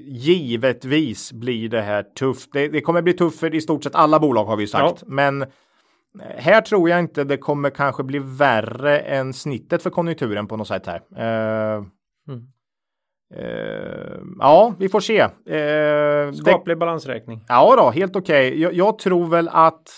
givetvis 0.08 1.34
blir 1.34 1.70
det 1.70 1.82
här 1.82 2.04
tufft. 2.04 2.50
Det, 2.54 2.68
det 2.68 2.82
kommer 2.82 3.02
bli 3.02 3.14
tufft 3.14 3.40
för 3.40 3.56
i 3.56 3.62
stort 3.62 3.84
sett 3.84 3.96
alla 3.96 4.20
bolag 4.20 4.46
har 4.46 4.56
vi 4.58 4.68
sagt. 4.68 5.02
Ja. 5.02 5.08
Men 5.08 5.46
här 6.20 6.62
tror 6.62 6.90
jag 6.90 7.00
inte 7.00 7.24
det 7.24 7.38
kommer 7.38 7.70
kanske 7.70 8.04
bli 8.04 8.20
värre 8.20 9.00
än 9.00 9.34
snittet 9.34 9.84
för 9.84 9.90
konjunkturen 9.90 10.48
på 10.48 10.58
något 10.58 10.68
sätt 10.68 10.88
här. 10.88 11.02
Uh, 11.12 11.86
mm. 12.28 12.42
uh, 13.36 14.20
ja, 14.40 14.74
vi 14.80 14.90
får 14.90 15.00
se. 15.00 15.24
Uh, 15.24 16.34
Skaplig 16.34 16.76
det, 16.76 16.80
balansräkning. 16.80 17.44
Ja 17.48 17.76
då, 17.76 17.90
helt 17.90 18.16
okej. 18.16 18.48
Okay. 18.48 18.62
Jag, 18.62 18.74
jag, 18.74 19.00
tror 19.00 19.28
väl 19.28 19.50
att 19.52 19.90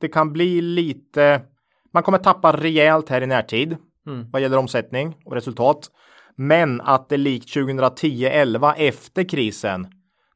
det 0.00 0.08
kan 0.08 0.32
bli 0.32 0.60
lite. 0.60 1.40
Man 1.92 2.02
kommer 2.02 2.18
tappa 2.18 2.52
rejält 2.52 3.08
här 3.08 3.20
i 3.20 3.26
närtid 3.26 3.76
mm. 4.06 4.30
vad 4.30 4.42
gäller 4.42 4.58
omsättning 4.58 5.16
och 5.24 5.34
resultat. 5.34 5.90
Men 6.36 6.80
att 6.80 7.08
det 7.08 7.16
likt 7.16 7.56
2010-11 7.56 8.74
efter 8.76 9.28
krisen 9.28 9.86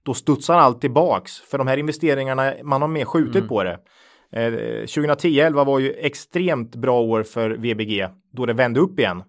då 0.02 0.14
studsar 0.14 0.58
allt 0.58 0.80
tillbaks 0.80 1.40
för 1.40 1.58
de 1.58 1.66
här 1.66 1.76
investeringarna 1.76 2.54
man 2.62 2.82
har 2.82 2.88
mer 2.88 3.04
skjutit 3.04 3.36
mm. 3.36 3.48
på 3.48 3.64
det. 3.64 3.78
Eh, 4.32 4.52
2010-11 4.86 5.64
var 5.64 5.78
ju 5.78 5.92
extremt 5.92 6.76
bra 6.76 7.00
år 7.00 7.22
för 7.22 7.50
VBG 7.50 8.08
då 8.32 8.46
det 8.46 8.52
vände 8.52 8.80
upp 8.80 8.98
igen. 8.98 9.22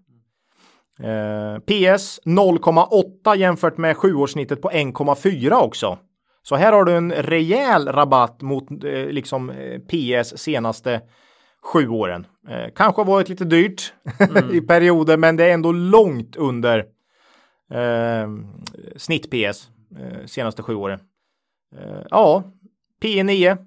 Eh, 1.00 1.60
PS 1.60 2.20
0,8 2.26 3.36
jämfört 3.36 3.78
med 3.78 3.98
sjuårssnittet 3.98 4.62
på 4.62 4.70
1,4 4.70 5.54
också. 5.54 5.98
Så 6.44 6.56
här 6.56 6.74
har 6.74 6.86
du 6.86 6.96
en 6.96 7.12
rejäl 7.12 7.88
rabatt 7.88 8.42
mot 8.42 8.72
eh, 8.84 9.06
liksom 9.06 9.50
eh, 9.50 9.80
PS 9.80 10.38
senaste 10.38 11.02
sju 11.64 11.88
åren. 11.88 12.28
Eh, 12.50 12.74
kanske 12.76 13.02
har 13.02 13.06
varit 13.06 13.30
lite 13.30 13.46
dyrt 13.46 13.94
mm. 14.20 14.56
i 14.56 14.62
perioder, 14.62 15.18
men 15.18 15.36
det 15.36 15.46
är 15.46 15.54
ändå 15.54 15.72
långt 15.72 16.36
under 16.36 16.78
eh, 17.72 18.30
snitt 18.96 19.30
PS 19.32 19.70
eh, 20.00 20.26
senaste 20.26 20.64
sju 20.64 20.76
åren. 20.76 21.00
Eh, 21.78 22.02
ja, 22.10 22.44
P9 23.02 23.58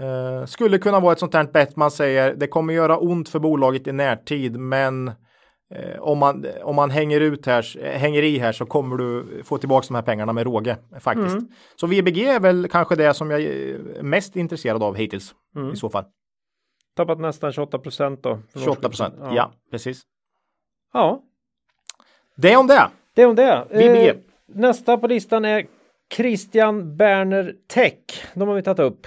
Eh, 0.00 0.46
skulle 0.46 0.78
kunna 0.78 1.00
vara 1.00 1.12
ett 1.12 1.18
sånt 1.18 1.34
här 1.34 1.44
bett 1.44 1.76
man 1.76 1.90
säger 1.90 2.34
det 2.34 2.46
kommer 2.46 2.74
göra 2.74 2.98
ont 2.98 3.28
för 3.28 3.38
bolaget 3.38 3.86
i 3.86 3.92
närtid 3.92 4.56
men 4.56 5.08
eh, 5.74 6.00
om, 6.00 6.18
man, 6.18 6.46
om 6.62 6.76
man 6.76 6.90
hänger, 6.90 7.20
ut 7.20 7.46
här, 7.46 7.78
eh, 7.78 7.98
hänger 7.98 8.22
i 8.22 8.38
här 8.38 8.52
så 8.52 8.66
kommer 8.66 8.96
du 8.96 9.42
få 9.44 9.58
tillbaka 9.58 9.86
de 9.88 9.94
här 9.94 10.02
pengarna 10.02 10.32
med 10.32 10.44
råge 10.44 10.76
faktiskt. 11.00 11.36
Mm. 11.36 11.48
Så 11.76 11.86
VBG 11.86 12.24
är 12.24 12.40
väl 12.40 12.68
kanske 12.68 12.96
det 12.96 13.14
som 13.14 13.30
jag 13.30 13.42
är 13.42 14.02
mest 14.02 14.36
intresserad 14.36 14.82
av 14.82 14.96
hittills 14.96 15.34
mm. 15.56 15.72
i 15.72 15.76
så 15.76 15.90
fall. 15.90 16.04
Tappat 16.96 17.20
nästan 17.20 17.52
28 17.52 17.78
procent 17.78 18.22
då. 18.22 18.38
28 18.54 18.88
procent, 18.88 19.14
ja. 19.18 19.34
ja. 19.34 19.52
precis. 19.70 20.02
Ja. 20.92 21.22
Det 22.36 22.56
om 22.56 22.66
det. 22.66 22.90
Det 23.14 23.26
om 23.26 23.34
det. 23.34 23.66
VBG. 23.70 24.08
Eh, 24.08 24.16
nästa 24.46 24.98
på 24.98 25.06
listan 25.06 25.44
är 25.44 25.66
Christian 26.14 26.96
Berner 26.96 27.54
Tech. 27.66 27.94
De 28.34 28.48
har 28.48 28.54
vi 28.54 28.62
tagit 28.62 28.78
upp. 28.78 29.06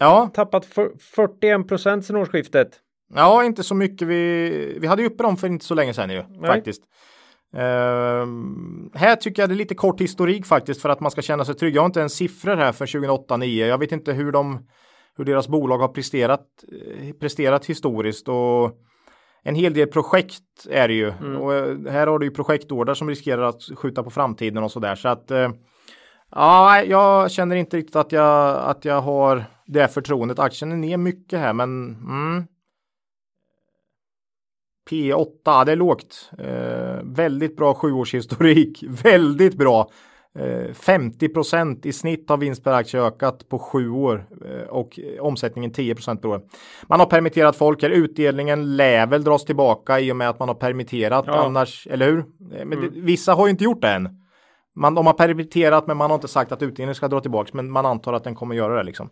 Ja. 0.00 0.30
Tappat 0.34 0.66
41 0.66 1.68
procent 1.68 2.04
sedan 2.04 2.16
årsskiftet. 2.16 2.68
Ja, 3.14 3.44
inte 3.44 3.62
så 3.62 3.74
mycket. 3.74 4.08
Vi, 4.08 4.78
vi 4.80 4.86
hade 4.86 5.02
ju 5.02 5.08
uppe 5.08 5.22
dem 5.22 5.36
för 5.36 5.46
inte 5.46 5.64
så 5.64 5.74
länge 5.74 5.94
sedan 5.94 6.10
ju 6.10 6.22
Nej. 6.28 6.46
faktiskt. 6.46 6.82
Uh, 7.54 7.60
här 8.94 9.16
tycker 9.16 9.42
jag 9.42 9.50
det 9.50 9.54
är 9.54 9.56
lite 9.56 9.74
kort 9.74 10.00
historik 10.00 10.46
faktiskt 10.46 10.82
för 10.82 10.88
att 10.88 11.00
man 11.00 11.10
ska 11.10 11.22
känna 11.22 11.44
sig 11.44 11.54
trygg. 11.54 11.76
Jag 11.76 11.82
har 11.82 11.86
inte 11.86 12.02
en 12.02 12.10
siffror 12.10 12.56
här 12.56 12.72
för 12.72 12.86
2008-9. 12.86 13.66
Jag 13.66 13.78
vet 13.78 13.92
inte 13.92 14.12
hur 14.12 14.32
de 14.32 14.66
hur 15.16 15.24
deras 15.24 15.48
bolag 15.48 15.78
har 15.78 15.88
presterat, 15.88 16.46
eh, 16.72 17.12
presterat 17.12 17.66
historiskt 17.66 18.28
och 18.28 18.70
en 19.42 19.54
hel 19.54 19.74
del 19.74 19.88
projekt 19.88 20.42
är 20.70 20.88
det 20.88 20.94
ju. 20.94 21.10
Mm. 21.10 21.36
Och 21.36 21.54
eh, 21.54 21.76
här 21.90 22.06
har 22.06 22.18
du 22.18 22.26
ju 22.26 22.32
projektorder 22.32 22.94
som 22.94 23.08
riskerar 23.08 23.42
att 23.42 23.62
skjuta 23.76 24.02
på 24.02 24.10
framtiden 24.10 24.62
och 24.62 24.72
sådär. 24.72 24.94
Så 24.94 25.08
att 25.08 25.30
uh, 25.30 25.50
ja, 26.30 26.82
jag 26.82 27.30
känner 27.30 27.56
inte 27.56 27.76
riktigt 27.76 27.96
att 27.96 28.12
jag, 28.12 28.56
att 28.56 28.84
jag 28.84 29.00
har 29.00 29.44
det 29.72 29.88
förtroendet. 29.88 30.38
Aktien 30.38 30.72
är 30.72 30.76
ner 30.76 30.96
mycket 30.96 31.38
här, 31.38 31.52
men 31.52 31.96
mm. 32.08 32.44
P8, 34.90 35.64
det 35.64 35.72
är 35.72 35.76
lågt. 35.76 36.30
Eh, 36.38 37.02
väldigt 37.04 37.56
bra 37.56 37.74
sjuårshistorik. 37.74 38.84
Väldigt 38.88 39.54
bra. 39.54 39.90
Eh, 40.38 40.72
50% 40.72 41.86
i 41.86 41.92
snitt 41.92 42.28
har 42.28 42.36
vinst 42.36 42.64
per 42.64 42.72
aktie 42.72 43.00
ökat 43.00 43.48
på 43.48 43.58
sju 43.58 43.90
år 43.90 44.26
eh, 44.44 44.68
och 44.68 45.00
omsättningen 45.20 45.72
10 45.72 45.94
per 45.94 46.26
år. 46.26 46.42
Man 46.86 47.00
har 47.00 47.06
permitterat 47.06 47.56
folk 47.56 47.82
här. 47.82 47.90
Utdelningen 47.90 48.76
lär 48.76 49.06
väl 49.06 49.24
dras 49.24 49.44
tillbaka 49.44 50.00
i 50.00 50.12
och 50.12 50.16
med 50.16 50.28
att 50.28 50.38
man 50.38 50.48
har 50.48 50.54
permitterat 50.54 51.24
ja. 51.26 51.44
annars, 51.44 51.86
eller 51.90 52.06
hur? 52.06 52.18
Eh, 52.18 52.24
men 52.64 52.72
mm. 52.72 52.80
det, 52.80 53.00
vissa 53.00 53.34
har 53.34 53.46
ju 53.46 53.50
inte 53.50 53.64
gjort 53.64 53.82
det 53.82 53.90
än. 53.90 54.08
Man, 54.74 54.94
de 54.94 55.06
har 55.06 55.14
permitterat 55.14 55.86
men 55.86 55.96
man 55.96 56.10
har 56.10 56.14
inte 56.14 56.28
sagt 56.28 56.52
att 56.52 56.62
utdelningen 56.62 56.94
ska 56.94 57.08
dra 57.08 57.20
tillbaka 57.20 57.50
men 57.52 57.70
man 57.70 57.86
antar 57.86 58.12
att 58.12 58.24
den 58.24 58.34
kommer 58.34 58.54
göra 58.54 58.76
det 58.76 58.82
liksom. 58.82 59.10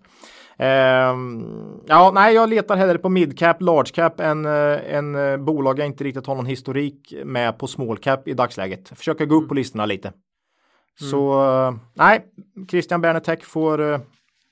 Um, 0.60 1.84
ja, 1.86 2.10
nej, 2.14 2.34
jag 2.34 2.48
letar 2.48 2.76
hellre 2.76 2.98
på 2.98 3.08
midcap, 3.08 3.62
large 3.62 3.90
cap 3.94 4.20
än 4.20 4.46
eh, 4.46 4.94
en 4.94 5.14
uh, 5.14 5.36
bolag 5.36 5.78
jag 5.78 5.86
inte 5.86 6.04
riktigt 6.04 6.26
har 6.26 6.34
någon 6.34 6.46
historik 6.46 7.14
med 7.24 7.58
på 7.58 7.66
small 7.66 7.98
cap 7.98 8.28
i 8.28 8.34
dagsläget. 8.34 8.88
Försöker 8.88 9.26
gå 9.26 9.34
upp 9.34 9.40
mm. 9.40 9.48
på 9.48 9.54
listorna 9.54 9.86
lite. 9.86 10.08
Mm. 10.08 11.10
Så 11.10 11.42
uh, 11.68 11.76
nej, 11.94 12.24
Christian 12.70 13.00
Berner 13.00 13.44
får 13.44 14.00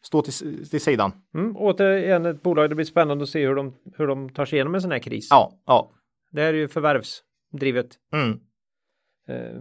stå 0.03 0.23
till, 0.23 0.69
till 0.71 0.81
sidan. 0.81 1.13
Mm, 1.35 1.57
återigen 1.57 2.27
ett 2.27 2.43
bolag, 2.43 2.71
det 2.71 2.75
blir 2.75 2.87
spännande 2.87 3.23
att 3.23 3.29
se 3.29 3.47
hur 3.47 3.55
de, 3.55 3.75
hur 3.97 4.07
de 4.07 4.31
tar 4.31 4.45
sig 4.45 4.57
igenom 4.57 4.75
en 4.75 4.83
sån 4.83 4.91
här 4.91 4.99
kris. 4.99 5.29
Ja, 5.31 5.53
ja. 5.67 5.91
Det 6.31 6.43
är 6.43 6.53
ju 6.53 6.69
förvärvsdrivet. 6.69 7.89
Mm. 8.13 8.41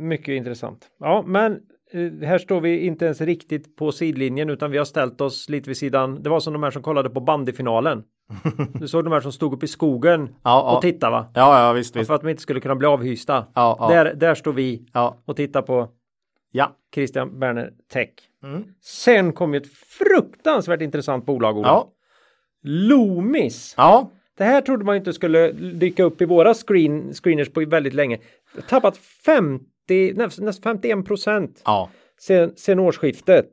mycket 0.10 0.28
intressant. 0.28 0.88
Ja, 1.00 1.24
men 1.28 1.54
Eh, 1.54 1.75
här 2.24 2.38
står 2.38 2.62
vi 2.62 2.86
inte 2.86 3.06
ens 3.06 3.22
riktigt 3.22 3.76
på 3.76 3.92
sidlinjen 3.92 4.50
utan 4.50 4.72
vi 4.72 4.78
har 4.78 4.86
ställt 4.86 5.22
oss 5.22 5.50
lite 5.50 5.70
vid 5.70 5.78
sidan. 5.78 6.24
Det 6.24 6.30
var 6.30 6.40
som 6.40 6.54
de 6.54 6.64
här 6.64 6.72
som 6.72 6.82
kollade 6.82 7.10
på 7.10 7.20
bandyfinalen. 7.20 8.04
Du 8.80 8.88
såg 8.88 9.04
de 9.04 9.14
här 9.14 9.20
som 9.20 9.32
stod 9.32 9.54
upp 9.54 9.64
i 9.64 9.68
skogen 9.68 10.36
ja, 10.44 10.76
och 10.76 10.82
tittade 10.82 11.12
va? 11.12 11.32
Ja, 11.34 11.68
ja 11.68 11.74
visst, 11.74 11.96
visst. 11.96 12.08
För 12.08 12.16
att 12.16 12.22
de 12.22 12.30
inte 12.30 12.42
skulle 12.42 12.60
kunna 12.60 12.76
bli 12.76 12.88
avhysta. 12.88 13.46
Ja, 13.56 13.78
ja. 13.80 13.88
Där, 13.88 14.14
där 14.14 14.36
står 14.36 14.54
vi 14.54 14.86
och 15.26 15.36
tittar 15.36 15.62
på 15.62 15.90
ja. 16.52 16.76
Christian 16.96 17.40
Berner 17.40 17.74
Tech. 17.94 18.10
Mm. 18.44 18.64
Sen 18.82 19.34
kom 19.34 19.54
ett 19.54 19.68
fruktansvärt 19.74 20.82
intressant 20.82 21.26
bolag. 21.26 21.58
Ja. 21.58 21.92
Loomis. 22.64 23.74
Ja. 23.78 24.12
Det 24.38 24.44
här 24.44 24.62
trodde 24.62 24.86
man 24.86 24.96
inte 24.96 25.14
skulle 25.14 25.52
dyka 25.52 26.04
upp 26.04 26.22
i 26.22 26.26
våra 26.26 26.54
screen, 26.54 27.14
screeners 27.14 27.50
på 27.50 27.66
väldigt 27.66 27.94
länge. 27.94 28.20
Tappat 28.70 28.98
50 28.98 29.66
nästan 30.16 30.54
51 30.64 31.06
procent 31.06 31.62
ja. 31.66 31.90
sen, 32.20 32.54
sen 32.56 32.80
årsskiftet. 32.80 33.50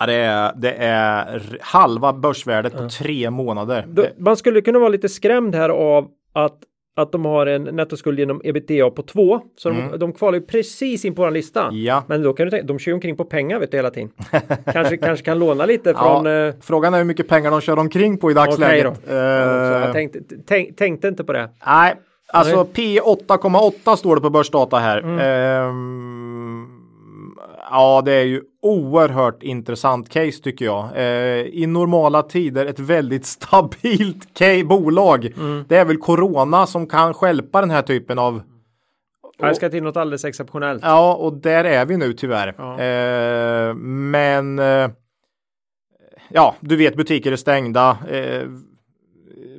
Ja, 0.00 0.06
det 0.06 0.14
är, 0.14 0.52
det 0.56 0.72
är 0.72 1.58
halva 1.60 2.12
börsvärdet 2.12 2.76
på 2.76 2.88
tre 2.88 3.30
månader. 3.30 3.84
Då, 3.88 4.06
man 4.16 4.36
skulle 4.36 4.60
kunna 4.60 4.78
vara 4.78 4.88
lite 4.88 5.08
skrämd 5.08 5.54
här 5.54 5.68
av 5.68 6.08
att 6.32 6.58
att 6.98 7.12
de 7.12 7.24
har 7.24 7.46
en 7.46 7.62
nettoskuld 7.62 8.18
genom 8.18 8.40
ebitda 8.44 8.90
på 8.90 9.02
2. 9.02 9.40
Så 9.56 9.68
de, 9.68 9.98
de 9.98 10.12
kvalar 10.12 10.38
ju 10.38 10.46
precis 10.46 11.04
in 11.04 11.14
på 11.14 11.22
vår 11.22 11.30
lista. 11.30 11.62
Mm. 11.62 11.84
Ja. 11.84 12.04
Men 12.06 12.22
då 12.22 12.32
kan 12.32 12.46
du 12.46 12.50
tänka, 12.50 12.66
de 12.66 12.78
kör 12.78 12.90
ju 12.90 12.94
omkring 12.94 13.16
på 13.16 13.24
pengar 13.24 13.58
vet 13.58 13.70
du 13.70 13.76
hela 13.76 13.90
tiden. 13.90 14.10
kanske, 14.72 14.96
kanske 15.02 15.24
kan 15.24 15.38
låna 15.38 15.66
lite 15.66 15.94
från... 15.94 16.26
Ja, 16.26 16.48
eh, 16.48 16.54
frågan 16.60 16.94
är 16.94 16.98
hur 16.98 17.04
mycket 17.04 17.28
pengar 17.28 17.50
de 17.50 17.60
kör 17.60 17.78
omkring 17.78 18.18
på 18.18 18.30
i 18.30 18.34
dagsläget. 18.34 18.84
Ja, 18.84 19.10
så 19.10 19.12
Eh, 19.12 19.84
jag 19.84 19.92
tänkte, 19.92 20.18
tänk, 20.46 20.76
tänkte 20.76 21.08
inte 21.08 21.24
på 21.24 21.32
det. 21.32 21.50
Nej, 21.66 21.94
alltså 22.32 22.64
P 22.64 23.00
8,8 23.00 23.96
står 23.96 24.14
det 24.16 24.20
på 24.22 24.30
börsdata 24.30 24.78
här. 24.78 24.98
Mm. 24.98 25.18
Ehm, 25.18 26.66
ja, 27.70 28.02
det 28.04 28.12
är 28.12 28.24
ju 28.24 28.42
oerhört 28.62 29.42
intressant 29.42 30.08
case 30.08 30.42
tycker 30.42 30.64
jag. 30.64 30.88
Eh, 30.96 31.40
I 31.46 31.66
normala 31.66 32.22
tider 32.22 32.66
ett 32.66 32.78
väldigt 32.78 33.26
stabilt 33.36 34.38
ca- 34.38 34.64
bolag. 34.64 35.24
Mm. 35.36 35.64
Det 35.68 35.76
är 35.76 35.84
väl 35.84 35.96
Corona 35.96 36.66
som 36.66 36.86
kan 36.86 37.14
stjälpa 37.14 37.60
den 37.60 37.70
här 37.70 37.82
typen 37.82 38.18
av 38.18 38.42
Här 39.40 39.54
ska 39.54 39.68
till 39.68 39.82
något 39.82 39.96
alldeles 39.96 40.24
exceptionellt. 40.24 40.82
Ja, 40.84 41.14
och 41.14 41.32
där 41.32 41.64
är 41.64 41.86
vi 41.86 41.96
nu 41.96 42.12
tyvärr. 42.12 42.54
Ja. 42.58 42.80
Eh, 42.80 43.74
men 43.74 44.58
eh, 44.58 44.90
ja, 46.28 46.54
du 46.60 46.76
vet 46.76 46.96
butiker 46.96 47.32
är 47.32 47.36
stängda. 47.36 47.98
Eh, 48.10 48.42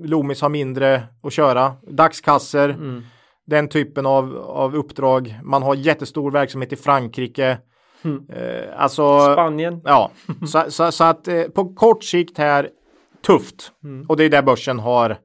Loomis 0.04 0.42
har 0.42 0.50
mindre 0.50 1.04
att 1.24 1.34
köra. 1.34 1.74
Dagskasser. 1.88 2.70
Mm. 2.70 3.04
Den 3.48 3.68
typen 3.68 4.06
av, 4.06 4.38
av 4.38 4.76
uppdrag. 4.76 5.40
Man 5.44 5.64
har 5.64 5.76
jättestor 5.76 6.32
verksamhet 6.32 6.74
i 6.74 6.76
Frankrike. 6.76 7.58
Mm. 8.02 8.26
Eh, 8.30 8.82
alltså, 8.82 9.34
Spanien. 9.34 9.82
ja, 9.84 10.12
så, 10.48 10.72
så, 10.72 10.92
så 10.92 11.04
att 11.04 11.28
eh, 11.28 11.44
på 11.44 11.74
kort 11.74 12.04
sikt 12.04 12.38
här 12.38 12.70
tufft. 13.26 13.72
Mm. 13.84 14.06
Och 14.10 14.18
det 14.18 14.24
är 14.24 14.30
där 14.30 14.42
börsen 14.42 14.80
har. 14.80 15.18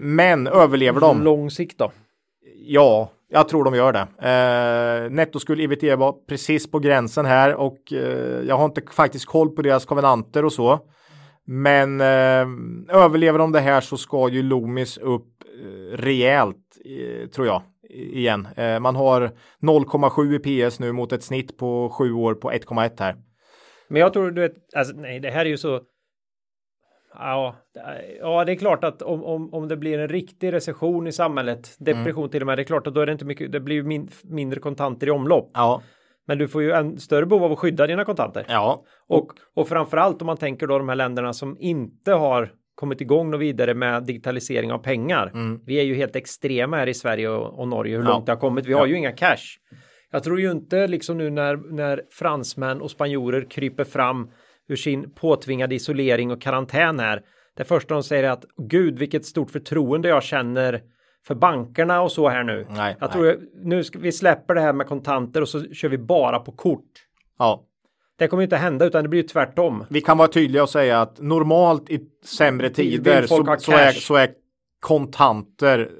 Men 0.00 0.46
överlever 0.46 1.00
de? 1.00 1.22
Lång 1.22 1.50
sikt 1.50 1.78
då. 1.78 1.92
Ja, 2.66 3.10
jag 3.28 3.48
tror 3.48 3.64
de 3.64 3.74
gör 3.74 3.92
det. 3.92 4.06
Eh, 4.28 5.10
nettoskuld 5.10 5.60
ebitda 5.60 5.96
var 5.96 6.12
precis 6.28 6.70
på 6.70 6.78
gränsen 6.78 7.26
här 7.26 7.54
och 7.54 7.92
eh, 7.92 8.42
jag 8.42 8.58
har 8.58 8.64
inte 8.64 8.82
faktiskt 8.90 9.26
koll 9.26 9.50
på 9.50 9.62
deras 9.62 9.84
konvenanter 9.84 10.44
och 10.44 10.52
så. 10.52 10.80
Men 11.52 12.00
eh, 12.00 12.96
överlever 13.02 13.38
de 13.38 13.52
det 13.52 13.60
här 13.60 13.80
så 13.80 13.96
ska 13.96 14.28
ju 14.28 14.42
Loomis 14.42 14.98
upp 14.98 15.44
eh, 15.62 15.96
rejält 15.96 16.78
eh, 16.84 17.28
tror 17.28 17.46
jag 17.46 17.62
igen. 17.90 18.48
Eh, 18.56 18.80
man 18.80 18.96
har 18.96 19.30
0,7 19.60 20.48
i 20.48 20.68
PS 20.68 20.80
nu 20.80 20.92
mot 20.92 21.12
ett 21.12 21.22
snitt 21.22 21.58
på 21.58 21.88
sju 21.88 22.12
år 22.12 22.34
på 22.34 22.50
1,1 22.50 22.90
här. 22.98 23.16
Men 23.88 24.00
jag 24.00 24.12
tror 24.12 24.30
du 24.30 24.40
vet, 24.40 24.54
alltså 24.76 24.94
nej, 24.96 25.20
det 25.20 25.30
här 25.30 25.44
är 25.44 25.50
ju 25.50 25.56
så. 25.56 25.80
Ja, 27.14 27.56
ja, 28.20 28.44
det 28.44 28.52
är 28.52 28.56
klart 28.56 28.84
att 28.84 29.02
om, 29.02 29.24
om, 29.24 29.54
om 29.54 29.68
det 29.68 29.76
blir 29.76 29.98
en 29.98 30.08
riktig 30.08 30.52
recession 30.52 31.06
i 31.06 31.12
samhället, 31.12 31.76
depression 31.78 32.30
till 32.30 32.42
och 32.42 32.46
med, 32.46 32.58
det 32.58 32.62
är 32.62 32.64
klart 32.64 32.86
att 32.86 32.94
då 32.94 33.00
är 33.00 33.06
det 33.06 33.12
inte 33.12 33.24
mycket, 33.24 33.52
det 33.52 33.60
blir 33.60 33.82
min, 33.82 34.08
mindre 34.22 34.60
kontanter 34.60 35.06
i 35.06 35.10
omlopp. 35.10 35.50
Ja, 35.54 35.82
Men 36.26 36.38
du 36.38 36.48
får 36.48 36.62
ju 36.62 36.70
en 36.72 36.98
större 37.00 37.26
behov 37.26 37.44
av 37.44 37.52
att 37.52 37.58
skydda 37.58 37.86
dina 37.86 38.04
kontanter. 38.04 38.44
ja, 38.48 38.84
Och, 39.08 39.32
och 39.54 39.68
framförallt 39.68 40.22
om 40.22 40.26
man 40.26 40.36
tänker 40.36 40.66
då 40.66 40.78
de 40.78 40.88
här 40.88 40.96
länderna 40.96 41.32
som 41.32 41.56
inte 41.60 42.12
har 42.12 42.52
kommit 42.74 43.00
igång 43.00 43.34
och 43.34 43.42
vidare 43.42 43.74
med 43.74 44.02
digitalisering 44.02 44.72
av 44.72 44.78
pengar. 44.78 45.32
Vi 45.66 45.80
är 45.80 45.82
ju 45.84 45.94
helt 45.94 46.16
extrema 46.16 46.76
här 46.76 46.86
i 46.86 46.94
Sverige 46.94 47.28
och, 47.28 47.58
och 47.60 47.68
Norge 47.68 47.92
hur 47.92 48.00
Mm. 48.00 48.08
Ja. 48.08 48.14
långt 48.14 48.26
det 48.26 48.32
har 48.32 48.36
kommit. 48.40 48.66
Vi 48.66 48.72
har 48.72 48.86
ju 48.86 48.96
inga 48.96 49.12
cash. 49.12 49.58
Jag 50.10 50.24
tror 50.24 50.40
ju 50.40 50.50
inte 50.50 50.86
liksom 50.86 51.18
nu 51.18 51.30
när, 51.30 51.56
när 51.76 52.02
fransmän 52.10 52.80
och 52.80 52.90
spanjorer 52.90 53.50
kryper 53.50 53.84
fram 53.84 54.30
ur 54.68 54.76
sin 54.76 55.10
påtvingade 55.14 55.74
isolering 55.74 56.30
och 56.30 56.42
karantän 56.42 56.98
här. 56.98 57.22
Det 57.56 57.64
första 57.64 57.94
de 57.94 58.02
säger 58.02 58.24
är 58.24 58.30
att 58.30 58.44
gud 58.70 58.98
vilket 58.98 59.24
stort 59.24 59.50
förtroende 59.50 60.08
jag 60.08 60.22
känner 60.22 60.80
för 61.26 61.34
bankerna 61.34 62.02
och 62.02 62.12
så 62.12 62.28
här 62.28 62.44
nu. 62.44 62.66
Nej, 62.70 62.96
jag 63.00 63.06
nej. 63.06 63.12
tror 63.12 63.40
nu 63.64 63.84
ska 63.84 63.98
vi 63.98 64.12
släpper 64.12 64.54
det 64.54 64.60
här 64.60 64.72
med 64.72 64.86
kontanter 64.86 65.42
och 65.42 65.48
så 65.48 65.74
kör 65.74 65.88
vi 65.88 65.98
bara 65.98 66.38
på 66.38 66.52
kort. 66.52 66.90
ja. 67.38 67.66
Det 68.18 68.28
kommer 68.28 68.42
inte 68.42 68.56
hända 68.56 68.84
utan 68.84 69.02
det 69.02 69.08
blir 69.08 69.22
ju 69.22 69.28
tvärtom. 69.28 69.84
Vi 69.88 70.00
kan 70.00 70.18
vara 70.18 70.28
tydliga 70.28 70.62
och 70.62 70.70
säga 70.70 71.00
att 71.00 71.20
normalt 71.20 71.90
i 71.90 72.00
sämre 72.24 72.70
tider 72.70 73.26
så, 73.26 73.56
så, 73.58 73.72
är, 73.72 73.92
så 73.92 74.14
är 74.14 74.30
kontanter 74.80 75.90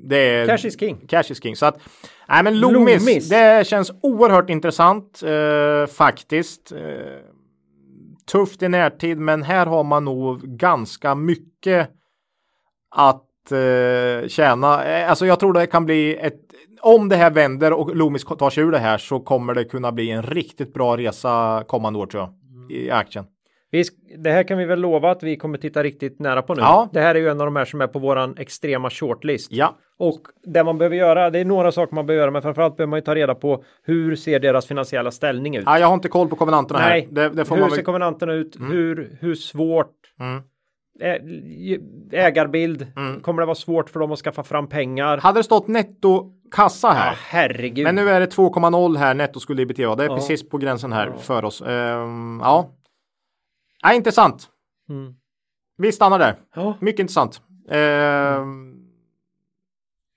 det 0.00 0.16
är 0.16 0.46
Cash 0.46 0.66
is 0.66 0.80
king. 0.80 1.06
Cash 1.08 1.30
is 1.30 1.42
king. 1.42 1.56
Så 1.56 1.66
att, 1.66 1.78
nej 2.28 2.42
men 2.42 2.60
Loomis, 2.60 3.06
Loomis. 3.06 3.28
det 3.28 3.66
känns 3.66 3.92
oerhört 4.02 4.50
intressant 4.50 5.22
eh, 5.22 5.86
faktiskt. 5.86 6.72
Eh, 6.72 6.78
tufft 8.26 8.62
i 8.62 8.68
närtid, 8.68 9.18
men 9.18 9.42
här 9.42 9.66
har 9.66 9.84
man 9.84 10.04
nog 10.04 10.42
ganska 10.42 11.14
mycket 11.14 11.90
att 12.90 13.24
eh, 13.52 14.28
tjäna. 14.28 14.84
Eh, 14.84 15.10
Alltså 15.10 15.26
jag 15.26 15.40
tror 15.40 15.52
det 15.52 15.66
kan 15.66 15.84
bli 15.86 16.16
ett, 16.16 16.40
om 16.80 17.08
det 17.08 17.16
här 17.16 17.30
vänder 17.30 17.72
och 17.72 17.96
Loomis 17.96 18.24
tar 18.24 18.50
sig 18.50 18.64
ur 18.64 18.70
det 18.70 18.78
här 18.78 18.98
så 18.98 19.20
kommer 19.20 19.54
det 19.54 19.64
kunna 19.64 19.92
bli 19.92 20.10
en 20.10 20.22
riktigt 20.22 20.74
bra 20.74 20.96
resa 20.96 21.64
kommande 21.66 21.98
år 21.98 22.06
tror 22.06 22.22
jag. 22.22 22.32
I 22.78 22.90
aktien. 22.90 23.24
Det 24.18 24.30
här 24.30 24.42
kan 24.42 24.58
vi 24.58 24.64
väl 24.64 24.80
lova 24.80 25.10
att 25.10 25.22
vi 25.22 25.36
kommer 25.36 25.58
titta 25.58 25.82
riktigt 25.82 26.18
nära 26.18 26.42
på 26.42 26.54
nu. 26.54 26.60
Ja. 26.60 26.88
Det 26.92 27.00
här 27.00 27.14
är 27.14 27.18
ju 27.18 27.28
en 27.28 27.40
av 27.40 27.46
de 27.46 27.56
här 27.56 27.64
som 27.64 27.80
är 27.80 27.86
på 27.86 27.98
våran 27.98 28.34
extrema 28.38 28.90
shortlist. 28.90 29.52
Ja, 29.52 29.76
Och 29.98 30.20
det 30.42 30.64
man 30.64 30.78
behöver 30.78 30.96
göra, 30.96 31.30
det 31.30 31.38
är 31.38 31.44
några 31.44 31.72
saker 31.72 31.94
man 31.94 32.06
behöver 32.06 32.22
göra, 32.22 32.30
men 32.30 32.42
framförallt 32.42 32.76
behöver 32.76 32.90
man 32.90 32.96
ju 32.98 33.02
ta 33.04 33.14
reda 33.14 33.34
på 33.34 33.64
hur 33.84 34.16
ser 34.16 34.40
deras 34.40 34.66
finansiella 34.66 35.10
ställning 35.10 35.56
ut? 35.56 35.62
ja 35.66 35.78
jag 35.78 35.86
har 35.86 35.94
inte 35.94 36.08
koll 36.08 36.28
på 36.28 36.36
konvenanterna 36.36 36.80
Nej, 36.80 37.00
här. 37.00 37.08
Det, 37.14 37.28
det 37.28 37.44
får 37.44 37.54
hur 37.54 37.62
man 37.62 37.70
ser 37.70 37.82
konvenanterna 37.82 38.32
ut? 38.32 38.56
Hur, 38.70 39.16
hur 39.20 39.34
svårt? 39.34 39.94
Mm. 40.20 40.42
Ägarbild, 42.12 42.86
kommer 43.22 43.42
det 43.42 43.46
vara 43.46 43.54
svårt 43.54 43.90
för 43.90 44.00
dem 44.00 44.12
att 44.12 44.18
skaffa 44.18 44.42
fram 44.42 44.68
pengar? 44.68 45.18
Hade 45.18 45.38
det 45.38 45.44
stått 45.44 45.68
netto 45.68 46.32
kassa 46.50 46.88
Ja, 46.88 46.92
här. 46.94 47.14
herregud. 47.28 47.84
Men 47.84 47.94
nu 47.94 48.08
är 48.10 48.20
det 48.20 48.26
2,0 48.36 48.96
här 48.96 49.14
nettoskuld 49.14 49.60
ebitda. 49.60 49.94
Det 49.94 50.04
är 50.04 50.08
Ja. 50.08 50.14
precis 50.14 50.48
på 50.48 50.58
gränsen 50.58 50.92
här 50.92 51.12
för 51.12 51.44
oss. 51.44 51.62
Ehm, 51.62 52.40
ja. 52.42 52.70
ja, 53.82 53.92
intressant. 53.92 54.48
Mm. 54.88 55.14
Vi 55.76 55.92
stannar 55.92 56.18
där. 56.18 56.36
Ja. 56.54 56.76
Mycket 56.80 57.00
intressant. 57.00 57.42
Ehm, 57.70 58.74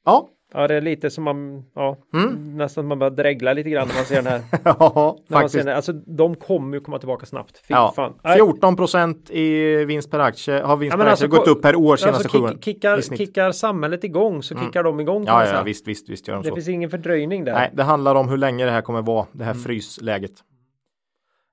ja, 0.05 0.29
ja, 0.53 0.67
det 0.67 0.75
är 0.75 0.81
lite 0.81 1.09
som 1.09 1.23
man, 1.23 1.63
ja, 1.75 1.97
Mm. 2.13 2.57
nästan 2.57 2.85
man 2.87 2.99
börjar 2.99 3.11
dregla 3.11 3.53
lite 3.53 3.69
grann 3.69 3.87
när 3.87 3.95
man 3.95 4.05
ser 4.05 4.15
den 4.15 4.25
här. 4.27 4.41
ja 4.63 4.63
när 4.63 4.71
man 5.03 5.15
ser 5.17 5.35
faktiskt. 5.35 5.53
den, 5.55 5.67
här. 5.67 5.75
alltså 5.75 5.93
de 5.93 6.35
kommer 6.35 6.77
ju 6.77 6.81
komma 6.83 6.99
tillbaka 6.99 7.25
snabbt. 7.25 7.57
Fy 7.57 7.73
Ja, 7.73 7.93
fan. 7.95 8.13
Nej. 8.23 8.35
14 8.37 8.75
procent 8.75 9.29
i 9.31 9.75
vinst 9.85 10.11
per 10.11 10.19
aktie 10.19 10.61
har 10.61 10.77
vinst 10.77 10.91
Ja, 10.93 10.97
per 10.97 11.03
men 11.05 11.13
aktie 11.13 11.25
alltså, 11.25 11.39
gått 11.39 11.47
upp 11.47 11.61
per 11.61 11.75
år 11.75 11.95
senaste 11.97 12.17
Alltså, 12.23 12.37
sju 12.37 12.43
åren. 12.43 12.53
kick, 12.53 12.63
kickar, 12.63 13.01
kickar 13.17 13.51
samhället 13.51 14.03
igång 14.03 14.43
så 14.43 14.55
kickar 14.55 14.83
de 14.83 14.99
igång. 14.99 15.23
Ja, 15.27 15.33
man 15.33 15.47
ja, 15.47 15.63
visst, 15.63 15.87
visst, 15.87 16.09
visst 16.09 16.27
gör 16.27 16.35
de 16.35 16.43
Det 16.43 16.49
så. 16.49 16.55
finns 16.55 16.67
ingen 16.67 16.89
fördröjning 16.89 17.45
där. 17.45 17.53
Nej, 17.53 17.71
det 17.73 17.83
handlar 17.83 18.15
om 18.15 18.29
hur 18.29 18.37
länge 18.37 18.65
det 18.65 18.71
här 18.71 18.81
kommer 18.81 19.01
vara, 19.01 19.25
det 19.31 19.43
Mm. 19.43 19.55
här 19.57 19.63
frysläget. 19.63 20.31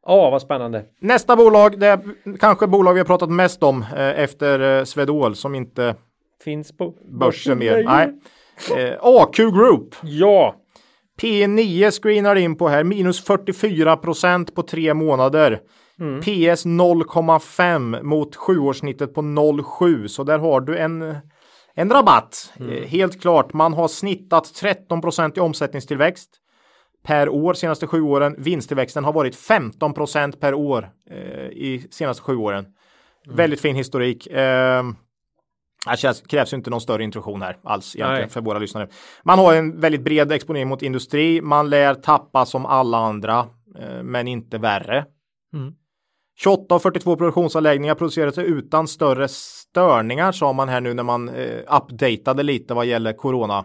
Ja, 0.06 0.30
vad 0.30 0.42
spännande. 0.42 0.84
Nästa 1.00 1.36
bolag, 1.36 1.80
det 1.80 1.86
är 1.86 2.00
kanske 2.40 2.66
bolag 2.66 2.92
vi 2.92 3.00
har 3.00 3.04
pratat 3.06 3.30
mest 3.30 3.62
om 3.62 3.82
eh, 3.96 4.20
efter 4.20 4.78
eh, 4.78 4.84
Swedol 4.84 5.34
som 5.34 5.54
inte 5.54 5.94
Finns 6.44 6.76
på 6.76 6.94
börsen 7.10 7.58
mer. 7.58 7.70
längre. 7.72 7.84
Nej. 7.94 8.20
Eh, 8.76 8.98
AQ 9.00 9.36
Group. 9.36 9.94
Ja, 10.02 10.54
P9 11.22 11.90
screenar 11.90 12.36
in 12.36 12.56
på 12.56 12.68
här 12.68 12.84
minus 12.84 13.24
44 13.24 13.96
procent 13.96 14.54
på 14.54 14.62
tre 14.62 14.94
månader. 14.94 15.60
Mm. 16.00 16.20
PS 16.20 16.66
0,5 16.66 18.02
mot 18.02 18.36
sjuårssnittet 18.36 19.14
på 19.14 19.22
0,7 19.22 20.08
så 20.08 20.24
där 20.24 20.38
har 20.38 20.60
du 20.60 20.78
en 20.78 21.16
en 21.74 21.90
rabatt. 21.90 22.52
Mm. 22.60 22.72
Eh, 22.72 22.88
helt 22.88 23.20
klart. 23.20 23.52
Man 23.52 23.72
har 23.72 23.88
snittat 23.88 24.54
13 24.54 25.00
procent 25.00 25.36
i 25.36 25.40
omsättningstillväxt 25.40 26.30
per 27.02 27.28
år 27.28 27.54
senaste 27.54 27.86
sju 27.86 28.02
åren. 28.02 28.34
Vinsttillväxten 28.38 29.04
har 29.04 29.12
varit 29.12 29.36
15 29.36 29.94
procent 29.94 30.40
per 30.40 30.54
år 30.54 30.90
eh, 31.10 31.46
i 31.46 31.86
senaste 31.90 32.22
sju 32.22 32.36
åren. 32.36 32.64
Mm. 33.26 33.36
Väldigt 33.36 33.60
fin 33.60 33.76
historik. 33.76 34.26
Eh, 34.26 34.82
det 35.86 35.96
känns, 35.96 36.20
krävs 36.20 36.52
inte 36.52 36.70
någon 36.70 36.80
större 36.80 37.04
introduktion 37.04 37.42
här 37.42 37.56
alls 37.62 37.96
egentligen 37.96 38.20
Nej. 38.20 38.30
för 38.30 38.40
våra 38.40 38.58
lyssnare. 38.58 38.88
Man 39.22 39.38
har 39.38 39.54
en 39.54 39.80
väldigt 39.80 40.04
bred 40.04 40.32
exponering 40.32 40.68
mot 40.68 40.82
industri. 40.82 41.40
Man 41.40 41.70
lär 41.70 41.94
tappa 41.94 42.46
som 42.46 42.66
alla 42.66 42.98
andra, 42.98 43.46
eh, 43.78 44.02
men 44.02 44.28
inte 44.28 44.58
värre. 44.58 45.04
Mm. 45.54 45.74
28 46.38 46.74
av 46.74 46.78
42 46.78 47.16
produktionsanläggningar 47.16 47.94
producerades 47.94 48.38
utan 48.38 48.88
större 48.88 49.28
störningar 49.28 50.32
sa 50.32 50.52
man 50.52 50.68
här 50.68 50.80
nu 50.80 50.94
när 50.94 51.02
man 51.02 51.28
eh, 51.28 51.76
updatade 51.76 52.42
lite 52.42 52.74
vad 52.74 52.86
gäller 52.86 53.12
corona. 53.12 53.64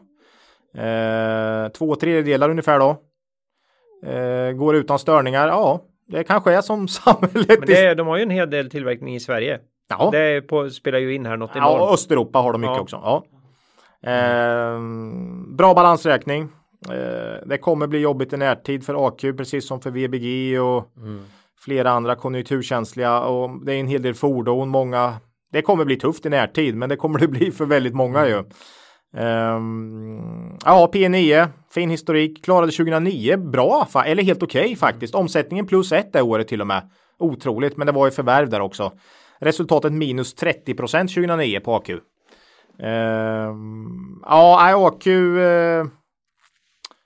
Eh, 0.76 1.72
två 1.72 1.96
tredjedelar 1.96 2.50
ungefär 2.50 2.80
då. 2.80 2.98
Eh, 4.10 4.52
går 4.52 4.76
utan 4.76 5.00
störningar. 5.00 5.48
Ja, 5.48 5.82
det 6.08 6.24
kanske 6.24 6.54
är 6.54 6.62
som 6.62 6.88
samhället. 6.88 7.60
men 7.60 7.68
det, 7.68 7.94
de 7.94 8.08
har 8.08 8.18
ju 8.18 8.24
en 8.24 8.30
hel 8.30 8.50
del 8.50 8.70
tillverkning 8.70 9.16
i 9.16 9.20
Sverige. 9.20 9.60
Ja. 9.88 10.10
Det 10.12 10.42
på, 10.42 10.70
spelar 10.70 11.00
ju 11.00 11.16
in 11.16 11.26
här 11.26 11.38
något 11.38 11.52
Ja, 11.54 11.76
enormt. 11.76 11.94
Östeuropa 11.94 12.40
har 12.40 12.52
de 12.52 12.62
mycket 12.62 12.76
Ja. 12.76 12.82
också. 12.82 12.96
Ja. 13.04 13.24
Ehm, 14.12 15.56
bra 15.56 15.74
balansräkning. 15.74 16.50
Eh, 16.90 17.48
det 17.48 17.58
kommer 17.58 17.88
bli 17.88 18.00
jobbigt 18.00 18.34
i 18.34 18.38
närtid 18.38 18.86
för 18.86 19.08
AQ 19.08 19.22
precis 19.38 19.68
som 19.68 19.82
för 19.82 19.92
VBG 19.92 20.60
och 20.60 20.86
flera 21.60 21.92
andra 21.92 22.16
konjunkturkänsliga 22.16 23.20
och 23.20 23.66
det 23.66 23.74
är 23.74 23.80
en 23.80 23.88
hel 23.88 24.02
del 24.02 24.14
fordon. 24.14 24.70
Många. 24.70 25.14
Det 25.52 25.62
kommer 25.62 25.86
bli 25.86 25.96
tufft 25.96 26.26
i 26.26 26.30
närtid, 26.30 26.76
men 26.76 26.90
det 26.90 26.96
kommer 26.96 27.20
det 27.20 27.28
bli 27.28 27.52
för 27.52 27.66
väldigt 27.66 27.94
många 27.94 28.28
ju. 28.28 28.44
Um, 29.18 30.58
ja, 30.66 30.90
P9, 30.94 31.48
fin 31.74 31.90
historik, 31.90 32.44
klarade 32.44 32.72
2009 32.72 33.38
bra, 33.38 33.88
eller 34.06 34.24
helt 34.24 34.44
okej 34.44 34.62
okay, 34.62 34.76
faktiskt. 34.76 35.16
Omsättningen 35.16 35.68
plus 35.68 35.92
ett 35.92 36.14
det 36.14 36.22
året 36.22 36.48
till 36.48 36.62
och 36.62 36.68
med. 36.68 36.90
Otroligt, 37.20 37.78
men 37.78 37.88
det 37.88 37.94
var 37.94 38.06
ju 38.06 38.12
förvärv 38.12 38.50
där 38.50 38.60
också. 38.60 38.92
Resultatet 39.46 39.94
minus 39.94 40.34
30 40.34 40.74
procent 40.74 41.10
2009 41.10 41.60
på 41.60 41.76
AQ. 41.76 41.90
Um, 41.90 42.00
ja, 44.26 44.88
AQ. 44.88 45.08
Uh, 45.08 45.86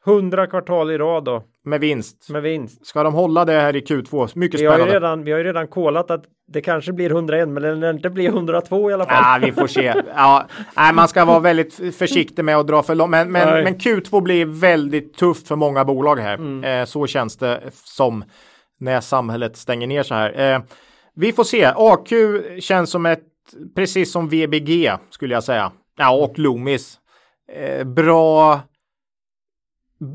100 0.06 0.48
kvartal 0.48 0.92
i 0.92 0.98
rad 0.98 1.24
då. 1.24 1.44
Med 1.66 1.80
vinst. 1.80 2.30
Med 2.30 2.42
vinst. 2.42 2.88
Ska 2.88 3.04
de 3.04 3.14
hålla 3.14 3.46
det 3.46 3.54
här 3.54 3.76
i 3.76 3.80
Q2? 3.80 4.32
Mycket 4.36 4.60
vi 4.60 4.64
spännande. 4.64 4.84
Har 4.84 4.88
ju 4.88 4.94
redan, 4.94 5.24
vi 5.24 5.32
har 5.32 5.38
ju 5.38 5.44
redan 5.44 5.68
kollat 5.68 6.12
att 6.12 6.24
det 6.48 6.62
kanske 6.62 6.94
blir 6.94 7.10
101 7.10 7.50
men 7.50 7.80
det 7.80 7.90
inte 7.90 8.10
blir 8.10 8.28
102 8.28 8.92
i 8.92 8.94
alla 8.94 9.06
fall. 9.06 9.42
Ja, 9.42 9.48
vi 9.48 9.52
får 9.52 9.68
se. 9.68 9.94
Ja, 10.16 10.48
nej, 10.76 10.94
man 10.94 11.08
ska 11.08 11.26
vara 11.26 11.40
väldigt 11.40 11.96
försiktig 11.98 12.46
med 12.46 12.58
att 12.58 12.68
dra 12.68 12.84
för 12.84 12.96
långt. 12.96 13.12
Men, 13.12 13.32
men, 13.32 13.64
men, 13.64 13.76
Q2 13.76 14.22
blir 14.22 14.46
väldigt 14.46 15.14
tufft 15.14 15.48
för 15.48 15.56
många 15.56 15.86
bolag 15.86 16.20
här. 16.20 16.34
Mm. 16.34 16.64
Eh, 16.64 16.86
så 16.86 17.08
känns 17.08 17.38
det 17.38 17.62
som 17.72 18.24
när 18.80 19.02
samhället 19.02 19.58
stänger 19.58 19.88
ner 19.88 20.04
så 20.04 20.14
här. 20.14 20.54
Eh, 20.54 20.62
vi 21.20 21.34
får 21.34 21.44
se. 21.44 21.66
AQ 21.76 22.10
känns 22.60 22.90
som 22.90 23.06
ett, 23.06 23.24
precis 23.76 24.12
som 24.12 24.30
VBG 24.30 24.92
skulle 25.10 25.34
jag 25.34 25.44
säga. 25.44 25.72
Ja, 25.98 26.24
och 26.24 26.40
Loomis. 26.40 27.00
Eh, 27.52 27.84
bra 27.84 28.62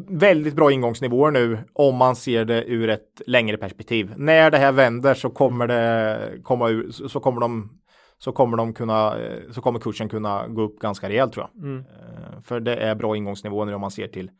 väldigt 0.08 0.54
bra 0.54 0.72
ingångsnivåer 0.72 1.30
nu 1.30 1.58
om 1.72 1.96
man 1.96 2.16
ser 2.16 2.44
det 2.44 2.64
ur 2.64 2.88
ett 2.88 3.22
längre 3.26 3.56
perspektiv. 3.56 4.14
När 4.16 4.50
det 4.50 4.58
här 4.58 4.72
vänder 4.72 5.14
så 5.14 5.30
kommer 5.30 5.66
det 5.66 6.42
komma 6.42 6.68
ur, 6.68 6.90
så 6.90 7.20
kommer 7.20 7.40
de 7.40 7.80
så 8.18 8.32
kommer 8.32 8.56
de 8.56 8.74
kunna 8.74 9.16
så 9.50 9.60
kommer 9.60 9.80
kursen 9.80 10.08
kunna 10.08 10.48
gå 10.48 10.62
upp 10.62 10.78
ganska 10.78 11.08
rejält 11.08 11.32
tror 11.32 11.48
jag. 11.52 11.64
Mm. 11.64 11.78
Eh, 11.78 12.40
för 12.40 12.60
det 12.60 12.76
är 12.76 12.94
bra 12.94 13.16
ingångsnivåer 13.16 13.74
om 13.74 13.80
man 13.80 13.90
ser 13.90 14.08
till 14.08 14.30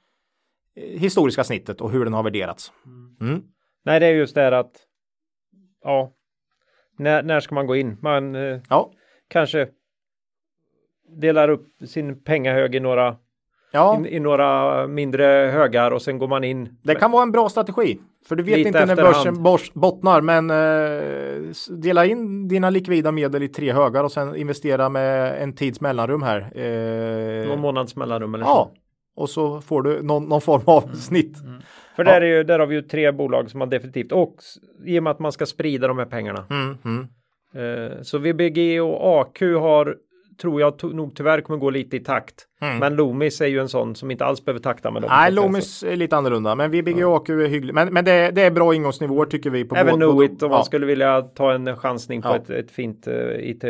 eh, 0.76 1.00
historiska 1.00 1.44
snittet 1.44 1.80
och 1.80 1.90
hur 1.90 2.04
den 2.04 2.14
har 2.14 2.22
värderats. 2.22 2.72
Mm. 2.86 3.16
mm. 3.20 3.42
Nej, 3.84 4.00
det 4.00 4.06
är 4.06 4.12
just 4.12 4.34
det 4.34 4.40
här 4.40 4.52
att 4.52 4.72
ja, 5.82 6.12
när, 6.96 7.22
när 7.22 7.40
ska 7.40 7.54
man 7.54 7.66
gå 7.66 7.76
in? 7.76 7.96
Man 8.00 8.34
eh, 8.34 8.60
ja. 8.68 8.90
kanske 9.28 9.68
delar 11.20 11.48
upp 11.48 11.66
sin 11.86 12.22
pengahög 12.22 12.74
i 12.74 12.80
några 12.80 13.16
ja. 13.74 14.00
i, 14.06 14.16
i, 14.16 14.20
några 14.20 14.86
mindre 14.86 15.24
högar 15.52 15.90
och 15.90 16.02
sen 16.02 16.18
går 16.18 16.28
man 16.28 16.44
in. 16.44 16.76
Det 16.82 16.94
kan 16.94 17.10
vara 17.10 17.22
en 17.22 17.32
bra 17.32 17.48
strategi. 17.48 18.00
För 18.28 18.36
du 18.36 18.42
vet 18.42 18.66
inte 18.66 18.86
när 18.86 18.96
börsen 18.96 19.42
bors, 19.42 19.72
bottnar 19.72 20.20
men 20.20 20.50
eh, 20.50 21.76
dela 21.76 22.06
in 22.06 22.48
dina 22.48 22.70
likvida 22.70 23.12
medel 23.12 23.42
i 23.42 23.48
tre 23.48 23.72
högar 23.72 24.04
och 24.04 24.12
sen 24.12 24.36
investera 24.36 24.88
med 24.88 25.42
en 25.42 25.52
tids 25.52 25.80
mellanrum 25.80 26.22
här. 26.22 26.40
Eh, 26.54 27.48
någon 27.48 27.60
månads 27.60 27.96
mellanrum 27.96 28.34
eller 28.34 28.44
ja. 28.44 28.70
så. 28.74 28.80
Och 29.22 29.30
så 29.30 29.60
får 29.60 29.82
du 29.82 30.02
någon, 30.02 30.24
någon 30.24 30.40
form 30.40 30.62
av 30.66 30.84
mm. 30.84 30.96
snitt. 30.96 31.40
Mm. 31.42 31.62
För 31.96 32.04
ja. 32.04 32.12
där, 32.12 32.20
är 32.20 32.26
ju, 32.26 32.44
där 32.44 32.58
har 32.58 32.66
vi 32.66 32.74
ju 32.74 32.82
tre 32.82 33.12
bolag 33.12 33.50
som 33.50 33.60
har 33.60 33.68
definitivt 33.68 34.12
och 34.12 34.36
i 34.84 34.98
och 34.98 35.02
med 35.02 35.10
att 35.10 35.18
man 35.18 35.32
ska 35.32 35.46
sprida 35.46 35.88
de 35.88 35.98
här 35.98 36.06
pengarna. 36.06 36.46
Mm, 36.50 36.76
mm. 36.84 37.06
Eh, 37.54 38.02
så 38.02 38.18
VBG 38.18 38.80
och 38.80 39.20
AQ 39.20 39.40
har 39.40 39.96
tror 40.40 40.60
jag 40.60 40.94
nog 40.94 41.16
tyvärr 41.16 41.40
kommer 41.40 41.58
gå 41.58 41.70
lite 41.70 41.96
i 41.96 42.00
takt. 42.00 42.46
Mm. 42.60 42.78
Men 42.78 42.96
Loomis 42.96 43.40
är 43.40 43.46
ju 43.46 43.60
en 43.60 43.68
sån 43.68 43.94
som 43.94 44.10
inte 44.10 44.24
alls 44.24 44.44
behöver 44.44 44.60
takta 44.60 44.90
med 44.90 45.02
dem. 45.02 45.10
Nej, 45.12 45.32
Loomis 45.32 45.82
är 45.82 45.96
lite 45.96 46.16
annorlunda, 46.16 46.54
men 46.54 46.70
VBG 46.70 46.98
ja. 46.98 47.16
AQ 47.16 47.28
är 47.28 47.46
hyggligt. 47.46 47.74
Men, 47.74 47.94
men 47.94 48.04
det, 48.04 48.30
det, 48.30 48.42
är 48.42 48.50
bra 48.50 48.74
ingångsnivåer 48.74 49.26
tycker 49.26 49.50
vi. 49.50 49.64
På 49.64 49.76
Även 49.76 49.94
Knowit 49.94 50.42
om 50.42 50.50
ja. 50.50 50.56
man 50.56 50.64
skulle 50.64 50.86
vilja 50.86 51.22
ta 51.22 51.52
en 51.52 51.76
chansning 51.76 52.22
på 52.22 52.28
ett, 52.28 52.50
ett 52.50 52.70
fint 52.70 53.08
uh, 53.08 53.14
IT 53.38 53.64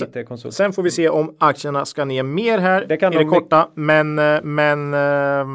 IT-konsult. 0.00 0.54
Sen 0.54 0.72
får 0.72 0.82
vi 0.82 0.90
se 0.90 1.08
om 1.08 1.36
aktierna 1.38 1.84
ska 1.84 2.04
ner 2.04 2.22
mer 2.22 2.58
här 2.58 2.84
det 2.88 2.96
kan 2.96 3.12
i 3.12 3.16
det 3.16 3.24
korta. 3.24 3.68
Men, 3.74 4.18
eh, 4.18 4.42
men 4.42 4.94
uh, 4.94 5.46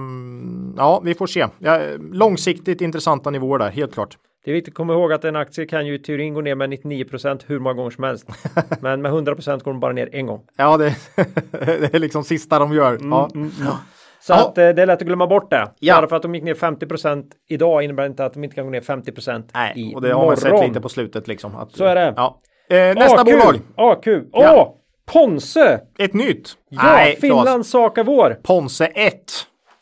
ja, 0.78 1.02
vi 1.04 1.14
får 1.14 1.28
se. 1.28 1.48
Ja, 1.60 1.82
långsiktigt 2.12 2.82
intressanta 2.82 3.30
nivåer 3.30 3.60
där, 3.60 3.70
helt 3.70 3.94
klart. 3.94 4.18
Det 4.46 4.52
är 4.52 4.54
viktigt 4.54 4.72
att 4.72 4.78
komma 4.78 4.94
ihåg 4.94 5.14
att 5.14 5.26
en 5.26 5.36
aktie 5.36 5.66
kan 5.66 5.88
ju 5.88 5.96
i 5.96 6.00
teorin 6.00 6.34
gå 6.34 6.42
ner 6.42 6.56
med 6.56 6.70
99% 6.70 7.42
hur 7.48 7.60
många 7.60 7.74
gånger 7.74 7.90
som 7.90 8.04
helst. 8.04 8.28
Men 8.82 9.02
med 9.02 9.12
100 9.12 9.34
går 9.34 9.72
den 9.72 9.80
bara 9.80 9.94
ner 9.94 10.10
en 10.12 10.26
gång. 10.26 10.42
Ja, 10.58 10.78
det, 10.78 10.96
det 11.52 11.94
är 11.94 12.00
liksom 12.00 12.24
sista 12.24 12.60
de 12.60 12.74
gör. 12.74 12.96
Mm, 12.96 13.10
ja. 13.10 13.30
Mm, 13.36 13.52
mm. 13.62 13.74
Så 14.20 14.34
ja. 14.34 14.48
att 14.48 14.58
eh, 14.58 14.70
det 14.70 14.82
är 14.82 14.86
lätt 14.86 15.02
att 15.02 15.08
glömma 15.08 15.28
bort 15.28 15.50
det. 15.50 15.72
Ja. 15.80 15.96
Bara 15.96 16.08
för 16.08 16.16
att 16.16 16.22
de 16.22 16.36
gick 16.36 16.44
ner 16.44 16.54
50% 16.54 17.32
idag 17.48 17.84
innebär 17.84 18.06
inte 18.06 18.26
att 18.26 18.34
de 18.34 18.44
inte 18.44 18.56
kan 18.56 18.66
gå 18.66 18.72
ner 18.72 18.82
50 18.82 19.12
Nej, 19.54 19.74
i 19.76 19.96
och 19.96 20.02
det 20.02 20.14
har 20.14 20.26
man 20.26 20.38
sett 20.38 20.68
lite 20.68 20.82
på 20.82 20.90
slutet 20.90 21.28
liksom. 21.28 21.56
Att, 21.56 21.72
Så 21.72 21.84
är 21.84 21.96
det. 21.96 22.14
Ja. 22.16 22.40
Eh, 22.70 22.96
nästa 22.96 23.22
AQ. 23.22 23.26
bolag. 23.26 23.60
AQ. 23.76 24.08
Åh! 24.08 24.22
Ja. 24.32 24.74
Ponse! 25.14 25.80
Ett 26.00 26.14
nytt. 26.14 26.50
Ja, 26.70 26.82
Nej, 26.84 27.18
Finlands 27.22 27.70
sak 27.70 27.98
är 27.98 28.04
vår. 28.04 28.38
Ponse 28.44 28.86
1. 28.86 29.14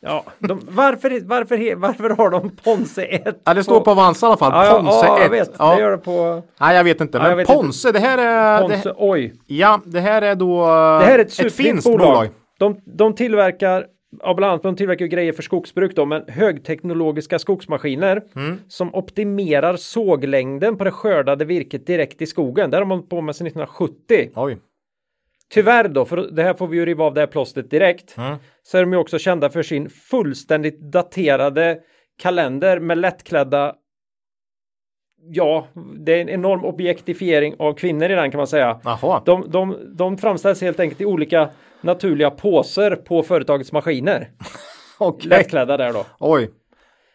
Ja, 0.02 0.24
de, 0.40 0.62
varför, 0.70 1.28
varför, 1.28 1.76
varför 1.76 2.10
har 2.10 2.30
de 2.30 2.50
Ponse 2.50 3.04
1? 3.04 3.42
Ja, 3.44 3.54
det 3.54 3.64
står 3.64 3.80
på 3.80 3.92
Avanza 3.92 4.26
i 4.26 4.28
alla 4.28 4.38
fall. 4.38 4.66
Ja, 4.66 4.78
Ponse 4.80 5.06
ja, 5.06 5.18
1. 5.18 5.24
Jag 5.24 5.30
vet. 5.30 5.52
Ja. 5.60 5.76
Det 5.76 5.82
gör 5.82 5.92
det 5.92 5.98
på... 5.98 6.44
Nej, 6.60 6.76
jag 6.76 6.84
vet 6.84 7.02
inte. 7.02 7.20
Men 7.20 7.38
vet 7.38 7.48
Ponse, 7.48 7.88
inte. 7.88 8.00
det 8.00 8.08
här 8.08 8.18
är... 8.18 8.62
Ponse, 8.62 8.90
det, 8.90 8.96
oj. 8.98 9.34
Ja, 9.48 9.82
det 9.86 10.00
här 10.00 10.22
är 10.22 10.36
då 10.36 10.68
det 11.00 11.06
här 11.06 11.20
är 11.20 11.20
ett, 11.20 11.40
ett 11.40 11.54
finskt 11.54 11.92
bolag. 11.92 12.08
bolag. 12.08 12.30
De, 12.60 12.78
de 12.86 13.16
tillverkar 13.16 13.86
Ja, 14.22 14.34
bland 14.34 14.52
annat 14.52 14.64
de 14.64 14.76
tillverkar 14.76 15.06
grejer 15.06 15.34
för 15.34 15.44
skogsbruk 15.44 15.96
då, 15.96 16.06
men 16.06 16.24
högteknologiska 16.28 17.40
skogsmaskiner 17.40 18.24
mm. 18.36 18.60
som 18.68 18.96
optimerar 18.96 19.76
såglängden 19.76 20.78
på 20.78 20.84
det 20.84 20.92
skördade 20.92 21.46
virket 21.46 21.88
direkt 21.88 22.22
i 22.22 22.26
skogen. 22.26 22.72
Där 22.72 22.78
har 22.78 22.86
man 22.86 23.08
på 23.08 23.22
med 23.22 23.36
sedan 23.36 23.48
1970. 23.48 24.30
Oj. 24.36 24.58
Tyvärr 25.50 25.88
då, 25.88 26.06
för 26.06 26.18
det 26.18 26.44
här 26.44 26.54
får 26.54 26.68
vi 26.68 26.78
ju 26.78 26.86
riva 26.86 27.04
av 27.04 27.14
det 27.14 27.20
här 27.20 27.28
plåstret 27.28 27.70
direkt, 27.70 28.18
mm. 28.18 28.36
så 28.64 28.78
är 28.78 28.82
de 28.82 28.94
ju 28.94 29.00
också 29.00 29.20
kända 29.20 29.50
för 29.50 29.64
sin 29.64 29.90
fullständigt 29.90 30.80
daterade 30.80 31.80
kalender 32.22 32.80
med 32.80 32.98
lättklädda 32.98 33.76
Ja, 35.28 35.68
det 35.76 36.14
är 36.14 36.22
en 36.22 36.30
enorm 36.30 36.66
objektifiering 36.66 37.56
av 37.60 37.74
kvinnor 37.74 38.10
i 38.10 38.16
den 38.16 38.32
kan 38.32 38.38
man 38.38 38.48
säga. 38.48 38.80
De, 39.26 39.46
de, 39.52 39.78
de 39.96 40.18
framställs 40.18 40.62
helt 40.62 40.80
enkelt 40.80 41.02
i 41.02 41.06
olika 41.06 41.50
naturliga 41.86 42.32
påser 42.32 42.96
på 42.96 43.24
företagets 43.24 43.72
maskiner. 43.72 44.32
okay. 45.00 45.30
Lättklädda 45.30 45.78
där 45.78 45.94
då. 45.94 46.06
Oj. 46.20 46.50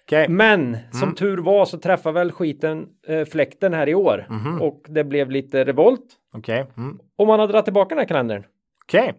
Okay. 0.06 0.28
Men 0.28 0.60
mm. 0.60 0.92
som 0.92 1.14
tur 1.14 1.38
var 1.38 1.64
så 1.64 1.78
träffade 1.78 2.14
väl 2.14 2.32
skiten 2.32 2.86
eh, 3.06 3.24
fläkten 3.24 3.74
här 3.74 3.88
i 3.88 3.94
år 3.94 4.26
mm. 4.30 4.62
och 4.62 4.84
det 4.88 5.04
blev 5.04 5.30
lite 5.30 5.64
revolt. 5.64 6.06
Okay. 6.32 6.64
Mm. 6.76 6.98
Och 7.16 7.26
man 7.26 7.40
har 7.40 7.48
dragit 7.48 7.64
tillbaka 7.64 7.88
den 7.88 7.98
här 7.98 8.08
kalendern. 8.08 8.44
Okej. 8.84 9.00
Okay. 9.00 9.14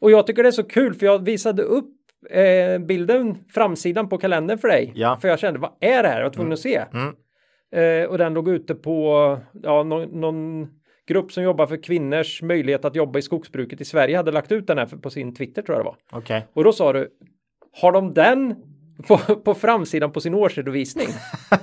Och 0.00 0.10
jag 0.10 0.26
tycker 0.26 0.42
det 0.42 0.48
är 0.48 0.50
så 0.50 0.64
kul 0.64 0.94
för 0.94 1.06
jag 1.06 1.24
visade 1.24 1.62
upp 1.62 1.94
eh, 2.30 2.78
bilden, 2.78 3.44
framsidan 3.48 4.08
på 4.08 4.18
kalendern 4.18 4.58
för 4.58 4.68
dig. 4.68 4.92
Ja. 4.94 5.18
För 5.20 5.28
jag 5.28 5.38
kände, 5.38 5.60
vad 5.60 5.70
är 5.80 6.02
det 6.02 6.08
här? 6.08 6.16
Jag 6.16 6.24
var 6.24 6.30
tvungen 6.30 6.46
mm. 6.46 6.52
att 6.52 6.60
se. 6.60 6.84
Mm. 6.92 7.14
Eh, 7.74 8.10
och 8.10 8.18
den 8.18 8.34
låg 8.34 8.48
ute 8.48 8.74
på 8.74 9.38
ja, 9.62 9.82
någon, 9.82 10.20
någon, 10.20 10.68
grupp 11.08 11.32
som 11.32 11.42
jobbar 11.42 11.66
för 11.66 11.82
kvinnors 11.82 12.42
möjlighet 12.42 12.84
att 12.84 12.96
jobba 12.96 13.18
i 13.18 13.22
skogsbruket 13.22 13.80
i 13.80 13.84
Sverige 13.84 14.16
hade 14.16 14.32
lagt 14.32 14.52
ut 14.52 14.66
den 14.66 14.78
här 14.78 14.86
på 14.86 15.10
sin 15.10 15.34
Twitter 15.34 15.62
tror 15.62 15.76
jag 15.76 15.84
det 15.84 15.90
var. 16.10 16.18
Okay. 16.18 16.42
Och 16.52 16.64
då 16.64 16.72
sa 16.72 16.92
du, 16.92 17.10
har 17.72 17.92
de 17.92 18.14
den 18.14 18.54
på, 19.06 19.18
på 19.18 19.54
framsidan 19.54 20.12
på 20.12 20.20
sin 20.20 20.34
årsredovisning. 20.34 21.08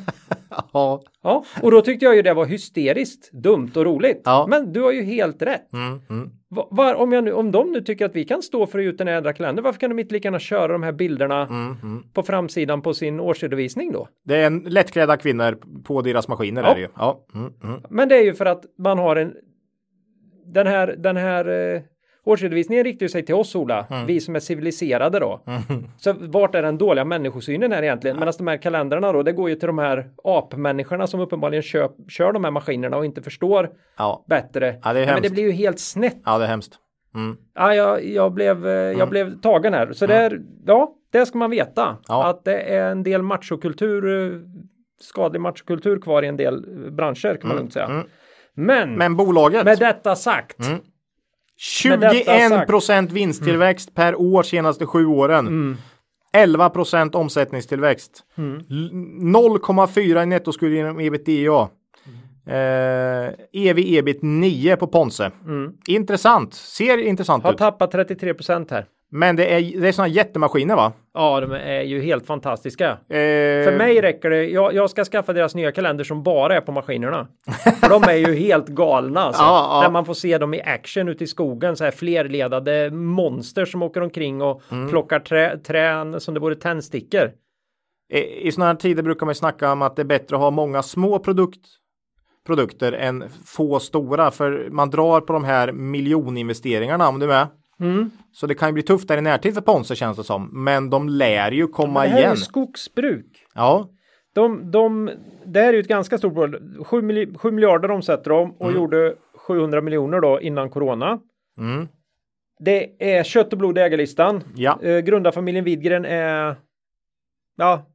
ja. 0.73 1.01
ja. 1.23 1.45
Och 1.61 1.71
då 1.71 1.81
tyckte 1.81 2.05
jag 2.05 2.15
ju 2.15 2.21
det 2.21 2.33
var 2.33 2.45
hysteriskt 2.45 3.31
dumt 3.31 3.71
och 3.75 3.85
roligt. 3.85 4.21
Ja. 4.25 4.47
Men 4.49 4.73
du 4.73 4.81
har 4.81 4.91
ju 4.91 5.03
helt 5.03 5.41
rätt. 5.41 5.73
Mm, 5.73 6.01
mm. 6.09 6.31
Var, 6.53 6.95
om, 6.95 7.11
jag 7.11 7.23
nu, 7.23 7.33
om 7.33 7.51
de 7.51 7.71
nu 7.71 7.81
tycker 7.81 8.05
att 8.05 8.15
vi 8.15 8.23
kan 8.23 8.41
stå 8.41 8.65
för 8.65 8.79
att 8.79 8.85
ge 8.85 8.89
ut 8.89 8.99
här 8.99 9.07
ädra 9.07 9.33
kalendern, 9.33 9.63
varför 9.63 9.79
kan 9.79 9.89
de 9.89 9.99
inte 9.99 10.13
lika 10.13 10.27
gärna 10.27 10.39
köra 10.39 10.67
de 10.67 10.83
här 10.83 10.91
bilderna 10.91 11.47
mm, 11.47 11.75
mm. 11.83 12.03
på 12.13 12.23
framsidan 12.23 12.81
på 12.81 12.93
sin 12.93 13.19
årsredovisning 13.19 13.91
då? 13.91 14.07
Det 14.23 14.35
är 14.35 14.47
en 14.47 14.59
lättklädda 14.59 15.17
kvinnor 15.17 15.57
på 15.83 16.01
deras 16.01 16.27
maskiner. 16.27 16.63
Ja. 16.63 16.71
Är 16.71 16.75
det 16.75 16.81
ju. 16.81 16.87
Ja. 16.95 17.25
Mm, 17.35 17.53
mm. 17.63 17.81
Men 17.89 18.09
det 18.09 18.15
är 18.15 18.23
ju 18.23 18.33
för 18.33 18.45
att 18.45 18.65
man 18.77 18.99
har 18.99 19.15
en 19.15 19.33
den 20.45 20.67
här, 20.67 20.95
den 20.97 21.17
här 21.17 21.73
eh, 21.75 21.81
Årsredovisningen 22.23 22.83
riktar 22.83 23.07
sig 23.07 23.25
till 23.25 23.35
oss 23.35 23.55
Ola, 23.55 23.87
mm. 23.89 24.05
vi 24.05 24.19
som 24.19 24.35
är 24.35 24.39
civiliserade 24.39 25.19
då. 25.19 25.41
Mm. 25.47 25.83
Så 25.97 26.13
vart 26.19 26.55
är 26.55 26.61
den 26.61 26.77
dåliga 26.77 27.05
människosynen 27.05 27.71
här 27.71 27.83
egentligen? 27.83 28.19
Medan 28.19 28.33
de 28.37 28.47
här 28.47 28.57
kalendrarna 28.57 29.11
då, 29.11 29.23
det 29.23 29.31
går 29.31 29.49
ju 29.49 29.55
till 29.55 29.67
de 29.67 29.77
här 29.77 30.09
apmänniskorna 30.23 31.07
som 31.07 31.19
uppenbarligen 31.19 31.63
kör, 31.63 31.89
kör 32.09 32.31
de 32.33 32.43
här 32.43 32.51
maskinerna 32.51 32.97
och 32.97 33.05
inte 33.05 33.21
förstår 33.21 33.69
ja. 33.97 34.25
bättre. 34.27 34.79
Ja, 34.83 34.93
det 34.93 34.99
är 34.99 35.13
Men 35.13 35.21
det 35.21 35.29
blir 35.29 35.43
ju 35.43 35.51
helt 35.51 35.79
snett. 35.79 36.17
Ja, 36.25 36.37
det 36.37 36.43
är 36.43 36.49
hemskt. 36.49 36.73
Mm. 37.15 37.37
Ja, 37.55 37.75
jag, 37.75 38.05
jag, 38.05 38.33
blev, 38.33 38.67
eh, 38.67 38.73
jag 38.73 38.93
mm. 38.93 39.09
blev 39.09 39.41
tagen 39.41 39.73
här. 39.73 39.93
Så 39.93 40.05
det 40.05 40.15
är, 40.15 40.41
ja, 40.65 40.95
det 41.11 41.25
ska 41.25 41.37
man 41.37 41.49
veta. 41.49 41.97
Ja. 42.07 42.29
Att 42.29 42.45
det 42.45 42.61
är 42.61 42.91
en 42.91 43.03
del 43.03 43.21
machokultur, 43.21 44.33
eh, 44.33 44.39
skadlig 45.01 45.41
machokultur 45.41 46.01
kvar 46.01 46.23
i 46.23 46.27
en 46.27 46.37
del 46.37 46.65
branscher 46.91 47.35
kan 47.35 47.47
man 47.47 47.51
mm. 47.51 47.57
lugnt 47.57 47.73
säga. 47.73 47.85
Mm. 47.85 48.07
Men, 48.53 48.95
Men 48.95 49.15
bolaget. 49.15 49.65
Med 49.65 49.79
detta 49.79 50.15
sagt 50.15 50.57
21 51.63 52.67
procent 52.67 53.11
vinsttillväxt 53.11 53.89
mm. 53.89 53.93
per 53.95 54.15
år 54.21 54.43
senaste 54.43 54.85
sju 54.85 55.05
åren. 55.05 55.47
Mm. 55.47 55.77
11 56.33 56.69
procent 56.69 57.15
omsättningstillväxt. 57.15 58.23
Mm. 58.37 58.61
0,4 59.35 60.23
i 60.23 60.25
nettoskuld 60.25 60.73
genom 60.73 60.99
ebitda. 60.99 61.69
Eh, 62.47 63.33
EV 63.51 63.77
ebit 63.77 64.19
9 64.21 64.75
på 64.75 64.87
Ponse. 64.87 65.31
Mm. 65.45 65.73
Intressant. 65.87 66.53
Ser 66.53 66.97
intressant 66.97 67.43
Har 67.43 67.53
ut. 67.53 67.59
Har 67.59 67.71
tappat 67.71 67.91
33 67.91 68.33
procent 68.33 68.71
här. 68.71 68.85
Men 69.13 69.35
det 69.35 69.53
är, 69.53 69.81
det 69.81 69.87
är 69.87 69.91
sådana 69.91 70.07
jättemaskiner 70.13 70.75
va? 70.75 70.93
Ja, 71.13 71.39
de 71.41 71.51
är 71.51 71.81
ju 71.81 72.01
helt 72.01 72.25
fantastiska. 72.25 72.89
Eh, 72.89 72.95
För 73.65 73.77
mig 73.77 74.01
räcker 74.01 74.29
det. 74.29 74.45
Jag, 74.45 74.73
jag 74.73 74.89
ska 74.89 75.05
skaffa 75.05 75.33
deras 75.33 75.55
nya 75.55 75.71
kalender 75.71 76.03
som 76.03 76.23
bara 76.23 76.55
är 76.55 76.61
på 76.61 76.71
maskinerna. 76.71 77.27
För 77.81 77.89
de 77.89 78.03
är 78.03 78.13
ju 78.13 78.35
helt 78.35 78.67
galna. 78.67 79.21
Alltså. 79.21 79.41
Ja, 79.45 79.69
ja. 79.77 79.81
Där 79.83 79.91
man 79.91 80.05
får 80.05 80.13
se 80.13 80.37
dem 80.37 80.53
i 80.53 80.61
action 80.61 81.07
ute 81.09 81.23
i 81.23 81.27
skogen. 81.27 81.75
Så 81.75 81.83
här 81.83 81.91
flerledade 81.91 82.91
monster 82.91 83.65
som 83.65 83.83
åker 83.83 84.01
omkring 84.01 84.41
och 84.41 84.61
Mm. 84.71 84.89
plockar 84.89 85.19
trä, 85.19 85.57
trän 85.57 86.19
som 86.19 86.33
det 86.33 86.39
vore 86.39 86.55
tändstickor. 86.55 87.31
I, 88.13 88.47
I 88.47 88.51
sådana 88.51 88.71
här 88.71 88.75
tider 88.79 89.03
brukar 89.03 89.25
man 89.25 89.35
snacka 89.35 89.71
om 89.71 89.81
att 89.81 89.95
det 89.95 90.01
är 90.01 90.05
bättre 90.05 90.35
att 90.35 90.41
ha 90.41 90.51
många 90.51 90.83
små 90.83 91.19
produkt, 91.19 91.59
produkter 92.47 92.93
än 92.93 93.23
få 93.45 93.79
stora. 93.79 94.31
För 94.31 94.67
man 94.71 94.89
drar 94.89 95.21
på 95.21 95.33
de 95.33 95.43
här 95.43 95.71
miljoninvesteringarna 95.71 97.07
om 97.09 97.19
du 97.19 97.25
är 97.25 97.29
med. 97.29 97.47
Mm. 97.81 98.11
Så 98.31 98.47
det 98.47 98.55
kan 98.55 98.69
ju 98.69 98.73
bli 98.73 98.83
tufft 98.83 99.07
där 99.07 99.17
i 99.17 99.21
närtid 99.21 99.53
för 99.53 99.61
Ponse 99.61 99.95
känns 99.95 100.17
det 100.17 100.23
som. 100.23 100.63
Men 100.63 100.89
de 100.89 101.09
lär 101.09 101.51
ju 101.51 101.67
komma 101.67 102.01
Det 102.03 102.07
här 102.09 102.17
är 102.17 102.21
igen. 102.21 102.31
ju 102.35 102.37
skogsbruk. 102.41 103.45
Ja, 103.55 103.89
De, 104.33 104.71
de, 104.71 105.11
det 105.45 105.59
här 105.61 105.67
är 105.69 105.73
ju 105.73 105.79
ett 105.79 105.87
ganska 105.87 106.17
stort 106.17 106.33
bolag. 106.33 106.55
7, 106.87 107.01
milj- 107.01 107.37
7 107.37 107.51
miljarder 107.51 107.91
omsätter 107.91 108.29
de 108.29 108.51
och 108.51 108.71
gjorde 108.71 109.15
700 109.47 109.81
miljoner 109.81 110.19
då 110.21 110.41
innan 110.41 110.69
corona. 110.69 111.19
Mm. 111.57 111.87
Det 112.59 112.89
är 113.17 113.23
kött 113.23 113.53
och 113.53 113.59
blod 113.59 113.77
i 113.77 113.81
ägarlistan. 113.81 114.43
ja, 114.55 114.79
Eh, 114.81 114.99
grundarfamiljen 114.99 115.65
Widgren 115.65 116.05
är 116.05 116.55
Ja, 117.57 117.85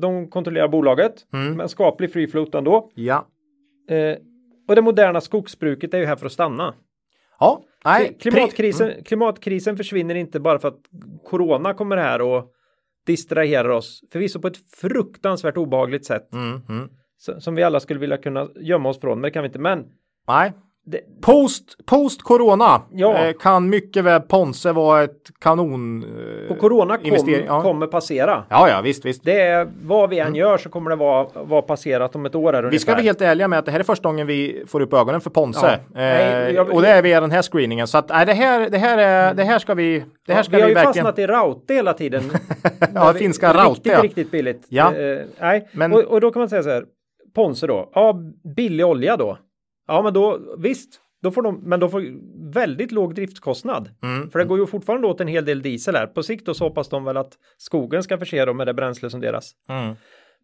de 0.00 0.30
kontrollerar 0.30 0.68
bolaget. 0.68 1.14
Mm. 1.32 1.54
Men 1.56 1.68
skaplig 1.68 2.12
free 2.12 2.26
float 2.28 2.54
ändå. 2.54 2.90
ja. 2.94 3.26
Eh, 3.90 4.16
och 4.68 4.74
det 4.74 4.82
moderna 4.82 5.20
skogsbruket 5.20 5.94
är 5.94 5.98
ju 5.98 6.04
här 6.04 6.16
för 6.16 6.26
att 6.26 6.32
stanna. 6.32 6.74
Ja, 7.40 7.62
nej. 7.86 8.16
Klimatkrisen, 8.20 9.04
klimatkrisen 9.04 9.76
försvinner 9.76 10.14
inte 10.14 10.40
bara 10.40 10.58
för 10.58 10.68
att 10.68 10.80
corona 11.24 11.74
kommer 11.74 11.96
här 11.96 12.20
och 12.20 12.52
distraherar 13.06 13.68
oss. 13.68 14.00
Förvisso 14.12 14.40
på 14.40 14.48
ett 14.48 14.70
fruktansvärt 14.80 15.56
obehagligt 15.56 16.06
sätt. 16.06 16.32
Mm, 16.32 16.60
mm. 16.68 16.88
Som 17.38 17.54
vi 17.54 17.62
alla 17.62 17.80
skulle 17.80 18.00
vilja 18.00 18.16
kunna 18.16 18.48
gömma 18.56 18.88
oss 18.88 19.00
från, 19.00 19.18
men 19.18 19.22
det 19.22 19.30
kan 19.30 19.42
vi 19.42 19.46
inte. 19.46 19.58
Men 19.58 19.84
Nej. 20.28 20.52
Det, 20.86 21.00
Post, 21.22 21.64
post 21.86 22.22
corona 22.22 22.82
Ja. 22.92 23.16
eh, 23.26 23.32
kan 23.32 23.68
mycket 23.68 24.04
väl 24.04 24.20
Ponse 24.20 24.72
vara 24.72 25.02
ett 25.02 25.30
kanon. 25.40 26.02
Eh, 26.04 26.50
och 26.52 26.58
corona 26.58 26.96
kom, 26.96 27.34
ja. 27.46 27.62
kommer 27.62 27.86
passera. 27.86 28.44
Ja, 28.50 28.68
ja, 28.68 28.80
visst, 28.80 29.04
visst. 29.04 29.24
Det 29.24 29.40
är 29.40 29.68
vad 29.82 30.10
vi 30.10 30.18
än 30.18 30.34
gör 30.34 30.58
så 30.58 30.68
kommer 30.68 30.90
det 30.90 30.96
vara, 30.96 31.26
vara 31.34 31.62
passerat 31.62 32.14
om 32.16 32.26
ett 32.26 32.34
år. 32.34 32.54
Mm. 32.56 32.70
Vi 32.70 32.78
ska 32.78 32.90
ungefär. 32.92 33.02
vara 33.02 33.04
helt 33.06 33.20
ärliga 33.20 33.48
med 33.48 33.58
att 33.58 33.64
det 33.64 33.72
här 33.72 33.80
är 33.80 33.84
första 33.84 34.08
gången 34.08 34.26
vi 34.26 34.64
får 34.66 34.80
upp 34.80 34.92
ögonen 34.92 35.20
för 35.20 35.30
Ponse. 35.30 35.66
Ja. 35.66 35.72
Eh, 35.72 35.78
Nej, 35.94 36.54
jag- 36.54 36.70
och 36.70 36.82
det 36.82 36.88
är 36.88 37.02
via 37.02 37.20
den 37.20 37.30
här 37.30 37.42
screeningen. 37.42 37.86
Så 37.86 37.98
att 37.98 38.08
nej, 38.08 38.26
det 38.26 38.32
här, 38.34 38.70
det 38.70 38.78
här 38.78 38.98
är, 38.98 39.34
det 39.34 39.44
här 39.44 39.58
ska 39.58 39.74
vi, 39.74 40.04
det 40.26 40.32
här 40.34 40.42
ska 40.42 40.56
vi 40.56 40.62
har 40.62 40.68
vi, 40.68 40.70
ju 40.70 40.74
verkligen. 40.74 41.04
fastnat 41.06 41.18
i 41.18 41.26
Raute 41.26 41.74
hela 41.74 41.92
tiden. 41.92 42.22
Ja, 42.94 43.12
vi- 43.12 43.18
finska 43.18 43.52
Raute, 43.54 43.70
Riktigt, 43.70 43.92
ja. 43.92 44.02
riktigt 44.02 44.30
billigt. 44.30 44.66
Ja. 44.68 44.94
Eh, 44.94 45.18
nej, 45.40 45.68
Men- 45.72 45.92
och, 45.92 46.00
och 46.00 46.20
då 46.20 46.30
kan 46.30 46.40
man 46.40 46.48
säga 46.48 46.62
så 46.62 46.70
här. 46.70 46.84
Ponse 47.34 47.66
då. 47.66 47.90
Ja, 47.94 48.18
billig 48.56 48.86
olja 48.86 49.16
då. 49.16 49.38
Ja, 49.86 50.02
men 50.02 50.12
då 50.14 50.40
visst. 50.58 51.00
Då 51.22 51.30
får 51.30 51.42
de, 51.42 51.60
men 51.64 51.80
de 51.80 51.90
får 51.90 52.02
väldigt 52.52 52.92
låg 52.92 53.14
driftskostnad. 53.14 53.88
Mm. 54.02 54.30
För 54.30 54.38
det 54.38 54.44
går 54.44 54.58
ju 54.58 54.66
fortfarande 54.66 55.06
åt 55.06 55.20
en 55.20 55.28
hel 55.28 55.44
del 55.44 55.62
diesel 55.62 55.94
här. 55.94 56.06
På 56.06 56.22
sikt 56.22 56.46
då 56.46 56.54
så 56.54 56.64
hoppas 56.64 56.88
de 56.88 57.04
väl 57.04 57.16
att 57.16 57.32
skogen 57.56 58.02
ska 58.02 58.18
förse 58.18 58.44
dem 58.44 58.56
med 58.56 58.66
det 58.66 58.74
bränsle 58.74 59.10
som 59.10 59.20
deras 59.20 59.52
Mm. 59.68 59.94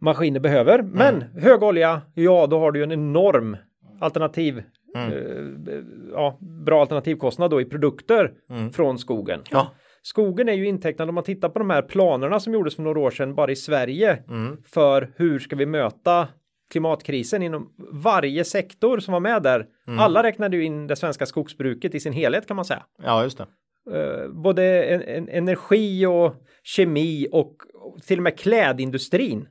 maskiner 0.00 0.40
behöver. 0.40 0.82
Men 0.82 1.22
hög 1.22 1.62
olja, 1.62 2.02
ja 2.14 2.46
då 2.46 2.58
har 2.58 2.72
du 2.72 2.78
ju 2.78 2.82
en 2.84 2.92
enorm 2.92 3.56
alternativ, 4.00 4.62
Mm. 4.96 5.12
eh, 5.12 5.74
ja, 6.12 6.38
bra 6.66 6.80
alternativkostnad 6.80 7.50
då 7.50 7.60
i 7.60 7.64
produkter 7.64 8.32
från 8.72 8.98
skogen. 8.98 9.34
Mm. 9.34 9.44
Ja. 9.50 9.72
Skogen 10.02 10.48
är 10.48 10.52
ju 10.52 10.66
intecknad 10.66 11.08
om 11.08 11.14
man 11.14 11.24
tittar 11.24 11.48
på 11.48 11.58
de 11.58 11.70
här 11.70 11.82
planerna 11.82 12.40
som 12.40 12.52
gjordes 12.54 12.76
för 12.76 12.82
några 12.82 13.00
år 13.00 13.10
sedan 13.10 13.34
bara 13.34 13.50
i 13.52 13.56
Sverige 13.56 14.18
Mm. 14.28 14.56
för 14.66 15.12
hur 15.16 15.38
ska 15.38 15.56
vi 15.56 15.66
möta 15.66 16.28
klimatkrisen 16.72 17.42
inom 17.42 17.72
varje 17.92 18.44
sektor 18.44 18.98
som 18.98 19.12
var 19.12 19.20
med 19.20 19.42
där. 19.42 19.66
Mm. 19.86 19.98
Alla 20.00 20.22
räknade 20.22 20.56
ju 20.56 20.64
in 20.64 20.86
det 20.86 20.96
svenska 20.96 21.26
skogsbruket 21.26 21.94
i 21.94 22.00
sin 22.00 22.12
helhet 22.12 22.46
kan 22.46 22.56
man 22.56 22.64
säga. 22.64 22.82
ja, 23.02 23.22
just 23.22 23.38
det. 23.38 23.46
Eh, 23.90 24.28
både 24.28 24.84
en, 24.84 25.02
en, 25.02 25.28
energi 25.28 26.06
och 26.06 26.34
kemi 26.62 27.28
och, 27.32 27.56
och 27.74 28.02
till 28.02 28.18
och 28.18 28.22
med 28.22 28.38
klädindustrin 28.38 29.48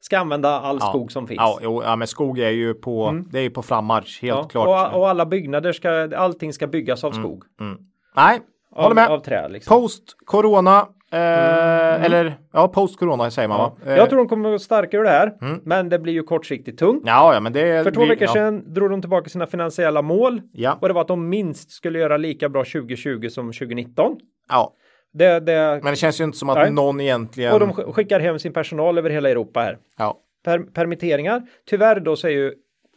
ska 0.00 0.18
använda 0.18 0.48
all 0.60 0.78
Ja. 0.80 0.86
skog 0.88 1.12
som 1.12 1.26
finns. 1.28 1.38
Ja, 1.38 1.58
jo, 1.62 1.82
ja, 1.82 1.96
men 1.96 2.08
skog 2.08 2.38
är 2.38 2.50
ju 2.50 2.74
på, 2.74 3.22
det 3.30 3.38
är 3.38 3.42
ju 3.42 3.50
på 3.50 3.62
frammarsch, 3.62 4.22
helt 4.22 4.36
Ja, 4.38 4.48
klart. 4.48 4.92
Och, 4.92 5.00
och 5.00 5.08
alla 5.08 5.26
byggnader 5.26 5.72
ska, 5.72 6.16
allting 6.16 6.52
ska 6.52 6.66
byggas 6.66 7.04
av 7.04 7.12
skog. 7.12 7.44
Mm. 7.60 7.78
Nej, 8.16 8.40
Av, 8.70 8.82
håller 8.82 8.94
med. 8.94 9.08
av 9.08 9.18
trä 9.20 9.48
liksom. 9.48 9.76
Post 9.80 10.02
corona, 10.24 10.88
eh, 11.12 12.04
eller 12.04 12.34
ja, 12.52 12.68
post 12.68 12.98
corona 12.98 13.30
säger 13.30 13.48
man 13.48 13.58
Ja. 13.58 13.76
va? 13.84 13.92
Eh, 13.92 13.96
Jag 13.98 14.08
tror 14.08 14.18
de 14.18 14.28
kommer 14.28 14.50
gå 14.50 14.58
starkare 14.58 15.00
ur 15.00 15.04
det 15.04 15.10
här, 15.10 15.34
Mm. 15.42 15.60
men 15.64 15.88
det 15.88 15.98
blir 15.98 16.12
ju 16.12 16.22
kortsiktigt 16.22 16.78
tungt. 16.78 17.02
Ja, 17.06 17.34
ja, 17.34 17.40
men 17.40 17.52
det 17.52 17.84
För 17.84 17.90
två 17.90 18.00
blir- 18.00 18.08
veckor 18.08 18.26
ja. 18.28 18.32
sedan 18.32 18.74
drog 18.74 18.90
de 18.90 19.00
tillbaka 19.00 19.28
sina 19.28 19.46
finansiella 19.46 20.02
mål 20.02 20.40
Ja, 20.52 20.78
och 20.80 20.88
det 20.88 20.94
var 20.94 21.00
att 21.00 21.08
de 21.08 21.28
minst 21.28 21.70
skulle 21.70 21.98
göra 21.98 22.16
lika 22.16 22.48
bra 22.48 22.64
2020 22.64 23.28
som 23.28 23.52
2019. 23.52 24.16
ja, 24.48 24.72
Det, 25.14 25.40
det, 25.40 25.80
men 25.82 25.92
det 25.92 25.96
känns 25.96 26.20
ju 26.20 26.24
inte 26.24 26.38
som 26.38 26.48
att 26.50 26.58
Nej. 26.58 26.70
någon 26.70 27.00
egentligen. 27.00 27.52
och 27.52 27.60
de 27.60 27.70
sk- 27.72 27.92
skickar 27.92 28.20
hem 28.20 28.38
sin 28.38 28.52
personal 28.52 28.98
över 28.98 29.10
hela 29.10 29.30
Europa 29.30 29.60
här. 29.60 29.78
Ja, 29.98 30.18
Per, 30.44 30.58
permitteringar. 30.58 31.42
Tyvärr 31.70 32.00
då 32.00 32.16
så 32.16 32.26
är 32.26 32.30
ju 32.32 32.52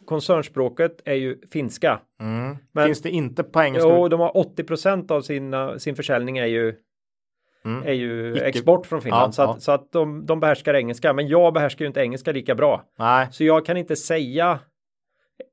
koncernspråket 0.06 1.00
är 1.04 1.14
ju 1.14 1.36
finska. 1.52 1.98
mm. 2.20 2.56
Men- 2.72 2.86
Finns 2.86 3.02
det 3.02 3.10
inte 3.10 3.42
på 3.42 3.62
engelska? 3.62 3.88
Jo, 3.90 4.08
de 4.08 4.20
har 4.20 4.36
80% 4.36 5.10
av 5.10 5.20
sin, 5.22 5.54
sin 5.78 5.96
försäljning 5.96 6.38
är 6.38 6.46
ju 6.46 6.74
Mm. 7.66 7.86
är 7.86 7.92
ju 7.92 8.36
export 8.36 8.86
från 8.86 9.02
Finland. 9.02 9.28
Ja, 9.28 9.32
så 9.32 9.42
att, 9.42 9.56
ja. 9.56 9.60
så 9.60 9.72
att 9.72 9.92
de, 9.92 10.26
de 10.26 10.40
behärskar 10.40 10.74
engelska. 10.74 11.12
Men 11.12 11.28
jag 11.28 11.54
behärskar 11.54 11.84
ju 11.84 11.86
inte 11.86 12.00
engelska 12.00 12.32
lika 12.32 12.54
bra. 12.54 12.84
Nej, 12.98 13.28
Så 13.32 13.44
jag 13.44 13.66
kan 13.66 13.76
inte 13.76 13.96
säga 13.96 14.58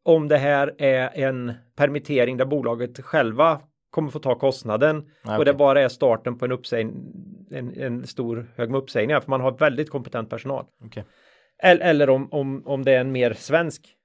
om 0.05 0.27
det 0.27 0.37
här 0.37 0.75
är 0.77 1.23
en 1.23 1.53
permittering 1.75 2.37
där 2.37 2.45
bolaget 2.45 2.99
själva 2.99 3.61
kommer 3.89 4.09
få 4.09 4.19
ta 4.19 4.35
kostnaden 4.35 5.09
Nej, 5.23 5.37
och 5.37 5.45
det 5.45 5.53
bara 5.53 5.81
är 5.81 5.89
starten 5.89 6.37
på 6.37 6.45
en 6.45 6.51
uppsägning, 6.51 6.95
en, 7.51 7.81
en 7.81 8.07
stor 8.07 8.51
hög 8.55 8.69
med 8.69 8.77
uppsägningar 8.77 9.19
för 9.19 9.29
man 9.29 9.41
har 9.41 9.57
väldigt 9.57 9.89
kompetent 9.89 10.29
personal. 10.29 10.65
okej. 10.85 11.03
Eller, 11.63 11.85
eller 11.85 12.09
om, 12.09 12.27
om, 12.31 12.63
om 12.65 12.85
det 12.85 12.91
är 12.91 13.01
en 13.01 13.11
mer 13.11 13.33
svensk 13.33 13.95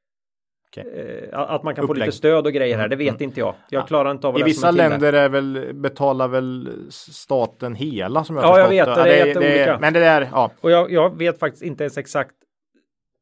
Okej. 0.71 1.29
eh, 1.33 1.41
att 1.41 1.63
man 1.63 1.75
kan 1.75 1.87
få 1.87 1.93
Upplägg. 1.93 2.07
lite 2.07 2.19
stöd 2.19 2.47
och 2.47 2.53
grejer 2.53 2.77
här, 2.77 2.85
Mm, 2.85 2.99
det 2.99 3.05
vet 3.05 3.21
inte 3.21 3.41
jag. 3.41 3.55
Jag 3.71 3.87
klarar 3.89 4.11
inte 4.11 4.27
av 4.27 4.35
att 4.35 4.41
I 4.41 4.45
vissa 4.45 4.71
länder 4.71 5.13
är 5.13 5.29
väl, 5.29 5.71
betalar 5.75 6.29
väl 6.29 6.69
staten 6.91 7.75
hela 7.75 8.25
som 8.25 8.37
jag 8.37 8.45
Ja, 8.45 8.59
jag 8.59 8.69
vet 8.69 8.87
det. 8.87 8.95
Det 9.03 9.21
är 9.21 9.27
jätteolika. 9.27 9.79
Men 9.81 9.93
det 9.93 10.01
där, 10.01 10.29
ja. 10.33 10.51
Och 10.61 10.71
jag, 10.71 10.93
jag 10.93 11.19
vet 11.19 11.39
faktiskt 11.39 11.63
inte 11.63 11.85
ens 11.85 11.99
exakt 11.99 12.35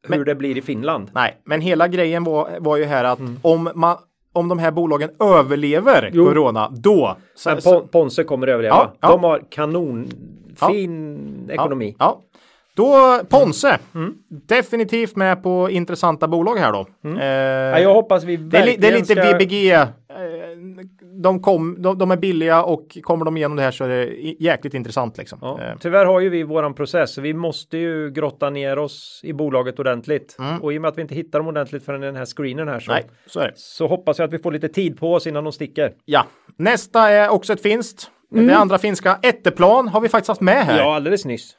hur 0.09 0.17
Men- 0.17 0.25
det 0.27 0.35
blir 0.35 0.59
i 0.59 0.63
Finland. 0.63 1.11
Nej, 1.15 1.41
men 1.45 1.61
hela 1.61 1.89
grejen 1.89 2.25
var, 2.25 2.51
var 2.61 2.77
ju 2.77 2.85
här 2.85 3.05
att 3.05 3.19
om 3.43 3.71
man 3.75 3.97
om 4.33 4.49
de 4.49 4.59
här 4.59 4.71
bolagen 4.71 5.11
överlever 5.21 5.99
Mm. 6.03 6.11
Jo. 6.15 6.27
corona, 6.27 6.73
då. 6.77 7.17
Så, 7.35 7.51
Men 7.51 7.89
Ponse 7.89 8.25
kommer 8.25 8.47
överleva. 8.47 8.91
Ja. 9.01 9.09
De 9.11 9.25
har 9.25 9.43
kanonfin 9.51 11.49
ekonomi. 11.53 11.97
Ja. 11.99 12.21
Då 12.77 13.21
Ponse. 13.29 13.79
Mm. 13.95 14.15
Definitivt 14.29 15.17
med 15.17 15.43
på 15.43 15.71
intressanta 15.71 16.29
bolag 16.29 16.57
här 16.57 16.73
då. 16.73 16.87
Eh, 17.21 17.25
Ja, 17.27 17.79
jag 17.81 17.95
hoppas 17.95 18.25
vi 18.25 18.37
det, 18.37 18.59
är, 18.59 18.79
det 18.79 18.89
är 18.89 18.93
lite 18.93 19.15
ska... 19.15 19.23
VBG. 19.23 19.73
Eh, 19.73 19.87
De, 21.23 21.43
kom, 21.43 21.83
de, 21.83 21.99
de 21.99 22.11
är 22.11 22.17
billiga 22.17 22.63
och 22.63 22.99
kommer 23.03 23.25
de 23.25 23.37
igenom 23.37 23.57
det 23.57 23.63
här 23.63 23.71
så 23.71 23.85
är 23.85 23.89
det 23.89 24.05
jäkligt 24.41 24.75
intressant 24.75 25.19
liksom. 25.19 25.39
Ja, 25.43 25.61
Eh, 25.63 25.75
tyvärr 25.81 26.07
har 26.07 26.21
ju 26.21 26.29
vi 26.29 26.43
våran 26.43 26.75
process, 26.75 27.15
så 27.15 27.21
vi 27.21 27.35
måste 27.35 27.79
ju 27.79 28.11
grotta 28.11 28.51
ner 28.51 28.79
oss 28.79 29.21
i 29.25 29.33
bolaget 29.33 29.79
ordentligt. 29.79 30.37
Mm. 30.39 30.63
Och 30.63 30.73
i 30.73 30.79
och 30.79 30.83
med 30.83 30.89
att 30.89 30.99
vi 30.99 31.03
inte 31.03 31.15
hittar 31.15 31.39
dem 31.39 31.49
ordentligt 31.49 31.85
förrän 31.85 32.01
den 32.01 32.17
här 32.17 32.27
screenen 32.27 32.69
här 32.69 32.81
så, 32.81 32.93
Nej, 32.93 33.05
så 33.27 33.49
så 33.55 33.87
hoppas 33.87 34.19
jag 34.19 34.27
att 34.27 34.33
vi 34.33 34.39
får 34.39 34.53
lite 34.53 34.69
tid 34.69 34.99
på 34.99 35.15
oss 35.15 35.27
innan 35.27 35.45
de 35.45 35.53
sticker. 35.53 35.93
Ja, 36.05 36.27
nästa 36.57 37.11
är 37.11 37.29
också 37.29 37.53
ett 37.53 37.63
finskt. 37.63 38.11
Det 38.31 38.57
andra 38.57 38.79
finska, 38.79 39.19
Etteplan, 39.23 39.89
har 39.89 40.01
vi 40.01 40.09
faktiskt 40.09 40.29
haft 40.29 40.41
med 40.41 40.65
här. 40.65 40.73
Mm. 40.75 40.87
Ja, 40.87 40.97
alldeles 40.97 41.25
nyss. 41.25 41.57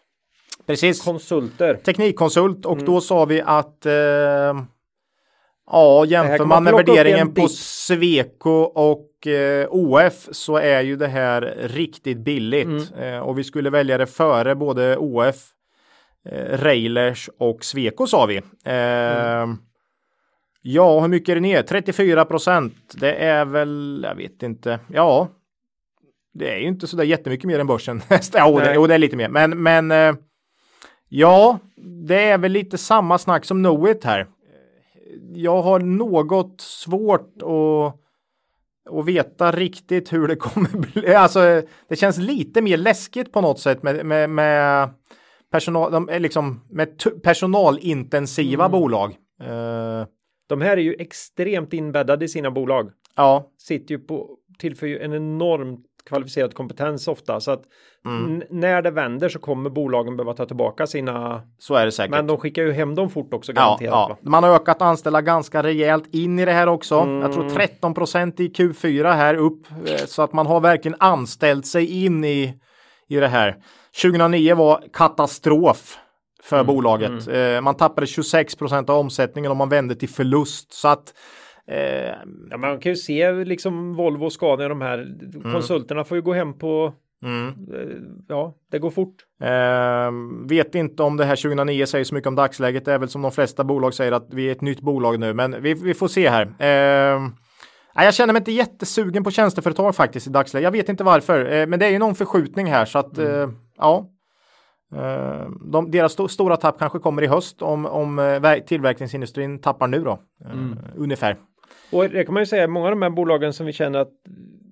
Precis. 0.68 1.02
Konsulter. 1.03 1.73
Teknikkonsult 1.73 2.65
och 2.65 2.73
Mm. 2.73 2.85
då 2.85 3.02
sa 3.02 3.26
vi 3.26 3.41
att 3.45 3.85
eh, 3.85 3.94
ja, 5.72 6.06
jämför 6.06 6.38
man 6.39 6.48
man 6.48 6.64
med 6.64 6.73
värderingen 6.73 7.27
en 7.27 7.34
på. 7.34 7.48
Sweco 7.48 8.49
och 8.61 9.27
eh, 9.27 9.68
OF 9.69 10.27
så 10.31 10.57
är 10.57 10.81
ju 10.81 10.95
det 10.95 11.07
här 11.07 11.41
riktigt 11.61 12.18
billigt 12.18 12.91
Mm. 12.94 13.14
eh, 13.14 13.19
och 13.19 13.39
vi 13.39 13.44
skulle 13.44 13.69
välja 13.69 13.98
det 13.98 14.06
före 14.07 14.56
både 14.56 14.98
OF, 14.98 15.35
eh, 16.31 16.57
Railers 16.57 17.30
och 17.39 17.64
Sweco 17.65 18.07
sa 18.07 18.26
vi. 18.26 18.38
Eh, 18.65 19.41
Mm. 19.41 19.57
Ja, 20.61 20.99
hur 20.99 21.07
mycket 21.07 21.30
är 21.30 21.35
det 21.35 21.41
ner? 21.41 21.61
34 21.64 22.26
procent. 22.26 22.76
Det 22.99 23.14
är 23.14 23.45
väl, 23.45 24.02
jag 24.07 24.15
vet 24.15 24.44
inte. 24.44 24.80
Ja, 24.94 25.27
det 26.34 26.53
är 26.53 26.57
ju 26.57 26.68
inte 26.68 26.88
så 26.88 26.98
där 26.98 27.03
jättemycket 27.03 27.45
mer 27.45 27.60
än 27.60 27.68
börsen. 27.68 28.02
och 28.48 28.60
det, 28.61 28.77
och 28.77 28.88
det 28.88 28.94
är 28.94 28.98
lite 28.98 29.15
mer. 29.15 29.30
Men, 29.30 29.64
men 29.64 29.91
eh, 29.91 30.15
ja, 31.10 31.60
det 32.08 32.22
är 32.24 32.38
väl 32.38 32.52
lite 32.52 32.78
samma 32.78 33.18
snack 33.18 33.46
som 33.46 33.58
Knowit 33.64 34.04
här. 34.04 34.28
Jag 35.34 35.62
har 35.62 35.80
något 35.80 36.62
svårt 36.62 37.42
att 37.42 38.02
och 38.90 39.08
veta 39.08 39.52
riktigt 39.52 40.14
hur 40.14 40.28
det 40.28 40.36
kommer 40.36 40.70
bli. 40.94 41.16
Alltså, 41.16 41.62
det 41.90 41.96
känns 41.96 42.18
lite 42.18 42.62
mer 42.62 42.78
läskigt 42.78 43.32
på 43.32 43.42
något 43.42 43.60
sätt 43.60 43.84
med, 43.84 44.06
med, 44.06 44.30
med 44.30 44.90
personal, 45.52 45.92
de, 45.92 46.10
är 46.10 46.20
liksom, 46.20 46.62
med 46.70 46.90
personalintensiva 47.24 48.66
Mm. 48.66 48.72
bolag. 48.72 49.12
Eh, 49.42 50.08
De 50.50 50.62
här 50.62 50.78
är 50.78 50.82
ju 50.82 50.94
extremt 51.00 51.74
inbäddade 51.74 52.26
i 52.26 52.28
sina 52.28 52.52
bolag. 52.52 52.92
ja, 53.16 53.52
Sitter 53.58 53.92
ju 53.96 54.00
på, 54.00 54.30
tillför 54.60 54.88
ju 54.88 55.00
en 55.00 55.14
enormt 55.14 55.86
kvalificerad 56.08 56.54
kompetens 56.54 57.08
ofta. 57.08 57.40
Så 57.40 57.52
att 57.52 57.62
Mm. 58.06 58.44
när 58.50 58.82
det 58.82 58.92
vänder 58.92 59.30
så 59.30 59.40
kommer 59.40 59.70
bolagen 59.70 60.18
behöva 60.18 60.34
ta 60.34 60.46
tillbaka 60.46 60.88
sina. 60.88 61.42
så 61.60 61.76
är 61.76 61.86
det 61.86 61.92
säkert. 61.92 62.12
Men 62.12 62.28
de 62.28 62.38
skickar 62.38 62.64
ju 62.64 62.72
hem 62.72 62.96
dem 62.96 63.10
fort 63.10 63.34
också 63.34 63.52
Ja, 63.52 63.62
garanterat. 63.62 63.92
ja. 63.92 64.08
va? 64.10 64.18
Man 64.22 64.44
har 64.44 64.52
ökat 64.52 64.82
anställda 64.82 65.22
ganska 65.22 65.64
rejält 65.64 66.16
in 66.16 66.40
i 66.40 66.46
det 66.46 66.52
här 66.52 66.68
också. 66.68 66.96
Mm. 67.00 67.22
Jag 67.22 67.34
tror 67.34 67.50
13 67.50 67.94
procent 67.94 68.40
i 68.40 68.48
Q4 68.50 69.14
här 69.14 69.36
upp 69.36 69.68
eh, 69.86 70.06
så 70.06 70.22
att 70.22 70.34
man 70.34 70.46
har 70.48 70.60
verkligen 70.60 70.98
anställt 71.00 71.66
sig 71.68 72.04
in 72.06 72.24
i, 72.26 72.54
i 73.08 73.16
det 73.16 73.28
här. 73.28 73.56
2009 74.02 74.56
var 74.56 74.84
katastrof 74.94 75.98
för 76.44 76.56
Mm, 76.60 76.68
bolaget. 76.68 77.28
Eh, 77.28 77.62
man 77.62 77.76
tappade 77.76 78.08
26 78.08 78.56
procent 78.56 78.90
av 78.90 78.98
omsättningen 79.00 79.52
och 79.52 79.58
man 79.58 79.70
vände 79.70 79.96
till 79.96 80.10
förlust 80.10 80.74
så 80.74 80.88
att 80.88 81.14
eh, 81.72 82.14
Ja, 82.49 82.57
man 82.57 82.80
kan 82.80 82.91
ju 82.91 82.95
se 82.95 83.31
liksom 83.31 83.94
Volvo 83.95 84.26
och 84.26 84.34
Scania 84.34 84.68
de 84.69 84.81
här 84.81 85.07
konsulterna 85.53 86.03
får 86.03 86.18
ju 86.18 86.22
gå 86.22 86.34
hem 86.34 86.53
på. 86.53 86.94
mm. 87.23 87.48
eh, 87.48 87.98
Ja, 88.27 88.53
det 88.72 88.80
går 88.80 88.89
fort. 88.89 89.15
Eh, 89.41 90.11
vet 90.49 90.76
inte 90.76 91.03
om 91.03 91.18
det 91.18 91.26
här 91.26 91.35
2009 91.35 91.85
säger 91.85 92.06
så 92.06 92.15
mycket 92.15 92.27
om 92.27 92.35
dagsläget. 92.35 92.85
Det 92.85 92.94
är 92.94 92.99
väl 92.99 93.10
som 93.10 93.22
de 93.22 93.31
flesta 93.31 93.64
bolag 93.64 93.94
säger 93.94 94.11
att 94.11 94.27
vi 94.34 94.48
är 94.48 94.52
ett 94.52 94.61
nytt 94.61 94.81
bolag 94.81 95.19
nu, 95.19 95.34
men 95.34 95.61
vi, 95.61 95.73
vi 95.73 95.94
får 95.94 96.07
se 96.07 96.30
här. 96.30 96.53
Eh, 96.60 97.30
jag 98.03 98.14
känner 98.14 98.34
mig 98.34 98.39
inte 98.39 98.52
jättesugen 98.52 99.23
på 99.23 99.31
tjänsteföretag 99.31 99.95
faktiskt 99.95 100.27
i 100.27 100.30
dagsläget. 100.30 100.64
Jag 100.64 100.72
vet 100.72 100.89
inte 100.89 101.03
varför, 101.03 101.52
eh, 101.53 101.68
men 101.68 101.80
det 101.80 101.85
är 101.85 101.89
ju 101.89 101.99
någon 101.99 102.15
förskjutning 102.15 102.68
här 102.68 102.85
så 102.85 102.99
att 102.99 103.18
eh, 103.18 103.49
ja. 103.77 104.10
Eh, 104.95 105.49
de, 105.72 105.91
deras 105.91 106.18
sto- 106.18 106.27
stora 106.27 106.57
tapp 106.57 106.80
kanske 106.80 106.99
kommer 106.99 107.22
i 107.22 107.27
höst 107.27 107.61
om, 107.61 107.85
om 107.85 108.19
ver- 108.19 108.60
tillverkningsindustrin 108.60 109.60
tappar 109.61 109.88
nu 109.88 109.99
då. 110.03 110.11
Eh, 110.45 110.49
Ungefär. 110.95 111.38
Och 111.92 112.10
det 112.10 112.24
kan 112.26 112.34
man 112.34 112.42
ju 112.42 112.48
säga, 112.48 112.68
många 112.68 112.86
av 112.86 112.92
de 112.92 113.02
här 113.02 113.10
bolagen 113.10 113.54
som 113.54 113.66
vi 113.66 113.74
känner 113.74 114.00
att 114.00 114.12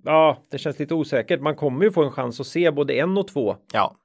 ja, 0.05 0.37
det 0.51 0.57
känns 0.57 0.79
lite 0.79 0.93
osäkert. 0.93 1.41
Man 1.41 1.55
kommer 1.55 1.85
ju 1.85 1.91
få 1.91 2.03
en 2.03 2.11
chans 2.11 2.39
att 2.39 2.47
se 2.47 2.71
både 2.71 2.93
en 2.93 3.17
och 3.17 3.27
två 3.27 3.55
Ja, 3.73 3.95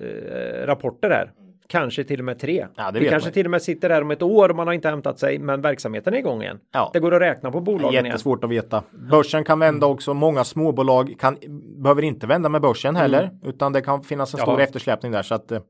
eh, 0.00 0.66
rapporter 0.66 1.10
här. 1.10 1.30
Kanske 1.68 2.04
till 2.04 2.18
och 2.18 2.24
med 2.24 2.38
tre. 2.38 2.66
Ja, 2.76 2.90
det 2.90 3.00
vi 3.00 3.08
kanske 3.08 3.26
man. 3.28 3.32
till 3.32 3.46
och 3.46 3.50
med 3.50 3.62
sitter 3.62 3.90
här 3.90 4.02
om 4.02 4.10
ett 4.10 4.22
år 4.22 4.48
och 4.48 4.56
man 4.56 4.66
har 4.66 4.74
inte 4.74 4.88
hämtat 4.88 5.18
sig, 5.18 5.38
men 5.38 5.60
verksamheten 5.60 6.14
är 6.14 6.18
igång 6.18 6.42
igen. 6.42 6.58
Ja. 6.72 6.90
Det 6.92 7.00
går 7.00 7.14
att 7.14 7.20
räkna 7.20 7.50
på 7.50 7.60
bolagen 7.60 7.92
igen. 7.92 8.04
Jättesvårt 8.06 8.44
att 8.44 8.50
veta. 8.50 8.82
Börsen 9.10 9.44
kan 9.44 9.58
vända 9.58 9.86
också. 9.86 10.14
Många 10.14 10.44
småbolag 10.44 11.14
kan, 11.18 11.38
behöver 11.82 12.02
inte 12.02 12.26
vända 12.26 12.48
med 12.48 12.60
börsen 12.60 12.96
heller, 12.96 13.30
utan 13.44 13.72
det 13.72 13.80
kan 13.80 14.02
finnas 14.02 14.34
en 14.34 14.40
stor 14.40 14.54
Jaha. 14.54 14.62
eftersläpning 14.62 15.12
där. 15.12 15.22
Så 15.22 15.34
att, 15.34 15.52
eh, 15.52 15.60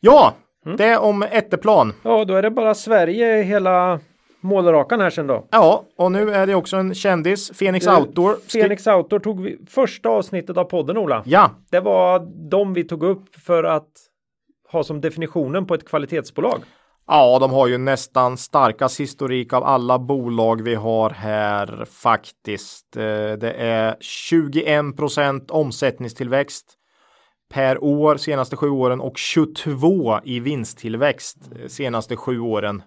ja, 0.00 0.34
det 0.78 0.96
om 0.96 1.22
Etteplan. 1.22 1.92
Ja, 2.02 2.24
då 2.24 2.34
är 2.34 2.42
det 2.42 2.50
bara 2.50 2.74
Sverige 2.74 3.42
hela 3.42 4.00
målrakan 4.40 5.00
här 5.00 5.10
sen 5.10 5.26
då. 5.26 5.46
Ja, 5.50 5.84
och 5.96 6.12
nu 6.12 6.30
är 6.30 6.46
det 6.46 6.54
också 6.54 6.76
en 6.76 6.94
kändis, 6.94 7.50
Phoenix 7.58 7.86
Du, 7.86 7.96
Outdoor. 7.96 8.36
Phoenix 8.52 8.86
Outdoor 8.86 9.18
tog 9.18 9.42
vi 9.42 9.58
första 9.68 10.08
avsnittet 10.08 10.56
av 10.56 10.64
podden 10.64 10.96
Ola. 10.98 11.22
Ja, 11.26 11.50
Det 11.70 11.80
var 11.80 12.18
de 12.50 12.74
vi 12.74 12.84
tog 12.84 13.02
upp 13.02 13.34
för 13.34 13.64
att 13.64 13.88
ha 14.72 14.82
som 14.84 15.00
definitionen 15.00 15.66
på 15.66 15.74
ett 15.74 15.88
kvalitetsbolag. 15.88 16.62
ja, 17.06 17.38
de 17.38 17.50
har 17.50 17.66
ju 17.66 17.78
nästan 17.78 18.36
starkast 18.36 19.00
historik 19.00 19.52
av 19.52 19.64
alla 19.64 19.98
bolag 19.98 20.62
vi 20.62 20.74
har 20.74 21.10
här 21.10 21.84
faktiskt. 21.90 22.96
Eh, 22.96 23.02
Det 23.38 23.52
är 23.58 23.96
21 24.00 24.96
procent 24.96 25.50
omsättningstillväxt 25.50 26.74
per 27.54 27.84
år 27.84 28.16
senaste 28.16 28.56
sju 28.56 28.68
åren 28.70 29.00
och 29.00 29.16
22 29.18 30.20
i 30.24 30.40
vinsttillväxt 30.40 31.36
eh, 31.62 31.68
senaste 31.68 32.16
sju 32.16 32.40
åren. 32.40 32.82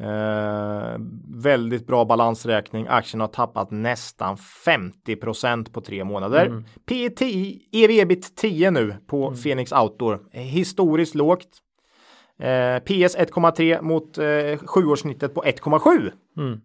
Eh, 0.00 0.96
väldigt 1.28 1.86
bra 1.86 2.04
balansräkning. 2.04 2.86
Aktien 2.88 3.20
har 3.20 3.28
tappat 3.28 3.70
nästan 3.70 4.36
50% 4.36 5.72
på 5.72 5.80
tre 5.80 6.04
månader. 6.04 6.46
Mm. 6.46 6.64
P 6.86 7.10
10, 7.10 7.60
EV 7.72 7.90
ebit 7.90 8.36
10 8.36 8.70
nu 8.70 8.96
på 9.06 9.34
Phoenix 9.42 9.72
Outdoor. 9.72 10.20
Eh, 10.32 10.42
Historiskt 10.42 11.14
lågt. 11.14 11.48
Eh, 12.38 12.78
PS 12.78 13.16
1,3 13.16 13.82
mot 13.82 14.18
eh, 14.18 14.66
sjuårssnittet 14.66 15.34
på 15.34 15.42
1,7. 15.42 16.12
Mm. 16.36 16.60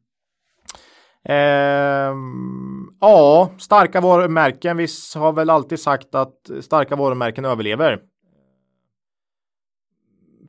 Ehm, 1.24 2.88
ja, 3.00 3.52
starka 3.58 4.02
varumärken. 4.02 4.78
Vi 4.78 4.88
har 5.16 5.34
väl 5.34 5.50
alltid 5.50 5.80
sagt 5.80 6.16
att 6.16 6.50
starka 6.62 6.96
varumärken 6.96 7.46
överlever. 7.46 8.00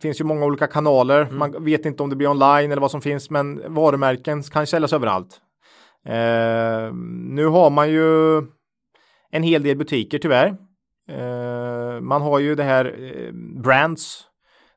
Finns 0.03 0.21
ju 0.21 0.25
många 0.25 0.47
olika 0.47 0.67
kanaler. 0.67 1.31
Man 1.31 1.65
vet 1.65 1.87
inte 1.87 2.03
om 2.03 2.11
det 2.11 2.17
blir 2.17 2.29
online 2.29 2.73
eller 2.73 2.81
vad 2.81 2.91
som 2.91 3.01
finns, 3.01 3.31
men 3.31 3.75
varumärken 3.75 4.43
kan 4.43 4.67
säljas 4.67 4.93
överallt. 4.93 5.41
Ehm, 6.07 7.35
nu 7.35 7.47
har 7.47 7.71
man 7.71 7.91
ju 7.91 8.39
en 9.31 9.43
hel 9.43 9.63
del 9.63 9.77
butiker 9.77 10.19
tyvärr. 10.19 10.57
Ehm, 11.09 12.07
man 12.07 12.23
har 12.23 12.39
ju 12.39 12.55
det 12.55 12.65
här 12.65 12.85
eh, 12.85 13.33
brands 13.63 14.23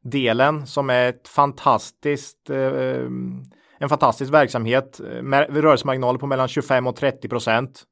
delen 0.03 0.67
som 0.67 0.89
är 0.89 1.09
ett 1.09 1.27
fantastiskt 1.27 2.49
eh, 2.49 3.07
en 3.83 3.89
fantastisk 3.89 4.33
verksamhet 4.33 4.99
eh, 4.99 5.21
med 5.21 5.57
rörelsemarginaler 5.57 6.19
på 6.19 6.27
mellan 6.27 6.47
25 6.47 6.87
och 6.87 6.95
30 6.95 7.29
procent. 7.29 7.83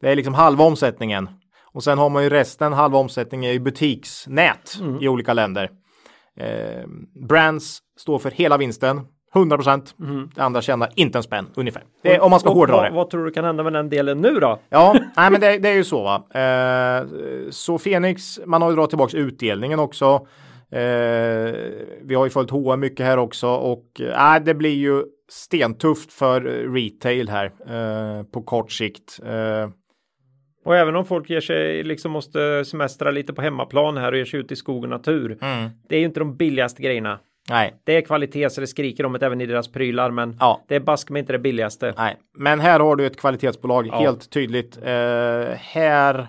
Det 0.00 0.10
är 0.10 0.16
liksom 0.16 0.34
halva 0.34 0.64
omsättningen. 0.64 1.28
Och 1.72 1.84
sen 1.84 1.98
har 1.98 2.10
man 2.10 2.22
ju 2.22 2.30
resten, 2.30 2.72
halva 2.72 2.98
omsättningen 2.98 3.50
i 3.50 3.60
butiksnät 3.60 4.78
i 5.00 5.08
olika 5.08 5.32
länder. 5.34 5.70
Eh, 6.40 6.86
brands 7.28 7.78
står 7.98 8.18
för 8.18 8.30
hela 8.30 8.56
vinsten, 8.58 9.00
100 9.34 9.56
procent. 9.56 9.94
Det 10.34 10.42
andra 10.42 10.62
tjänar 10.62 10.88
inte 10.94 11.18
en 11.18 11.22
spänn 11.22 11.46
ungefär. 11.54 11.82
Det 12.02 12.20
om 12.20 12.30
man 12.30 12.40
ska 12.40 12.48
Och 12.50 12.54
hårdra 12.56 12.76
vad, 12.76 12.84
det. 12.84 12.90
vad 12.90 13.10
tror 13.10 13.24
du 13.24 13.30
kan 13.30 13.44
hända 13.44 13.62
med 13.62 13.72
den 13.72 13.88
delen 13.88 14.18
nu 14.18 14.34
då? 14.34 14.58
Ja, 14.68 14.94
nej, 15.16 15.30
men 15.30 15.40
det, 15.40 15.58
det 15.58 15.68
är 15.68 15.74
ju 15.74 15.84
så. 15.84 16.02
Va? 16.02 16.40
Eh, 16.40 17.06
så 17.50 17.78
Fenix, 17.78 18.40
man 18.46 18.62
har 18.62 18.70
ju 18.70 18.74
dragit 18.76 18.90
tillbaka 18.90 19.16
utdelningen 19.16 19.78
också. 19.78 20.26
Eh, 20.70 21.54
vi 22.02 22.14
har 22.14 22.24
ju 22.24 22.30
följt 22.30 22.50
H&M 22.50 22.80
mycket 22.80 23.06
här 23.06 23.18
också 23.18 23.48
och 23.48 24.00
eh, 24.00 24.42
det 24.44 24.54
blir 24.54 24.74
ju 24.74 25.02
stentufft 25.30 26.12
för 26.12 26.40
retail 26.74 27.28
här 27.28 27.44
eh, 27.46 28.24
på 28.24 28.42
kort 28.42 28.72
sikt. 28.72 29.20
Och 30.64 30.76
även 30.76 30.96
om 30.96 31.04
folk 31.04 31.30
ger 31.30 31.40
sig, 31.40 31.82
liksom 31.82 32.12
måste 32.12 32.64
semestra 32.64 33.10
lite 33.10 33.32
på 33.32 33.42
hemmaplan 33.42 33.96
här 33.96 34.12
och 34.12 34.18
ger 34.18 34.24
sig 34.24 34.40
ut 34.40 34.52
i 34.52 34.56
skog 34.56 34.82
och 34.82 34.88
natur. 34.88 35.38
mm, 35.42 35.70
Det 35.88 35.96
är 35.96 36.00
ju 36.00 36.04
inte 36.06 36.20
de 36.20 36.36
billigaste 36.36 36.82
grejerna. 36.82 37.18
nej, 37.50 37.74
Det 37.84 37.96
är 37.96 38.00
kvalitet 38.00 38.50
så 38.50 38.60
det 38.60 38.66
skriker 38.66 39.06
om 39.06 39.12
det 39.12 39.26
även 39.26 39.40
i 39.40 39.46
deras 39.46 39.72
prylar, 39.72 40.10
men 40.10 40.36
ja, 40.40 40.64
det 40.68 40.76
är 40.76 40.80
bask 40.80 41.10
med 41.10 41.20
inte 41.20 41.32
det 41.32 41.38
billigaste. 41.38 41.94
nej, 41.96 42.16
men 42.38 42.60
här 42.60 42.80
har 42.80 42.96
du 42.96 43.06
ett 43.06 43.16
kvalitetsbolag 43.20 43.86
Ja. 43.86 43.98
helt 43.98 44.30
tydligt. 44.30 44.76
Eh, 44.82 45.48
här 45.58 46.26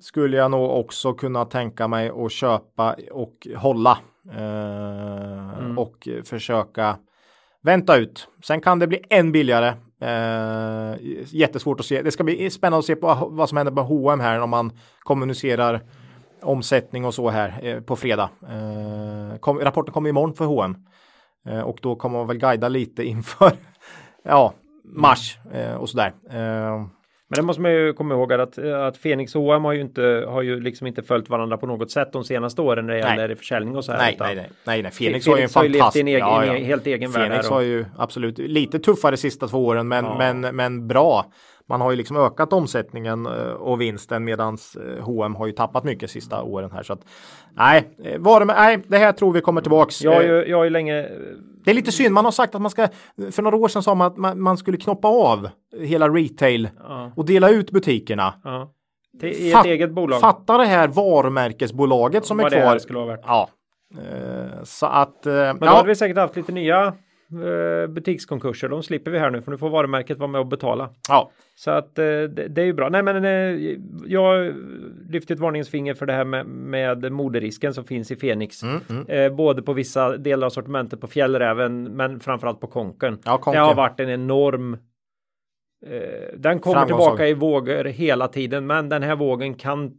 skulle 0.00 0.36
jag 0.36 0.50
nog 0.50 0.70
också 0.70 1.12
kunna 1.12 1.44
tänka 1.44 1.88
mig 1.88 2.10
att 2.24 2.32
köpa 2.32 2.96
och 3.12 3.46
hålla 3.56 3.98
eh, 4.32 5.76
och 5.78 6.08
försöka 6.24 6.96
vänta 7.62 7.96
ut. 7.96 8.28
Sen 8.44 8.60
kan 8.60 8.78
det 8.78 8.86
bli 8.86 9.00
än 9.10 9.32
billigare. 9.32 9.72
Eh, 10.00 10.96
jättesvårt 11.26 11.80
att 11.80 11.86
se. 11.86 12.02
Det 12.02 12.10
ska 12.10 12.24
bli 12.24 12.50
spännande 12.50 12.78
att 12.78 12.84
se 12.84 12.96
på 12.96 13.28
vad 13.30 13.48
som 13.48 13.58
händer 13.58 13.72
på 13.72 13.82
H&M 13.82 14.20
här 14.20 14.40
om 14.40 14.50
man 14.50 14.72
kommunicerar 15.00 15.80
omsättning 16.42 17.04
och 17.04 17.14
så 17.14 17.30
här 17.30 17.58
eh, 17.62 17.80
på 17.80 17.96
fredag. 17.96 18.30
Eh, 18.42 19.38
kom, 19.38 19.58
rapporten 19.58 19.92
kommer 19.94 20.08
imorgon 20.08 20.34
för 20.34 20.44
H&M 20.44 20.76
eh, 21.46 21.60
och 21.60 21.78
då 21.82 21.96
kommer 21.96 22.18
man 22.18 22.26
väl 22.26 22.38
guida 22.38 22.68
lite 22.68 23.04
inför 23.04 23.52
ja, 24.22 24.54
mars 24.84 25.38
eh, 25.52 25.74
och 25.74 25.88
sådär. 25.88 26.12
Eh, 26.30 26.86
men 27.36 27.42
det 27.42 27.46
måste 27.46 27.62
man 27.62 27.72
ju 27.72 27.92
komma 27.92 28.14
ihåg 28.14 28.32
att, 28.32 28.58
att 28.58 28.96
Fenix 28.96 29.34
och 29.36 29.42
H&M 29.42 29.64
har 29.64 29.72
ju 29.72 29.80
inte, 29.80 30.24
har 30.28 30.42
ju 30.42 30.60
liksom 30.60 30.86
inte 30.86 31.02
följt 31.02 31.28
varandra 31.28 31.56
på 31.56 31.66
något 31.66 31.90
sätt 31.90 32.12
de 32.12 32.24
senaste 32.24 32.62
åren 32.62 32.86
när 32.86 32.94
det 32.94 33.00
Nej. 33.00 33.18
gäller 33.18 33.34
försäljning 33.34 33.76
och 33.76 33.84
så 33.84 33.92
här. 33.92 33.98
nej, 33.98 34.16
nej, 34.20 34.34
nej, 34.34 34.50
nej, 34.64 34.82
nej. 34.82 34.92
Phoenix 34.92 34.98
Phoenix 34.98 35.26
har 35.26 35.36
ju 35.36 35.42
en 35.42 35.48
fantastisk... 35.48 36.00
en 36.00 36.08
egen- 36.08 36.18
ja, 36.20 36.44
ja. 36.46 36.52
helt 36.52 36.86
egen 36.86 37.10
värld 37.10 37.22
Phoenix 37.22 37.44
här 37.46 37.50
och- 37.50 37.56
har 37.56 37.62
ju 37.62 37.84
absolut 37.98 38.38
lite 38.38 38.78
tuffare 38.78 39.16
sista 39.16 39.48
två 39.48 39.66
åren, 39.66 39.88
men, 39.88 40.04
Ja. 40.04 40.16
men, 40.18 40.56
men 40.56 40.88
bra. 40.88 41.24
Man 41.68 41.80
har 41.80 41.90
ju 41.90 41.96
liksom 41.96 42.16
ökat 42.16 42.52
omsättningen 42.52 43.26
eh, 43.26 43.52
och 43.52 43.80
vinsten 43.80 44.24
medans 44.24 44.76
H&M 45.00 45.34
har 45.34 45.46
ju 45.46 45.52
tappat 45.52 45.84
mycket 45.84 46.10
sista 46.10 46.42
åren 46.42 46.70
här. 46.72 46.82
Så 46.82 46.92
att, 46.92 47.00
nej, 47.56 47.96
eh, 48.04 48.18
varum, 48.18 48.48
nej, 48.48 48.84
det 48.88 48.98
här 48.98 49.12
tror 49.12 49.32
vi 49.32 49.40
kommer 49.40 49.60
tillbaks. 49.60 50.02
Jag 50.02 50.14
har 50.14 50.22
ju, 50.22 50.44
jag 50.46 50.56
har 50.56 50.64
ju 50.64 50.70
länge 50.70 51.08
Det 51.64 51.70
är 51.70 51.74
lite 51.74 51.92
synd, 51.92 52.14
man 52.14 52.24
har 52.24 52.32
sagt 52.32 52.54
att 52.54 52.62
man 52.62 52.70
ska, 52.70 52.88
för 53.30 53.42
några 53.42 53.56
år 53.56 53.68
sedan 53.68 53.82
sa 53.82 53.94
man 53.94 54.06
att 54.06 54.16
man, 54.16 54.40
man 54.40 54.56
skulle 54.56 54.76
knoppa 54.76 55.08
av 55.08 55.48
hela 55.78 56.08
retail 56.08 56.68
ja, 56.78 57.12
och 57.16 57.24
dela 57.24 57.50
ut 57.50 57.70
butikerna. 57.70 58.34
ja, 58.44 58.72
i 59.22 59.52
ett 59.52 59.64
eget 59.64 59.90
bolag. 59.90 60.20
Fatta 60.20 60.58
det 60.58 60.64
här 60.64 60.88
varumärkesbolaget 60.88 62.24
som 62.24 62.38
är 62.38 62.42
vad 62.42 62.52
det 62.52 62.60
kvar. 62.60 62.66
här 62.66 62.78
skulle 62.78 62.98
vara 62.98 63.08
värt. 63.08 63.24
Ja, 63.26 63.48
så 64.64 64.86
att... 64.86 65.20
Men 65.24 65.58
då 65.58 65.66
ja. 65.66 65.70
hade 65.70 65.88
vi 65.88 65.94
säkert 65.94 66.16
haft 66.16 66.36
lite 66.36 66.52
nya 66.52 66.94
butikskonkurser. 67.88 68.68
De 68.68 68.82
slipper 68.82 69.10
vi 69.10 69.18
här 69.18 69.30
nu 69.30 69.42
för 69.42 69.50
nu 69.50 69.58
får 69.58 69.70
varumärket 69.70 70.18
vara 70.18 70.30
med 70.30 70.40
och 70.40 70.46
betala. 70.46 70.90
Ja, 71.08 71.30
Så 71.54 71.70
att 71.70 71.98
eh, 71.98 72.04
det, 72.04 72.48
det 72.48 72.60
är 72.60 72.66
ju 72.66 72.72
bra. 72.72 72.88
Nej 72.88 73.02
men 73.02 73.24
eh, 73.24 73.76
jag 74.06 74.54
lyfter 75.08 75.34
ett 75.34 75.40
varningens 75.40 75.68
finger 75.68 75.94
för 75.94 76.06
det 76.06 76.12
här 76.12 76.24
med, 76.24 76.46
med 76.46 77.12
moderisken 77.12 77.74
som 77.74 77.84
finns 77.84 78.10
i 78.10 78.16
Fenix. 78.16 78.62
Mm, 78.62 78.80
mm. 78.90 79.06
Eh, 79.06 79.36
både 79.36 79.62
på 79.62 79.72
vissa 79.72 80.16
delar 80.16 80.46
av 80.46 80.50
sortimentet 80.50 81.00
på 81.00 81.06
fjällräven 81.06 81.82
men 81.82 82.20
framförallt 82.20 82.60
på 82.60 82.66
konken. 82.66 83.18
Ja, 83.24 83.38
konken. 83.38 83.62
Det 83.62 83.66
har 83.66 83.74
varit 83.74 84.00
en 84.00 84.10
enorm 84.10 84.74
eh, 85.86 86.00
Den 86.36 86.58
kommer 86.58 86.86
tillbaka 86.86 87.28
i 87.28 87.34
vågor 87.34 87.84
hela 87.84 88.28
tiden 88.28 88.66
men 88.66 88.88
den 88.88 89.02
här 89.02 89.16
vågen 89.16 89.54
kan 89.54 89.92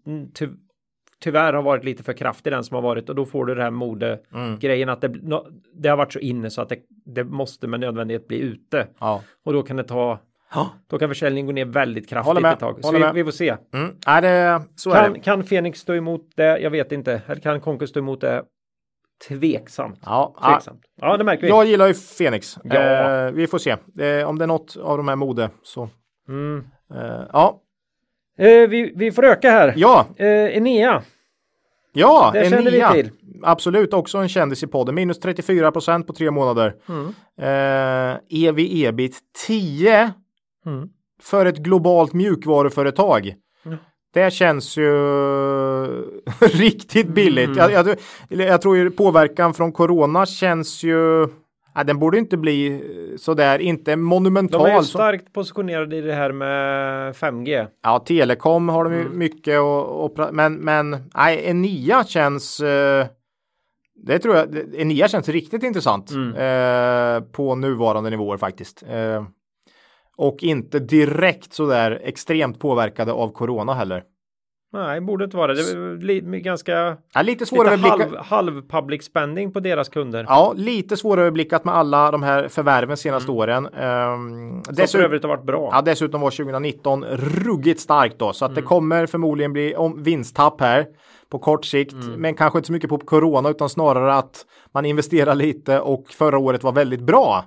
tyvärr 1.23 1.53
ha 1.53 1.61
varit 1.61 1.83
lite 1.83 2.03
för 2.03 2.13
kraftig 2.13 2.53
den 2.53 2.63
som 2.63 2.75
har 2.75 2.81
varit 2.81 3.09
och 3.09 3.15
då 3.15 3.25
får 3.25 3.45
du 3.45 3.55
det 3.55 3.63
här 3.63 3.71
mode 3.71 4.19
Mm. 4.33 4.89
att 4.89 5.01
det, 5.01 5.07
nå- 5.23 5.47
det 5.73 5.89
har 5.89 5.97
varit 5.97 6.13
så 6.13 6.19
inne 6.19 6.49
så 6.49 6.61
att 6.61 6.69
det, 6.69 6.79
det 7.05 7.23
måste 7.23 7.67
med 7.67 7.79
nödvändighet 7.79 8.27
bli 8.27 8.37
ute 8.39 8.87
ja. 8.99 9.21
och 9.45 9.53
då 9.53 9.63
kan 9.63 9.77
det 9.77 9.83
ta 9.83 10.19
Ja. 10.53 10.69
då 10.87 10.99
kan 10.99 11.09
försäljningen 11.09 11.45
gå 11.45 11.51
ner 11.51 11.65
väldigt 11.65 12.09
kraftigt 12.09 12.41
med, 12.41 12.53
ett 12.53 12.59
tag. 12.59 12.79
Så 12.81 12.91
vi, 12.91 13.11
vi 13.13 13.23
får 13.23 13.31
se. 13.31 13.55
Mm. 13.73 13.95
Nej, 14.07 14.21
det, 14.21 14.27
är 14.27 14.61
Kan, 14.93 15.13
det. 15.13 15.19
kan 15.19 15.43
Fenix 15.43 15.79
stå 15.79 15.93
emot 15.93 16.21
det? 16.35 16.59
Jag 16.59 16.69
vet 16.69 16.91
inte. 16.91 17.21
Eller 17.27 17.41
kan 17.41 17.61
Conquer 17.61 17.85
stå 17.85 17.99
emot 17.99 18.21
det? 18.21 18.43
Tveksamt. 19.27 19.99
Ja, 20.05 20.35
ja. 20.41 20.49
Tveksamt. 20.53 20.81
Ja, 21.01 21.17
det 21.17 21.23
märker 21.23 21.41
vi. 21.41 21.47
Jag 21.47 21.65
gillar 21.65 21.87
ju 21.87 21.93
Fenix. 21.93 22.57
Ja. 22.63 22.75
Eh, 23.25 23.31
vi 23.31 23.47
får 23.47 23.57
se. 23.57 23.69
Eh, 23.99 24.27
om 24.29 24.37
det 24.37 24.45
är 24.45 24.47
något 24.47 24.77
av 24.77 24.97
de 24.97 25.07
här 25.07 25.15
mode 25.15 25.49
så. 25.63 25.89
Mm. 26.27 26.63
Eh, 26.93 27.21
ja. 27.33 27.61
Eh, 28.37 28.47
vi, 28.69 28.93
vi 28.95 29.11
får 29.11 29.25
öka 29.25 29.49
här. 29.51 29.73
Ja, 29.77 30.05
Eh, 30.17 30.27
Enea. 30.57 31.01
ja, 31.93 32.29
Det 32.33 32.39
en 32.41 32.49
känner 32.49 32.71
vi 32.93 33.03
till. 33.03 33.11
Absolut, 33.43 33.93
också 33.93 34.17
en 34.17 34.29
kändis 34.29 34.63
i 34.63 34.67
podden. 34.67 34.95
Minus 34.95 35.19
34 35.19 35.71
procent 35.71 36.07
på 36.07 36.13
tre 36.13 36.31
månader. 36.31 36.75
Mm. 36.89 37.07
Eh, 37.41 38.17
EV 38.29 38.59
ebit 38.59 39.19
10 39.47 40.11
Mm. 40.65 40.89
för 41.21 41.45
ett 41.45 41.57
globalt 41.57 42.13
mjukvaruföretag. 42.13 43.33
Det 44.13 44.33
känns 44.33 44.77
ju 44.77 44.91
riktigt 46.41 47.07
billigt. 47.07 47.49
Mm. 47.57 47.71
Jag, 47.71 47.87
jag, 48.29 48.47
jag 48.47 48.61
tror 48.61 48.77
ju 48.77 48.91
påverkan 48.91 49.53
från 49.53 49.71
corona 49.71 50.25
känns 50.25 50.83
ju 50.83 51.27
Ja, 51.75 51.83
den 51.83 51.99
borde 51.99 52.17
inte 52.17 52.37
bli 52.37 52.81
sådär, 53.17 53.59
inte 53.59 53.91
De 53.91 53.95
monumental. 53.97 54.65
är 54.65 54.69
ju 54.71 54.75
som- 54.75 54.85
starkt 54.85 55.33
positionerade 55.33 55.95
i 55.95 56.01
det 56.01 56.13
här 56.13 56.31
med 56.31 57.15
5G. 57.15 57.67
Ja, 57.83 57.99
telekom 57.99 58.69
har 58.69 58.83
de 58.83 58.93
ju 58.93 59.01
Mm. 59.01 59.17
mycket 59.17 59.59
och, 59.59 60.05
och 60.05 60.33
men, 60.33 60.53
men 60.55 60.89
nej, 61.15 61.45
en 61.45 61.61
nia 61.61 62.03
känns 62.03 62.59
eh, 62.59 63.05
det 63.95 64.19
tror 64.19 64.35
jag, 64.35 64.47
en 64.77 64.87
nia 64.87 65.07
känns 65.07 65.29
riktigt 65.29 65.63
intressant 65.63 66.11
Mm. 66.11 66.29
eh, 66.35 67.23
på 67.31 67.55
nuvarande 67.55 68.09
nivåer 68.09 68.37
faktiskt. 68.37 68.83
Eh, 68.89 69.23
och 70.17 70.43
inte 70.43 70.79
direkt 70.79 71.53
sådär 71.53 72.01
extremt 72.03 72.59
påverkade 72.59 73.11
av 73.11 73.29
corona 73.31 73.73
heller. 73.73 74.03
Nej, 74.75 75.01
borde 75.01 75.25
inte 75.25 75.37
vara 75.37 75.53
det. 75.53 75.63
Det 76.07 76.13
är 76.13 76.39
ganska 76.39 76.97
Ja, 77.13 77.21
lite 77.21 77.45
svårare 77.45 77.77
lite 77.77 77.89
halv, 77.89 78.17
halv 78.17 78.61
public 78.69 79.03
spending 79.05 79.51
på 79.51 79.59
deras 79.59 79.89
kunder. 79.89 80.25
Ja, 80.29 80.53
lite 80.55 80.97
svåröverblickat 80.97 81.65
med 81.65 81.75
alla 81.75 82.11
de 82.11 82.23
här 82.23 82.47
förvärven 82.47 82.97
senaste 82.97 83.31
åren. 83.31 83.65
Um, 83.65 83.71
Som 83.71 84.75
för 84.75 84.81
dessutom, 84.81 85.05
övrigt 85.05 85.23
har 85.23 85.29
varit 85.29 85.45
bra. 85.45 85.69
ja, 85.71 85.81
dessutom 85.81 86.21
var 86.21 86.31
2019 86.31 87.05
ruggigt 87.05 87.79
starkt 87.79 88.19
då, 88.19 88.33
så 88.33 88.45
att 88.45 88.55
det 88.55 88.61
kommer 88.61 89.05
förmodligen 89.05 89.53
bli 89.53 89.75
om, 89.75 90.03
vinsttapp 90.03 90.61
här 90.61 90.85
på 91.29 91.39
kort 91.39 91.65
sikt, 91.65 91.95
men 92.17 92.33
kanske 92.35 92.59
inte 92.59 92.67
så 92.67 92.73
mycket 92.73 92.89
på 92.89 92.97
corona 92.97 93.49
utan 93.49 93.69
snarare 93.69 94.13
att 94.13 94.45
man 94.73 94.85
investerar 94.85 95.35
lite 95.35 95.79
och 95.79 96.05
förra 96.09 96.37
året 96.37 96.63
var 96.63 96.71
väldigt 96.71 97.01
bra. 97.01 97.45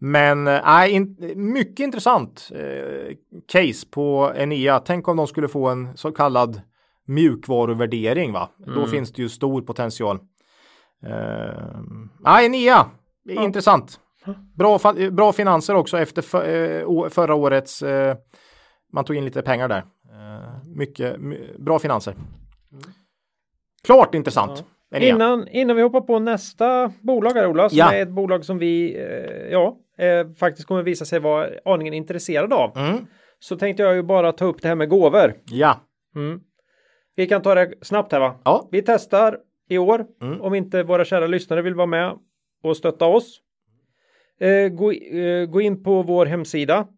Men 0.00 0.46
eh, 0.48 0.60
nej, 0.64 0.90
in, 0.92 1.16
mycket 1.36 1.80
intressant 1.80 2.50
eh, 2.54 3.16
case 3.52 3.86
på 3.90 4.32
Enea. 4.36 4.78
Tänk 4.80 5.08
om 5.08 5.16
de 5.16 5.26
skulle 5.26 5.48
få 5.48 5.68
en 5.68 5.96
så 5.96 6.12
kallad 6.12 6.60
mjukvaruvärdering, 7.06 8.32
va? 8.32 8.48
Då 8.56 8.86
finns 8.86 9.12
det 9.12 9.22
ju 9.22 9.28
stor 9.28 9.62
potential. 9.62 10.16
Uh, 11.06 11.80
nej, 12.20 12.46
Enea, 12.46 12.86
intressant. 13.28 14.00
Bra, 14.54 14.78
fa- 14.78 15.10
bra 15.10 15.32
finanser 15.32 15.74
också 15.74 15.98
efter 15.98 16.22
för, 16.22 16.48
eh, 17.04 17.08
förra 17.08 17.34
årets. 17.34 17.82
eh, 17.82 18.16
man 18.92 19.04
tog 19.04 19.16
in 19.16 19.24
lite 19.24 19.42
pengar 19.42 19.68
där. 19.68 19.78
Eh, 19.78 20.64
mycket 20.76 21.20
my, 21.20 21.38
bra 21.58 21.78
finanser. 21.78 22.14
Klart 23.84 24.14
intressant. 24.14 24.64
Enea. 24.94 25.14
Innan, 25.14 25.48
innan 25.48 25.76
vi 25.76 25.82
hoppar 25.82 26.00
på 26.00 26.18
nästa 26.18 26.92
bolag 27.00 27.32
här 27.32 27.46
Ola, 27.46 27.68
som 27.68 27.78
Ja. 27.78 27.92
är 27.92 28.02
ett 28.02 28.10
bolag 28.10 28.44
som 28.44 28.58
vi 28.58 28.96
eh, 28.96 29.52
ja, 29.52 29.76
eh, 29.98 30.32
faktiskt 30.32 30.68
kommer 30.68 30.82
visa 30.82 31.04
sig 31.04 31.20
vara 31.20 31.50
aningen 31.64 31.94
intresserade 31.94 32.54
av. 32.54 32.76
Mm. 32.78 33.06
Så 33.38 33.56
tänkte 33.56 33.82
jag 33.82 33.94
ju 33.94 34.02
bara 34.02 34.32
ta 34.32 34.44
upp 34.44 34.62
det 34.62 34.68
här 34.68 34.74
med 34.74 34.88
gåvor. 34.88 35.34
Ja. 35.50 35.80
Mm. 36.16 36.40
Vi 37.14 37.26
kan 37.26 37.42
ta 37.42 37.54
det 37.54 37.74
snabbt 37.82 38.12
här 38.12 38.20
va? 38.20 38.40
Ja. 38.44 38.68
Vi 38.72 38.82
testar 38.82 39.38
i 39.68 39.78
år 39.78 40.06
Mm. 40.22 40.40
om 40.40 40.54
inte 40.54 40.82
våra 40.82 41.04
kära 41.04 41.26
lyssnare 41.26 41.62
vill 41.62 41.74
vara 41.74 41.86
med 41.86 42.18
och 42.62 42.76
stötta 42.76 43.06
oss. 43.06 43.40
Eh, 44.40 44.68
gå, 44.68 44.92
eh, 44.92 45.46
gå 45.46 45.60
in 45.60 45.82
på 45.82 46.02
vår 46.02 46.26
hemsida 46.26 46.88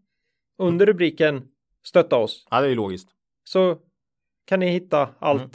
under 0.59 0.87
rubriken 0.87 1.43
stötta 1.85 2.17
oss 2.17 2.47
ja, 2.51 2.61
det 2.61 2.67
är 2.67 2.69
ju 2.69 2.75
logiskt. 2.75 3.09
så 3.45 3.79
kan 4.47 4.61
ni 4.61 4.69
hitta 4.71 5.09
allt 5.19 5.41
Mm. 5.41 5.51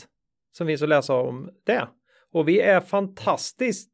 som 0.51 0.67
finns 0.67 0.81
att 0.81 0.89
läsa 0.89 1.13
om 1.13 1.49
det. 1.65 1.87
Och 2.31 2.47
vi 2.47 2.59
är 2.61 2.79
fantastiskt 2.81 3.91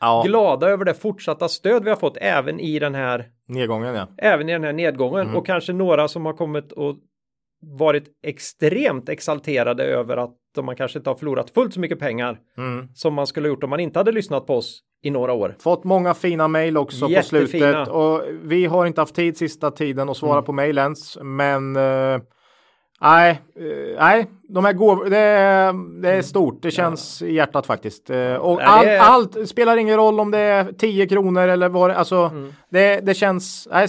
Ja, 0.00 0.22
glada 0.26 0.68
över 0.68 0.84
det 0.84 0.94
fortsatta 0.94 1.48
stöd 1.48 1.84
vi 1.84 1.90
har 1.90 1.96
fått 1.96 2.16
även 2.20 2.60
i 2.60 2.78
den 2.78 2.94
här, 2.94 3.24
nedgången 3.48 3.94
ja. 3.94 4.08
även 4.18 4.48
i 4.48 4.52
den 4.52 4.64
här 4.64 4.72
nedgången 4.72 5.20
Mm. 5.20 5.36
och 5.36 5.46
kanske 5.46 5.72
några 5.72 6.08
som 6.08 6.26
har 6.26 6.32
kommit 6.32 6.72
och 6.72 6.96
varit 7.78 8.04
extremt 8.22 9.08
exalterade 9.08 9.84
över 9.84 10.16
att 10.16 10.34
de 10.54 10.66
man 10.66 10.76
kanske 10.76 10.98
inte 10.98 11.10
har 11.10 11.14
förlorat 11.14 11.50
fullt 11.50 11.74
så 11.74 11.80
mycket 11.80 11.98
pengar 11.98 12.38
Mm. 12.58 12.88
som 12.94 13.14
man 13.14 13.26
skulle 13.26 13.48
ha 13.48 13.54
gjort 13.54 13.64
om 13.64 13.70
man 13.70 13.80
inte 13.80 13.98
hade 13.98 14.12
lyssnat 14.12 14.46
på 14.46 14.54
oss 14.56 14.80
i 15.02 15.10
några 15.10 15.32
år. 15.32 15.54
Fått 15.58 15.84
många 15.84 16.14
fina 16.14 16.48
mejl 16.48 16.76
också 16.76 17.08
Jättefina. 17.08 17.40
på 17.42 17.46
slutet 17.48 17.88
och 17.88 18.22
vi 18.42 18.66
har 18.66 18.86
inte 18.86 19.00
haft 19.00 19.14
tid 19.14 19.36
sista 19.36 19.70
tiden 19.70 20.08
att 20.08 20.16
svara 20.16 20.32
Mm. 20.32 20.44
på 20.44 20.52
mejl 20.52 20.78
ens. 20.78 21.18
Men 21.22 21.76
eh, 21.76 22.20
nej, 23.00 23.40
eh, 23.56 23.98
nej, 23.98 24.26
de 24.48 24.64
här 24.64 24.72
gåvorna, 24.72 25.10
det, 25.10 25.18
är- 25.18 26.00
det 26.02 26.10
är 26.10 26.22
stort. 26.22 26.62
Det 26.62 26.70
känns 26.70 27.22
i 27.22 27.32
hjärtat 27.34 27.66
faktiskt. 27.66 28.10
Eh, 28.10 28.34
och 28.34 28.60
Ja, 28.62 28.84
är- 28.84 28.98
allt, 28.98 29.48
spelar 29.48 29.76
ingen 29.76 29.96
roll 29.96 30.20
om 30.20 30.30
det 30.30 30.38
är 30.38 30.72
10 30.72 31.06
kronor 31.06 31.48
eller 31.48 31.68
vad 31.68 31.90
det 31.90 31.96
alltså. 31.96 32.16
Mm. 32.16 32.52
Det, 32.70 33.00
det 33.00 33.14
känns 33.14 33.68
nej, 33.70 33.88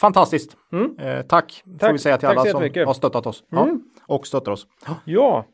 fantastiskt. 0.00 0.56
Mm. 0.72 0.98
Eh, 0.98 1.22
tack, 1.22 1.62
får 1.64 1.78
Tack. 1.78 1.94
vi 1.94 1.98
säga 1.98 2.16
till 2.18 2.28
Tack 2.28 2.36
alla 2.38 2.50
som 2.50 2.86
har 2.86 2.94
stöttat 2.94 3.26
oss. 3.26 3.44
Ja, 3.50 3.62
Mm. 3.62 3.80
och 4.06 4.26
stöttar 4.26 4.52
oss. 4.52 4.66
Ja, 5.04 5.44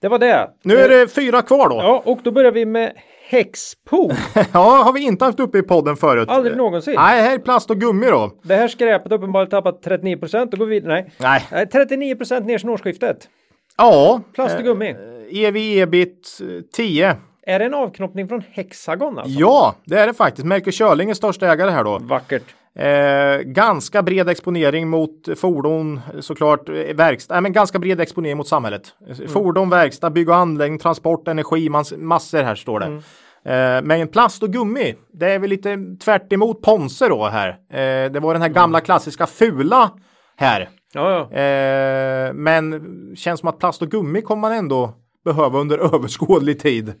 det 0.00 0.08
var 0.08 0.18
det. 0.18 0.50
Nu 0.62 0.76
är 0.76 0.88
det 0.88 1.08
fyra 1.08 1.42
kvar 1.42 1.68
då. 1.68 1.76
Ja, 1.76 2.02
och 2.04 2.18
då 2.22 2.30
börjar 2.30 2.52
vi 2.52 2.66
med 2.66 2.92
Hexpo. 3.28 4.10
Ja, 4.52 4.82
har 4.84 4.92
vi 4.92 5.00
inte 5.00 5.24
haft 5.24 5.40
uppe 5.40 5.58
i 5.58 5.62
podden 5.62 5.96
förut. 5.96 6.28
Aldrig 6.28 6.56
någonsin. 6.56 6.94
Nej, 6.96 7.22
här 7.22 7.34
är 7.34 7.38
plast 7.38 7.70
och 7.70 7.80
gummi 7.80 8.06
då. 8.06 8.30
Det 8.42 8.56
här 8.56 8.68
skräpet 8.68 9.10
har 9.10 9.18
uppenbarligen 9.18 9.50
tappat 9.50 9.82
39 9.82 10.16
procent. 10.16 10.50
Då 10.50 10.56
går 10.56 10.66
vi 10.66 10.80
vidare. 10.80 10.92
Nej. 10.94 11.12
Nej. 11.18 11.46
Nej, 11.52 11.66
39 11.68 12.14
procent 12.16 12.46
ner 12.46 12.58
sedan 12.58 12.70
årsskiftet. 12.70 13.28
Ja. 13.76 14.20
Plast 14.34 14.58
och 14.58 14.64
gummi. 14.64 14.90
Eh, 15.30 15.44
EV 15.44 15.56
ebit 15.56 16.38
eh, 16.40 16.46
10. 16.72 17.16
Är 17.42 17.58
det 17.58 17.64
en 17.64 17.74
avknoppning 17.74 18.28
från 18.28 18.42
Hexagon 18.50 19.18
alltså? 19.18 19.40
Ja, 19.40 19.74
det 19.84 19.98
är 19.98 20.06
det 20.06 20.14
faktiskt. 20.14 20.46
Melker 20.46 20.70
Körling 20.72 21.10
är 21.10 21.14
största 21.14 21.52
ägare 21.52 21.70
här 21.70 21.84
då. 21.84 21.98
Vackert. 21.98 22.42
Eh, 22.74 23.38
ganska 23.40 24.02
bred 24.02 24.28
exponering 24.28 24.88
mot 24.88 25.28
fordon, 25.36 26.00
såklart, 26.20 26.68
eh, 26.68 26.74
verkstad, 26.74 27.34
nej, 27.34 27.42
men 27.42 27.52
ganska 27.52 27.78
bred 27.78 28.00
exponering 28.00 28.36
mot 28.36 28.48
samhället. 28.48 28.82
Eh, 29.08 29.28
Fordon, 29.28 29.70
verkstad, 29.70 30.10
bygg 30.10 30.28
och 30.28 30.36
anläggning, 30.36 30.78
transport, 30.78 31.28
energi, 31.28 31.68
mans, 31.68 31.92
massor 31.96 32.42
här 32.42 32.54
står 32.54 32.80
det. 32.80 33.02
Eh, 33.44 33.82
men 33.82 34.08
plast 34.08 34.42
och 34.42 34.52
gummi, 34.52 34.94
det 35.12 35.32
är 35.32 35.38
väl 35.38 35.50
lite 35.50 35.76
tvärt 36.04 36.32
emot 36.32 36.62
Ponse 36.62 37.08
då 37.08 37.26
här. 37.26 37.48
Eh, 37.48 38.12
det 38.12 38.20
var 38.20 38.32
den 38.32 38.42
här 38.42 38.48
gamla 38.48 38.80
klassiska 38.80 39.26
fula 39.26 39.90
här. 40.36 40.68
Ja, 40.92 41.28
ja. 41.30 41.38
Eh, 41.38 42.32
men 42.32 42.82
känns 43.16 43.40
som 43.40 43.48
att 43.48 43.58
plast 43.58 43.82
och 43.82 43.90
gummi 43.90 44.22
kommer 44.22 44.40
man 44.40 44.52
ändå 44.52 44.94
behöva 45.24 45.58
under 45.58 45.78
överskådlig 45.94 46.60
tid. 46.60 46.94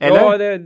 Eller? 0.00 0.16
Ja, 0.16 0.38
det, 0.38 0.60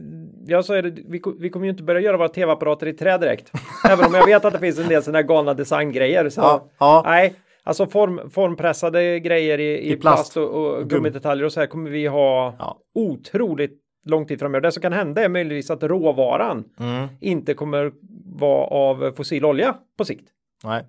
jag 0.47 0.65
sa 0.65 0.83
det, 0.83 0.91
vi, 0.91 1.23
vi 1.39 1.51
kommer 1.51 1.67
ju 1.67 1.71
inte 1.71 1.83
börja 1.83 2.01
göra 2.01 2.17
våra 2.17 2.29
tv-apparater 2.29 2.87
i 2.87 2.93
trä 2.93 3.19
direkt. 3.19 3.53
Även 3.91 4.07
om 4.07 4.15
jag 4.15 4.27
vet 4.27 4.45
att 4.45 4.53
det 4.53 4.59
finns 4.59 4.79
en 4.79 4.89
del 4.89 5.03
sådana 5.03 5.19
här 5.19 5.23
galna 5.27 5.55
designgrejer. 5.55 6.29
Så, 6.29 6.41
Ja, 6.41 6.69
ja. 6.79 7.03
Nej, 7.07 7.35
alltså 7.65 7.87
form, 7.87 8.31
formpressade 8.31 9.21
grejer 9.21 9.59
i, 9.61 9.93
i, 9.93 9.97
plast, 9.97 10.01
plast. 10.35 10.37
och, 10.37 10.55
och 10.79 10.89
gummidetaljer 10.91 11.45
och 11.47 11.53
så 11.53 11.61
här 11.61 11.67
kommer 11.67 11.91
vi 11.91 12.07
ha 12.07 12.55
Ja. 12.59 12.79
otroligt 12.95 13.79
lång 14.07 14.27
tid 14.27 14.39
framöver. 14.39 14.61
Det 14.61 14.73
som 14.73 14.83
kan 14.83 14.93
hända 14.93 15.23
är 15.25 15.29
möjligtvis 15.29 15.71
att 15.71 15.83
råvaran 15.83 16.65
Mm, 16.81 17.09
inte 17.21 17.55
kommer 17.55 17.93
vara 18.39 18.67
av 18.67 19.13
fossil 19.17 19.45
olja 19.45 19.75
på 19.99 20.05
sikt. 20.05 20.29
nej. 20.65 20.85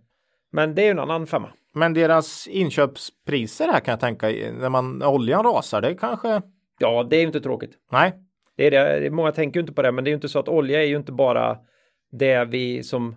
Men 0.52 0.76
det 0.76 0.82
är 0.82 0.86
ju 0.86 0.92
en 0.92 1.00
annan 1.00 1.28
femma. 1.28 1.50
Men 1.74 1.94
deras 1.94 2.48
inköpspriser 2.48 3.68
här 3.68 3.80
kan 3.80 3.92
jag 3.92 4.00
tänka 4.00 4.28
när 4.60 4.70
man 4.70 5.04
oljan 5.04 5.44
rasar, 5.44 5.82
det 5.82 5.96
kanske 5.96 6.42
Ja, 6.80 7.04
det 7.04 7.16
är 7.16 7.20
ju 7.20 7.26
inte 7.28 7.42
tråkigt. 7.42 7.72
nej. 7.92 8.14
Det 8.60 8.76
är 8.76 9.00
det, 9.00 9.10
många 9.10 9.32
tänker 9.32 9.60
ju 9.60 9.62
inte 9.62 9.74
på 9.74 9.82
det, 9.82 9.92
men 9.92 10.04
det 10.04 10.08
är 10.08 10.12
ju 10.12 10.16
inte 10.16 10.30
så 10.30 10.40
att 10.40 10.48
olja 10.48 10.84
är 10.84 10.88
ju 10.88 10.96
inte 10.96 11.12
bara 11.12 11.58
det 12.12 12.46
vi 12.46 12.84
som 12.84 13.16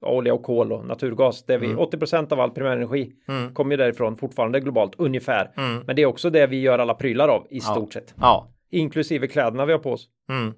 olja 0.00 0.34
och 0.34 0.42
kol 0.42 0.72
och 0.72 0.86
naturgas. 0.86 1.44
Det 1.44 1.58
vi, 1.58 1.66
80% 1.66 2.32
av 2.32 2.40
all 2.40 2.50
primärenergi 2.50 3.12
kommer 3.54 3.70
ju 3.70 3.76
därifrån 3.76 4.16
fortfarande 4.16 4.60
globalt 4.60 4.92
ungefär. 4.98 5.50
Men 5.86 5.96
det 5.96 6.02
är 6.02 6.06
också 6.06 6.30
det 6.30 6.46
vi 6.46 6.60
gör 6.60 6.78
alla 6.78 6.94
prylar 6.94 7.28
av 7.28 7.46
i 7.50 7.60
stort 7.60 7.92
sett. 7.92 8.14
Ja. 8.20 8.48
Inklusive 8.70 9.26
kläderna 9.26 9.66
vi 9.66 9.72
har 9.72 9.78
på 9.78 9.92
oss. 9.92 10.08
Mm. 10.28 10.54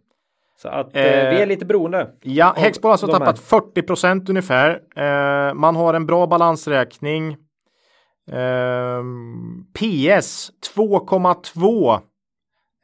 Så 0.56 0.68
att 0.68 0.96
eh, 0.96 1.02
Eh, 1.02 1.30
vi 1.30 1.36
är 1.42 1.46
lite 1.46 1.66
beroende. 1.66 2.10
Ja, 2.22 2.54
Hexpol 2.56 2.88
har 2.88 2.92
alltså 2.92 3.06
tappat 3.06 3.38
40 3.38 3.82
procent 3.82 4.28
ungefär. 4.28 4.80
Eh, 4.96 5.54
man 5.54 5.76
har 5.76 5.94
en 5.94 6.06
bra 6.06 6.26
balansräkning. 6.26 7.36
Ehm, 8.32 9.64
PS 9.74 10.50
2,2. 10.76 12.00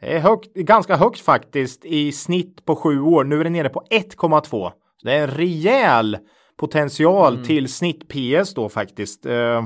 Är 0.04 0.18
högt, 0.18 0.54
ganska 0.54 0.96
högt 0.96 1.20
faktiskt 1.20 1.84
i 1.84 2.12
snitt 2.12 2.64
på 2.64 2.76
sju 2.76 3.00
år. 3.00 3.24
Nu 3.24 3.40
är 3.40 3.44
det 3.44 3.50
nere 3.50 3.68
på 3.68 3.82
1,2. 3.90 4.70
Så 4.96 5.06
Det 5.06 5.12
är 5.12 5.22
en 5.22 5.30
rejäl 5.34 6.18
potential 6.58 7.32
Mm. 7.34 7.46
till 7.46 7.72
snitt 7.72 8.08
PS 8.08 8.54
då 8.54 8.68
faktiskt. 8.68 9.26
Eh, 9.26 9.64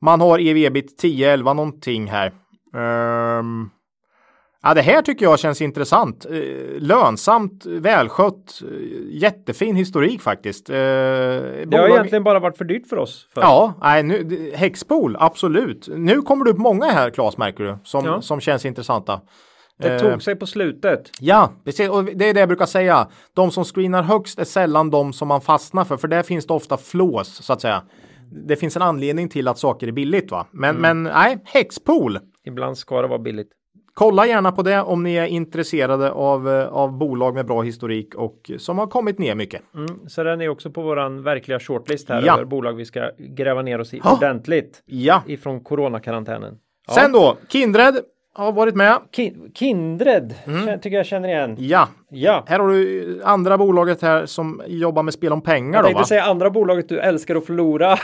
man 0.00 0.20
har 0.20 0.38
EV-ebit 0.38 0.98
10-11 1.02 1.54
någonting 1.54 2.06
här. 2.10 2.32
Ehm, 2.76 3.70
Ja, 4.62 4.74
det 4.74 4.82
här 4.82 5.02
tycker 5.02 5.24
jag 5.24 5.38
känns 5.38 5.62
intressant. 5.62 6.26
Eh, 6.30 6.32
Lönsamt, 6.78 7.66
välskött, 7.66 8.62
eh, 8.62 8.68
jättefin 9.10 9.76
historik 9.76 10.20
faktiskt. 10.20 10.70
Eh, 10.70 10.74
Det 10.76 11.68
har 11.72 11.88
egentligen 11.88 12.24
bara 12.24 12.38
varit 12.38 12.56
för 12.58 12.64
dyrt 12.64 12.86
för 12.88 12.96
oss. 12.96 13.28
För. 13.34 13.40
Ja, 13.40 13.74
nej, 13.80 14.02
nu, 14.02 14.50
Hexpol, 14.54 15.16
absolut. 15.20 15.88
Nu 15.96 16.22
kommer 16.22 16.44
det 16.44 16.50
upp 16.50 16.58
många 16.58 16.84
här, 16.86 17.10
Claes, 17.10 17.38
märker 17.38 17.64
du, 17.64 17.78
som, 17.84 18.04
Ja. 18.04 18.20
som 18.22 18.40
känns 18.40 18.64
intressanta. 18.64 19.20
Det 19.80 19.98
tog 19.98 20.22
sig 20.22 20.36
på 20.36 20.46
slutet. 20.46 21.10
Ja, 21.20 21.52
precis. 21.64 21.90
Och 21.90 22.04
det 22.04 22.28
är 22.28 22.34
det 22.34 22.40
jag 22.40 22.48
brukar 22.48 22.66
säga. 22.66 23.08
De 23.34 23.50
som 23.50 23.64
screenar 23.64 24.02
högst 24.02 24.38
är 24.38 24.44
sällan 24.44 24.90
de 24.90 25.12
som 25.12 25.28
man 25.28 25.40
fastnar 25.40 25.84
för, 25.84 25.96
för 25.96 26.08
där 26.08 26.22
finns 26.22 26.46
det 26.46 26.52
ofta 26.54 26.76
flås, 26.76 27.28
så 27.44 27.52
att 27.52 27.60
säga. 27.60 27.82
Det 28.46 28.56
finns 28.56 28.76
en 28.76 28.82
anledning 28.82 29.28
till 29.28 29.48
att 29.48 29.58
saker 29.58 29.88
är 29.88 29.92
billigt, 29.92 30.30
va? 30.30 30.46
Men, 30.52 30.70
Mm. 30.76 30.82
men 30.82 31.12
nej, 31.12 31.38
Hexpool. 31.44 32.18
Ibland 32.46 32.78
ska 32.78 33.02
det 33.02 33.08
vara 33.08 33.18
billigt. 33.18 33.48
Kolla 33.98 34.26
gärna 34.26 34.52
på 34.52 34.62
det 34.62 34.80
om 34.82 35.02
ni 35.02 35.14
är 35.14 35.26
intresserade 35.26 36.10
av, 36.10 36.48
eh, 36.48 36.66
av 36.68 36.98
bolag 36.98 37.34
med 37.34 37.46
bra 37.46 37.62
historik 37.62 38.14
och 38.14 38.50
som 38.58 38.78
har 38.78 38.86
kommit 38.86 39.18
ner 39.18 39.34
mycket. 39.34 39.62
Mm, 39.74 40.08
så 40.08 40.22
den 40.22 40.40
är 40.40 40.48
också 40.48 40.70
på 40.70 40.82
våran 40.82 41.22
verkliga 41.22 41.60
shortlist 41.60 42.08
här 42.08 42.22
Ja. 42.26 42.34
över 42.34 42.44
bolag 42.44 42.72
vi 42.72 42.84
ska 42.84 43.10
gräva 43.18 43.62
ner 43.62 43.80
oss 43.80 43.94
i 43.94 44.00
Ja. 44.04 44.16
ordentligt 44.16 44.82
Ja, 44.86 45.22
ifrån 45.26 45.60
coronakarantänen. 45.64 46.54
Ja. 46.88 46.94
sen 46.94 47.12
då, 47.12 47.36
Kindred 47.48 47.94
har 48.34 48.52
varit 48.52 48.74
med. 48.74 48.98
Ki- 49.16 49.52
Kindred 49.54 50.34
Mm. 50.46 50.80
tycker 50.80 50.96
jag 50.96 51.06
känner 51.06 51.28
igen. 51.28 51.56
Ja, 51.58 51.88
Ja, 52.10 52.44
här 52.46 52.58
har 52.58 52.68
du 52.68 53.20
andra 53.24 53.58
bolaget 53.58 54.02
här 54.02 54.26
som 54.26 54.62
jobbar 54.66 55.02
med 55.02 55.14
spel 55.14 55.32
om 55.32 55.40
pengar 55.40 55.74
jag 55.74 55.82
då 55.82 55.86
tänkte 55.86 56.00
va? 56.00 56.06
säga 56.06 56.24
andra 56.24 56.50
bolaget 56.50 56.88
du 56.88 56.98
älskar 57.00 57.36
att 57.36 57.46
förlora 57.46 57.96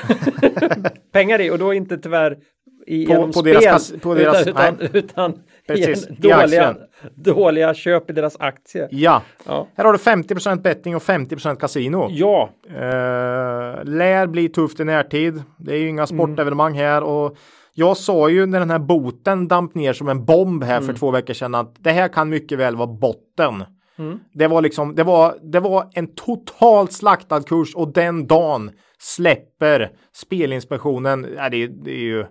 pengar 1.12 1.40
i 1.40 1.50
och 1.50 1.58
då 1.58 1.74
inte 1.74 1.98
tyvärr 1.98 2.36
i 2.86 3.06
På- 3.06 3.12
genom 3.12 3.26
på 3.32 3.38
spel 3.38 3.54
deras 3.60 3.92
på 3.92 4.14
deras- 4.14 4.46
utan, 4.46 4.74
utan, 4.80 4.88
utan 4.96 5.34
Precis, 5.66 6.08
i 6.10 6.12
dåliga, 6.12 6.76
dåliga 7.14 7.74
köp 7.74 8.10
i 8.10 8.12
deras 8.12 8.36
aktie. 8.40 8.88
Ja, 8.90 9.22
Ja, 9.46 9.68
här 9.76 9.84
har 9.84 9.92
du 9.92 9.98
50% 9.98 10.62
betting 10.62 10.96
och 10.96 11.02
50% 11.02 11.56
kasino. 11.56 12.08
ja. 12.10 12.50
Eh, 12.68 13.84
lär 13.84 14.26
bli 14.26 14.48
tufft 14.48 14.80
i 14.80 14.84
närtid. 14.84 15.42
Det 15.58 15.72
är 15.72 15.78
ju 15.78 15.88
inga 15.88 16.06
sportevenemang 16.06 16.74
här 16.74 17.02
och 17.02 17.36
jag 17.74 17.96
sa 17.96 18.28
ju 18.28 18.46
när 18.46 18.60
den 18.60 18.70
här 18.70 18.78
boten 18.78 19.48
damp 19.48 19.74
ner 19.74 19.92
som 19.92 20.08
en 20.08 20.24
bomb 20.24 20.64
här 20.64 20.80
för 20.80 20.92
två 20.92 21.10
veckor 21.10 21.34
sedan 21.34 21.54
att 21.54 21.74
det 21.78 21.90
här 21.90 22.08
kan 22.08 22.28
mycket 22.28 22.58
väl 22.58 22.76
vara 22.76 22.86
botten. 22.86 23.64
Det 24.32 24.46
var 24.46 24.62
liksom, 24.62 24.94
det 24.94 25.02
var, 25.02 25.34
det 25.42 25.60
var 25.60 25.90
en 25.94 26.14
totalt 26.14 26.92
slaktad 26.92 27.42
kurs 27.42 27.74
och 27.74 27.92
den 27.92 28.26
dagen 28.26 28.70
släpper 28.98 29.90
Spelinspektionen, 30.12 31.26
ja, 31.36 31.48
det, 31.48 31.66
det 31.66 31.90
är 31.90 32.04
ju 32.04 32.24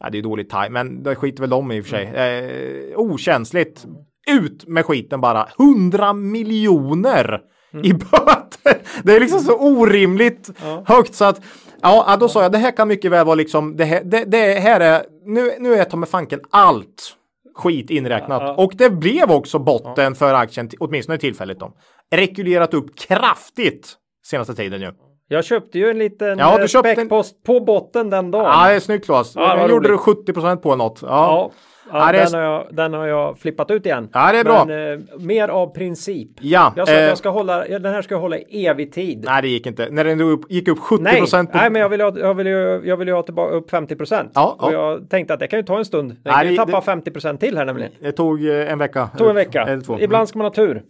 Ja, 0.00 0.10
det 0.10 0.18
är 0.18 0.22
dåligt 0.22 0.50
time, 0.50 0.68
men 0.70 1.02
det 1.02 1.14
skiter 1.14 1.40
väl 1.40 1.50
de 1.50 1.72
i 1.72 1.80
och 1.80 1.84
för 1.84 1.90
sig. 1.90 2.04
Eh, 2.04 2.98
okänsligt. 2.98 3.86
Ut 4.30 4.66
med 4.68 4.84
skiten 4.86 5.20
bara. 5.20 5.48
100 5.58 6.12
miljoner 6.12 7.40
i 7.82 7.92
böter. 7.92 8.78
Det 9.02 9.16
är 9.16 9.20
liksom 9.20 9.40
så 9.40 9.58
orimligt 9.58 10.50
högt 10.86 11.14
så 11.14 11.24
att 11.24 11.40
ja, 11.82 12.04
ja, 12.08 12.16
då 12.16 12.28
sa 12.28 12.42
jag 12.42 12.52
det 12.52 12.58
här 12.58 12.76
kan 12.76 12.88
mycket 12.88 13.10
väl 13.10 13.26
vara 13.26 13.34
liksom 13.34 13.76
det 13.76 13.84
här, 13.84 14.04
det, 14.04 14.24
det 14.24 14.60
här 14.60 14.80
är 14.80 15.02
nu, 15.26 15.52
nu 15.58 15.74
är 15.74 15.84
ta 15.84 15.96
med 15.96 16.08
fanken 16.08 16.40
allt 16.50 17.16
skit 17.54 17.90
inräknat 17.90 18.42
Ja. 18.42 18.54
och 18.54 18.72
det 18.74 18.90
blev 18.90 19.30
också 19.30 19.58
botten 19.58 20.14
för 20.14 20.34
aktien 20.34 20.70
åtminstone 20.80 21.18
tillfälligt 21.18 21.60
då. 21.60 21.72
Rekylerat 22.14 22.74
upp 22.74 22.98
kraftigt 22.98 23.94
senaste 24.26 24.54
tiden 24.54 24.80
ju. 24.80 24.92
Jag 25.28 25.44
köpte 25.44 25.78
ju 25.78 25.90
en 25.90 25.98
liten 25.98 26.38
Ja, 26.38 26.56
du 26.56 26.62
ja, 26.62 26.68
köpte 26.68 26.88
en- 26.90 26.96
späckpost 26.96 27.42
på 27.42 27.60
botten 27.60 28.10
den 28.10 28.30
dagen. 28.30 28.44
Ja, 28.44 28.68
det 28.68 28.74
är 28.74 28.80
snyggt 28.80 29.04
Claes. 29.06 29.32
Ja, 29.36 29.54
Nu 29.66 29.72
gjorde 29.72 29.88
du 29.88 29.94
roligt. 29.94 30.28
70% 30.36 30.56
på 30.56 30.76
något. 30.76 30.98
Ja. 31.02 31.50
Ja, 31.92 32.12
ja, 32.14 32.22
den, 32.24 32.34
har 32.34 32.40
jag, 32.40 32.66
den 32.70 32.92
har 32.94 33.06
jag 33.06 33.38
flippat 33.38 33.70
ut 33.70 33.86
igen. 33.86 34.08
Ja, 34.12 34.32
det 34.32 34.38
är 34.38 34.44
bra. 34.44 34.64
Men, 34.64 34.92
eh, 34.92 34.98
mer 35.18 35.48
av 35.48 35.66
princip. 35.74 36.28
Ja, 36.40 36.72
Jag 36.76 36.88
sa 36.88 36.94
att 36.94 37.00
eh, 37.00 37.04
jag 37.04 37.18
ska 37.18 37.28
hålla, 37.28 37.64
den 37.68 37.84
här 37.94 38.02
ska 38.02 38.14
jag 38.14 38.20
hålla 38.20 38.38
i 38.38 38.66
evig 38.66 38.92
tid. 38.92 39.24
Nej, 39.26 39.42
det 39.42 39.48
gick 39.48 39.66
inte. 39.66 39.88
När 39.90 40.04
den 40.04 40.20
upp, 40.20 40.40
gick 40.50 40.68
upp 40.68 40.78
70 40.78 41.02
Nej, 41.02 41.18
procent 41.18 41.52
på... 41.52 41.58
nej, 41.58 41.70
men 41.70 41.82
jag 41.82 41.88
vill, 41.88 42.00
ha, 42.00 42.18
jag 42.18 42.34
vill 42.34 42.46
ju, 42.46 42.82
jag 42.84 42.96
vill 42.96 43.08
ju 43.08 43.14
ha 43.14 43.22
tillbaka 43.22 43.54
upp 43.54 43.70
50 43.70 43.96
procent. 43.96 44.30
Ja, 44.34 44.56
och 44.58 44.72
ja. 44.72 44.90
jag 44.90 45.10
tänkte 45.10 45.34
att 45.34 45.40
det 45.40 45.46
kan 45.46 45.58
ju 45.58 45.62
ta 45.62 45.78
en 45.78 45.84
stund. 45.84 46.16
Nej, 46.24 46.34
kan 46.34 46.50
ju 46.50 46.56
tappa 46.56 46.76
det- 46.76 46.82
50 46.82 47.10
procent 47.10 47.40
till 47.40 47.56
här 47.58 47.64
nämligen. 47.64 47.92
Det 48.00 48.12
tog 48.12 48.46
eh, 48.48 48.72
en 48.72 48.78
vecka. 48.78 49.08
Det 49.12 49.18
tog 49.18 49.28
en 49.28 49.34
vecka. 49.34 49.62
Eller 49.62 49.82
två. 49.82 50.00
Ibland 50.00 50.28
ska 50.28 50.38
man 50.38 50.44
ha 50.46 50.52
tur. 50.52 50.82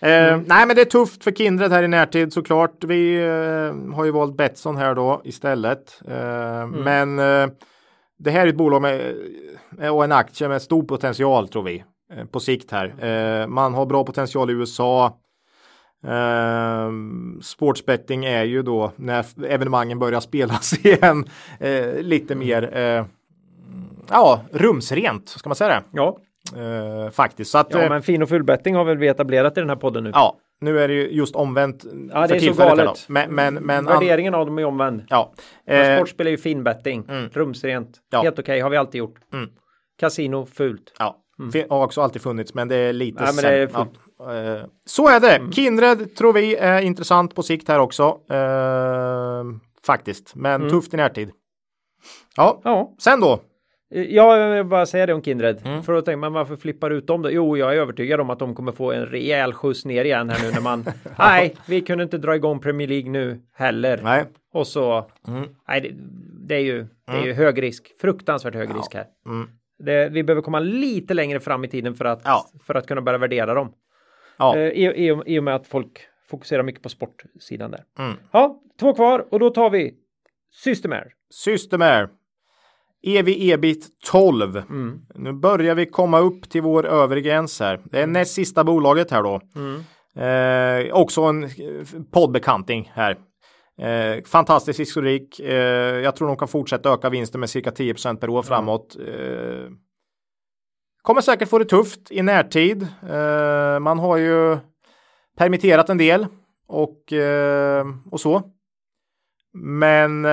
Eh, 0.00 0.40
nej, 0.46 0.66
men 0.66 0.76
det 0.76 0.80
är 0.80 0.84
tufft 0.84 1.24
för 1.24 1.30
Kindred 1.30 1.72
här 1.72 1.82
i 1.82 1.88
närtid 1.88 2.32
såklart. 2.32 2.84
Vi 2.84 3.16
eh, 3.16 3.94
har 3.94 4.04
ju 4.04 4.10
valt 4.10 4.36
Betsson 4.36 4.76
här 4.76 4.94
då 4.94 5.20
istället. 5.24 6.00
Eh, 6.08 6.66
Men 6.66 7.18
eh, 7.18 7.48
det 8.18 8.30
här 8.30 8.40
är 8.40 8.46
ett 8.46 8.56
bolag 8.56 8.82
med 8.82 9.14
eh, 9.80 9.96
och 9.96 10.04
en 10.04 10.12
aktie 10.12 10.48
med 10.48 10.62
stor 10.62 10.82
potential 10.82 11.48
tror 11.48 11.62
vi 11.62 11.84
på 12.30 12.40
sikt 12.40 12.70
här. 12.70 13.46
Man 13.46 13.74
har 13.74 13.86
bra 13.86 14.04
potential 14.04 14.50
i 14.50 14.52
USA. 14.52 15.18
Eh, 16.06 16.90
sportsbetting 17.42 18.24
är 18.24 18.44
ju 18.44 18.62
då 18.62 18.92
när 18.96 19.44
evenemangen 19.44 19.98
börjar 19.98 20.20
spelas 20.20 20.72
igen 20.84 21.24
lite 21.98 22.34
mer 22.34 22.62
ja, 24.10 24.40
rumsrent, 24.52 25.28
ska 25.28 25.48
man 25.48 25.56
säga 25.56 25.68
det? 25.68 25.82
Ja, 25.92 26.18
Eh, 26.56 27.10
faktiskt. 27.10 27.50
Så 27.50 27.58
att, 27.58 27.66
ja 27.70 27.80
eh, 27.82 27.88
men 27.88 28.02
fin 28.02 28.22
och 28.22 28.28
fullbetting 28.28 28.74
har 28.74 28.84
väl 28.84 28.98
vi 28.98 29.08
etablerat 29.08 29.56
i 29.58 29.60
den 29.60 29.68
här 29.68 29.76
podden 29.76 30.04
nu. 30.04 30.10
Ja, 30.14 30.36
nu 30.60 30.80
är 30.80 30.88
det 30.88 30.94
ju 30.94 31.10
just 31.10 31.36
omvänt 31.36 31.84
Ja, 32.12 32.20
det 32.20 32.28
för 32.28 32.34
så 32.34 32.40
tillfället. 32.40 32.78
här 32.78 32.86
då. 32.86 32.94
Men, 33.08 33.34
men, 33.34 33.54
men 33.54 33.84
Värderingen 33.84 34.34
av 34.34 34.46
dem 34.46 34.58
är 34.58 34.64
omvänd. 34.64 35.04
ja. 35.08 35.32
Eh, 35.66 35.96
Sportspel 35.96 36.26
är 36.26 36.30
ju 36.30 36.38
finbetting. 36.38 37.06
Rumsrent. 37.32 37.96
Ja. 38.10 38.22
Helt 38.22 38.38
okej, 38.38 38.60
har 38.60 38.70
vi 38.70 38.76
alltid 38.76 38.98
gjort. 38.98 39.14
Mm. 39.32 39.48
Kasino, 40.00 40.46
fult. 40.46 40.92
ja. 40.98 41.16
Fin- 41.52 41.66
Har 41.70 41.84
också 41.84 42.00
alltid 42.02 42.22
funnits, 42.22 42.54
men 42.54 42.68
det 42.68 42.76
är 42.76 42.92
lite 42.92 43.22
Nej, 43.22 43.32
men 43.34 43.44
det 43.44 43.50
är 43.50 43.66
sämre. 43.66 43.86
ja. 44.18 44.34
Eh, 44.34 44.64
Så 44.86 45.08
är 45.08 45.20
det. 45.20 45.52
Kindred 45.52 46.16
tror 46.16 46.32
vi 46.32 46.56
är 46.56 46.80
intressant 46.82 47.34
på 47.34 47.42
sikt 47.42 47.68
här 47.68 47.78
också. 47.78 48.02
Eh, 48.30 49.44
faktiskt, 49.86 50.34
men 50.34 50.70
tufft 50.70 50.94
i 50.94 50.96
närtid. 50.96 51.30
Ja, 52.36 52.60
Ja, 52.64 52.94
sen 52.98 53.20
då. 53.20 53.40
Ja, 53.88 54.38
jag 54.38 54.56
vill 54.56 54.64
bara 54.64 54.86
säga 54.86 55.06
det 55.06 55.14
om 55.14 55.22
Kindred. 55.22 55.60
Mm. 55.64 55.82
För 55.82 55.92
att 55.92 56.04
tänka, 56.04 56.16
men 56.16 56.32
varför 56.32 56.56
flippar 56.56 56.90
du 56.90 56.96
ut 56.96 57.06
dem 57.06 57.22
då? 57.22 57.30
Jo, 57.30 57.56
jag 57.56 57.74
är 57.74 57.80
övertygad 57.80 58.20
om 58.20 58.30
att 58.30 58.38
de 58.38 58.54
kommer 58.54 58.72
få 58.72 58.92
en 58.92 59.06
rejäl 59.06 59.52
skjuts 59.52 59.84
ner 59.84 60.04
igen 60.04 60.30
här 60.30 60.46
nu 60.46 60.50
när 60.54 60.60
man... 60.60 60.84
nej, 61.18 61.56
vi 61.68 61.80
kunde 61.80 62.04
inte 62.04 62.18
dra 62.18 62.36
igång 62.36 62.60
Premier 62.60 62.88
League 62.88 63.10
nu 63.10 63.40
heller. 63.52 64.00
Nej. 64.02 64.24
Och 64.52 64.66
så... 64.66 65.10
Nej, 65.68 65.80
det, 65.80 65.90
det 66.48 66.54
är 66.54 66.60
ju, 66.60 66.86
det 67.06 67.12
är 67.12 67.24
ju 67.24 67.32
hög 67.32 67.62
risk. 67.62 67.92
Fruktansvärt 68.00 68.54
hög 68.54 68.70
risk 68.76 68.94
här. 68.94 69.06
Mm. 69.26 69.48
Det, 69.78 70.08
vi 70.08 70.22
behöver 70.22 70.42
komma 70.42 70.60
lite 70.60 71.14
längre 71.14 71.40
fram 71.40 71.64
i 71.64 71.68
tiden 71.68 71.94
för 71.94 72.04
att, 72.04 72.20
Ja. 72.24 72.46
för 72.66 72.74
att 72.74 72.86
kunna 72.86 73.00
börja 73.00 73.18
värdera 73.18 73.54
dem. 73.54 73.72
Ja. 74.36 74.56
Eh, 74.56 74.68
i, 74.68 74.84
i, 74.86 75.22
I 75.26 75.38
och 75.38 75.44
med 75.44 75.54
att 75.54 75.66
folk 75.66 76.00
fokuserar 76.28 76.62
mycket 76.62 76.82
på 76.82 76.88
sportsidan 76.88 77.70
där. 77.70 77.84
Mm. 77.98 78.16
Ja, 78.32 78.60
två 78.80 78.94
kvar 78.94 79.26
och 79.30 79.40
då 79.40 79.50
tar 79.50 79.70
vi 79.70 79.94
Systemair. 80.52 81.12
Systemair. 81.30 82.08
EV 83.06 83.28
ebit 83.28 83.86
12. 84.10 84.56
Mm. 84.56 85.00
Nu 85.14 85.32
börjar 85.32 85.74
vi 85.74 85.86
komma 85.86 86.18
upp 86.18 86.50
till 86.50 86.62
vår 86.62 86.86
övre 86.86 87.20
gräns 87.20 87.60
här. 87.60 87.80
Det 87.84 88.00
är 88.00 88.06
näst 88.06 88.34
sista 88.34 88.64
bolaget 88.64 89.10
här 89.10 89.22
då. 89.22 89.40
Mm. 89.56 89.82
Eh, 90.16 90.94
också 90.94 91.22
en 91.22 91.44
eh, 91.44 91.50
poddbekanting 92.12 92.92
här. 92.94 93.16
Eh, 93.80 94.24
fantastisk 94.24 94.80
historik. 94.80 95.40
Eh, 95.40 95.54
jag 96.00 96.16
tror 96.16 96.28
de 96.28 96.36
kan 96.36 96.48
fortsätta 96.48 96.92
öka 96.92 97.10
vinsten 97.10 97.40
med 97.40 97.50
cirka 97.50 97.70
10% 97.70 98.16
per 98.16 98.28
år 98.28 98.42
framåt. 98.42 98.96
Eh, 99.00 99.70
kommer 101.02 101.20
säkert 101.20 101.48
få 101.48 101.58
det 101.58 101.64
tufft 101.64 102.10
i 102.10 102.22
närtid. 102.22 102.82
Eh, 103.10 103.78
man 103.80 103.98
har 103.98 104.16
ju 104.16 104.58
permitterat 105.36 105.88
en 105.90 105.98
del 105.98 106.26
och, 106.68 107.12
eh, 107.12 107.86
och 108.10 108.20
så. 108.20 108.42
Men 109.54 110.24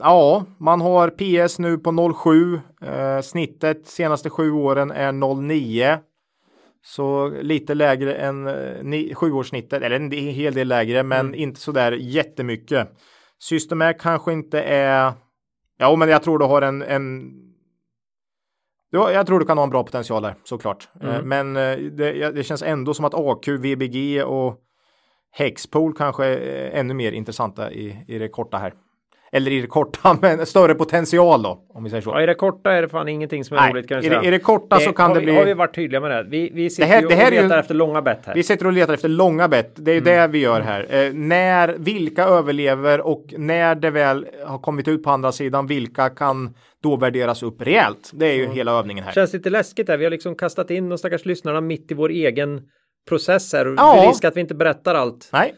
ja, 0.00 0.44
man 0.58 0.80
har 0.80 1.10
PS 1.10 1.58
nu 1.58 1.78
på 1.78 1.90
0,7. 1.90 2.60
Eh, 2.82 3.22
snittet 3.22 3.86
senaste 3.86 4.30
sju 4.30 4.50
åren 4.52 4.90
är 4.90 5.12
0,9. 5.12 5.98
Så 6.82 7.28
lite 7.28 7.74
lägre 7.74 8.14
än 8.14 8.46
eh, 8.46 8.82
ni, 8.82 9.14
sjuårssnittet, 9.14 9.82
eller 9.82 9.96
en 9.96 10.10
hel 10.12 10.54
del 10.54 10.68
lägre, 10.68 11.02
men 11.02 11.26
Mm. 11.26 11.34
inte 11.40 11.60
så 11.60 11.72
där 11.72 11.92
jättemycket. 11.92 12.88
Systemair 13.38 13.92
kanske 13.92 14.32
inte 14.32 14.62
är, 14.62 15.12
ja 15.78 15.96
men 15.96 16.08
jag 16.08 16.22
tror 16.22 16.38
du 16.38 16.44
har 16.44 16.62
en, 16.62 16.82
en 16.82 17.30
Ja, 18.90 19.12
jag 19.12 19.26
tror 19.26 19.38
du 19.40 19.46
kan 19.46 19.58
ha 19.58 19.64
en 19.64 19.70
bra 19.70 19.82
potential 19.84 20.22
där 20.22 20.34
såklart. 20.44 20.88
Mm. 21.00 21.14
Eh, 21.14 21.22
Men 21.22 21.56
eh, 21.56 21.76
det, 21.78 22.30
det 22.30 22.44
känns 22.44 22.62
ändå 22.62 22.94
som 22.94 23.04
att 23.04 23.14
AQ, 23.14 23.48
VBG 23.48 24.22
och 24.24 24.58
Hexpool 25.32 25.94
kanske 25.96 26.24
är 26.26 26.70
ännu 26.70 26.94
mer 26.94 27.12
intressanta 27.12 27.72
i, 27.72 28.04
i 28.08 28.18
det 28.18 28.28
korta 28.28 28.56
här. 28.58 28.72
Eller 29.32 29.50
i 29.50 29.60
det 29.60 29.66
korta, 29.66 30.18
men 30.22 30.46
större 30.46 30.74
potential 30.74 31.42
då, 31.42 31.58
om 31.74 31.84
vi 31.84 31.90
säger 31.90 32.00
så. 32.02 32.10
Ja, 32.10 32.22
i 32.22 32.26
det 32.26 32.34
korta 32.34 32.72
är 32.72 32.82
det 32.82 32.88
fan 32.88 33.08
ingenting 33.08 33.44
som 33.44 33.56
är 33.56 33.60
Nej, 33.60 33.72
roligt 33.72 33.88
kan 33.88 33.94
jag 33.94 34.04
i 34.04 34.08
säga. 34.08 34.20
det, 34.20 34.26
i 34.26 34.30
det 34.30 34.38
korta 34.38 34.80
så 34.80 34.92
kan 34.92 35.12
det 35.14 35.18
vi, 35.20 35.24
bli... 35.26 35.34
Har 35.36 35.44
vi 35.44 35.54
varit 35.54 35.74
tydliga 35.74 36.00
med 36.00 36.10
det? 36.10 36.26
Vi, 36.30 36.50
vi 36.54 36.70
sitter 36.70 36.88
Det 36.88 36.94
här- 36.94 37.02
ju 37.02 37.08
det 37.08 37.14
här 37.14 37.26
och 37.26 37.32
är 37.32 37.36
ju- 37.36 37.42
letar 37.42 37.58
efter 37.58 37.74
långa 37.74 38.02
bett 38.02 38.20
här. 38.26 38.34
Vi 38.34 38.42
sitter 38.42 38.66
och 38.66 38.72
letar 38.72 38.94
efter 38.94 39.08
långa 39.08 39.48
bett. 39.48 39.72
Det 39.76 39.90
är 39.90 39.94
ju 39.94 40.00
Mm. 40.00 40.12
det 40.20 40.26
vi 40.28 40.38
gör 40.38 40.60
här. 40.60 40.86
Eh, 40.90 41.12
när, 41.12 41.74
vilka 41.78 42.24
överlever 42.24 43.00
och 43.00 43.24
när 43.38 43.74
det 43.74 43.90
väl 43.90 44.26
har 44.46 44.58
kommit 44.58 44.88
ut 44.88 45.02
på 45.02 45.10
andra 45.10 45.32
sidan, 45.32 45.66
vilka 45.66 46.08
kan 46.08 46.54
då 46.82 46.96
värderas 46.96 47.42
upp 47.42 47.62
rejält? 47.62 48.10
Det 48.14 48.26
är 48.26 48.34
ju 48.34 48.46
hela 48.46 48.72
övningen 48.78 49.04
här. 49.04 49.12
Känns 49.12 49.32
lite 49.32 49.50
läskigt 49.50 49.88
här. 49.88 49.96
Vi 49.96 50.04
har 50.04 50.10
liksom 50.10 50.34
kastat 50.34 50.70
in 50.70 50.88
de 50.88 50.98
stackars 50.98 51.24
lyssnarna 51.24 51.60
mitt 51.60 51.90
i 51.90 51.94
vår 51.94 52.08
egen 52.10 52.60
process 53.08 53.52
här. 53.52 53.66
Och 53.68 53.74
Ja. 53.78 54.00
Det 54.02 54.08
risk 54.08 54.24
att 54.24 54.36
vi 54.36 54.40
inte 54.40 54.54
berättar 54.54 54.94
allt. 54.94 55.28
Nej, 55.32 55.54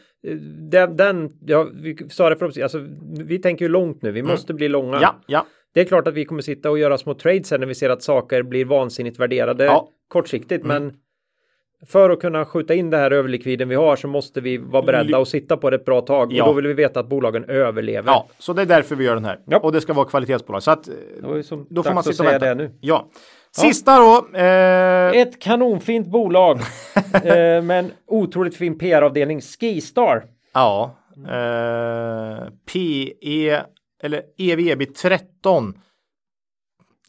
Den, 0.69 0.97
den 0.97 1.31
ja, 1.45 1.67
vi 1.73 1.97
sa 2.09 2.29
det 2.29 2.35
för 2.35 2.61
alltså, 2.63 2.87
vi 3.19 3.39
tänker 3.39 3.65
ju 3.65 3.69
långt 3.69 4.01
nu. 4.01 4.11
Vi 4.11 4.23
måste 4.23 4.53
bli 4.53 4.67
långa. 4.69 4.87
Mm. 4.97 5.01
ja, 5.01 5.15
ja, 5.27 5.45
Det 5.73 5.81
är 5.81 5.85
klart 5.85 6.07
att 6.07 6.13
vi 6.13 6.25
kommer 6.25 6.41
sitta 6.41 6.69
och 6.69 6.79
göra 6.79 6.97
små 6.97 7.13
trades 7.13 7.51
här 7.51 7.57
när 7.57 7.67
vi 7.67 7.75
ser 7.75 7.89
att 7.89 8.03
saker 8.03 8.43
blir 8.43 8.65
vansinnigt 8.65 9.19
värderade 9.19 9.65
Ja. 9.65 9.71
Mm. 9.79 9.83
kortsiktigt. 10.07 10.65
Men 10.65 10.93
för 11.87 12.09
att 12.09 12.19
kunna 12.19 12.45
skjuta 12.45 12.73
in 12.73 12.89
det 12.89 12.97
här 12.97 13.11
överlikviden 13.11 13.69
vi 13.69 13.75
har 13.75 13.95
så 13.95 14.07
måste 14.07 14.41
vi 14.41 14.57
vara 14.57 14.83
beredda 14.83 15.17
att 15.17 15.27
sitta 15.27 15.57
på 15.57 15.69
det 15.69 15.75
ett 15.75 15.85
bra 15.85 16.01
tag. 16.01 16.33
Ja. 16.33 16.43
Och 16.43 16.49
då 16.49 16.55
vill 16.55 16.67
vi 16.67 16.73
veta 16.73 16.99
att 16.99 17.07
bolagen 17.09 17.43
överlever. 17.43 18.11
ja, 18.11 18.27
så 18.37 18.53
det 18.53 18.61
är 18.61 18.65
därför 18.65 18.95
vi 18.95 19.03
gör 19.05 19.15
den 19.15 19.25
här. 19.25 19.39
Ja. 19.45 19.59
Och 19.59 19.71
det 19.71 19.81
ska 19.81 19.93
vara 19.93 20.05
kvalitetsbolag. 20.05 20.63
Så 20.63 20.71
att 20.71 20.89
som 21.43 21.67
då 21.69 21.83
får 21.83 21.93
man 21.93 22.03
sitta 22.03 22.23
och 22.23 22.29
vänta. 22.29 22.45
det 22.45 22.55
nu. 22.55 22.71
Ja. 22.81 23.07
Sista 23.55 23.99
då. 23.99 24.37
Eh, 24.37 25.21
Ett 25.21 25.41
kanonfint 25.41 26.07
bolag 26.07 26.59
eh, 27.13 27.61
med 27.61 27.71
en 27.71 27.91
otroligt 28.07 28.55
fin 28.57 28.77
PR-avdelning, 28.77 29.41
Skistar. 29.41 30.23
Ja, 30.53 30.95
eh, 31.27 32.47
PE 32.73 33.63
eller 34.03 34.21
E 34.37 34.51
EV 34.71 34.85
13 34.85 35.73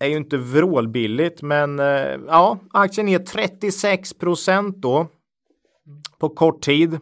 är 0.01 0.07
ju 0.09 0.17
inte 0.17 0.37
vrålbilligt, 0.37 1.43
men 1.43 1.79
eh, 1.79 2.17
ja, 2.29 2.59
aktien 2.73 3.09
är 3.09 3.19
36 3.19 4.15
procent 4.15 4.77
då 4.77 5.07
på 6.19 6.29
kort 6.29 6.63
tid. 6.63 6.95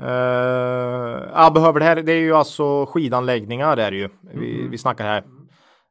Eh, 0.00 1.22
ja, 1.34 1.50
behöver 1.54 1.80
det 1.80 1.86
här. 1.86 1.96
Det 1.96 2.12
är 2.12 2.20
ju 2.20 2.34
alltså 2.34 2.86
skidanläggningar 2.86 3.76
det 3.76 3.82
är 3.82 3.90
det 3.90 3.96
ju. 3.96 4.08
Vi, 4.34 4.68
vi 4.68 4.78
snackar 4.78 5.04
här. 5.04 5.24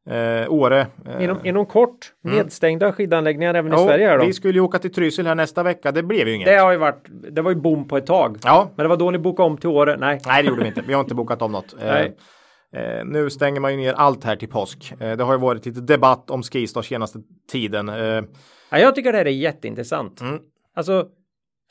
Eh, 0.10 0.52
Åre. 0.52 0.88
eh, 1.06 1.23
Inom, 1.23 1.45
inom 1.45 1.65
kort 1.65 2.14
nedstängda 2.23 2.94
skidanläggningar 2.94 3.53
även 3.53 3.73
i 3.73 3.76
jo, 3.77 3.86
Sverige 3.86 4.07
här 4.07 4.18
då. 4.18 4.26
Vi 4.26 4.34
skulle 4.34 4.53
ju 4.53 4.60
åka 4.60 4.80
till 4.80 4.94
Trysil 4.94 5.27
här 5.27 5.36
nästa 5.36 5.64
vecka. 5.64 5.91
Det 5.91 6.03
blev 6.03 6.27
ju 6.27 6.34
inget. 6.34 6.45
Det 6.48 6.56
har 6.57 6.72
ju 6.72 6.77
varit, 6.77 7.06
det 7.32 7.41
var 7.41 7.52
ju 7.52 7.57
boom 7.57 7.88
på 7.88 7.98
ett 7.98 8.06
tag. 8.06 8.38
Ja, 8.44 8.72
Men 8.76 8.84
det 8.84 8.88
var 8.88 8.98
då 8.98 9.11
ni 9.11 9.18
bokade 9.18 9.48
om 9.49 9.57
till 9.57 9.69
Åre. 9.69 9.98
Nej. 9.98 10.19
Nej, 10.26 10.44
det 10.44 10.49
gjorde 10.49 10.61
vi 10.61 10.68
inte. 10.68 10.84
Vi 10.88 10.94
har 10.94 11.02
inte 11.02 11.15
bokat 11.15 11.41
om 11.41 11.52
något. 11.52 11.76
Eh. 11.84 12.06
Eh, 12.82 13.06
nu 13.06 13.30
stänger 13.30 13.60
man 13.60 13.72
ju 13.72 13.77
ner 13.77 13.94
allt 13.94 14.23
här 14.23 14.36
till 14.36 14.48
påsk. 14.49 14.94
Eh, 14.99 15.18
det 15.18 15.23
har 15.23 15.34
ju 15.34 15.40
varit 15.40 15.65
lite 15.65 15.82
debatt 15.82 16.30
om 16.30 16.44
Skistar 16.44 16.82
senaste 16.82 17.19
tiden. 17.52 17.90
Eh, 17.90 17.95
Ja, 18.69 18.77
jag 18.80 18.95
tycker 18.95 19.11
det 19.11 19.18
här 19.18 19.26
är 19.26 19.30
jätteintressant. 19.30 20.22
Mm. 20.22 20.40
Alltså, 20.76 21.06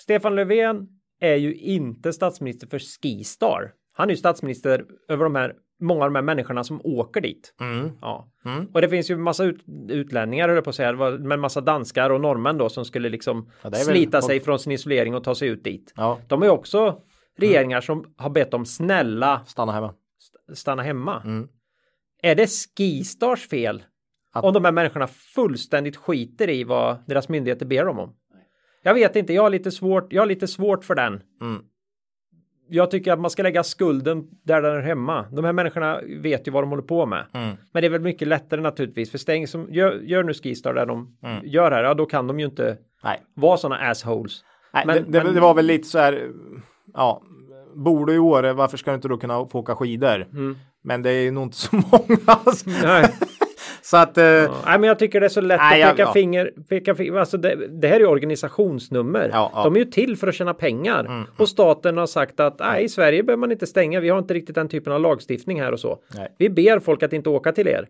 Stefan 0.03 0.35
Löfven 0.37 0.87
är 1.21 1.35
ju 1.35 1.55
inte 1.55 2.13
statsminister 2.13 2.67
för 2.67 2.79
Skistar. 2.79 3.71
Han 3.97 4.09
är 4.09 4.13
ju 4.13 4.17
statsminister 4.17 4.85
över 5.09 5.25
de 5.25 5.35
här, 5.35 5.53
många 5.81 6.05
av 6.05 6.11
de 6.11 6.15
här 6.15 6.23
människorna 6.23 6.65
som 6.65 6.81
åker 6.85 7.21
dit. 7.21 7.55
mm, 7.61 7.91
Ja. 8.01 8.29
Mm. 8.45 8.67
Och 8.75 8.81
det 8.81 8.89
finns 8.89 9.11
ju 9.11 9.17
massa 9.17 9.45
ut, 9.45 9.65
utlänningar, 9.89 10.49
höll 10.49 10.55
jag 10.57 10.65
på 10.65 10.71
att 10.71 10.77
säga, 10.77 10.93
men 11.19 11.41
massa 11.41 11.61
danskar 11.61 12.11
och 12.11 12.21
norrmän 12.21 12.59
då 12.59 12.69
som 12.69 12.85
skulle 12.85 13.09
liksom 13.09 13.51
Ja, 13.63 13.67
är 13.69 13.71
väl- 13.71 13.81
slita 13.85 14.23
sig 14.23 14.41
från 14.41 14.59
sin 14.59 14.73
isolering 14.73 15.15
och 15.15 15.25
ta 15.25 15.35
sig 15.35 15.49
ut 15.49 15.65
dit. 15.65 15.93
ja, 15.97 16.19
De 16.29 16.43
är 16.43 16.49
också 16.49 17.01
regeringar 17.39 17.81
som 17.81 18.15
har 18.17 18.31
bett 18.31 18.55
om 18.55 18.67
snälla 18.67 19.41
stanna 19.47 19.73
hemma. 19.73 19.95
stanna 20.53 20.83
hemma. 20.83 21.23
Mm. 21.25 21.49
Är 22.23 22.35
det 22.35 22.47
Skistars 22.77 23.49
fel? 23.49 23.85
Att- 24.33 24.45
Om 24.45 24.53
de 24.55 24.65
här 24.65 24.73
människorna 24.73 25.07
fullständigt 25.07 25.97
skiter 25.97 26.51
i 26.51 26.65
vad 26.65 26.97
deras 27.07 27.29
myndigheter 27.29 27.67
ber 27.67 27.85
dem 27.85 27.99
om? 27.99 28.15
Jag 28.83 28.95
vet 28.95 29.17
inte, 29.17 29.33
jag 29.33 29.43
har 29.43 29.51
lite 29.51 29.71
svårt, 29.71 30.13
jag 30.13 30.23
har 30.23 30.27
lite 30.27 30.47
svårt 30.49 30.85
för 30.85 30.95
den. 30.95 31.21
Jag 32.69 32.91
tycker 32.91 33.13
att 33.13 33.21
man 33.21 33.31
ska 33.31 33.43
lägga 33.43 33.63
skulden 33.63 34.25
där 34.45 34.63
den 34.63 34.77
är 34.77 34.81
hemma. 34.81 35.23
De 35.33 35.45
här 35.45 35.53
människorna 35.53 36.01
vet 36.23 36.47
ju 36.49 36.53
vad 36.53 36.63
de 36.63 36.71
håller 36.71 36.83
på 36.83 37.07
med. 37.07 37.27
Mm. 37.35 37.57
Men 37.73 37.81
det 37.83 37.87
är 37.87 37.91
väl 37.91 38.01
mycket 38.01 38.29
lättare 38.29 38.61
naturligtvis. 38.61 39.11
För 39.11 39.19
stäng 39.19 39.47
som 39.47 39.67
gör, 39.71 39.93
gör 40.03 40.23
nu 40.23 40.35
Skistar 40.35 40.75
där 40.75 40.87
de 40.87 41.17
Mm. 41.23 41.39
gör 41.45 41.71
här, 41.71 41.83
ja 41.85 41.95
då 41.95 42.07
kan 42.07 42.27
de 42.27 42.41
ju 42.41 42.47
inte 42.47 42.77
Nej, 43.05 43.21
vara 43.35 43.57
sådana 43.57 43.91
assholes. 43.91 44.41
Nej 44.75 44.87
Men- 44.87 45.11
det, 45.13 45.25
men- 45.25 45.35
det 45.35 45.41
var 45.41 45.55
väl 45.55 45.67
lite 45.67 45.89
så 45.89 45.99
här. 45.99 46.31
Ja, 46.95 47.23
bor 47.75 48.07
du 48.07 48.15
i 48.15 48.19
Åre, 48.19 48.53
varför 48.53 48.77
ska 48.77 48.91
du 48.91 48.95
inte 48.95 49.09
då 49.09 49.17
kunna 49.17 49.47
få 49.49 49.59
åka 49.59 49.75
skidor? 49.77 50.27
Mm. 50.33 50.57
Men 50.83 51.03
det 51.03 51.11
är 51.11 51.23
ju 51.23 51.31
nog 51.31 51.43
inte 51.45 51.57
så 51.57 51.77
många. 51.93 52.39
Nej. 52.83 53.05
Så 53.85 53.97
att 53.97 54.19
eh, 54.19 54.25
Ja, 54.25 54.55
Nej, 54.67 54.79
men 54.79 54.89
jag 54.89 54.99
tycker 54.99 55.21
det 55.21 55.27
är 55.27 55.29
så 55.29 55.41
lätt 55.41 55.61
Nej, 55.61 55.83
att 55.83 55.91
peka 55.91 56.03
ja. 56.03 56.13
finger. 56.13 56.53
Peka 56.69 56.95
finger. 56.95 57.19
Alltså 57.19 57.37
det, 57.37 57.57
det 57.81 57.89
här 57.89 57.97
är 57.97 58.01
ju 58.01 58.07
organisationsnummer. 58.07 59.29
De 59.65 59.75
är 59.75 59.79
ju 59.79 59.85
till 59.85 60.17
för 60.17 60.27
att 60.29 60.35
tjäna 60.35 60.55
pengar. 60.55 61.01
Mm, 61.01 61.25
Och 61.37 61.49
staten 61.49 61.97
har 61.97 62.07
sagt 62.07 62.41
att 62.41 62.59
nej, 62.59 62.85
i 62.85 62.89
Sverige 62.89 63.23
behöver 63.23 63.41
man 63.41 63.53
inte 63.53 63.67
stänga. 63.67 64.01
Vi 64.01 64.09
har 64.09 64.19
inte 64.19 64.35
riktigt 64.35 64.55
den 64.55 64.69
typen 64.69 64.93
av 64.93 65.01
lagstiftning 65.01 65.61
här 65.61 65.73
och 65.73 65.81
så. 65.81 65.99
Nej. 66.15 66.29
Vi 66.39 66.51
ber 66.51 66.79
folk 66.79 67.03
att 67.03 67.13
inte 67.13 67.29
åka 67.31 67.53
till 67.53 67.69
er. 67.69 67.89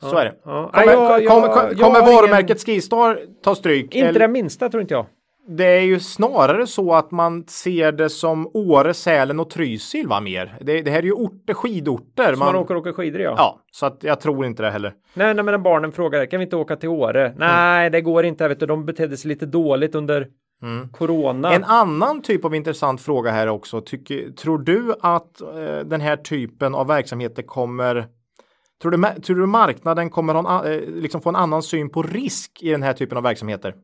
så 0.00 0.16
är 0.16 0.24
det. 0.24 0.34
Kommer, 0.44 0.70
Nej, 0.74 0.86
jag- 0.86 1.22
jag- 1.22 1.30
kommer, 1.32 1.48
har 1.48 1.72
ingen- 1.72 2.14
varumärket 2.14 2.66
Skistar 2.66 3.18
ta 3.44 3.54
stryk? 3.54 3.94
Inte 3.94 4.08
Eller- 4.08 4.20
det 4.20 4.28
minsta 4.28 4.68
tror 4.68 4.80
inte 4.80 4.94
jag. 4.94 5.06
Det 5.48 5.64
är 5.64 5.82
ju 5.82 6.00
snarare 6.00 6.66
så 6.66 6.94
att 6.94 7.10
man 7.10 7.44
ser 7.46 7.92
det 7.92 8.10
som 8.10 8.50
Åre, 8.54 8.94
Sälen 8.94 9.40
och 9.40 9.50
Trysil 9.50 10.08
va 10.08 10.20
mer. 10.20 10.58
Det, 10.60 10.82
det 10.82 10.90
här 10.90 10.98
är 10.98 11.02
ju 11.02 11.12
orter, 11.12 11.54
skidorter. 11.54 12.30
Som 12.30 12.38
man, 12.38 12.56
åker 12.56 12.74
och 12.74 12.80
åker 12.80 12.92
skidor 12.92 13.20
ja. 13.20 13.34
Ja, 13.36 13.60
så 13.70 13.86
att 13.86 13.98
jag 14.00 14.20
tror 14.20 14.46
inte 14.46 14.62
det 14.62 14.70
heller. 14.70 14.92
Nej, 15.14 15.34
nej, 15.34 15.44
men 15.44 15.52
när 15.52 15.58
barnen 15.58 15.92
frågar 15.92 16.26
kan 16.26 16.40
vi 16.40 16.44
inte 16.44 16.56
åka 16.56 16.76
till 16.76 16.88
Åre? 16.88 17.34
Nej, 17.36 17.90
det 17.90 18.00
går 18.00 18.24
inte. 18.24 18.48
Vet 18.48 18.60
du, 18.60 18.66
de 18.66 18.84
betedde 18.84 19.16
sig 19.16 19.28
lite 19.28 19.46
dåligt 19.46 19.94
under 19.94 20.28
corona. 20.92 21.52
En 21.52 21.64
annan 21.64 22.22
typ 22.22 22.44
av 22.44 22.54
intressant 22.54 23.00
fråga 23.00 23.30
här 23.30 23.46
också. 23.46 23.80
Tycker, 23.80 24.30
tror 24.30 24.58
du 24.58 24.94
att 25.00 25.40
eh, 25.40 25.78
den 25.84 26.00
här 26.00 26.16
typen 26.16 26.74
av 26.74 26.86
verksamheter 26.86 27.42
kommer 27.42 28.06
Tror 28.82 28.90
du, 28.90 29.20
tror 29.20 29.36
du 29.36 29.46
marknaden 29.46 30.10
kommer 30.10 30.34
ha 30.34 30.64
en, 30.64 30.72
eh, 30.72 30.88
liksom 30.88 31.20
få 31.20 31.28
en 31.28 31.36
annan 31.36 31.62
syn 31.62 31.90
på 31.90 32.02
risk 32.02 32.62
i 32.62 32.70
den 32.70 32.82
här 32.82 32.92
typen 32.92 33.18
av 33.18 33.24
verksamheter 33.24 33.74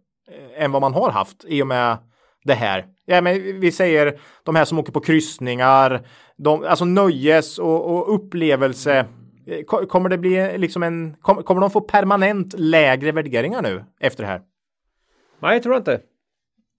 än 0.57 0.73
vad 0.73 0.83
man 0.83 0.95
har 0.95 1.11
haft 1.11 1.45
i 1.49 1.63
och 1.63 1.67
med 1.67 1.99
det 2.45 2.55
här? 2.55 2.87
Ja, 3.07 3.21
men 3.21 3.61
vi 3.61 3.73
säger 3.73 4.21
de 4.45 4.57
här 4.57 4.65
som 4.65 4.79
åker 4.79 4.93
på 4.93 5.01
kryssningar, 5.01 6.07
de, 6.37 6.65
alltså 6.65 6.85
nöjes 6.85 7.59
och, 7.59 7.91
och 7.91 8.15
upplevelse. 8.15 9.07
Eh, 9.47 9.63
ko- 9.67 9.87
Kommer 9.87 10.09
det 10.09 10.19
bli 10.19 10.37
eh, 10.39 10.59
liksom 10.59 10.83
en, 10.83 11.17
kom, 11.21 11.43
kommer 11.43 11.61
de 11.61 11.71
få 11.71 11.81
permanent 11.81 12.55
lägre 12.59 13.13
värderingar 13.13 13.63
nu 13.63 13.85
efter 14.01 14.23
det 14.23 14.29
här? 14.29 14.43
Nej, 15.41 15.53
jag 15.53 15.63
tror 15.63 15.77
inte. 15.77 16.01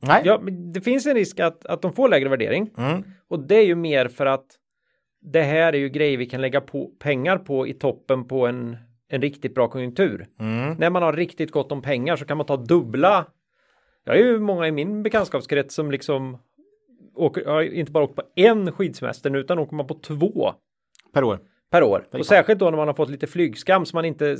Nej. 0.01 0.21
Ja, 0.25 0.37
det 0.73 0.81
finns 0.81 1.05
en 1.05 1.13
risk 1.15 1.39
att, 1.39 1.65
att 1.65 1.81
de 1.81 1.93
får 1.93 2.09
lägre 2.09 2.29
värdering. 2.29 2.69
Mm. 2.77 3.03
Och 3.29 3.39
det 3.39 3.55
är 3.55 3.65
ju 3.65 3.75
mer 3.75 4.07
för 4.07 4.25
att 4.25 4.45
det 5.21 5.41
här 5.41 5.73
är 5.73 5.77
ju 5.77 5.89
grejer 5.89 6.17
vi 6.17 6.25
kan 6.25 6.41
lägga 6.41 6.61
på 6.61 6.91
pengar 6.99 7.37
på 7.37 7.67
i 7.67 7.73
toppen 7.73 8.27
på 8.27 8.47
en, 8.47 8.77
en 9.13 9.21
riktigt 9.21 9.55
bra 9.55 9.67
konjunktur. 9.67 10.27
Mm. 10.39 10.73
När 10.73 10.89
man 10.89 11.03
har 11.03 11.13
riktigt 11.13 11.51
gott 11.51 11.71
om 11.71 11.81
pengar 11.81 12.15
så 12.15 12.25
kan 12.25 12.37
man 12.37 12.45
ta 12.45 12.57
dubbla. 12.57 13.25
Jag 14.03 14.15
är 14.15 14.23
ju 14.23 14.39
många 14.39 14.67
i 14.67 14.71
min 14.71 15.03
bekantskapskrets 15.03 15.75
som 15.75 15.91
liksom 15.91 16.37
åker, 17.15 17.61
inte 17.61 17.91
bara 17.91 18.03
åkt 18.03 18.15
på 18.15 18.23
en 18.35 18.71
skidsemester 18.71 19.35
utan 19.35 19.59
åker 19.59 19.75
man 19.75 19.87
på 19.87 19.93
två 19.93 20.53
Per 21.13 21.23
år. 21.23 21.39
per 21.71 21.83
år. 21.83 22.07
Och 22.11 22.25
särskilt 22.25 22.59
då 22.59 22.69
när 22.69 22.77
man 22.77 22.87
har 22.87 22.93
fått 22.93 23.09
lite 23.09 23.27
flygskam 23.27 23.85
så 23.85 23.95
man 23.97 24.05
inte 24.05 24.37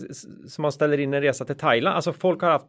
så 0.48 0.62
man 0.62 0.72
ställer 0.72 1.00
in 1.00 1.14
en 1.14 1.22
resa 1.22 1.45
till 1.45 1.58
Thailand. 1.58 1.95
Alltså 1.95 2.14
folk 2.14 2.41
har 2.41 2.50
haft 2.50 2.68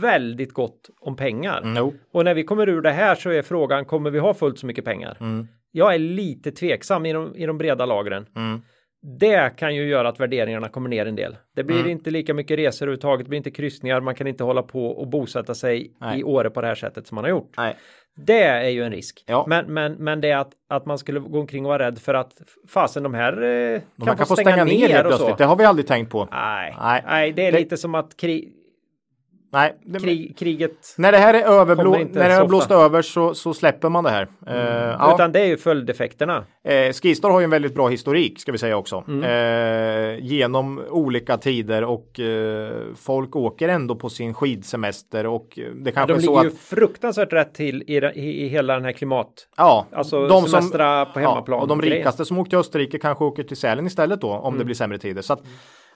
väldigt 0.00 0.52
gott 0.52 0.90
om 1.00 1.16
pengar. 1.16 1.62
No. 1.64 1.94
Och 2.12 2.24
när 2.24 2.34
vi 2.34 2.44
kommer 2.44 2.68
ur 2.68 2.82
det 2.82 2.90
här 2.90 3.14
så 3.14 3.30
är 3.30 3.42
frågan, 3.42 3.84
kommer 3.84 4.10
vi 4.10 4.18
ha 4.18 4.34
fullt 4.34 4.58
så 4.58 4.66
mycket 4.66 4.84
pengar? 4.84 5.16
Mm. 5.20 5.46
Jag 5.70 5.94
är 5.94 5.98
lite 5.98 6.52
tveksam 6.52 7.06
i 7.06 7.12
de, 7.12 7.36
i 7.36 7.46
de 7.46 7.58
breda 7.58 7.86
lagren. 7.86 8.26
Mm. 8.36 8.62
Det 9.06 9.52
kan 9.56 9.74
ju 9.74 9.88
göra 9.88 10.08
att 10.08 10.20
värderingarna 10.20 10.68
kommer 10.68 10.88
ner 10.88 11.06
en 11.06 11.16
del. 11.16 11.36
Det 11.54 11.64
blir 11.64 11.78
Mm. 11.78 11.90
inte 11.90 12.10
lika 12.10 12.34
mycket 12.34 12.58
resor 12.58 12.86
överhuvudtaget, 12.86 13.26
det 13.26 13.28
blir 13.28 13.36
inte 13.36 13.50
kryssningar, 13.50 14.00
man 14.00 14.14
kan 14.14 14.26
inte 14.26 14.44
hålla 14.44 14.62
på 14.62 14.86
och 14.86 15.08
bosätta 15.08 15.54
sig 15.54 15.90
Nej. 16.00 16.20
i 16.20 16.24
Åre 16.24 16.50
på 16.50 16.60
det 16.60 16.66
här 16.66 16.74
sättet 16.74 17.06
som 17.06 17.14
man 17.14 17.24
har 17.24 17.30
gjort. 17.30 17.54
Nej. 17.56 17.76
Det 18.16 18.42
är 18.42 18.68
ju 18.68 18.82
en 18.82 18.92
risk. 18.92 19.24
Ja. 19.26 19.44
Men, 19.48 19.66
men, 19.74 19.92
men 19.92 20.20
det 20.20 20.30
är 20.30 20.36
att, 20.36 20.50
att 20.68 20.86
man 20.86 20.98
skulle 20.98 21.20
gå 21.20 21.40
omkring 21.40 21.64
och 21.64 21.68
vara 21.68 21.86
rädd 21.86 21.98
för 21.98 22.14
att 22.14 22.32
fasen 22.68 23.02
de 23.02 23.14
här 23.14 23.42
eh, 23.42 23.80
kan, 23.80 24.06
Man 24.06 24.16
kan 24.16 24.26
få 24.26 24.36
stänga, 24.36 24.64
ner, 24.64 24.88
helt 24.88 25.06
och 25.06 25.12
så. 25.12 25.18
plötsligt. 25.18 25.38
Det 25.38 25.44
har 25.44 25.56
vi 25.56 25.64
aldrig 25.64 25.86
tänkt 25.86 26.10
på. 26.10 26.28
Nej, 26.32 26.74
Nej. 26.80 27.02
nej. 27.06 27.32
det 27.32 27.46
är 27.46 27.52
Det- 27.52 27.58
lite 27.58 27.76
som 27.76 27.94
att 27.94 28.16
krig... 28.16 28.52
Nej, 29.54 29.74
det, 29.84 29.98
Krig, 29.98 30.38
kriget. 30.38 30.94
när 30.98 31.12
det 31.12 31.18
här 31.18 31.34
är 31.34 31.42
överblå, 31.42 31.90
när 32.12 32.28
det 32.28 32.34
har 32.34 32.46
blåst 32.48 32.70
över 32.70 33.02
så, 33.02 33.34
så 33.34 33.54
släpper 33.54 33.88
man 33.88 34.04
det 34.04 34.10
här. 34.10 34.28
Eh, 34.46 34.56
ja. 34.98 35.14
Utan 35.14 35.32
det 35.32 35.40
är 35.40 35.46
ju 35.46 35.56
följdeffekterna. 35.56 36.44
Eh, 36.64 36.92
Skistar 36.92 37.30
har 37.30 37.40
ju 37.40 37.44
en 37.44 37.50
väldigt 37.50 37.74
bra 37.74 37.88
historik 37.88 38.40
ska 38.40 38.52
vi 38.52 38.58
säga 38.58 38.76
också. 38.76 39.04
Mm. 39.08 39.22
Eh, 39.24 40.24
genom 40.24 40.82
olika 40.90 41.36
tider 41.36 41.84
och 41.84 42.20
eh, 42.20 42.72
folk 42.96 43.36
åker 43.36 43.68
ändå 43.68 43.96
på 43.96 44.08
sin 44.08 44.34
skidsemester 44.34 45.26
och 45.26 45.58
det 45.74 45.92
kanske 45.92 46.12
De 46.12 46.18
är 46.18 46.22
så 46.22 46.30
ligger 46.30 46.38
att 46.48 46.54
ju 46.54 46.58
fruktansvärt 46.58 47.32
rätt 47.32 47.54
till 47.54 47.82
i, 47.86 47.96
i, 47.96 48.44
i 48.44 48.48
hela 48.48 48.74
den 48.74 48.84
här 48.84 48.92
klimat. 48.92 49.32
Ja, 49.56 49.86
Alltså 49.92 50.28
semestra 50.46 51.06
på 51.06 51.20
hemmaplan 51.20 51.56
Ja, 51.58 51.62
och 51.62 51.68
de 51.68 51.82
rikaste 51.82 52.24
som 52.24 52.38
åker 52.38 52.50
till 52.50 52.58
Österrike 52.58 52.98
kanske 52.98 53.24
åker 53.24 53.42
till 53.42 53.56
Sälen 53.56 53.86
istället 53.86 54.20
då 54.20 54.30
om 54.30 54.46
Mm. 54.54 54.58
det 54.58 54.64
blir 54.64 54.74
sämre 54.74 54.98
tider. 54.98 55.22
Så 55.22 55.32
att, 55.32 55.42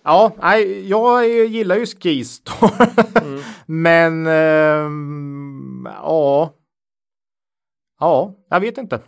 ja, 0.08 0.32
nej, 0.40 0.88
jag 0.88 1.28
gillar 1.28 1.76
ju 1.76 1.86
skistar. 1.86 2.88
Mm. 3.22 3.40
Men 3.66 4.26
ehm, 4.26 5.88
ja. 6.02 6.54
Ja, 8.00 8.34
jag 8.50 8.60
vet 8.60 8.78
inte. 8.78 9.00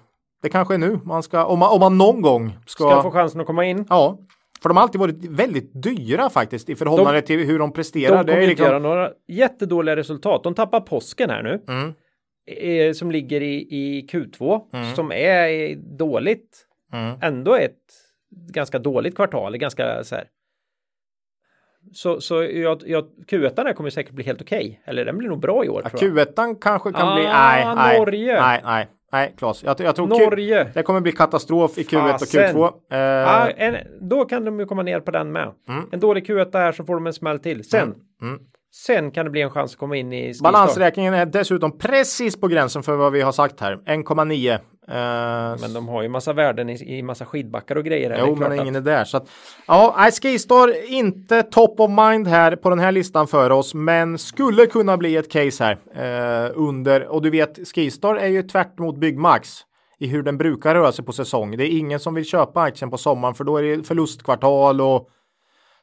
Det 0.42 0.48
kanske 0.48 0.74
är 0.74 0.78
nu 0.78 1.00
man 1.04 1.22
ska, 1.22 1.44
om 1.44 1.58
man, 1.58 1.72
om 1.72 1.80
man 1.80 1.98
någon 1.98 2.22
gång 2.22 2.58
ska. 2.66 2.90
Ska 2.90 3.02
få 3.02 3.10
chansen 3.10 3.40
att 3.40 3.46
komma 3.46 3.64
in. 3.64 3.86
Ja, 3.88 4.18
för 4.62 4.68
de 4.68 4.76
har 4.76 4.82
alltid 4.82 5.00
varit 5.00 5.24
väldigt 5.24 5.82
dyra 5.82 6.30
faktiskt 6.30 6.68
i 6.68 6.76
förhållande 6.76 7.22
till 7.22 7.38
hur 7.38 7.58
de 7.58 7.70
De 7.70 7.72
presterar. 7.72 8.08
kommer 8.08 8.24
det 8.24 8.32
är 8.32 8.36
inte 8.36 8.48
liksom, 8.48 8.66
göra 8.66 8.78
några 8.78 9.10
jättedåliga 9.28 9.96
resultat. 9.96 10.44
De 10.44 10.54
tappar 10.54 10.80
påsken 10.80 11.30
här 11.30 11.42
nu. 11.42 11.62
Mm. 11.68 11.92
Eh, 12.46 12.92
som 12.92 13.10
ligger 13.10 13.40
i, 13.40 13.54
i 13.54 14.06
Q2. 14.12 14.60
Som 14.94 15.12
är 15.12 15.74
dåligt. 15.98 16.66
Mm. 16.92 17.18
Ändå 17.22 17.54
ett 17.54 17.78
ganska 18.52 18.78
dåligt 18.78 19.16
kvartal. 19.16 19.56
Ganska 19.56 20.04
så 20.04 20.14
här. 20.14 20.24
Så, 21.92 22.20
så 22.20 22.42
jag, 22.42 22.82
jag, 22.86 23.04
Q1 23.30 23.54
där 23.56 23.72
kommer 23.72 23.90
säkert 23.90 24.12
bli 24.12 24.24
helt 24.24 24.42
okej. 24.42 24.82
Eller 24.84 25.04
den 25.04 25.18
blir 25.18 25.28
nog 25.28 25.40
bra 25.40 25.64
i 25.64 25.68
år. 25.68 25.80
Ja, 25.84 25.90
tror 25.98 26.18
jag. 26.18 26.28
Q1 26.28 26.56
kanske 26.60 26.92
kan 26.92 27.08
Ah, 27.08 27.14
bli, 27.14 27.24
nej, 27.24 27.74
nej, 27.76 27.98
Norge. 27.98 28.40
nej, 28.40 28.60
nej, 28.64 28.88
nej, 29.12 29.34
Klas. 29.38 29.64
Jag, 29.64 29.80
jag 29.80 29.96
tror 29.96 30.18
Q, 30.18 30.24
Norge. 30.24 30.70
det 30.74 30.82
kommer 30.82 31.00
bli 31.00 31.12
katastrof 31.12 31.78
i 31.78 31.82
Q1 31.82 32.08
Fasen. 32.18 32.56
och 32.56 32.72
Q2. 32.90 33.22
Eh, 33.22 33.28
Ah, 33.34 33.48
en, 33.48 33.76
då 34.08 34.24
kan 34.24 34.44
de 34.44 34.60
ju 34.60 34.66
komma 34.66 34.82
ner 34.82 35.00
på 35.00 35.10
den 35.10 35.32
med. 35.32 35.52
En 35.92 36.00
dålig 36.00 36.26
Q1 36.30 36.50
här 36.52 36.72
så 36.72 36.84
får 36.84 36.94
de 36.94 37.06
en 37.06 37.12
smäll 37.12 37.38
till. 37.38 37.64
Sen, 37.64 37.94
Mm. 38.22 38.38
sen 38.86 39.10
kan 39.10 39.24
det 39.24 39.30
bli 39.30 39.40
en 39.42 39.50
chans 39.50 39.72
att 39.72 39.78
komma 39.78 39.96
in 39.96 40.12
i. 40.12 40.32
Balansräkningen 40.42 41.14
är 41.14 41.26
dessutom 41.26 41.78
precis 41.78 42.40
på 42.40 42.48
gränsen 42.48 42.82
för 42.82 42.96
vad 42.96 43.12
vi 43.12 43.20
har 43.20 43.32
sagt 43.32 43.60
här. 43.60 43.76
1,9. 43.86 44.58
Eh, 44.88 45.60
Men 45.60 45.72
de 45.72 45.88
har 45.88 46.02
ju 46.02 46.08
massa 46.08 46.32
värden 46.32 46.70
i, 46.70 46.98
i 46.98 47.02
massa 47.02 47.24
skidbackar 47.24 47.76
och 47.76 47.84
grejer. 47.84 48.16
Jo, 48.26 48.34
men 48.34 48.60
ingen 48.60 48.76
är 48.76 48.80
där. 48.80 49.04
Så 49.04 49.16
att, 49.16 49.28
ja, 49.66 50.10
Skistar 50.22 50.92
inte 50.92 51.42
top 51.42 51.80
of 51.80 51.90
mind 51.90 52.28
här 52.28 52.56
på 52.56 52.70
den 52.70 52.78
här 52.78 52.92
listan 52.92 53.26
för 53.26 53.50
oss, 53.50 53.74
men 53.74 54.18
skulle 54.18 54.66
kunna 54.66 54.96
bli 54.96 55.16
ett 55.16 55.32
case 55.32 55.64
här 55.64 55.78
eh, 56.46 56.50
under. 56.54 57.06
Och 57.06 57.22
du 57.22 57.30
vet, 57.30 57.68
Skistar 57.74 58.14
är 58.14 58.28
ju 58.28 58.42
tvärt 58.42 58.78
mot 58.78 58.96
Byggmax 58.96 59.48
i 59.98 60.06
hur 60.06 60.22
den 60.22 60.38
brukar 60.38 60.74
röra 60.74 60.92
sig 60.92 61.04
på 61.04 61.12
säsong. 61.12 61.56
Det 61.56 61.64
är 61.64 61.78
ingen 61.78 62.00
som 62.00 62.14
vill 62.14 62.24
köpa 62.24 62.60
aktien 62.60 62.90
på 62.90 62.98
sommaren 62.98 63.34
för 63.34 63.44
då 63.44 63.56
är 63.56 63.62
det 63.62 63.82
förlustkvartal 63.82 64.80
och 64.80 65.08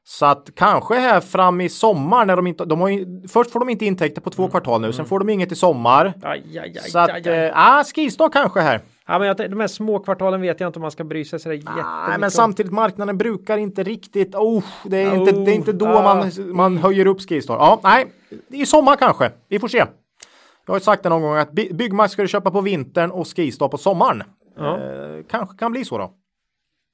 så 0.09 0.25
att 0.25 0.49
kanske 0.55 0.95
här 0.95 1.21
fram 1.21 1.61
i 1.61 1.69
sommar 1.69 2.25
när 2.25 2.35
de 2.35 2.47
inte, 2.47 2.65
de 2.65 2.81
har 2.81 2.88
ju, 2.89 3.27
först 3.27 3.51
får 3.51 3.59
de 3.59 3.69
inte 3.69 3.85
intäkter 3.85 4.21
på 4.21 4.29
två 4.29 4.43
Mm. 4.43 4.51
kvartal 4.51 4.81
nu, 4.81 4.93
sen 4.93 5.05
får 5.05 5.19
de 5.19 5.29
inget 5.29 5.51
i 5.51 5.55
sommar. 5.55 6.13
Aj, 6.23 6.43
aj, 6.59 6.59
aj, 6.59 6.89
Så 6.89 6.99
att, 6.99 7.25
eh, 7.25 7.49
ah, 7.53 7.84
Skistar 7.84 8.29
kanske 8.29 8.59
här. 8.59 8.81
Ja, 9.07 9.19
men 9.19 9.27
jag, 9.27 9.38
de 9.38 9.59
här 9.59 9.67
små 9.67 9.99
kvartalen 9.99 10.41
vet 10.41 10.59
jag 10.59 10.67
inte 10.69 10.79
om 10.79 10.81
man 10.81 10.91
ska 10.91 11.03
bry 11.03 11.25
sig 11.25 11.39
sådär 11.39 11.55
jättemycket 11.55 11.85
Nej, 12.09 12.19
men 12.19 12.31
samtidigt 12.31 12.71
marknaden 12.71 13.17
brukar 13.17 13.57
inte 13.57 13.84
riktigt. 13.84 14.35
Oh, 14.35 14.63
det 14.84 14.97
är 14.97 15.15
inte, 15.15 15.31
Oh, 15.35 15.43
det 15.45 15.51
är 15.51 15.55
inte 15.55 15.71
då 15.73 15.88
ah. 15.88 16.01
man, 16.15 16.31
man 16.55 16.77
höjer 16.77 17.05
upp 17.07 17.21
Skistar. 17.29 17.55
Ja, 17.55 17.79
nej, 17.84 18.07
i 18.49 18.65
sommar 18.65 18.95
kanske. 18.95 19.31
Vi 19.47 19.59
får 19.59 19.67
se. 19.67 19.77
Jag 19.77 20.73
har 20.73 20.75
ju 20.75 20.84
sagt 20.84 21.03
det 21.03 21.09
någon 21.09 21.21
gång 21.21 21.35
att 21.38 21.51
By- 21.51 21.73
Byggmax 21.73 22.13
ska 22.13 22.21
du 22.21 22.27
köpa 22.27 22.51
på 22.51 22.61
vintern 22.61 23.11
och 23.11 23.27
Skistar 23.35 23.67
på 23.67 23.77
sommaren. 23.77 24.23
Ja. 24.57 24.77
Eh, 24.77 25.23
kanske 25.29 25.57
kan 25.57 25.71
bli 25.71 25.85
så 25.85 25.97
då. 25.97 26.11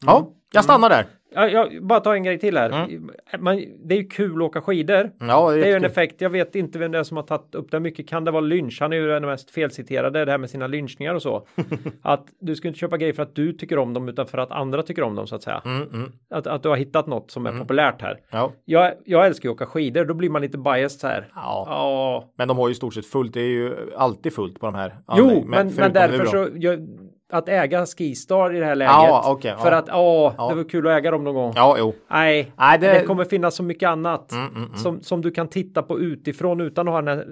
Ja, 0.05 0.27
jag 0.53 0.63
stannar 0.63 0.89
där. 0.89 1.05
Ja, 1.35 1.49
jag, 1.49 1.83
bara 1.83 1.99
ta 1.99 2.15
en 2.15 2.23
grej 2.23 2.39
till 2.39 2.57
här. 2.57 2.69
Mm. 2.69 3.11
Man, 3.39 3.63
det 3.85 3.95
är 3.95 3.99
ju 3.99 4.07
kul 4.07 4.35
att 4.35 4.41
åka 4.41 4.61
skidor. 4.61 5.11
Ja, 5.19 5.51
det 5.51 5.57
är 5.57 5.61
Det 5.61 5.71
är 5.71 5.77
en 5.77 5.85
effekt. 5.85 6.21
Jag 6.21 6.29
vet 6.29 6.55
inte 6.55 6.79
vem 6.79 6.91
det 6.91 6.99
är 6.99 7.03
som 7.03 7.17
har 7.17 7.23
tagit 7.23 7.55
upp 7.55 7.71
det 7.71 7.79
mycket. 7.79 8.09
Kan 8.09 8.23
det 8.23 8.31
vara 8.31 8.41
Lynch? 8.41 8.77
Han 8.81 8.93
är 8.93 8.97
ju 8.97 9.07
den 9.07 9.25
mest 9.25 9.51
felciterade. 9.51 10.25
Det 10.25 10.31
här 10.31 10.37
med 10.37 10.49
sina 10.49 10.67
lynchningar 10.67 11.15
och 11.15 11.21
så. 11.21 11.47
att 12.01 12.25
du 12.39 12.55
ska 12.55 12.67
inte 12.67 12.79
köpa 12.79 12.97
grejer 12.97 13.13
för 13.13 13.23
att 13.23 13.35
du 13.35 13.53
tycker 13.53 13.77
om 13.77 13.93
dem 13.93 14.09
utan 14.09 14.27
för 14.27 14.37
att 14.37 14.51
andra 14.51 14.83
tycker 14.83 15.03
om 15.03 15.15
dem 15.15 15.27
så 15.27 15.35
att 15.35 15.43
säga. 15.43 15.61
Mm, 15.65 16.11
Att, 16.29 16.47
att 16.47 16.63
du 16.63 16.69
har 16.69 16.75
hittat 16.75 17.07
något 17.07 17.31
som 17.31 17.45
är 17.45 17.51
populärt 17.59 18.01
här. 18.01 18.19
Ja. 18.29 18.51
Jag, 18.65 18.93
jag 19.05 19.25
älskar 19.25 19.49
ju 19.49 19.51
att 19.51 19.55
åka 19.55 19.65
skidor. 19.65 20.05
Då 20.05 20.13
blir 20.13 20.29
man 20.29 20.41
lite 20.41 20.57
biased 20.57 20.99
så 20.99 21.07
här. 21.07 21.27
Ja. 21.35 21.65
Ja. 21.67 22.31
Men 22.37 22.47
de 22.47 22.57
har 22.57 22.67
ju 22.67 22.71
i 22.71 22.75
stort 22.75 22.93
sett 22.93 23.05
fullt. 23.05 23.33
Det 23.33 23.41
är 23.41 23.49
ju 23.49 23.75
alltid 23.97 24.33
fullt 24.33 24.59
på 24.59 24.65
de 24.65 24.75
här. 24.75 24.95
Jo, 25.17 25.27
men, 25.27 25.49
men 25.49 25.69
förutom 25.69 25.93
därför 25.93 26.25
så 26.25 26.47
jag, 26.55 26.87
att 27.31 27.49
äga 27.49 27.85
Skistar 27.85 28.55
i 28.55 28.59
det 28.59 28.65
här 28.65 28.75
läget. 28.75 28.91
Ja, 28.93 29.23
okej, 29.27 29.55
för 29.61 29.71
ja. 29.71 29.77
att 29.77 29.87
ja, 29.87 30.33
Ja. 30.37 30.49
det 30.49 30.55
var 30.55 30.63
kul 30.69 30.87
att 30.87 30.93
äga 30.97 31.11
dem 31.11 31.23
någon 31.23 31.35
gång. 31.35 31.53
Ja, 31.55 31.75
jo. 31.79 31.93
Nej, 32.11 32.51
Nej, 32.57 32.79
det- 32.79 32.93
det... 32.93 33.05
kommer 33.05 33.25
finnas 33.25 33.55
så 33.55 33.63
mycket 33.63 33.89
annat 33.89 34.31
Mm, 34.31 34.47
mm, 34.47 34.63
mm. 34.63 34.75
Som, 34.75 35.01
som 35.01 35.21
du 35.21 35.31
kan 35.31 35.47
titta 35.47 35.81
på 35.83 35.99
utifrån 35.99 36.61
utan 36.61 36.87
att 36.87 36.93
ha 36.93 37.01
den 37.01 37.17
här... 37.17 37.27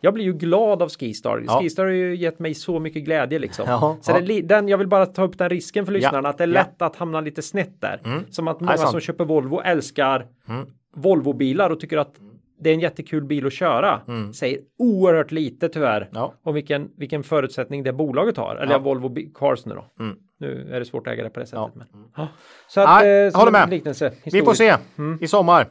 Jag 0.00 0.14
blir 0.14 0.24
ju 0.24 0.32
glad 0.32 0.82
av 0.82 0.88
Skistar. 0.88 1.42
Ja. 1.46 1.60
Skistar 1.60 1.84
har 1.84 1.90
ju 1.90 2.16
gett 2.16 2.38
mig 2.38 2.54
så 2.54 2.78
mycket 2.78 3.04
glädje 3.04 3.38
liksom. 3.38 3.96
Så. 4.00 4.18
Det, 4.18 4.40
den, 4.42 4.68
jag 4.68 4.78
vill 4.78 4.88
bara 4.88 5.06
ta 5.06 5.22
upp 5.24 5.38
den 5.38 5.48
risken 5.48 5.86
för 5.86 5.92
lyssnarna 5.92 6.28
att 6.28 6.38
det 6.38 6.44
är 6.44 6.48
lätt 6.48 6.82
att 6.82 6.96
hamna 6.96 7.20
lite 7.20 7.42
snett 7.42 7.80
där. 7.80 8.00
Som 8.30 8.48
att 8.48 8.60
många 8.60 8.76
som 8.76 9.00
köper 9.00 9.24
Volvo 9.24 9.60
älskar 9.60 10.26
Mm. 10.48 10.66
Volvobilar 10.96 11.70
och 11.70 11.80
tycker 11.80 11.98
att 11.98 12.14
det 12.60 12.70
är 12.70 12.74
en 12.74 12.80
jättekul 12.80 13.24
bil 13.24 13.46
att 13.46 13.52
köra. 13.52 14.00
Säger 14.34 14.60
oerhört 14.78 15.30
lite 15.32 15.68
tyvärr 15.68 16.00
Mm. 16.00 16.08
Ja. 16.14 16.34
om 16.42 16.54
vilken, 16.54 16.90
vilken 16.96 17.22
förutsättning 17.22 17.82
det 17.82 17.92
bolaget 17.92 18.36
har. 18.36 18.56
Eller 18.56 18.72
Ja. 18.72 18.78
Volvo 18.78 19.16
Cars 19.34 19.66
nu 19.66 19.74
då. 19.74 19.84
Mm. 20.04 20.16
Nu 20.40 20.68
är 20.72 20.78
det 20.78 20.84
svårt 20.84 21.06
att 21.06 21.12
äga 21.12 21.24
det 21.24 21.30
på 21.30 21.40
det 21.40 21.46
sättet. 21.46 21.72
Ja. 21.76 21.86
Men. 22.16 22.26
Så 22.68 22.80
att, 22.80 22.88
Nej, 23.02 23.26
eh, 23.26 23.34
håller 23.38 23.52
med. 23.52 23.70
Liknelse, 23.70 24.12
Vi 24.24 24.42
får 24.42 24.54
se 24.54 24.74
i 25.20 25.28
sommar. 25.28 25.66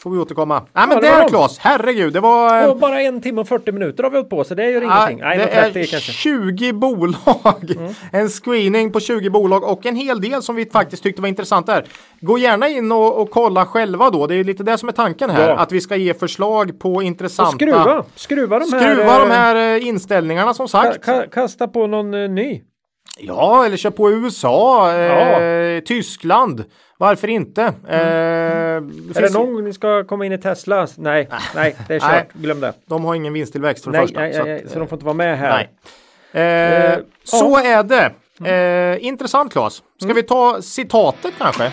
Får 0.00 0.10
vi 0.10 0.18
återkomma. 0.18 0.62
Nej, 0.72 0.86
men 0.88 0.90
Ja, 0.90 1.00
det 1.00 1.06
där. 1.08 1.28
Claes, 1.28 1.58
herregud, 1.58 2.12
det 2.12 2.20
var... 2.20 2.62
eh, 2.62 2.68
Och 2.70 2.76
bara 2.78 3.00
en 3.02 3.20
timme 3.22 3.40
och 3.40 3.48
40 3.48 3.72
minuter 3.72 4.02
har 4.02 4.10
vi 4.10 4.16
hållit 4.16 4.30
på 4.30 4.44
så 4.44 4.54
det 4.54 4.70
gör 4.70 4.82
ingenting. 4.82 5.18
Nej, 5.20 5.38
det 5.38 5.44
är 5.48 5.70
30 5.70 5.86
kanske. 5.90 6.12
20 6.12 6.72
bolag. 6.72 7.70
Mm. 7.76 7.94
En 8.12 8.28
screening 8.28 8.92
på 8.92 9.00
20 9.00 9.30
bolag 9.30 9.64
och 9.64 9.86
en 9.86 9.96
hel 9.96 10.20
del 10.20 10.42
som 10.42 10.56
vi 10.56 10.66
faktiskt 10.66 11.02
tyckte 11.02 11.22
var 11.22 11.28
intressant 11.28 11.66
där. 11.66 11.84
Gå 12.20 12.38
gärna 12.38 12.68
in 12.68 12.92
och, 12.92 13.20
och 13.22 13.30
kolla 13.30 13.66
själva 13.66 14.10
då. 14.10 14.26
Det 14.26 14.34
är 14.34 14.44
lite 14.44 14.62
det 14.62 14.78
som 14.78 14.88
är 14.88 14.92
tanken 14.92 15.30
här. 15.30 15.48
Ja. 15.48 15.56
Att 15.56 15.72
vi 15.72 15.80
ska 15.80 15.96
ge 15.96 16.14
förslag 16.14 16.80
på 16.80 17.02
intressanta... 17.02 17.48
Och 17.54 17.60
skruva, 17.60 18.04
skruva 18.14 18.58
de 18.58 18.72
här. 18.72 18.80
Skruva 18.80 19.14
eh, 19.14 19.20
de 19.28 19.30
här 19.34 19.76
eh, 19.76 19.86
inställningarna 19.88 20.54
som 20.54 20.68
sagt. 20.68 21.04
ka, 21.04 21.22
kasta 21.32 21.68
på 21.68 21.86
någon 21.86 22.14
eh, 22.14 22.30
ny. 22.30 22.62
Ja, 23.20 23.64
eller 23.66 23.76
kör 23.76 23.90
på 23.90 24.10
USA, 24.10 24.92
eh, 24.92 24.96
Ja. 25.76 25.80
Tyskland. 25.86 26.64
Varför 27.00 27.28
inte? 27.28 27.62
Eh, 27.62 27.72
det 27.88 27.96
Är 29.16 29.22
det 29.22 29.32
någon 29.34 29.52
gång 29.54 29.64
ni 29.64 29.72
ska 29.72 30.04
komma 30.04 30.26
in 30.26 30.32
i 30.32 30.38
Tesla? 30.38 30.86
Nej, 30.96 31.28
nej, 31.54 31.76
det 31.88 31.94
är 31.94 32.00
kört. 32.20 32.32
Glöm 32.32 32.60
det. 32.60 32.72
De 32.86 33.04
har 33.04 33.14
ingen 33.14 33.32
vinsttillväxt 33.32 33.84
för 33.84 33.90
det 33.92 33.98
Nej, 33.98 34.06
första. 34.06 34.20
nej, 34.20 34.32
så 34.34 34.44
nej, 34.44 34.64
att, 34.64 34.70
så 34.70 34.78
de 34.78 34.88
får 34.88 34.96
inte 34.96 35.04
vara 35.06 35.14
med 35.14 35.38
här. 35.38 35.50
Nej. 35.56 35.70
Eh, 36.32 36.92
Eh, 36.92 36.98
så 37.24 37.36
ja. 37.36 37.60
är 37.64 37.82
det. 37.82 38.12
Eh, 38.50 39.04
intressant 39.06 39.52
Claes. 39.52 39.82
Ska 40.02 40.12
vi 40.12 40.22
ta 40.22 40.62
citatet 40.62 41.34
kanske? 41.38 41.72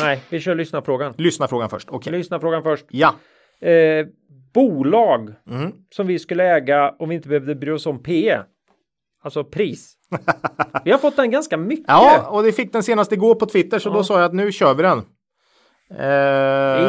Nej, 0.00 0.20
vi 0.28 0.40
kör 0.40 0.54
lyssnarfrågan. 0.54 1.14
Lyssna 1.18 1.48
frågan 1.48 1.70
först. 1.70 1.88
Okej. 1.90 2.12
Lyssnarfrågan 2.12 2.62
först. 2.62 2.84
Ja. 2.88 3.14
Eh, 3.68 4.06
bolag 4.54 5.34
Mm. 5.50 5.72
som 5.90 6.06
vi 6.06 6.18
skulle 6.18 6.44
äga 6.56 6.94
om 6.98 7.08
vi 7.08 7.14
inte 7.14 7.28
behövde 7.28 7.54
bry 7.54 7.70
oss 7.70 7.86
om 7.86 8.02
PE. 8.02 8.40
Alltså 9.22 9.44
pris. 9.44 9.94
Vi 10.84 10.90
har 10.90 10.98
fått 10.98 11.16
den 11.16 11.30
ganska 11.30 11.56
mycket. 11.56 11.84
Ja, 11.88 12.28
och 12.30 12.42
det 12.42 12.52
fick 12.52 12.72
den 12.72 12.82
senast 12.82 13.12
igår 13.12 13.34
på 13.34 13.46
Twitter 13.46 13.78
så 13.78 13.90
då 13.90 14.04
sa 14.04 14.16
jag 14.18 14.24
att 14.24 14.34
nu 14.34 14.52
kör 14.52 14.74
vi 14.74 14.82
den. 14.82 14.98
Eh, 15.90 15.96
Det 15.96 16.04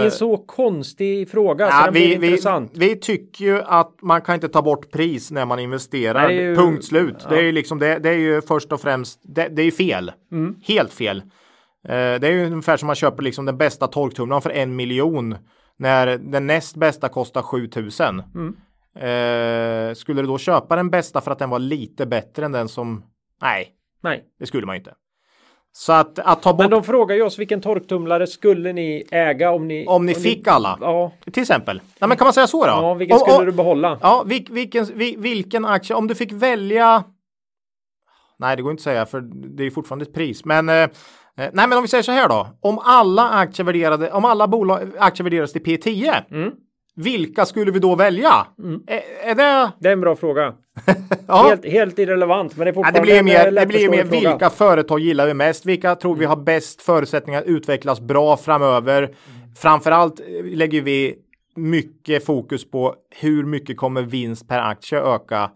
är 0.01 0.05
en 0.05 0.11
så 0.11 0.37
konstig 0.37 1.29
fråga 1.29 1.67
så 1.71 1.77
ja, 1.77 1.85
den 1.85 1.93
vi, 1.93 2.15
vi, 2.15 2.27
intressant. 2.27 2.71
vi 2.75 2.95
tycker 2.99 3.45
ju 3.45 3.61
att 3.61 3.91
man 4.01 4.21
kan 4.21 4.35
inte 4.35 4.49
ta 4.49 4.61
bort 4.61 4.91
pris 4.91 5.31
när 5.31 5.45
man 5.45 5.59
investerar. 5.59 6.29
Ju- 6.29 6.55
Punkt 6.55 6.85
slut. 6.85 7.15
ja. 7.23 7.29
Det 7.29 7.37
är 7.37 7.41
ju 7.43 7.51
liksom 7.51 7.79
det, 7.79 7.99
det 7.99 8.09
är 8.09 8.13
ju 8.17 8.41
först 8.41 8.71
och 8.71 8.81
främst 8.81 9.19
det, 9.23 9.47
det 9.47 9.61
är 9.61 9.65
ju 9.65 9.71
fel. 9.71 10.11
Mm. 10.31 10.55
Helt 10.67 10.93
fel. 10.93 11.17
Eh, 11.87 11.93
det 11.93 12.27
är 12.27 12.31
ju 12.31 12.45
ungefär 12.45 12.77
som 12.77 12.87
man 12.87 12.95
köper 12.95 13.23
liksom 13.23 13.45
den 13.45 13.57
bästa 13.57 13.87
torktumlaren 13.87 14.41
för 14.41 14.49
en 14.49 14.75
miljon 14.75 15.35
när 15.77 16.07
den 16.17 16.47
näst 16.47 16.75
bästa 16.75 17.09
kostar 17.09 17.41
7000. 17.41 18.23
Mm. 18.35 18.55
Eh, 18.95 19.93
skulle 19.93 20.21
du 20.21 20.27
då 20.27 20.37
köpa 20.37 20.75
den 20.75 20.89
bästa 20.89 21.21
för 21.21 21.31
att 21.31 21.39
den 21.39 21.49
var 21.49 21.59
lite 21.59 22.05
bättre 22.05 22.45
än 22.45 22.51
den 22.51 22.67
som 22.67 23.03
Nej, 23.41 23.71
Nej, 24.03 24.23
det 24.39 24.45
skulle 24.45 24.65
man 24.65 24.75
ju 24.75 24.79
inte. 24.79 24.93
Så 25.71 25.93
att, 25.93 26.19
att 26.19 26.41
ta 26.41 26.53
bort 26.53 26.59
men 26.59 26.69
de 26.69 26.83
frågar 26.83 27.15
ju 27.15 27.21
oss 27.21 27.39
vilken 27.39 27.61
torktumlare 27.61 28.27
skulle 28.27 28.73
ni 28.73 29.07
äga 29.11 29.51
om 29.51 29.67
ni 29.67 29.85
om 29.87 30.05
ni 30.05 30.15
fick 30.15 30.47
alla. 30.47 30.77
Ja, 30.81 31.11
Till 31.31 31.41
exempel. 31.41 31.81
Ja, 31.99 32.07
men 32.07 32.17
kan 32.17 32.25
man 32.25 32.33
säga 32.33 32.47
så 32.47 32.65
då? 32.65 32.71
ja 32.71 32.93
vilken 32.93 33.13
Om- 33.15 33.19
skulle 33.19 33.37
om- 33.37 33.45
du 33.45 33.51
behålla? 33.51 33.99
Ja, 34.01 34.23
vil, 34.25 34.47
vilken, 34.51 34.85
vil, 34.85 35.17
vilken 35.17 35.65
aktie, 35.65 35.95
om 35.95 36.07
du 36.07 36.15
fick 36.15 36.31
välja. 36.31 37.03
Nej, 38.39 38.55
det 38.55 38.61
går 38.61 38.71
inte 38.71 38.81
att 38.81 38.83
säga 38.83 39.05
för 39.05 39.21
det 39.57 39.63
är 39.63 39.71
fortfarande 39.71 40.03
ett 40.05 40.13
pris, 40.13 40.45
men 40.45 40.69
eh, 40.69 40.89
Eh, 41.37 41.49
nej, 41.53 41.67
men 41.67 41.73
om 41.77 41.81
vi 41.81 41.87
säger 41.87 42.03
så 42.03 42.11
här 42.11 42.29
då. 42.29 42.47
Om 42.61 42.79
alla 42.79 43.29
aktier 43.29 43.65
värderade, 43.65 44.11
om 44.11 44.25
alla 44.25 44.47
bolag, 44.47 44.91
aktier 44.99 45.23
värderas 45.23 45.53
till 45.53 45.63
P10. 45.63 46.23
Mm. 46.31 46.51
Vilka 46.95 47.45
skulle 47.45 47.71
vi 47.71 47.79
då 47.79 47.95
välja? 47.95 48.47
Är, 48.87 49.29
är 49.29 49.35
det? 49.35 49.71
Det 49.79 49.87
är 49.89 49.93
en 49.93 50.01
bra 50.01 50.15
fråga. 50.15 50.53
Ja. 51.27 51.47
Helt, 51.49 51.65
helt 51.65 51.99
irrelevant, 51.99 52.57
men 52.57 52.65
det 52.65 52.71
är 52.71 52.83
Ja, 52.83 52.91
det 52.91 53.01
blir 53.01 53.23
mer, 53.23 53.47
eh, 53.47 53.53
det 53.53 53.65
blir 53.65 53.89
mer 53.89 54.03
fråga. 54.05 54.29
vilka 54.29 54.49
företag 54.49 54.99
gillar 54.99 55.27
vi 55.27 55.33
mest? 55.33 55.65
Vilka 55.65 55.95
tror 55.95 56.15
vi 56.15 56.25
har 56.25 56.35
bäst 56.35 56.81
förutsättningar 56.81 57.41
att 57.41 57.47
utvecklas 57.47 58.01
bra 58.01 58.37
framöver? 58.37 59.15
Framförallt 59.57 60.19
eh, 60.19 60.25
lägger 60.45 60.81
vi 60.81 61.15
mycket 61.55 62.25
fokus 62.25 62.71
på 62.71 62.95
hur 63.21 63.45
mycket 63.45 63.77
kommer 63.77 64.01
vinst 64.01 64.47
per 64.47 64.59
aktie 64.59 64.99
öka 64.99 65.51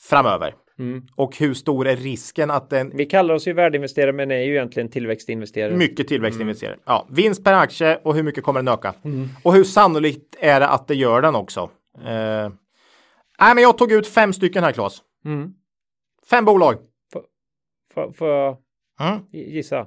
framöver? 0.00 0.54
Mm. 0.78 1.02
Och 1.16 1.38
hur 1.38 1.54
stor 1.54 1.88
är 1.88 1.96
risken 1.96 2.50
att 2.50 2.70
den 2.70 2.92
Vi 2.94 3.06
kallar 3.06 3.34
oss 3.34 3.48
ju 3.48 3.52
värdeinvesterare, 3.52 4.12
men 4.12 4.30
är 4.30 4.36
ju 4.42 4.52
egentligen 4.52 4.88
tillväxtinvesterare. 4.88 5.76
mycket 5.76 6.08
tillväxtinvesterare. 6.08 6.76
Ja, 6.86 7.06
vinst 7.10 7.44
per 7.44 7.52
aktie 7.52 7.98
och 8.02 8.14
hur 8.14 8.22
mycket 8.22 8.44
kommer 8.44 8.60
den 8.62 8.68
öka? 8.68 8.94
Och 9.42 9.54
hur 9.54 9.64
sannolikt 9.64 10.36
är 10.40 10.60
det 10.60 10.68
att 10.68 10.88
det 10.88 10.94
gör 10.94 11.22
den 11.22 11.34
också? 11.34 11.70
Eh, 12.06 12.50
nej, 13.40 13.54
men 13.54 13.62
jag 13.62 13.78
tog 13.78 13.92
ut 13.92 14.08
fem 14.08 14.32
stycken 14.32 14.64
här, 14.64 14.72
Claes. 14.72 15.02
Mm. 15.24 15.52
Fem 16.30 16.44
bolag. 16.44 16.76
Får, 18.14 18.28
jag 18.28 18.56
Mm. 19.00 19.20
gissa? 19.32 19.76
Jag 19.76 19.84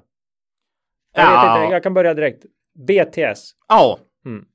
vet 1.26 1.34
Ja. 1.34 1.62
inte, 1.64 1.74
jag 1.74 1.84
kan 1.84 1.94
börja 1.94 2.14
direkt. 2.14 2.44
BTS. 2.88 3.52
Ja. 3.68 4.00
Mm. 4.26 4.46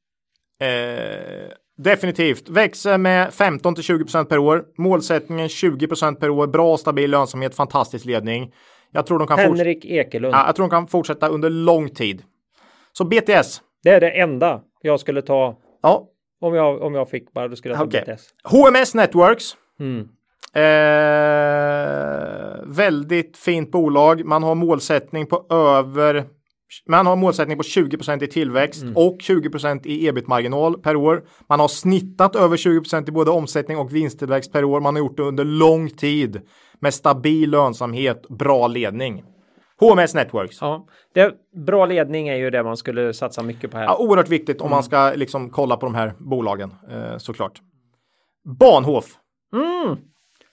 Eh, 0.61 1.51
definitivt. 1.77 2.49
Växer 2.49 2.99
med 2.99 3.35
15 3.35 3.75
till 3.75 3.85
20% 3.85 4.29
per 4.29 4.39
år. 4.39 4.65
Målsättningen 4.79 5.49
20% 5.49 6.21
per 6.21 6.31
år. 6.31 6.47
Bra 6.47 6.77
stabil 6.77 7.11
lönsamhet. 7.11 7.55
Fantastisk 7.55 8.05
ledning. 8.05 8.55
Jag 8.91 9.07
tror 9.07 9.19
de 9.19 9.29
kan, 9.29 9.39
Henrik 9.39 9.85
Ekelund. 9.85 10.35
ja, 10.35 10.47
jag 10.47 10.57
tror 10.57 10.67
de 10.67 10.71
kan 10.71 10.87
fortsätta 10.87 11.29
under 11.29 11.51
lång 11.51 11.89
tid. 11.91 12.23
Så 12.93 13.05
BTS. 13.05 13.63
Det 13.83 13.91
är 13.91 14.01
det 14.01 14.11
enda 14.11 14.63
jag 14.83 15.01
skulle 15.01 15.23
ta 15.23 15.59
Ja. 15.83 16.09
Om 16.47 16.55
jag, 16.55 16.83
om 16.83 16.95
jag 16.95 17.11
fick 17.11 17.33
bara. 17.33 17.49
Då 17.49 17.57
skulle 17.57 17.75
jag 17.75 17.79
ta 17.79 17.99
Okej. 17.99 18.15
BTS. 18.15 18.29
HMS 18.45 18.95
Networks. 18.95 19.57
Mm. 19.81 20.09
Eh, 20.55 20.63
väldigt 22.67 23.37
fint 23.37 23.71
bolag. 23.71 24.25
Man 24.25 24.43
har 24.43 24.55
målsättning 24.55 25.27
på 25.27 25.47
över 25.51 26.25
man 26.89 27.07
har 27.07 27.17
målsättning 27.17 27.57
på 27.57 27.63
20% 27.63 28.25
i 28.25 28.27
tillväxt 28.27 28.85
och 28.95 29.19
20% 29.19 29.87
i 29.87 30.07
ebit-marginal 30.07 30.79
per 30.79 30.97
år. 30.97 31.25
Man 31.49 31.61
har 31.61 31.69
snittat 31.69 32.37
över 32.37 32.57
20% 32.57 33.09
i 33.09 33.13
både 33.13 33.31
omsättning 33.31 33.79
och 33.79 33.95
vinsttillväxt 33.95 34.53
per 34.53 34.65
år. 34.65 34.81
Man 34.81 34.95
har 34.95 35.01
gjort 35.01 35.17
det 35.17 35.23
under 35.23 35.45
lång 35.45 35.91
tid 35.91 36.41
med 36.81 36.95
stabil 36.95 37.51
lönsamhet, 37.51 38.29
bra 38.29 38.67
ledning. 38.67 39.23
HMS 39.81 40.15
Networks. 40.15 40.59
Ja, 40.61 40.87
det, 41.15 41.35
bra 41.67 41.87
ledning 41.87 42.29
är 42.29 42.37
ju 42.37 42.51
det 42.51 42.63
man 42.63 42.77
skulle 42.77 43.15
satsa 43.15 43.43
mycket 43.43 43.71
på 43.71 43.79
här. 43.79 43.85
Ja, 43.85 43.97
oerhört 43.97 44.29
viktigt 44.29 44.61
om 44.61 44.71
man 44.71 44.83
ska 44.83 45.13
liksom 45.15 45.51
kolla 45.51 45.77
på 45.77 45.87
de 45.87 45.95
här 45.95 46.13
bolagen 46.19 46.75
eh, 46.91 47.19
såklart. 47.19 47.61
Bahnhof. 48.45 49.05
Mm. 49.53 49.97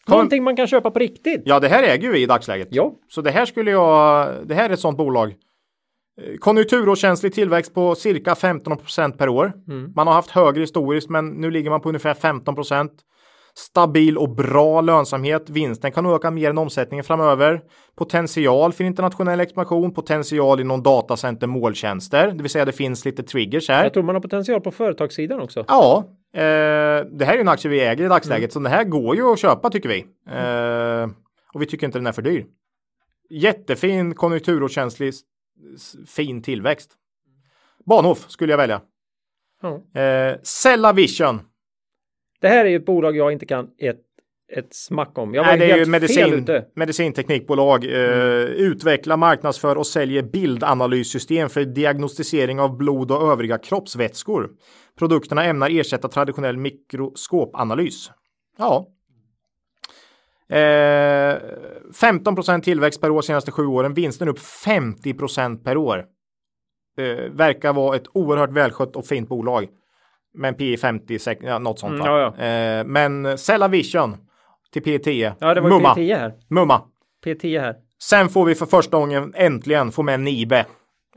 Någonting 0.07 0.43
man 0.43 0.55
kan 0.55 0.67
köpa 0.67 0.91
på 0.91 0.99
riktigt. 0.99 1.41
Ja, 1.45 1.59
det 1.59 1.67
här 1.67 1.83
äger 1.83 2.11
vi 2.11 2.23
i 2.23 2.25
dagsläget. 2.25 2.67
Ja. 2.71 2.93
Så 3.09 3.21
det 3.21 3.31
här 3.31 3.45
skulle 3.45 3.71
jag, 3.71 4.29
det 4.47 4.55
här 4.55 4.69
är 4.69 4.73
ett 4.73 4.79
sånt 4.79 4.97
bolag. 4.97 5.35
Eh, 6.21 6.37
Konjunkturårskänslig 6.37 7.33
tillväxt 7.33 7.73
på 7.73 7.95
cirka 7.95 8.33
15% 8.33 9.17
per 9.17 9.29
år. 9.29 9.53
Man 9.95 10.07
har 10.07 10.13
haft 10.13 10.31
högre 10.31 10.61
historiskt, 10.61 11.09
men 11.09 11.27
nu 11.29 11.51
ligger 11.51 11.69
man 11.69 11.81
på 11.81 11.89
ungefär 11.89 12.13
15 12.13 12.55
Stabil 13.57 14.17
och 14.17 14.29
bra 14.35 14.81
lönsamhet. 14.81 15.49
Vinsten 15.49 15.91
kan 15.91 16.05
öka 16.05 16.31
mer 16.31 16.49
än 16.49 16.57
omsättningen 16.57 17.03
framöver. 17.03 17.61
Potential 17.95 18.73
för 18.73 18.83
internationell 18.83 19.39
expansion, 19.39 19.93
potential 19.93 20.59
inom 20.59 20.83
datacenter 20.83 21.47
måltjänster, 21.47 22.31
det 22.31 22.41
vill 22.43 22.49
säga 22.51 22.65
det 22.65 22.71
finns 22.71 23.05
lite 23.05 23.23
triggers 23.23 23.69
här. 23.69 23.83
Jag 23.83 23.93
tror 23.93 24.03
man 24.03 24.15
har 24.15 24.21
potential 24.21 24.61
på 24.61 24.71
företagssidan 24.71 25.39
också. 25.41 25.65
Ja, 25.67 26.03
eh, 26.33 26.41
det 26.41 27.25
här 27.25 27.31
är 27.31 27.35
ju 27.35 27.41
en 27.41 27.47
aktie 27.47 27.71
vi 27.71 27.79
äger 27.81 28.05
i 28.05 28.07
dagsläget, 28.07 28.53
så 28.53 28.59
den 28.59 28.71
här 28.71 28.83
går 28.83 29.15
ju 29.15 29.31
att 29.31 29.39
köpa 29.39 29.69
tycker 29.69 29.89
vi. 29.89 30.05
Eh, 30.29 31.09
och 31.53 31.61
vi 31.61 31.65
tycker 31.65 31.85
inte 31.87 31.97
den 31.99 32.07
är 32.07 32.11
för 32.11 32.21
dyr. 32.21 32.45
Jättefin 33.29 34.15
s- 35.75 35.95
fin 36.07 36.41
tillväxt. 36.41 36.91
Bahnhof 37.85 38.29
skulle 38.29 38.53
jag 38.53 38.57
välja. 38.57 38.81
Ja. 39.61 40.01
Eh, 40.01 40.35
Cellavision. 40.43 41.41
Det 42.43 42.49
här 42.49 42.65
är 42.65 42.69
ju 42.69 42.75
ett 42.75 42.85
bolag 42.85 43.15
jag 43.15 43.31
inte 43.31 43.45
kan 43.45 43.69
ett, 43.77 43.99
ett 44.51 44.73
smack 44.73 45.17
om. 45.17 45.33
Jag 45.33 45.43
var 45.43 45.49
Nej, 45.49 45.59
det 45.59 45.65
är 45.65 45.67
ju 45.67 45.73
helt 45.73 46.11
fel 46.11 46.31
medicin, 46.31 46.61
medicinteknikbolag. 46.75 47.85
Eh, 47.85 48.45
Utvecklar, 48.45 49.17
marknadsför 49.17 49.77
och 49.77 49.87
säljer 49.87 50.23
bildanalysystem 50.23 51.49
för 51.49 51.65
diagnostisering 51.65 52.59
av 52.59 52.77
blod 52.77 53.11
och 53.11 53.31
övriga 53.31 53.57
kroppsvätskor. 53.57 54.49
Produkterna 54.99 55.45
ämnar 55.45 55.79
ersätta 55.79 56.07
traditionell 56.07 56.57
mikroskopanalys. 56.57 58.11
Ja. 58.57 58.87
Eh, 60.49 61.37
15% 61.93 62.61
tillväxt 62.61 63.01
per 63.01 63.11
år 63.11 63.21
senaste 63.21 63.51
sju 63.51 63.65
åren. 63.65 63.93
Vinsten 63.93 64.27
upp 64.27 64.39
50% 64.39 65.63
per 65.63 65.77
år. 65.77 66.05
Eh, 66.97 67.31
verkar 67.31 67.73
vara 67.73 67.95
ett 67.95 68.07
oerhört 68.13 68.51
välskött 68.51 68.95
och 68.95 69.05
fint 69.05 69.29
bolag. 69.29 69.67
Med 70.33 70.47
en 70.49 70.55
P 70.55 70.77
50, 70.77 71.17
sek- 71.17 71.37
ja, 71.41 71.59
något 71.59 71.79
sånt. 71.79 71.93
Mm, 71.93 72.07
va? 72.07 72.33
ja, 72.37 72.45
Eh, 72.45 72.83
men 72.85 73.37
Cellavision 73.37 74.17
till 74.73 74.81
P10. 74.83 75.33
Ja, 75.39 75.53
det 75.53 75.61
var 75.61 75.69
Mumma. 75.69 75.93
P10 75.95 76.17
här. 76.17 76.33
Mumma. 76.49 76.81
P10 77.25 77.59
här. 77.61 77.75
Sen 78.03 78.29
får 78.29 78.45
vi 78.45 78.55
för 78.55 78.65
första 78.65 78.97
gången 78.97 79.33
äntligen 79.35 79.91
få 79.91 80.03
med 80.03 80.19
Nibe. 80.19 80.65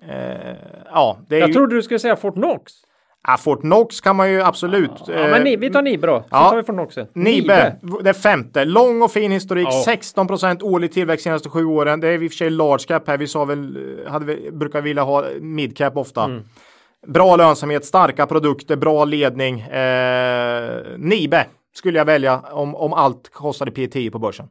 Eh, 0.09 0.57
ja, 0.93 1.19
det 1.29 1.37
är 1.37 1.41
Jag 1.41 1.49
ju... 1.49 1.55
trodde 1.55 1.75
du 1.75 1.83
skulle 1.83 1.99
säga 1.99 2.17
Fortnox. 2.17 2.73
Ja, 3.29 3.37
Fortnox 3.37 4.01
kan 4.01 4.17
man 4.17 4.31
ju 4.31 4.43
absolut. 4.43 4.91
Ja, 5.07 5.15
eh, 5.15 5.31
men 5.31 5.43
ni, 5.45 5.57
vi 5.57 5.71
tar 5.71 5.83
Nibe 5.83 6.07
då. 6.07 6.21
Så 6.21 6.27
ja. 6.31 6.51
tar 6.51 6.57
vi 6.57 6.63
Fortnox. 6.63 6.97
Nibe, 7.15 7.77
det 8.03 8.15
femte. 8.15 8.65
Lång 8.65 9.03
och 9.03 9.13
fin 9.13 9.33
historik. 9.33 9.69
Ja. 9.71 9.85
16% 10.17 10.63
årlig 10.63 10.93
tillväxt 10.93 11.25
senaste 11.25 11.49
sju 11.49 11.65
åren. 11.65 12.01
Det 12.01 12.09
är 12.09 12.23
i 12.23 12.27
och 12.27 12.31
för 12.33 12.37
sig 12.37 12.51
large 12.51 12.85
cap 12.89 13.09
här. 13.09 13.19
Vi 13.19 13.27
sa 13.27 13.45
väl, 13.45 13.77
eh, 14.07 14.13
hade 14.13 14.25
vi, 14.27 14.51
brukar 14.51 14.81
vilja 14.81 15.03
ha 15.03 15.25
mid 15.41 15.77
cap 15.77 15.97
ofta. 15.97 16.25
Mm. 16.25 16.43
Bra 17.07 17.37
lönsamhet, 17.37 17.85
starka 17.85 18.27
produkter, 18.27 18.77
bra 18.77 19.05
ledning. 19.05 19.61
Eh, 19.61 20.83
Nibe 20.99 21.47
skulle 21.75 21.99
jag 21.99 22.05
välja 22.05 22.39
om, 22.41 22.75
om 22.75 22.93
allt 22.93 23.29
kostade 23.33 23.71
P10 23.71 24.11
på 24.11 24.19
börsen. 24.19 24.47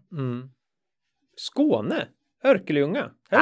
Skåne? 1.37 2.07
Örkelljunga? 2.45 3.03
Det 3.29 3.35
det? 3.35 3.41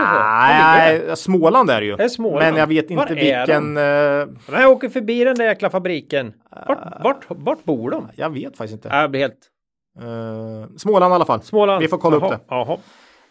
Nej, 1.07 1.17
Småland 1.17 1.69
är 1.69 1.81
det 1.81 1.87
ju. 1.87 1.93
är 1.93 2.07
Småland. 2.07 2.39
Men 2.39 2.55
jag 2.55 2.67
vet 2.67 2.91
inte 2.91 2.95
Var 2.95 3.15
vilken. 3.15 3.77
Eh, 3.77 4.61
jag 4.61 4.71
åker 4.71 4.89
förbi 4.89 5.23
den 5.23 5.35
där 5.35 5.45
jäkla 5.45 5.69
fabriken. 5.69 6.33
Vart, 6.67 6.79
vart, 7.03 7.25
vart 7.27 7.63
bor 7.63 7.89
de? 7.91 8.07
jag 8.15 8.29
vet 8.29 8.57
faktiskt 8.57 8.73
inte. 8.73 8.87
Ja, 8.87 9.01
Jag 9.01 9.11
blir 9.11 9.21
helt... 9.21 9.49
Eh, 10.01 10.75
Småland 10.77 11.11
i 11.11 11.15
alla 11.15 11.25
fall. 11.25 11.41
Småland. 11.41 11.81
Vi 11.81 11.87
får 11.87 11.97
kolla 11.97 12.17
Jaha, 12.17 12.25
upp 12.33 12.39
det. 12.39 12.55
Jaha. 12.55 12.77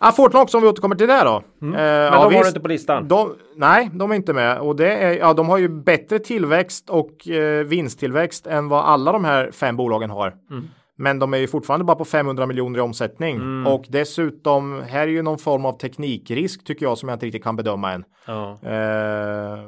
Ah, 0.04 0.12
Fortnox 0.12 0.54
om 0.54 0.62
vi 0.62 0.68
återkommer 0.68 0.96
till 0.96 1.08
det 1.08 1.24
då. 1.24 1.34
Eh, 1.36 1.42
Men 1.60 2.12
de 2.12 2.34
har 2.34 2.42
du 2.42 2.48
inte 2.48 2.60
på 2.60 2.68
listan. 2.68 3.08
De, 3.08 3.34
nej, 3.56 3.90
de 3.94 4.10
är 4.10 4.14
inte 4.14 4.32
med. 4.32 4.58
Och 4.58 4.76
det 4.76 4.92
är, 4.92 5.18
ja, 5.18 5.32
de 5.32 5.48
har 5.48 5.58
ju 5.58 5.68
bättre 5.68 6.18
tillväxt 6.18 6.90
och 6.90 7.28
eh, 7.28 7.64
vinsttillväxt 7.64 8.46
än 8.46 8.68
vad 8.68 8.84
alla 8.84 9.12
de 9.12 9.24
här 9.24 9.50
fem 9.50 9.76
bolagen 9.76 10.10
har. 10.10 10.34
Mm. 10.50 10.64
Men 10.96 11.18
de 11.18 11.34
är 11.34 11.38
ju 11.38 11.46
fortfarande 11.46 11.84
bara 11.84 11.96
på 11.96 12.04
500 12.04 12.46
miljoner 12.46 12.78
i 12.78 12.82
omsättning. 12.82 13.36
Mm. 13.36 13.72
Och 13.72 13.84
dessutom, 13.88 14.82
här 14.88 15.00
är 15.02 15.06
ju 15.06 15.22
någon 15.22 15.38
form 15.38 15.64
av 15.64 15.72
teknikrisk 15.72 16.64
tycker 16.64 16.86
jag 16.86 16.98
som 16.98 17.08
jag 17.08 17.16
inte 17.16 17.26
riktigt 17.26 17.44
kan 17.44 17.56
bedöma 17.56 17.92
än. 17.92 18.04
Ja. 18.26 18.58
Eh, 18.62 19.58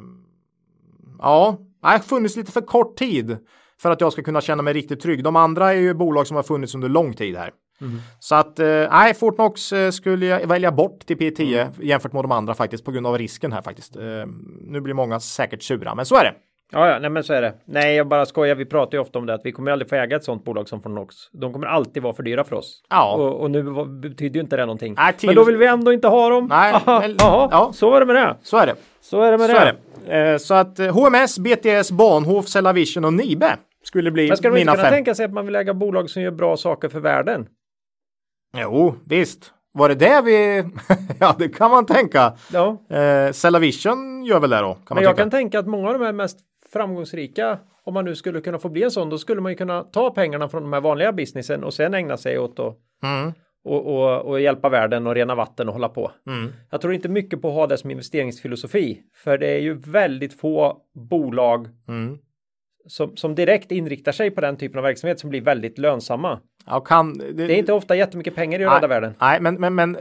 ja, 1.18 1.58
har 1.82 1.98
funnits 1.98 2.36
lite 2.36 2.52
för 2.52 2.60
kort 2.60 2.96
tid 2.96 3.36
för 3.82 3.90
att 3.90 4.00
jag 4.00 4.12
ska 4.12 4.22
kunna 4.22 4.40
känna 4.40 4.62
mig 4.62 4.74
riktigt 4.74 5.00
trygg. 5.00 5.24
De 5.24 5.36
andra 5.36 5.72
är 5.72 5.78
ju 5.78 5.94
bolag 5.94 6.26
som 6.26 6.36
har 6.36 6.42
funnits 6.42 6.74
under 6.74 6.88
lång 6.88 7.12
tid 7.12 7.36
här. 7.36 7.50
Så 8.18 8.34
att 8.34 8.58
eh, 8.58 8.66
nej, 8.90 9.14
Fortnox 9.14 9.72
eh, 9.72 9.90
skulle 9.90 10.26
jag 10.26 10.46
välja 10.46 10.72
bort 10.72 11.06
till 11.06 11.16
P10 11.16 11.68
jämfört 11.82 12.12
med 12.12 12.24
de 12.24 12.32
andra 12.32 12.54
faktiskt 12.54 12.84
på 12.84 12.90
grund 12.92 13.06
av 13.06 13.18
risken 13.18 13.52
här 13.52 13.62
faktiskt. 13.62 13.96
Eh, 13.96 14.02
nu 14.66 14.80
blir 14.80 14.94
många 14.94 15.20
säkert 15.20 15.62
sura, 15.62 15.94
men 15.94 16.06
så 16.06 16.14
är 16.16 16.24
det. 16.24 16.32
Ja, 16.72 16.88
ja, 16.88 16.98
nej 16.98 17.10
men 17.10 17.24
så 17.24 17.32
är 17.32 17.42
det. 17.42 17.54
Nej, 17.64 17.96
jag 17.96 18.08
bara 18.08 18.26
skojar. 18.26 18.54
Vi 18.54 18.64
pratar 18.66 18.98
ju 18.98 19.02
ofta 19.02 19.18
om 19.18 19.26
det 19.26 19.34
att 19.34 19.40
vi 19.44 19.52
kommer 19.52 19.70
aldrig 19.70 19.88
få 19.88 19.94
äga 19.96 20.16
ett 20.16 20.24
sånt 20.24 20.44
bolag 20.44 20.68
som 20.68 20.82
Fornox. 20.82 21.14
De 21.32 21.52
kommer 21.52 21.66
alltid 21.66 22.02
vara 22.02 22.14
för 22.14 22.22
dyra 22.22 22.44
för 22.44 22.56
oss. 22.56 22.82
Ja. 22.90 23.14
Och, 23.14 23.40
och 23.40 23.50
nu 23.50 23.62
betyder 24.02 24.34
ju 24.34 24.40
inte 24.40 24.56
det 24.56 24.66
någonting. 24.66 24.94
Nej, 24.96 25.12
till- 25.12 25.26
Men 25.28 25.36
då 25.36 25.44
vill 25.44 25.56
vi 25.56 25.66
ändå 25.66 25.92
inte 25.92 26.08
ha 26.08 26.28
dem. 26.28 26.46
Nej, 26.46 26.72
Aha, 26.86 27.00
men- 27.00 27.16
ja. 27.18 27.70
så 27.74 27.90
var 27.90 28.00
det 28.00 28.06
med 28.06 28.16
det. 28.16 28.36
Så 28.42 28.56
är 28.56 28.66
det. 28.66 28.74
Så 29.00 29.22
är 29.22 29.32
det 29.32 29.38
med 29.38 29.46
Så 29.50 29.52
det. 29.56 29.60
är 30.12 30.24
det. 30.26 30.32
Eh, 30.32 30.38
så 30.38 30.54
att 30.54 30.78
eh, 30.78 30.86
HMS, 30.94 31.38
BTS, 31.38 31.90
Bahnhof, 31.90 32.46
Cellavision 32.48 33.04
och 33.04 33.12
Nibe 33.12 33.56
skulle 33.82 34.10
bli 34.10 34.28
Men 34.28 34.36
ska 34.36 34.48
de 34.48 34.56
inte 34.56 34.60
mina 34.60 34.72
kunna 34.72 34.84
fem. 34.84 34.92
tänka 34.92 35.14
sig 35.14 35.24
att 35.24 35.32
man 35.32 35.46
vill 35.46 35.54
äga 35.56 35.74
bolag 35.74 36.10
som 36.10 36.22
gör 36.22 36.30
bra 36.30 36.56
saker 36.56 36.88
för 36.88 37.00
världen? 37.00 37.46
Jo, 38.54 38.94
visst. 39.06 39.52
Var 39.72 39.88
det 39.88 39.94
det 39.94 40.22
vi... 40.24 40.64
ja, 41.20 41.34
det 41.38 41.48
kan 41.48 41.70
man 41.70 41.86
tänka. 41.86 42.32
Ja, 42.52 42.78
Eh, 42.90 43.32
Cellavision 43.32 44.24
gör 44.24 44.40
väl 44.40 44.50
det 44.50 44.60
då, 44.60 44.78
men 44.90 45.02
jag 45.02 45.12
tycka. 45.12 45.22
kan 45.22 45.30
tänka 45.30 45.58
att 45.58 45.66
många 45.66 45.88
av 45.88 45.98
de 45.98 46.04
här 46.04 46.12
mest 46.12 46.38
framgångsrika, 46.72 47.58
om 47.84 47.94
man 47.94 48.04
nu 48.04 48.14
skulle 48.14 48.40
kunna 48.40 48.58
få 48.58 48.68
bli 48.68 48.82
en 48.82 48.90
sån, 48.90 49.10
då 49.10 49.18
skulle 49.18 49.40
man 49.40 49.52
ju 49.52 49.56
kunna 49.56 49.82
ta 49.82 50.10
pengarna 50.10 50.48
från 50.48 50.62
de 50.62 50.72
här 50.72 50.80
vanliga 50.80 51.12
businessen 51.12 51.64
och 51.64 51.74
sen 51.74 51.94
ägna 51.94 52.16
sig 52.16 52.38
åt 52.38 52.58
att, 52.58 52.76
Mm. 53.02 53.32
och, 53.64 53.86
och, 53.86 54.20
och 54.26 54.40
hjälpa 54.40 54.68
världen 54.68 55.06
och 55.06 55.14
rena 55.14 55.34
vatten 55.34 55.68
och 55.68 55.74
hålla 55.74 55.88
på. 55.88 56.10
Mm. 56.26 56.52
Jag 56.70 56.80
tror 56.80 56.94
inte 56.94 57.08
mycket 57.08 57.42
på 57.42 57.48
att 57.48 57.54
ha 57.54 57.66
det 57.66 57.78
som 57.78 57.90
investeringsfilosofi, 57.90 59.00
för 59.24 59.38
det 59.38 59.46
är 59.46 59.58
ju 59.60 59.74
väldigt 59.74 60.40
få 60.40 60.76
bolag 60.94 61.68
Mm. 61.88 62.18
som, 62.86 63.16
som 63.16 63.34
direkt 63.34 63.72
inriktar 63.72 64.12
sig 64.12 64.30
på 64.30 64.40
den 64.40 64.56
typen 64.56 64.78
av 64.78 64.84
verksamhet 64.84 65.20
som 65.20 65.30
blir 65.30 65.40
väldigt 65.40 65.78
lönsamma. 65.78 66.40
Ja, 66.66 66.80
kan, 66.80 67.18
Det 67.18 67.42
är 67.42 67.50
inte 67.50 67.72
ofta 67.72 67.96
jättemycket 67.96 68.34
pengar 68.34 68.60
i 68.60 68.64
Nej. 68.64 68.74
rädda 68.74 68.86
världen. 68.86 69.14
Nej, 69.20 69.40
men, 69.40 69.54
men, 69.54 69.74
men 69.74 69.96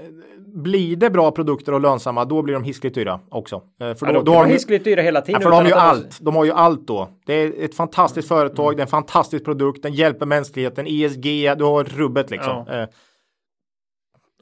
blir 0.56 0.96
det 0.96 1.10
bra 1.10 1.32
produkter 1.32 1.74
och 1.74 1.82
lönsamma, 1.82 2.26
då 2.26 2.42
blir 2.42 2.54
de 2.54 2.64
hiskligt 2.64 2.96
dyra 2.96 3.20
också. 3.30 3.56
Eh, 3.56 3.94
För 3.96 4.06
Ja, 4.06 4.12
då, 4.14 4.20
de 4.20 4.26
då 4.26 4.34
har 4.34 4.46
de 4.46 4.52
hiskligt 4.52 4.84
dyra 4.84 5.02
hela 5.02 5.20
ja, 5.20 5.26
tiden. 5.26 5.42
för 5.42 5.50
de 5.50 5.56
har 5.56 5.66
ju 5.66 5.74
allt. 5.74 6.20
De 6.22 6.36
har 6.36 6.46
ju 6.46 6.52
allt 6.52 6.88
då. 6.88 7.10
Det 7.26 7.34
är 7.34 7.66
ett 7.66 7.76
fantastiskt 7.76 8.28
företag, 8.28 8.76
det 8.76 8.80
är 8.80 8.86
en 8.86 8.88
fantastisk 8.88 9.46
produkt, 9.46 9.84
den 9.84 9.94
hjälper 9.94 10.26
mänskligheten, 10.26 10.86
ESG, 10.88 11.54
du 11.58 11.64
har 11.64 11.84
rubbet 11.84 12.32
liksom. 12.32 12.58
Eh, 12.68 12.86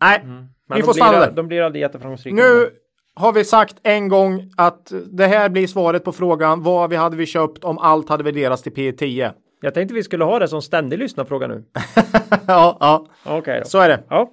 Nej, 0.02 0.22
Men 0.24 0.48
vi 0.68 0.76
de 0.76 0.82
får 0.82 0.94
blir, 0.94 1.04
stanna 1.04 1.20
där. 1.20 1.32
De 1.32 1.48
blir 1.48 1.62
aldrig 1.62 1.82
jätteframgångsrika. 1.82 2.36
Nu 2.36 2.70
har 3.16 3.34
vi 3.34 3.46
sagt 3.46 3.76
en 3.84 4.08
gång 4.08 4.52
att 4.58 4.92
det 5.12 5.28
här 5.28 5.50
blir 5.50 5.68
svaret 5.68 6.04
på 6.04 6.12
frågan 6.12 6.64
vad 6.64 6.90
vi 6.90 6.96
hade 6.96 7.18
vi 7.18 7.26
köpt 7.26 7.64
om 7.64 7.78
allt 7.78 8.10
hade 8.10 8.24
värderats 8.24 8.62
till 8.64 8.72
P 8.72 8.92
10. 8.92 9.34
Jag 9.62 9.74
tänkte 9.74 9.94
vi 9.94 10.04
skulle 10.04 10.24
ha 10.24 10.40
det 10.40 10.48
som 10.48 10.62
ständig 10.62 11.00
lyssnarfråga 11.00 11.48
nu. 11.48 11.64
ja, 12.48 12.78
ja, 12.80 13.06
då. 13.26 13.66
så 13.66 13.80
är 13.80 13.90
det. 13.90 14.04
Ja. 14.10 14.32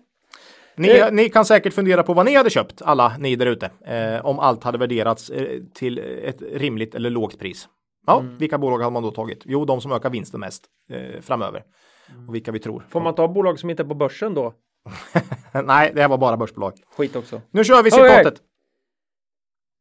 Ni, 0.76 0.88
Eh. 0.88 1.12
ni 1.12 1.28
kan 1.28 1.44
säkert 1.44 1.74
fundera 1.74 2.02
på 2.02 2.14
vad 2.14 2.26
ni 2.26 2.34
hade 2.36 2.50
köpt, 2.50 2.82
alla 2.82 3.16
ni 3.18 3.36
där 3.36 3.46
ute, 3.46 3.70
eh, 3.86 4.26
om 4.26 4.38
allt 4.38 4.64
hade 4.64 4.78
värderats 4.78 5.30
eh, 5.30 5.60
till 5.74 5.98
ett 6.24 6.42
rimligt 6.52 6.94
eller 6.94 7.10
lågt 7.10 7.38
pris. 7.38 7.68
Ja, 8.06 8.20
Mm. 8.20 8.38
vilka 8.38 8.58
bolag 8.58 8.78
hade 8.78 8.90
man 8.92 9.02
då 9.02 9.10
tagit? 9.10 9.42
Jo, 9.44 9.64
de 9.64 9.80
som 9.80 9.92
ökar 9.92 10.10
vinsten 10.10 10.40
mest 10.40 10.64
eh, 10.90 11.20
framöver. 11.20 11.62
Och 12.28 12.34
vilka 12.34 12.52
vi 12.52 12.58
tror. 12.58 12.86
Får 12.90 13.00
man 13.00 13.14
ta 13.14 13.28
bolag 13.28 13.58
som 13.58 13.70
inte 13.70 13.82
är 13.82 13.84
på 13.84 13.94
börsen 13.94 14.34
då? 14.34 14.52
Nej, 15.64 15.92
det 15.94 16.00
här 16.00 16.08
var 16.08 16.18
bara 16.18 16.36
börsbolag. 16.36 16.72
Skit 16.96 17.16
också. 17.16 17.40
Nu 17.50 17.64
kör 17.64 17.82
vi 17.82 17.90
citatet. 17.90 18.34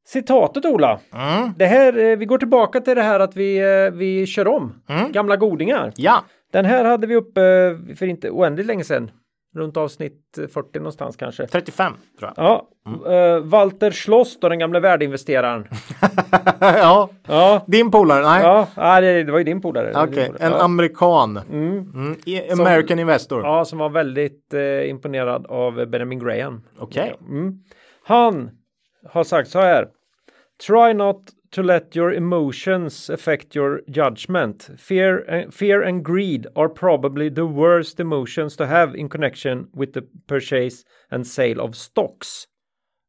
Citatet 0.08 0.66
Ola. 0.66 1.00
Mm. 1.14 1.54
Det 1.58 1.66
här, 1.66 1.98
eh, 1.98 2.18
vi 2.18 2.26
går 2.26 2.38
tillbaka 2.38 2.82
till 2.82 2.96
det 2.96 3.02
här 3.02 3.20
att 3.20 3.36
vi, 3.36 3.58
eh, 3.86 3.92
vi 3.98 4.26
kör 4.26 4.48
om. 4.48 4.74
Mm. 4.90 5.12
Gamla 5.12 5.36
godingar. 5.36 5.92
Ja, 5.96 6.24
Den 6.54 6.66
här 6.66 6.86
hade 6.86 7.08
vi 7.08 7.16
uppe 7.16 7.42
eh, 7.42 7.96
för 7.96 8.06
inte 8.06 8.30
oändligt 8.30 8.66
länge 8.68 8.84
sedan. 8.84 9.12
Runt 9.56 9.78
avsnitt 9.78 10.38
eh, 10.38 10.48
40 10.48 10.80
någonstans 10.80 11.16
kanske. 11.18 11.48
35 11.48 11.94
tror 12.20 12.32
jag. 12.36 12.46
Ja, 12.46 12.68
eh, 13.14 13.40
Walter 13.44 13.92
Schloss 13.92 14.40
då, 14.40 14.50
den 14.50 14.60
gamla 14.60 14.80
värdeinvesteraren. 14.80 15.68
ja, 16.60 17.10
Ja, 17.28 17.64
din 17.68 17.92
polare? 17.92 18.24
Nej. 18.24 18.44
ja, 18.44 18.68
ja 18.76 19.02
det, 19.02 19.24
det 19.24 19.32
var 19.32 19.38
ju 19.40 19.44
din 19.44 19.62
polare. 19.62 19.92
Okej, 19.96 20.26
polare. 20.28 20.46
en 20.46 20.52
ja. 20.52 20.64
amerikan. 20.64 21.40
Mm. 21.52 21.78
Mm. 21.80 22.16
i- 22.26 22.52
American 22.52 23.00
Investor. 23.00 23.42
Ja, 23.44 23.66
som 23.66 23.80
var 23.80 23.90
väldigt 23.90 24.54
eh, 24.54 24.90
imponerad 24.90 25.46
av 25.46 25.86
Benjamin 25.86 26.20
Graham. 26.20 26.62
Okej. 26.80 27.16
Mm. 27.30 27.54
Han 28.04 28.50
har 29.10 29.24
sagt 29.24 29.50
så 29.50 29.60
här. 29.60 29.88
Try 30.60 30.94
not 30.94 31.16
to 31.56 31.64
let 31.64 31.96
your 31.96 32.14
emotions 32.14 33.10
affect 33.10 33.56
your 33.56 33.82
judgment. 33.88 34.70
Fear 34.78 35.26
and, 35.30 35.54
fear 35.54 35.84
and 35.84 36.04
greed 36.06 36.48
are 36.56 36.70
probably 36.70 37.30
the 37.36 37.42
worst 37.46 38.00
emotions 38.00 38.56
to 38.58 38.66
have 38.66 38.98
in 39.00 39.10
connection 39.10 39.68
with 39.74 39.94
the 39.94 40.02
purchase 40.28 40.84
and 41.12 41.28
sale 41.28 41.62
of 41.62 41.76
stocks. 41.76 42.44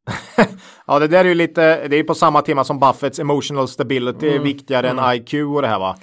Ja, 0.87 0.99
det 0.99 1.09
där 1.09 1.25
är 1.25 1.29
ju 1.29 1.35
lite, 1.35 1.89
det 1.89 1.97
är 1.97 2.05
på 2.05 2.15
samma 2.15 2.43
tema 2.43 2.65
som 2.65 2.79
Buffetts 2.81 3.19
emotional 3.19 3.69
stability 3.69 4.27
Mm. 4.29 4.41
är 4.41 4.45
viktigare 4.45 4.89
än 4.89 4.99
IQ 5.15 5.35
och 5.35 5.63
det 5.63 5.69
här 5.69 5.79
va. 5.79 5.97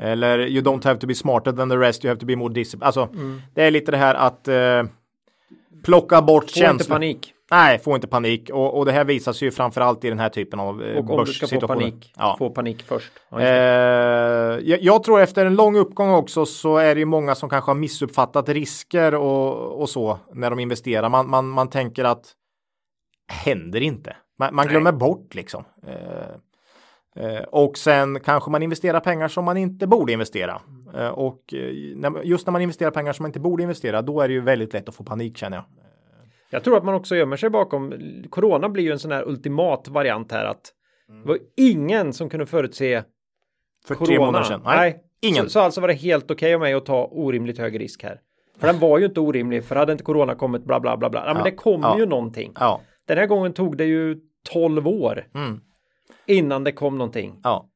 Eller 0.00 0.38
you 0.38 0.62
don't 0.62 0.84
have 0.84 1.00
to 1.00 1.06
be 1.06 1.14
smarter 1.14 1.52
than 1.52 1.70
the 1.70 1.76
rest, 1.76 2.04
you 2.04 2.10
have 2.10 2.20
to 2.20 2.26
be 2.26 2.36
more 2.36 2.54
disciplined. 2.54 2.86
Alltså, 2.86 3.08
det 3.54 3.62
är 3.62 3.70
lite 3.70 3.90
det 3.90 3.96
här 3.96 4.14
att 4.14 4.48
eh, 4.48 4.82
plocka 5.84 6.22
bort 6.22 6.42
Mm. 6.56 6.66
Få 6.66 6.70
inte 6.72 6.78
känslor. 6.84 6.94
panik. 6.94 7.34
Nej, 7.50 7.78
få 7.78 7.94
inte 7.94 8.06
panik. 8.08 8.50
Och, 8.50 8.78
och 8.78 8.84
det 8.86 8.92
här 8.92 9.04
visar 9.04 9.32
sig 9.32 9.46
ju 9.46 9.52
framförallt 9.52 10.04
i 10.04 10.08
den 10.08 10.18
här 10.18 10.28
typen 10.28 10.60
av 10.60 10.82
eh, 10.82 10.98
Och 10.98 11.10
om 11.10 11.24
du 11.24 11.32
ska 11.32 11.60
få 11.60 11.66
panik, 11.66 12.12
Ja. 12.16 12.36
få 12.38 12.50
panik 12.50 12.82
först. 12.82 13.12
Eh, 13.32 13.40
jag, 13.42 14.82
jag 14.82 15.02
tror 15.02 15.20
efter 15.20 15.46
en 15.46 15.54
lång 15.54 15.76
uppgång 15.76 16.10
också 16.10 16.46
så 16.46 16.76
är 16.76 16.94
det 16.94 16.98
ju 16.98 17.04
många 17.04 17.34
som 17.34 17.48
kanske 17.48 17.70
har 17.70 17.76
missuppfattat 17.76 18.48
risker 18.48 19.14
och, 19.14 19.80
och 19.80 19.88
så 19.88 20.18
när 20.32 20.50
de 20.50 20.58
investerar. 20.58 21.08
Man, 21.08 21.30
man, 21.30 21.48
man 21.48 21.70
tänker 21.70 22.04
att 22.04 22.32
händer 23.32 23.80
inte. 23.80 24.16
Man, 24.38 24.54
man 24.54 24.66
glömmer 24.66 24.92
bort 24.92 25.34
liksom. 25.34 25.64
Eh, 25.86 27.24
eh, 27.24 27.42
och 27.42 27.78
sen 27.78 28.20
kanske 28.20 28.50
man 28.50 28.62
investerar 28.62 29.00
pengar 29.00 29.28
som 29.28 29.44
man 29.44 29.56
inte 29.56 29.86
borde 29.86 30.12
investera. 30.12 30.60
Eh, 30.96 31.08
och 31.08 31.54
eh, 31.54 31.96
när, 31.96 32.22
just 32.22 32.46
när 32.46 32.52
man 32.52 32.62
investerar 32.62 32.90
pengar 32.90 33.12
som 33.12 33.22
man 33.22 33.28
inte 33.28 33.40
borde 33.40 33.62
investera, 33.62 34.02
då 34.02 34.20
är 34.20 34.28
det 34.28 34.34
ju 34.34 34.40
väldigt 34.40 34.72
lätt 34.72 34.88
att 34.88 34.94
få 34.94 35.04
panik 35.04 35.36
känner 35.36 35.56
jag. 35.56 35.64
Jag 36.50 36.64
tror 36.64 36.76
att 36.76 36.84
man 36.84 36.94
också 36.94 37.16
gömmer 37.16 37.36
sig 37.36 37.50
bakom. 37.50 37.94
Corona 38.30 38.68
blir 38.68 38.84
ju 38.84 38.92
en 38.92 38.98
sån 38.98 39.10
här 39.12 39.28
ultimat 39.28 39.88
variant 39.88 40.32
här 40.32 40.44
att 40.44 40.72
det 41.22 41.28
var 41.28 41.38
ingen 41.56 42.12
som 42.12 42.30
kunde 42.30 42.46
förutse 42.46 43.02
För 43.86 43.94
corona. 43.94 44.06
tre 44.06 44.18
månader 44.18 44.44
sedan. 44.44 44.60
Nej, 44.64 45.02
ingen. 45.20 45.44
Så, 45.44 45.50
så 45.50 45.60
alltså 45.60 45.80
var 45.80 45.88
det 45.88 45.94
helt 45.94 46.30
okej 46.30 46.54
av 46.54 46.60
mig 46.60 46.74
att 46.74 46.86
ta 46.86 47.04
orimligt 47.12 47.58
hög 47.58 47.80
risk 47.80 48.02
här. 48.02 48.20
För 48.58 48.66
den 48.66 48.78
var 48.78 48.98
ju 48.98 49.04
inte 49.06 49.20
orimlig, 49.20 49.64
för 49.64 49.76
hade 49.76 49.92
inte 49.92 50.04
corona 50.04 50.34
kommit 50.34 50.64
bla 50.64 50.80
bla 50.80 50.96
bla 50.96 51.10
bla. 51.10 51.24
Ja, 51.26 51.34
men 51.34 51.44
det 51.44 51.50
kommer 51.50 51.88
ja. 51.88 51.98
ju 51.98 52.06
någonting. 52.06 52.52
Ja. 52.60 52.80
Den 53.06 53.18
här 53.18 53.26
gången 53.26 53.52
tog 53.52 53.76
det 53.76 53.84
ju 53.84 54.16
12 54.52 54.88
år 54.88 55.26
Mm. 55.34 55.60
innan 56.26 56.64
det 56.64 56.72
kom 56.72 56.98
någonting. 56.98 57.40
ja. 57.42 57.66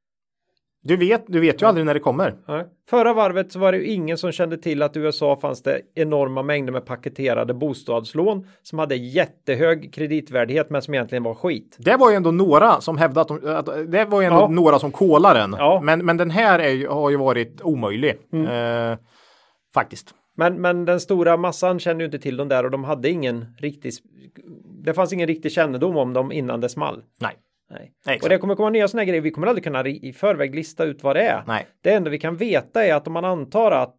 Du 0.86 0.96
vet, 0.96 1.24
du 1.26 1.40
vet 1.40 1.62
ju 1.62 1.66
aldrig 1.66 1.86
när 1.86 1.94
det 1.94 2.00
kommer. 2.00 2.34
Ja. 2.46 2.64
Förra 2.90 3.12
varvet 3.12 3.52
så 3.52 3.58
var 3.58 3.72
det 3.72 3.78
ju 3.78 3.84
ingen 3.86 4.18
som 4.18 4.32
kände 4.32 4.56
till 4.58 4.82
att 4.82 4.96
i 4.96 5.00
USA 5.00 5.36
fanns 5.36 5.62
det 5.62 5.80
enorma 5.94 6.42
mängder 6.42 6.72
med 6.72 6.86
paketerade 6.86 7.54
bostadslån 7.54 8.46
som 8.62 8.78
hade 8.78 8.96
jättehög 8.96 9.94
kreditvärdighet 9.94 10.70
men 10.70 10.82
som 10.82 10.94
egentligen 10.94 11.22
var 11.22 11.34
skit. 11.34 11.76
Det 11.78 11.96
var 11.96 12.10
ju 12.10 12.16
ändå 12.16 12.30
några 12.30 12.80
som 12.80 12.98
hävdade 12.98 13.34
att, 13.34 13.42
de, 13.42 13.54
att 13.80 13.92
det 13.92 14.04
var 14.04 14.20
ju 14.20 14.26
ändå 14.26 14.40
Ja. 14.40 14.48
några 14.48 14.78
som 14.78 14.90
kolade 14.92 15.38
den. 15.40 15.54
Ja. 15.58 15.80
Men, 15.84 16.04
men 16.04 16.16
den 16.16 16.30
här 16.30 16.58
är, 16.58 16.88
har 16.88 17.10
ju 17.10 17.16
varit 17.16 17.60
omöjlig. 17.62 18.10
Eh, 18.32 18.98
faktiskt. 19.74 20.14
Men, 20.36 20.60
men 20.60 20.84
den 20.84 21.00
stora 21.00 21.36
massan 21.36 21.78
kände 21.78 22.04
ju 22.04 22.06
inte 22.06 22.18
till 22.18 22.36
dem 22.36 22.48
där 22.48 22.64
och 22.64 22.70
de 22.70 22.84
hade 22.84 23.10
ingen 23.10 23.46
riktig, 23.58 23.92
det 24.84 24.94
fanns 24.94 25.12
ingen 25.12 25.26
riktig 25.26 25.52
kännedom 25.52 25.96
om 25.96 26.12
dem 26.12 26.32
innan 26.32 26.60
det 26.60 26.68
small. 26.68 27.02
Nej. 27.20 27.34
Nej. 27.70 27.92
Exakt. 28.06 28.22
Och 28.22 28.28
det 28.28 28.38
kommer 28.38 28.54
komma 28.54 28.70
nya 28.70 28.88
sådana 28.88 29.04
grejer. 29.04 29.20
Vi 29.20 29.30
kommer 29.30 29.46
aldrig 29.46 29.64
kunna 29.64 29.86
i 29.88 30.12
förväg 30.12 30.54
lista 30.54 30.84
ut 30.84 31.02
vad 31.02 31.16
det 31.16 31.22
är. 31.22 31.42
Nej. 31.46 31.66
Det 31.80 31.92
enda 31.92 32.10
vi 32.10 32.18
kan 32.18 32.36
veta 32.36 32.84
är 32.84 32.94
att 32.94 33.06
om 33.06 33.12
man 33.12 33.24
antar 33.24 33.70
att 33.70 33.96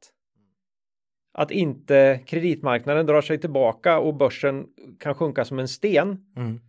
att 1.38 1.52
inte 1.52 2.20
kreditmarknaden 2.26 3.06
drar 3.06 3.22
sig 3.22 3.38
tillbaka 3.38 4.00
och 4.00 4.16
börsen 4.16 4.66
kan 5.00 5.16
sjunka 5.16 5.46
som 5.46 5.60
en 5.60 5.68
sten. 5.68 6.18
Mm. 6.38 6.60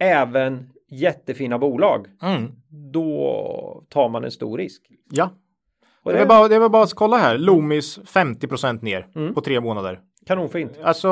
Även 0.00 0.70
jättefina 0.90 1.58
bolag. 1.58 2.06
Mm. 2.22 2.52
Då 2.92 3.84
tar 3.88 4.08
man 4.08 4.24
en 4.24 4.30
stor 4.30 4.58
risk. 4.58 4.82
Ja. 5.10 5.30
Och 6.02 6.12
Det 6.12 6.18
är, 6.18 6.26
bara, 6.26 6.48
det 6.48 6.54
är 6.56 6.68
bara 6.68 6.82
att 6.82 6.94
kolla 6.94 7.16
här. 7.16 7.38
Loomis 7.38 7.98
50% 7.98 8.82
ner 8.82 9.06
Mm. 9.14 9.34
på 9.34 9.40
tre 9.40 9.60
månader. 9.60 10.00
kanonfint. 10.26 10.78
Alltså, 10.82 11.08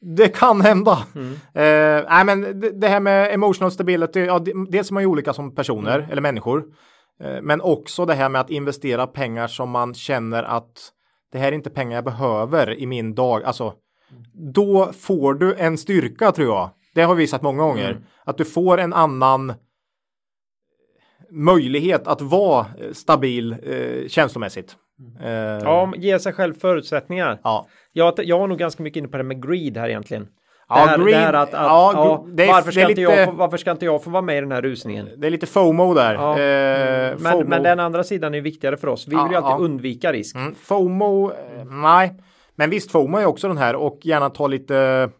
det 0.00 0.28
kan 0.28 0.60
hända. 0.60 0.98
Mm. 1.14 1.32
Eh, 1.32 2.04
nej, 2.10 2.24
men 2.24 2.60
det, 2.60 2.70
det 2.80 2.88
här 2.88 3.00
med 3.00 3.34
emotional 3.34 3.70
stability, 3.70 4.20
ja, 4.20 4.38
det, 4.38 4.52
dels 4.68 4.90
är 4.90 4.94
man 4.94 5.02
ju 5.02 5.06
olika 5.06 5.32
som 5.32 5.54
personer 5.54 5.98
Mm. 5.98 6.10
eller 6.10 6.22
människor. 6.22 6.64
Eh, 7.22 7.42
men 7.42 7.60
också 7.60 8.04
det 8.06 8.14
här 8.14 8.28
med 8.28 8.40
att 8.40 8.50
investera 8.50 9.06
pengar 9.06 9.46
som 9.46 9.70
man 9.70 9.94
känner 9.94 10.42
att 10.42 10.92
det 11.32 11.38
här 11.38 11.48
är 11.48 11.52
inte 11.52 11.70
pengar 11.70 11.94
jag 11.96 12.04
behöver 12.04 12.78
i 12.78 12.86
min 12.86 13.14
dag. 13.14 13.44
Alltså, 13.44 13.74
då 14.54 14.92
får 14.92 15.34
du 15.34 15.54
en 15.54 15.78
styrka 15.78 16.32
tror 16.32 16.48
jag. 16.48 16.70
Det 16.94 17.02
har 17.02 17.14
vi 17.14 17.26
sett 17.26 17.42
många 17.42 17.62
gånger. 17.62 17.90
Mm. 17.90 18.02
Att 18.24 18.38
du 18.38 18.44
får 18.44 18.78
en 18.78 18.92
annan 18.92 19.52
möjlighet 21.30 22.06
att 22.06 22.20
vara 22.20 22.66
eh, 22.80 22.92
stabil 22.92 23.56
eh, 23.62 24.08
känslomässigt. 24.08 24.76
Eh, 25.22 25.30
Ja, 25.30 25.92
ge 25.96 26.18
sig 26.18 26.32
själv 26.32 26.54
förutsättningar. 26.54 27.40
ja. 27.44 27.66
Jag, 27.92 28.14
jag 28.24 28.38
var 28.38 28.46
nog 28.46 28.58
ganska 28.58 28.82
mycket 28.82 28.96
inne 29.00 29.08
på 29.08 29.16
det 29.16 29.22
med 29.24 29.46
greed 29.48 29.76
här 29.76 29.88
egentligen. 29.88 30.28
Ja, 30.68 30.74
det 30.74 30.80
här, 30.90 30.98
greed- 30.98 31.04
det 31.10 31.16
här 31.16 31.32
att, 31.32 31.54
att 31.54 31.66
ja, 31.66 31.92
ja, 31.94 32.26
det 32.32 32.44
är- 32.44 32.48
varför, 32.52 32.70
ska 32.70 32.80
det 32.80 32.90
inte 32.90 33.00
lite- 33.00 33.12
jag, 33.12 33.28
få- 33.28 33.32
varför 33.34 33.56
ska 33.56 33.70
inte 33.70 33.84
jag 33.84 34.04
få 34.04 34.10
vara 34.10 34.22
med 34.22 34.36
i 34.38 34.40
den 34.40 34.52
här 34.52 34.62
rusningen? 34.62 35.08
Det 35.16 35.26
är 35.26 35.30
lite 35.30 35.46
FOMO 35.46 35.94
där. 35.94 36.14
Ja. 36.14 36.30
Eh, 36.38 37.16
Men, 37.18 37.32
FOMO. 37.32 37.44
men 37.48 37.62
den 37.62 37.80
andra 37.80 38.04
sidan 38.04 38.34
är 38.34 38.40
viktigare 38.40 38.76
för 38.76 38.88
oss. 38.88 39.08
Vi 39.08 39.16
vill 39.16 39.30
ju 39.30 39.36
alltid 39.36 39.64
undvika 39.64 40.12
risk. 40.12 40.36
Mm, 40.36 40.54
FOMO, 40.54 41.30
eh, 41.30 41.64
nej. 41.64 42.12
Men 42.54 42.70
visst, 42.70 42.90
FOMO 42.92 43.18
är 43.18 43.26
också 43.26 43.48
den 43.48 43.58
här 43.58 43.76
och 43.76 43.98
gärna 44.02 44.30
ta 44.30 44.46
lite 44.46 45.10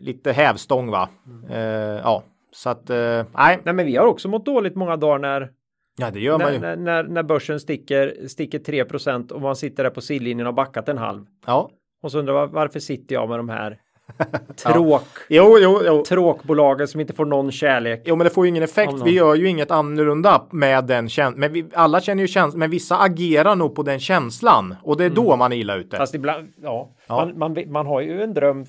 lite 0.00 0.32
hävstång 0.32 0.90
va. 0.90 1.08
Eh, 1.50 1.58
ja, 2.04 2.22
så 2.52 2.70
att 2.70 2.90
eh, 2.90 2.96
nej. 3.36 3.58
Nej, 3.64 3.74
men 3.74 3.86
vi 3.86 3.96
har 3.96 4.06
också 4.06 4.28
mått 4.28 4.46
dåligt 4.46 4.74
många 4.76 4.96
dagar 4.96 5.18
när, 5.18 5.50
Ja, 5.96 6.10
det 6.10 6.20
gör 6.20 6.38
man 6.38 6.46
när, 6.46 6.52
ju. 6.52 6.58
när, 6.58 6.76
när, 6.76 7.02
när 7.02 7.22
börsen 7.22 7.60
sticker, 7.60 8.28
sticker 8.28 8.58
3% 8.58 9.32
och 9.32 9.40
man 9.40 9.56
sitter 9.56 9.82
där 9.82 9.90
på 9.90 10.00
sidlinjen 10.00 10.46
och 10.46 10.54
backat 10.54 10.88
en 10.88 10.98
halv. 10.98 11.26
Ja, 11.46 11.70
Och 12.02 12.12
så 12.12 12.18
undrar 12.18 12.34
man 12.34 12.52
varför 12.52 12.80
sitter 12.80 13.14
jag 13.14 13.28
med 13.28 13.38
de 13.38 13.48
här 13.48 13.78
Tråk. 14.56 15.02
Jo, 15.28 15.58
jo, 15.60 15.80
jo. 15.84 16.02
Tråkbolaget 16.08 16.90
som 16.90 17.00
inte 17.00 17.12
får 17.12 17.24
någon 17.24 17.52
kärlek. 17.52 18.02
Jo, 18.04 18.16
men 18.16 18.24
det 18.24 18.30
får 18.30 18.44
ju 18.44 18.48
ingen 18.48 18.62
effekt. 18.62 18.92
Vi 19.04 19.10
gör 19.10 19.34
ju 19.34 19.48
inget 19.48 19.70
annorlunda 19.70 20.42
med 20.50 20.84
den 20.84 21.08
känslan. 21.08 21.40
Men 21.40 21.52
vi, 21.52 21.66
alla 21.72 22.00
känner 22.00 22.22
ju 22.22 22.28
känslan, 22.28 22.58
men 22.58 22.70
vissa 22.70 22.98
agerar 22.98 23.56
nog 23.56 23.74
på 23.74 23.82
den 23.82 24.00
känslan. 24.00 24.74
Och 24.82 24.96
det 24.96 25.04
är 25.04 25.10
då 25.10 25.36
man 25.36 25.52
är 25.52 25.56
illa 25.56 25.76
ute. 25.76 25.96
Fast 25.96 26.14
ibland, 26.14 26.52
ja. 26.62 26.90
Ja. 27.06 27.16
Man, 27.16 27.38
man, 27.38 27.72
man 27.72 27.86
har 27.86 28.00
ju 28.00 28.22
en 28.22 28.34
dröm 28.34 28.64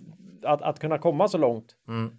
att, 0.46 0.62
att 0.62 0.80
kunna 0.80 0.98
komma 0.98 1.28
så 1.28 1.38
långt. 1.38 1.66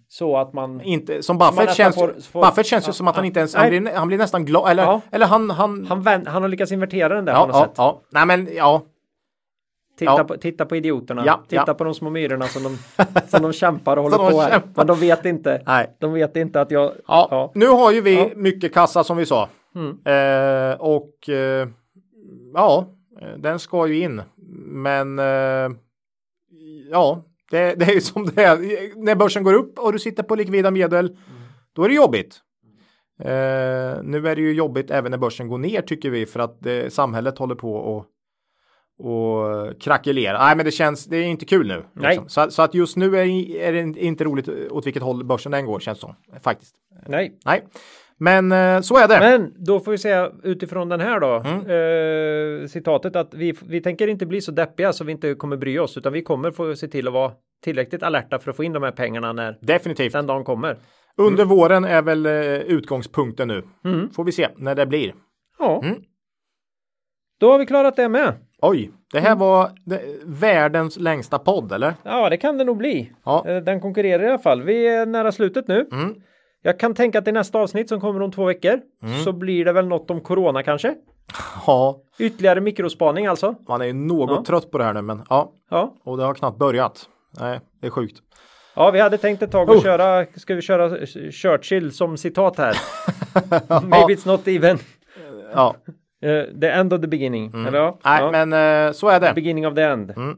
Så 0.07 0.37
att 0.37 0.53
man... 0.53 0.81
Inte, 0.81 1.23
som 1.23 1.37
Buffett 1.37 1.75
känns, 1.75 1.95
får- 1.95 2.21
får- 2.31 2.41
Buffett 2.45 2.65
känns 2.65 2.85
ju 2.87 2.89
Ja, 2.89 2.93
som 2.93 3.07
att 3.07 3.15
han 3.15 3.25
inte 3.25 3.39
ens, 3.39 3.55
han 3.55 3.69
blir, 3.69 3.91
han 3.95 4.07
blir 4.07 4.17
nästan 4.17 4.45
glad, 4.45 4.69
eller, 4.71 4.83
Ja. 4.83 5.01
eller 5.11 5.25
han, 5.25 5.49
han, 5.49 5.85
Han, 5.85 6.01
vänd, 6.01 6.27
han 6.27 6.41
har 6.41 6.49
lyckats 6.49 6.71
invertera 6.71 7.15
den 7.15 7.25
där 7.25 7.33
på 7.33 7.39
ja, 7.39 7.45
något 7.47 7.55
ja, 7.55 7.61
sätt. 7.65 7.73
ja, 7.77 8.01
nej 8.09 8.25
men 8.25 8.47
ja, 8.55 8.81
Titta, 9.99 10.23
på, 10.23 10.37
titta 10.37 10.65
på 10.65 10.75
idioterna. 10.75 11.39
Titta 11.47 11.73
på 11.73 11.83
de 11.83 11.93
små 11.93 12.09
myrorna 12.09 12.45
som 12.47 12.63
de, 12.63 12.77
som 13.27 13.41
de 13.41 13.53
kämpar 13.53 13.97
och 13.97 14.03
håller 14.11 14.17
på 14.31 14.39
här. 14.41 14.49
kämpar. 14.51 14.71
Men 14.75 14.87
de 14.87 14.99
vet 14.99 15.25
inte. 15.25 15.61
nej. 15.65 15.95
De 15.99 16.13
vet 16.13 16.35
inte 16.35 16.61
att 16.61 16.71
jag... 16.71 16.91
Ja, 17.07 17.51
nu 17.55 17.67
har 17.67 17.91
ju 17.91 18.01
vi 18.01 18.33
mycket 18.35 18.73
kassa 18.73 19.03
som 19.03 19.17
vi 19.17 19.25
sa. 19.25 19.49
Mm. 19.75 19.89
Eh, 20.05 20.75
och 20.79 21.29
eh, 21.29 21.67
ja, 22.53 22.85
den 23.37 23.59
ska 23.59 23.87
ju 23.87 23.99
in. 24.03 24.21
Men 24.67 25.19
eh, 25.19 25.69
ja, 26.91 27.23
det, 27.51 27.75
det 27.75 27.85
är 27.85 27.93
ju 27.93 28.01
som 28.01 28.25
det 28.25 28.43
är. 28.43 28.57
När 29.03 29.15
börsen 29.15 29.43
går 29.43 29.53
upp 29.53 29.79
och 29.79 29.93
du 29.93 29.99
sitter 29.99 30.23
på 30.23 30.35
likvida 30.35 30.71
medel, 30.71 31.17
då 31.73 31.83
är 31.83 31.89
det 31.89 31.95
jobbigt. 31.95 32.41
Eh, 33.19 34.03
nu 34.03 34.27
är 34.27 34.35
det 34.35 34.41
ju 34.41 34.53
jobbigt 34.53 34.91
även 34.91 35.11
när 35.11 35.17
börsen 35.17 35.47
går 35.47 35.57
ner 35.57 35.81
tycker 35.81 36.09
vi 36.09 36.25
för 36.25 36.39
att 36.39 36.65
eh, 36.65 36.87
samhället 36.89 37.37
håller 37.37 37.55
på 37.55 37.73
och 37.73 38.05
och 38.99 39.81
krackelera. 39.81 40.45
Nej, 40.45 40.55
men 40.55 40.65
det 40.65 40.71
känns, 40.71 41.05
det 41.05 41.17
är 41.17 41.23
inte 41.23 41.45
kul 41.45 41.67
nu. 41.67 41.85
Nej. 41.93 42.09
Liksom. 42.09 42.29
Så, 42.29 42.51
så 42.51 42.61
att 42.61 42.73
just 42.73 42.97
nu 42.97 43.17
är, 43.17 43.25
är 43.55 43.73
det 43.73 43.99
inte 43.99 44.23
roligt 44.23 44.49
åt 44.49 44.85
vilket 44.85 45.03
håll 45.03 45.23
börsen 45.23 45.51
den 45.51 45.65
går 45.65 45.79
känns 45.79 45.99
som. 45.99 46.15
Faktiskt. 46.41 46.75
Nej. 47.07 47.39
Nej, 47.45 47.63
men 48.19 48.51
eh, 48.51 48.81
så 48.81 48.97
är 48.97 49.07
det. 49.07 49.19
Men 49.19 49.53
då 49.65 49.79
får 49.79 49.91
vi 49.91 49.97
säga 49.97 50.31
utifrån 50.43 50.89
den 50.89 50.99
här 50.99 51.19
då. 51.19 51.43
Mm. 51.45 52.61
Eh, 52.61 52.67
citatet 52.67 53.15
att 53.15 53.33
vi, 53.33 53.53
vi 53.67 53.81
tänker 53.81 54.07
inte 54.07 54.25
bli 54.25 54.41
så 54.41 54.51
deppiga 54.51 54.93
så 54.93 55.03
vi 55.03 55.11
inte 55.11 55.33
kommer 55.35 55.57
bry 55.57 55.79
oss 55.79 55.97
utan 55.97 56.13
vi 56.13 56.21
kommer 56.21 56.51
få 56.51 56.75
se 56.75 56.87
till 56.87 57.07
att 57.07 57.13
vara 57.13 57.31
tillräckligt 57.63 58.03
alerta 58.03 58.39
för 58.39 58.49
att 58.51 58.57
få 58.57 58.63
in 58.63 58.73
de 58.73 58.83
här 58.83 58.91
pengarna 58.91 59.33
när 59.33 59.57
Definitivt. 59.61 60.13
den 60.13 60.27
dagen 60.27 60.43
kommer. 60.43 60.77
Under 61.17 61.45
våren 61.45 61.85
är 61.85 62.01
väl 62.01 62.25
eh, 62.25 62.33
utgångspunkten 62.57 63.47
nu. 63.47 63.63
Mm. 63.85 64.09
Får 64.09 64.23
vi 64.23 64.31
se 64.31 64.47
när 64.57 64.75
det 64.75 64.85
blir. 64.85 65.13
Ja. 65.59 65.81
Mm. 65.83 65.95
Då 67.39 67.51
har 67.51 67.59
vi 67.59 67.65
klarat 67.65 67.95
det 67.95 68.09
med. 68.09 68.33
Oj, 68.61 68.91
det 69.13 69.19
här 69.19 69.35
var 69.35 69.69
det, 69.85 70.01
världens 70.25 70.97
längsta 70.99 71.39
podd, 71.39 71.71
eller? 71.71 71.93
Ja, 72.03 72.29
det 72.29 72.37
kan 72.37 72.57
det 72.57 72.63
nog 72.63 72.77
bli. 72.77 73.11
Ja. 73.25 73.45
Eh, 73.47 73.57
Den 73.63 73.81
konkurrerar 73.81 74.23
i 74.23 74.27
alla 74.27 74.39
fall. 74.39 74.61
Vi 74.63 74.87
är 74.87 75.05
nära 75.05 75.31
slutet 75.31 75.67
nu. 75.67 75.87
Mm. 76.63 76.71
Jag 76.71 76.79
kan 76.79 76.93
tänka 76.93 77.19
att 77.19 77.27
i 77.27 77.31
nästa 77.31 77.59
avsnitt 77.59 77.89
som 77.89 77.99
kommer 78.01 78.21
om 78.21 78.31
två 78.31 78.45
veckor 78.45 78.79
så 79.25 79.31
blir 79.33 79.65
det 79.65 79.71
väl 79.71 79.87
något 79.87 80.11
om 80.11 80.21
corona 80.21 80.63
kanske. 80.63 80.95
Ja, 81.67 82.01
Ytterligare 82.19 82.61
mikrospaning 82.61 83.27
alltså. 83.27 83.55
man 83.67 83.81
är 83.81 83.85
ju 83.85 83.93
något 83.93 84.29
Ja. 84.31 84.43
trött 84.47 84.71
på 84.71 84.77
det 84.77 84.83
här 84.83 84.93
nu, 84.93 85.01
men 85.01 85.23
ja, 85.29 85.51
Ja. 85.69 85.95
och 86.03 86.17
det 86.17 86.23
har 86.23 86.33
knappt 86.33 86.57
börjat. 86.57 87.09
Nej, 87.39 87.59
det 87.81 87.87
är 87.87 87.91
sjukt. 87.91 88.17
Ja, 88.75 88.91
vi 88.91 88.99
hade 88.99 89.17
tänkt 89.17 89.41
ett 89.41 89.51
tag 89.51 89.69
att 89.69 89.75
Oh. 89.75 89.83
köra, 89.83 90.25
ska 90.35 90.55
vi 90.55 90.61
köra 90.61 91.05
Churchill 91.31 91.91
som 91.91 92.17
citat 92.17 92.57
här? 92.57 92.77
Maybe 93.87 94.13
it's 94.13 94.27
not 94.27 94.47
even 94.47 94.77
Ja, 95.53 95.75
uh, 96.25 96.59
the 96.61 96.67
end 96.67 96.93
of 96.93 97.01
the 97.01 97.07
beginning. 97.07 97.65
Eller 97.67 97.77
ja? 97.79 97.99
nej, 98.05 98.21
ja. 98.21 98.31
men 98.45 98.53
eh, 98.87 98.91
så 98.93 99.07
är 99.09 99.19
det. 99.19 99.33
Beginning 99.35 99.67
of 99.67 99.75
the 99.75 99.81
end. 99.81 100.11
Mm. 100.17 100.37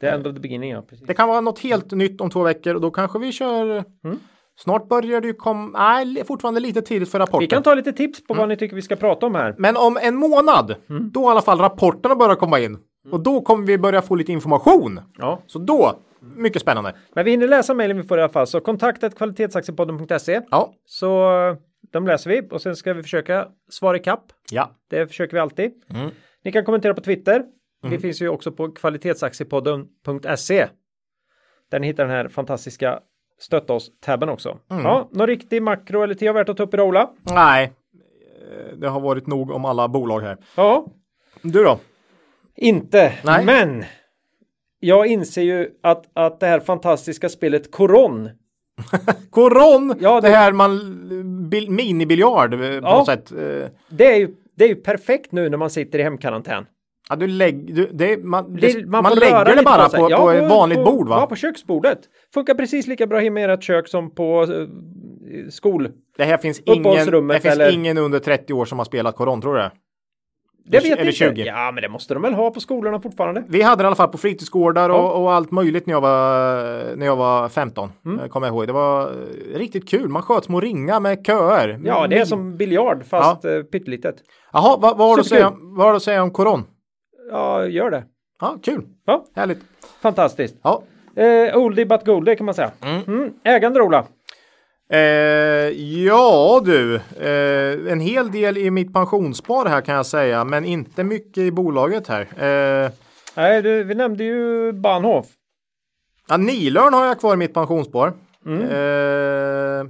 The 0.00 0.06
end 0.06 0.26
of 0.26 0.34
the 0.34 0.40
beginning, 0.40 0.70
ja. 0.70 0.82
Precis. 0.82 1.06
Det 1.06 1.14
kan 1.14 1.28
vara 1.28 1.40
något 1.40 1.58
helt 1.58 1.90
nytt 1.90 2.20
om 2.20 2.30
två 2.30 2.42
veckor 2.42 2.74
och 2.74 2.80
då 2.80 2.90
kanske 2.90 3.18
vi 3.18 3.32
kör. 3.32 3.84
Mm. 4.04 4.18
Snart 4.56 4.88
börjar 4.88 5.20
det 5.20 5.26
ju 5.26 5.34
komma. 5.34 5.78
Nej, 5.78 6.24
fortfarande 6.24 6.60
lite 6.60 6.82
tidigt 6.82 7.10
för 7.10 7.18
rapporten. 7.18 7.40
Vi 7.40 7.46
kan 7.46 7.62
ta 7.62 7.74
lite 7.74 7.92
tips 7.92 8.26
på 8.26 8.34
vad 8.34 8.48
ni 8.48 8.56
tycker 8.56 8.76
vi 8.76 8.82
ska 8.82 8.96
prata 8.96 9.26
om 9.26 9.34
här. 9.34 9.54
Men 9.58 9.76
om 9.76 9.98
en 10.02 10.14
månad, 10.16 10.74
Mm. 10.90 11.10
då 11.10 11.22
i 11.22 11.26
alla 11.26 11.42
fall 11.42 11.58
rapporterna 11.58 12.14
börjar 12.14 12.34
komma 12.36 12.60
in. 12.60 12.78
Och 13.10 13.20
då 13.22 13.40
kommer 13.40 13.66
vi 13.66 13.78
börja 13.78 14.02
få 14.02 14.14
lite 14.14 14.32
information. 14.32 15.00
Ja. 15.18 15.42
Så 15.46 15.58
då, 15.58 15.98
mycket 16.36 16.62
spännande. 16.62 16.94
Men 17.14 17.24
vi 17.24 17.30
hinner 17.30 17.48
läsa 17.48 17.74
mejlen 17.74 17.96
vi 17.96 18.02
får 18.02 18.18
i 18.18 18.22
alla 18.22 18.32
fall. 18.32 18.46
Så 18.46 18.60
kontaktet 18.60 19.14
kvalitetsaktiepodden.se. 19.16 20.40
Ja, 20.50 20.72
Så 20.86 21.30
de 21.92 22.06
läser 22.06 22.30
vi 22.30 22.48
och 22.50 22.62
sen 22.62 22.76
ska 22.76 22.92
vi 22.92 23.02
försöka 23.02 23.48
svara 23.70 23.96
ikapp. 23.96 24.24
ja. 24.50 24.70
Det 24.90 25.06
försöker 25.06 25.34
vi 25.34 25.40
alltid. 25.40 25.72
Mm. 25.90 26.10
Ni 26.44 26.52
kan 26.52 26.64
kommentera 26.64 26.94
på 26.94 27.00
Twitter. 27.00 27.44
Vi 27.82 27.98
finns 27.98 28.22
ju 28.22 28.28
också 28.28 28.52
på 28.52 28.68
kvalitetsaktiepodden.se. 28.72 30.66
Där 31.70 31.80
ni 31.80 31.86
hittar 31.86 32.04
den 32.04 32.12
här 32.16 32.28
fantastiska 32.28 33.00
stötta 33.40 33.72
oss-tabben 33.72 34.28
också. 34.28 34.58
Ja, 34.68 35.08
någon 35.12 35.26
riktig 35.26 35.62
makro 35.62 36.02
eller 36.02 36.14
tea 36.14 36.32
värt 36.32 36.48
att 36.48 36.56
ta 36.56 36.62
upp 36.62 36.74
idag 36.74 36.88
Ola? 36.88 37.10
Nej, 37.22 37.72
eh, 38.52 38.76
det 38.78 38.88
har 38.88 39.00
varit 39.00 39.26
nog 39.26 39.50
om 39.50 39.64
alla 39.64 39.88
bolag 39.88 40.20
här. 40.20 40.36
Ja, 40.56 40.86
Du 41.42 41.64
då? 41.64 41.78
inte. 42.56 43.12
Nej. 43.24 43.44
Men 43.44 43.84
jag 44.80 45.06
inser 45.06 45.42
ju 45.42 45.70
att, 45.82 46.04
att 46.12 46.40
det 46.40 46.46
här 46.46 46.60
fantastiska 46.60 47.28
spelet 47.28 47.70
Coron. 47.72 48.30
Koron, 49.30 49.94
Ja, 50.00 50.20
det 50.20 50.28
det- 50.28 50.36
här 50.36 50.52
man, 50.52 51.48
bil, 51.50 51.70
minibiljard 51.70 52.54
eh, 52.54 52.58
på 52.58 52.64
Ja. 52.64 52.80
något 52.98 53.06
sätt. 53.06 53.32
Eh, 53.32 53.68
Det 53.88 54.12
är 54.12 54.16
ju, 54.16 54.34
det 54.56 54.64
är 54.64 54.68
ju 54.68 54.74
perfekt 54.76 55.32
nu 55.32 55.48
när 55.48 55.56
man 55.58 55.70
sitter 55.70 55.98
i 55.98 56.02
hemkarantän. 56.02 56.66
Ja, 57.10 57.16
du 57.16 57.26
lägg, 57.26 57.74
du, 57.74 57.88
det, 57.92 58.24
man, 58.24 58.54
Det- 58.56 58.60
det, 58.80 58.86
man, 58.86 59.04
får 59.04 59.16
lägger 59.16 59.56
det 59.56 59.62
bara 59.62 59.88
sig. 59.88 60.00
på, 60.00 60.10
Ja, 60.10 60.16
på 60.16 60.30
ett 60.30 60.50
vanligt 60.50 60.84
bord 60.84 61.08
va? 61.08 61.16
Ja, 61.20 61.26
på 61.26 61.36
köksbordet. 61.36 61.98
Funkar 62.34 62.54
precis 62.54 62.86
lika 62.86 63.06
bra 63.06 63.18
hemma 63.18 63.40
i 63.40 63.42
ert 63.42 63.62
kök 63.62 63.88
som 63.88 64.10
på 64.14 64.42
uh, 64.46 64.68
skol. 65.50 65.88
det 66.16 66.24
här 66.24 66.36
finns 66.38 66.60
ingen, 66.60 66.82
det 67.28 67.40
finns 67.40 67.54
eller- 67.54 67.72
ingen 67.72 67.98
under 67.98 68.18
30 68.18 68.52
år 68.52 68.64
som 68.64 68.78
har 68.78 68.84
spelat 68.84 69.16
Koron, 69.16 69.40
tror 69.40 69.54
du 69.54 69.60
det? 69.60 69.72
Det 70.66 70.76
Eller 70.76 70.88
vet 70.90 70.98
inte. 70.98 71.12
20. 71.12 71.44
Ja, 71.44 71.70
men 71.74 71.82
det 71.82 71.88
måste 71.88 72.14
de 72.14 72.22
väl 72.22 72.34
ha 72.34 72.50
på 72.50 72.60
skolorna 72.60 73.00
fortfarande. 73.00 73.44
Vi 73.48 73.62
hade 73.62 73.82
det 73.82 73.84
i 73.84 73.86
alla 73.86 73.96
fall 73.96 74.08
på 74.08 74.18
fritidsgårdar 74.18 74.90
och, 74.90 74.96
Ja. 74.96 75.10
och 75.12 75.32
allt 75.32 75.50
möjligt 75.50 75.86
när 75.86 75.94
jag 75.94 76.00
var, 76.00 76.96
när 76.96 77.06
jag 77.06 77.16
var 77.16 77.48
15. 77.48 77.92
Mm. 78.06 78.20
eh, 78.20 78.26
Kommer 78.26 78.46
jag 78.46 78.54
ihåg. 78.54 78.66
Det 78.66 78.72
var 78.72 79.02
eh, 79.02 79.58
riktigt 79.58 79.88
kul. 79.88 80.08
Man 80.08 80.22
sköt 80.22 80.44
små 80.44 80.60
ringar 80.60 81.00
med 81.00 81.26
köer. 81.26 81.80
Ja, 81.84 82.06
det 82.06 82.18
är 82.18 82.24
som 82.24 82.56
biljard 82.56 83.04
fast 83.06 83.44
ja. 83.44 83.62
pyttelitet. 83.72 84.14
Jaha, 84.52 84.76
vad, 84.80 84.98
vad, 84.98 85.08
har 85.08 85.16
du 85.16 85.20
att 85.20 85.26
säga, 85.26 85.52
vad 85.60 85.86
har 85.86 85.92
du 85.92 85.96
att 85.96 86.02
säga 86.02 86.22
om 86.22 86.30
Koron? 86.30 86.64
Ja, 87.34 87.66
gör 87.66 87.90
det. 87.90 88.04
Ja, 88.40 88.58
kul. 88.62 88.84
Ja, 89.06 89.26
Härligt. 89.34 89.58
fantastiskt. 90.00 90.56
Ja. 90.62 90.82
Eh, 91.16 91.56
oldie 91.56 91.86
but 91.86 92.04
goldie 92.06 92.36
kan 92.36 92.46
man 92.46 92.54
säga. 92.54 92.70
Mm. 93.06 93.32
Ägande 93.44 93.80
Ola. 93.82 94.04
Eh, 94.90 94.98
ja 96.04 96.62
du, 96.64 96.94
eh, 97.20 97.92
en 97.92 98.00
hel 98.00 98.30
del 98.32 98.58
i 98.58 98.70
mitt 98.70 98.92
pensionsspar 98.92 99.66
här 99.66 99.80
kan 99.80 99.94
jag 99.94 100.06
säga, 100.06 100.44
men 100.44 100.64
inte 100.64 101.04
mycket 101.04 101.38
i 101.38 101.50
bolaget 101.50 102.08
här. 102.08 102.20
Eh, 102.44 102.90
Nej, 103.36 103.62
du, 103.62 103.84
vi 103.84 103.94
nämnde 103.94 104.24
ju 104.24 104.72
Bahnhof. 104.72 105.26
ja, 106.28 106.36
Nilörn 106.36 106.94
har 106.94 107.06
jag 107.06 107.20
kvar 107.20 107.34
i 107.34 107.36
mitt 107.36 107.54
pensionsspar. 107.54 108.12
Mm. 108.46 108.60
Eh, 108.62 109.86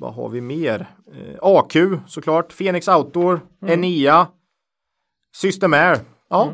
vad 0.00 0.14
har 0.14 0.28
vi 0.28 0.40
mer? 0.40 0.86
Eh, 1.14 1.38
AQ 1.42 1.76
såklart, 2.06 2.56
Phoenix 2.58 2.88
Outdoor, 2.88 3.40
Mm. 3.62 3.72
Enea, 3.74 4.26
Systemair. 5.36 5.98
Ja. 6.30 6.52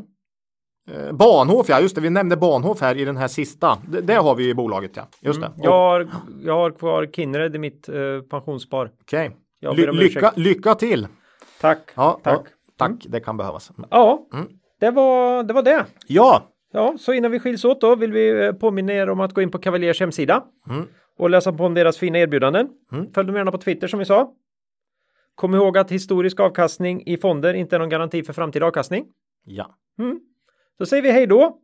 Eh, 0.90 1.12
Bahnhof, 1.12 1.68
ja 1.68 1.80
just 1.80 1.94
det, 1.94 2.00
vi 2.00 2.10
nämnde 2.10 2.36
Bahnhof 2.36 2.80
här 2.80 2.96
i 2.96 3.04
den 3.04 3.16
här 3.16 3.28
sista. 3.28 3.78
Det, 3.88 4.00
det 4.00 4.14
har 4.14 4.34
vi 4.34 4.48
i 4.48 4.54
bolaget 4.54 4.90
ja, 4.96 5.08
just 5.20 5.40
det. 5.40 5.46
Mm. 5.46 5.58
Jag 5.62 5.70
har, 5.72 6.08
jag 6.44 6.54
har 6.54 6.70
kvar 6.70 7.06
Kindred 7.06 7.56
i 7.56 7.58
mitt 7.58 7.88
eh, 7.88 7.94
pensionsspar. 8.30 8.90
Okej. 9.02 9.36
Ly- 9.60 9.88
om 9.88 9.96
lycka, 9.96 10.32
lycka 10.36 10.74
till! 10.74 11.06
Tack. 11.60 11.78
Ja, 11.94 12.20
Tack. 12.22 12.40
Ja, 12.46 12.50
tack, 12.78 12.92
det 13.08 13.20
kan 13.20 13.36
behövas. 13.36 13.70
Ja, 13.90 14.26
Mm. 14.32 14.46
det, 14.80 14.90
var, 14.90 15.42
det 15.42 15.52
var 15.54 15.62
det. 15.62 15.86
Ja, 16.06 16.48
Ja, 16.74 16.94
så 16.98 17.12
innan 17.12 17.30
vi 17.30 17.40
skiljs 17.40 17.64
åt 17.64 17.80
då 17.80 17.96
vill 17.96 18.12
vi 18.12 18.44
eh, 18.44 18.52
påminna 18.52 18.92
er 18.92 19.10
om 19.10 19.20
att 19.20 19.34
gå 19.34 19.42
in 19.42 19.50
på 19.50 19.58
Cavaliers 19.58 20.00
hemsida 20.00 20.44
Mm. 20.70 20.86
och 21.18 21.30
läsa 21.30 21.52
på 21.52 21.64
om 21.64 21.74
deras 21.74 21.98
fina 21.98 22.18
erbjudanden. 22.18 22.68
Mm. 22.92 23.12
Följ 23.12 23.26
dem 23.26 23.36
gärna 23.36 23.50
på 23.52 23.58
Twitter 23.58 23.88
som 23.88 23.98
vi 23.98 24.04
sa. 24.04 24.32
Kom 25.34 25.54
ihåg 25.54 25.78
att 25.78 25.90
historisk 25.90 26.40
avkastning 26.40 27.02
i 27.06 27.16
fonder 27.16 27.54
inte 27.54 27.76
är 27.76 27.80
någon 27.80 27.88
garanti 27.88 28.22
för 28.22 28.32
framtida 28.32 28.66
avkastning. 28.66 29.04
ja. 29.44 29.74
Så 30.82 30.86
säger 30.86 31.02
vi 31.02 31.12
hej 31.12 31.26
då. 31.26 31.56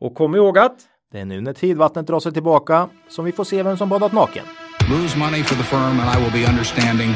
Och 0.00 0.14
kom 0.14 0.34
ihåg 0.34 0.58
att 0.58 0.76
Det 1.12 1.20
är 1.20 1.24
nu 1.24 1.40
när 1.40 1.52
tidvattnet 1.52 2.06
drar 2.06 2.20
sig 2.20 2.32
tillbaka 2.32 2.88
som 3.08 3.24
vi 3.24 3.32
får 3.32 3.44
se 3.44 3.62
vem 3.62 3.76
som 3.76 3.88
badat 3.88 4.12
naken. 4.12 4.44
Lose 4.90 5.18
money 5.18 5.42
for 5.42 5.56
the 5.56 5.62
firm 5.62 6.00
and 6.00 6.18
I 6.18 6.22
will 6.22 6.32
be 6.32 6.50
understanding. 6.50 7.10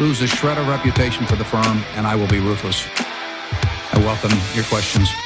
Lose 0.00 0.24
a 0.24 0.26
shred 0.26 0.58
of 0.58 0.68
reputation 0.68 1.26
for 1.26 1.36
the 1.36 1.44
firm 1.44 1.78
and 1.96 2.06
I 2.06 2.20
will 2.20 2.28
be 2.28 2.50
ruthless. 2.50 2.86
I 3.94 3.98
welcome 3.98 4.36
your 4.56 4.64
questions. 4.64 5.23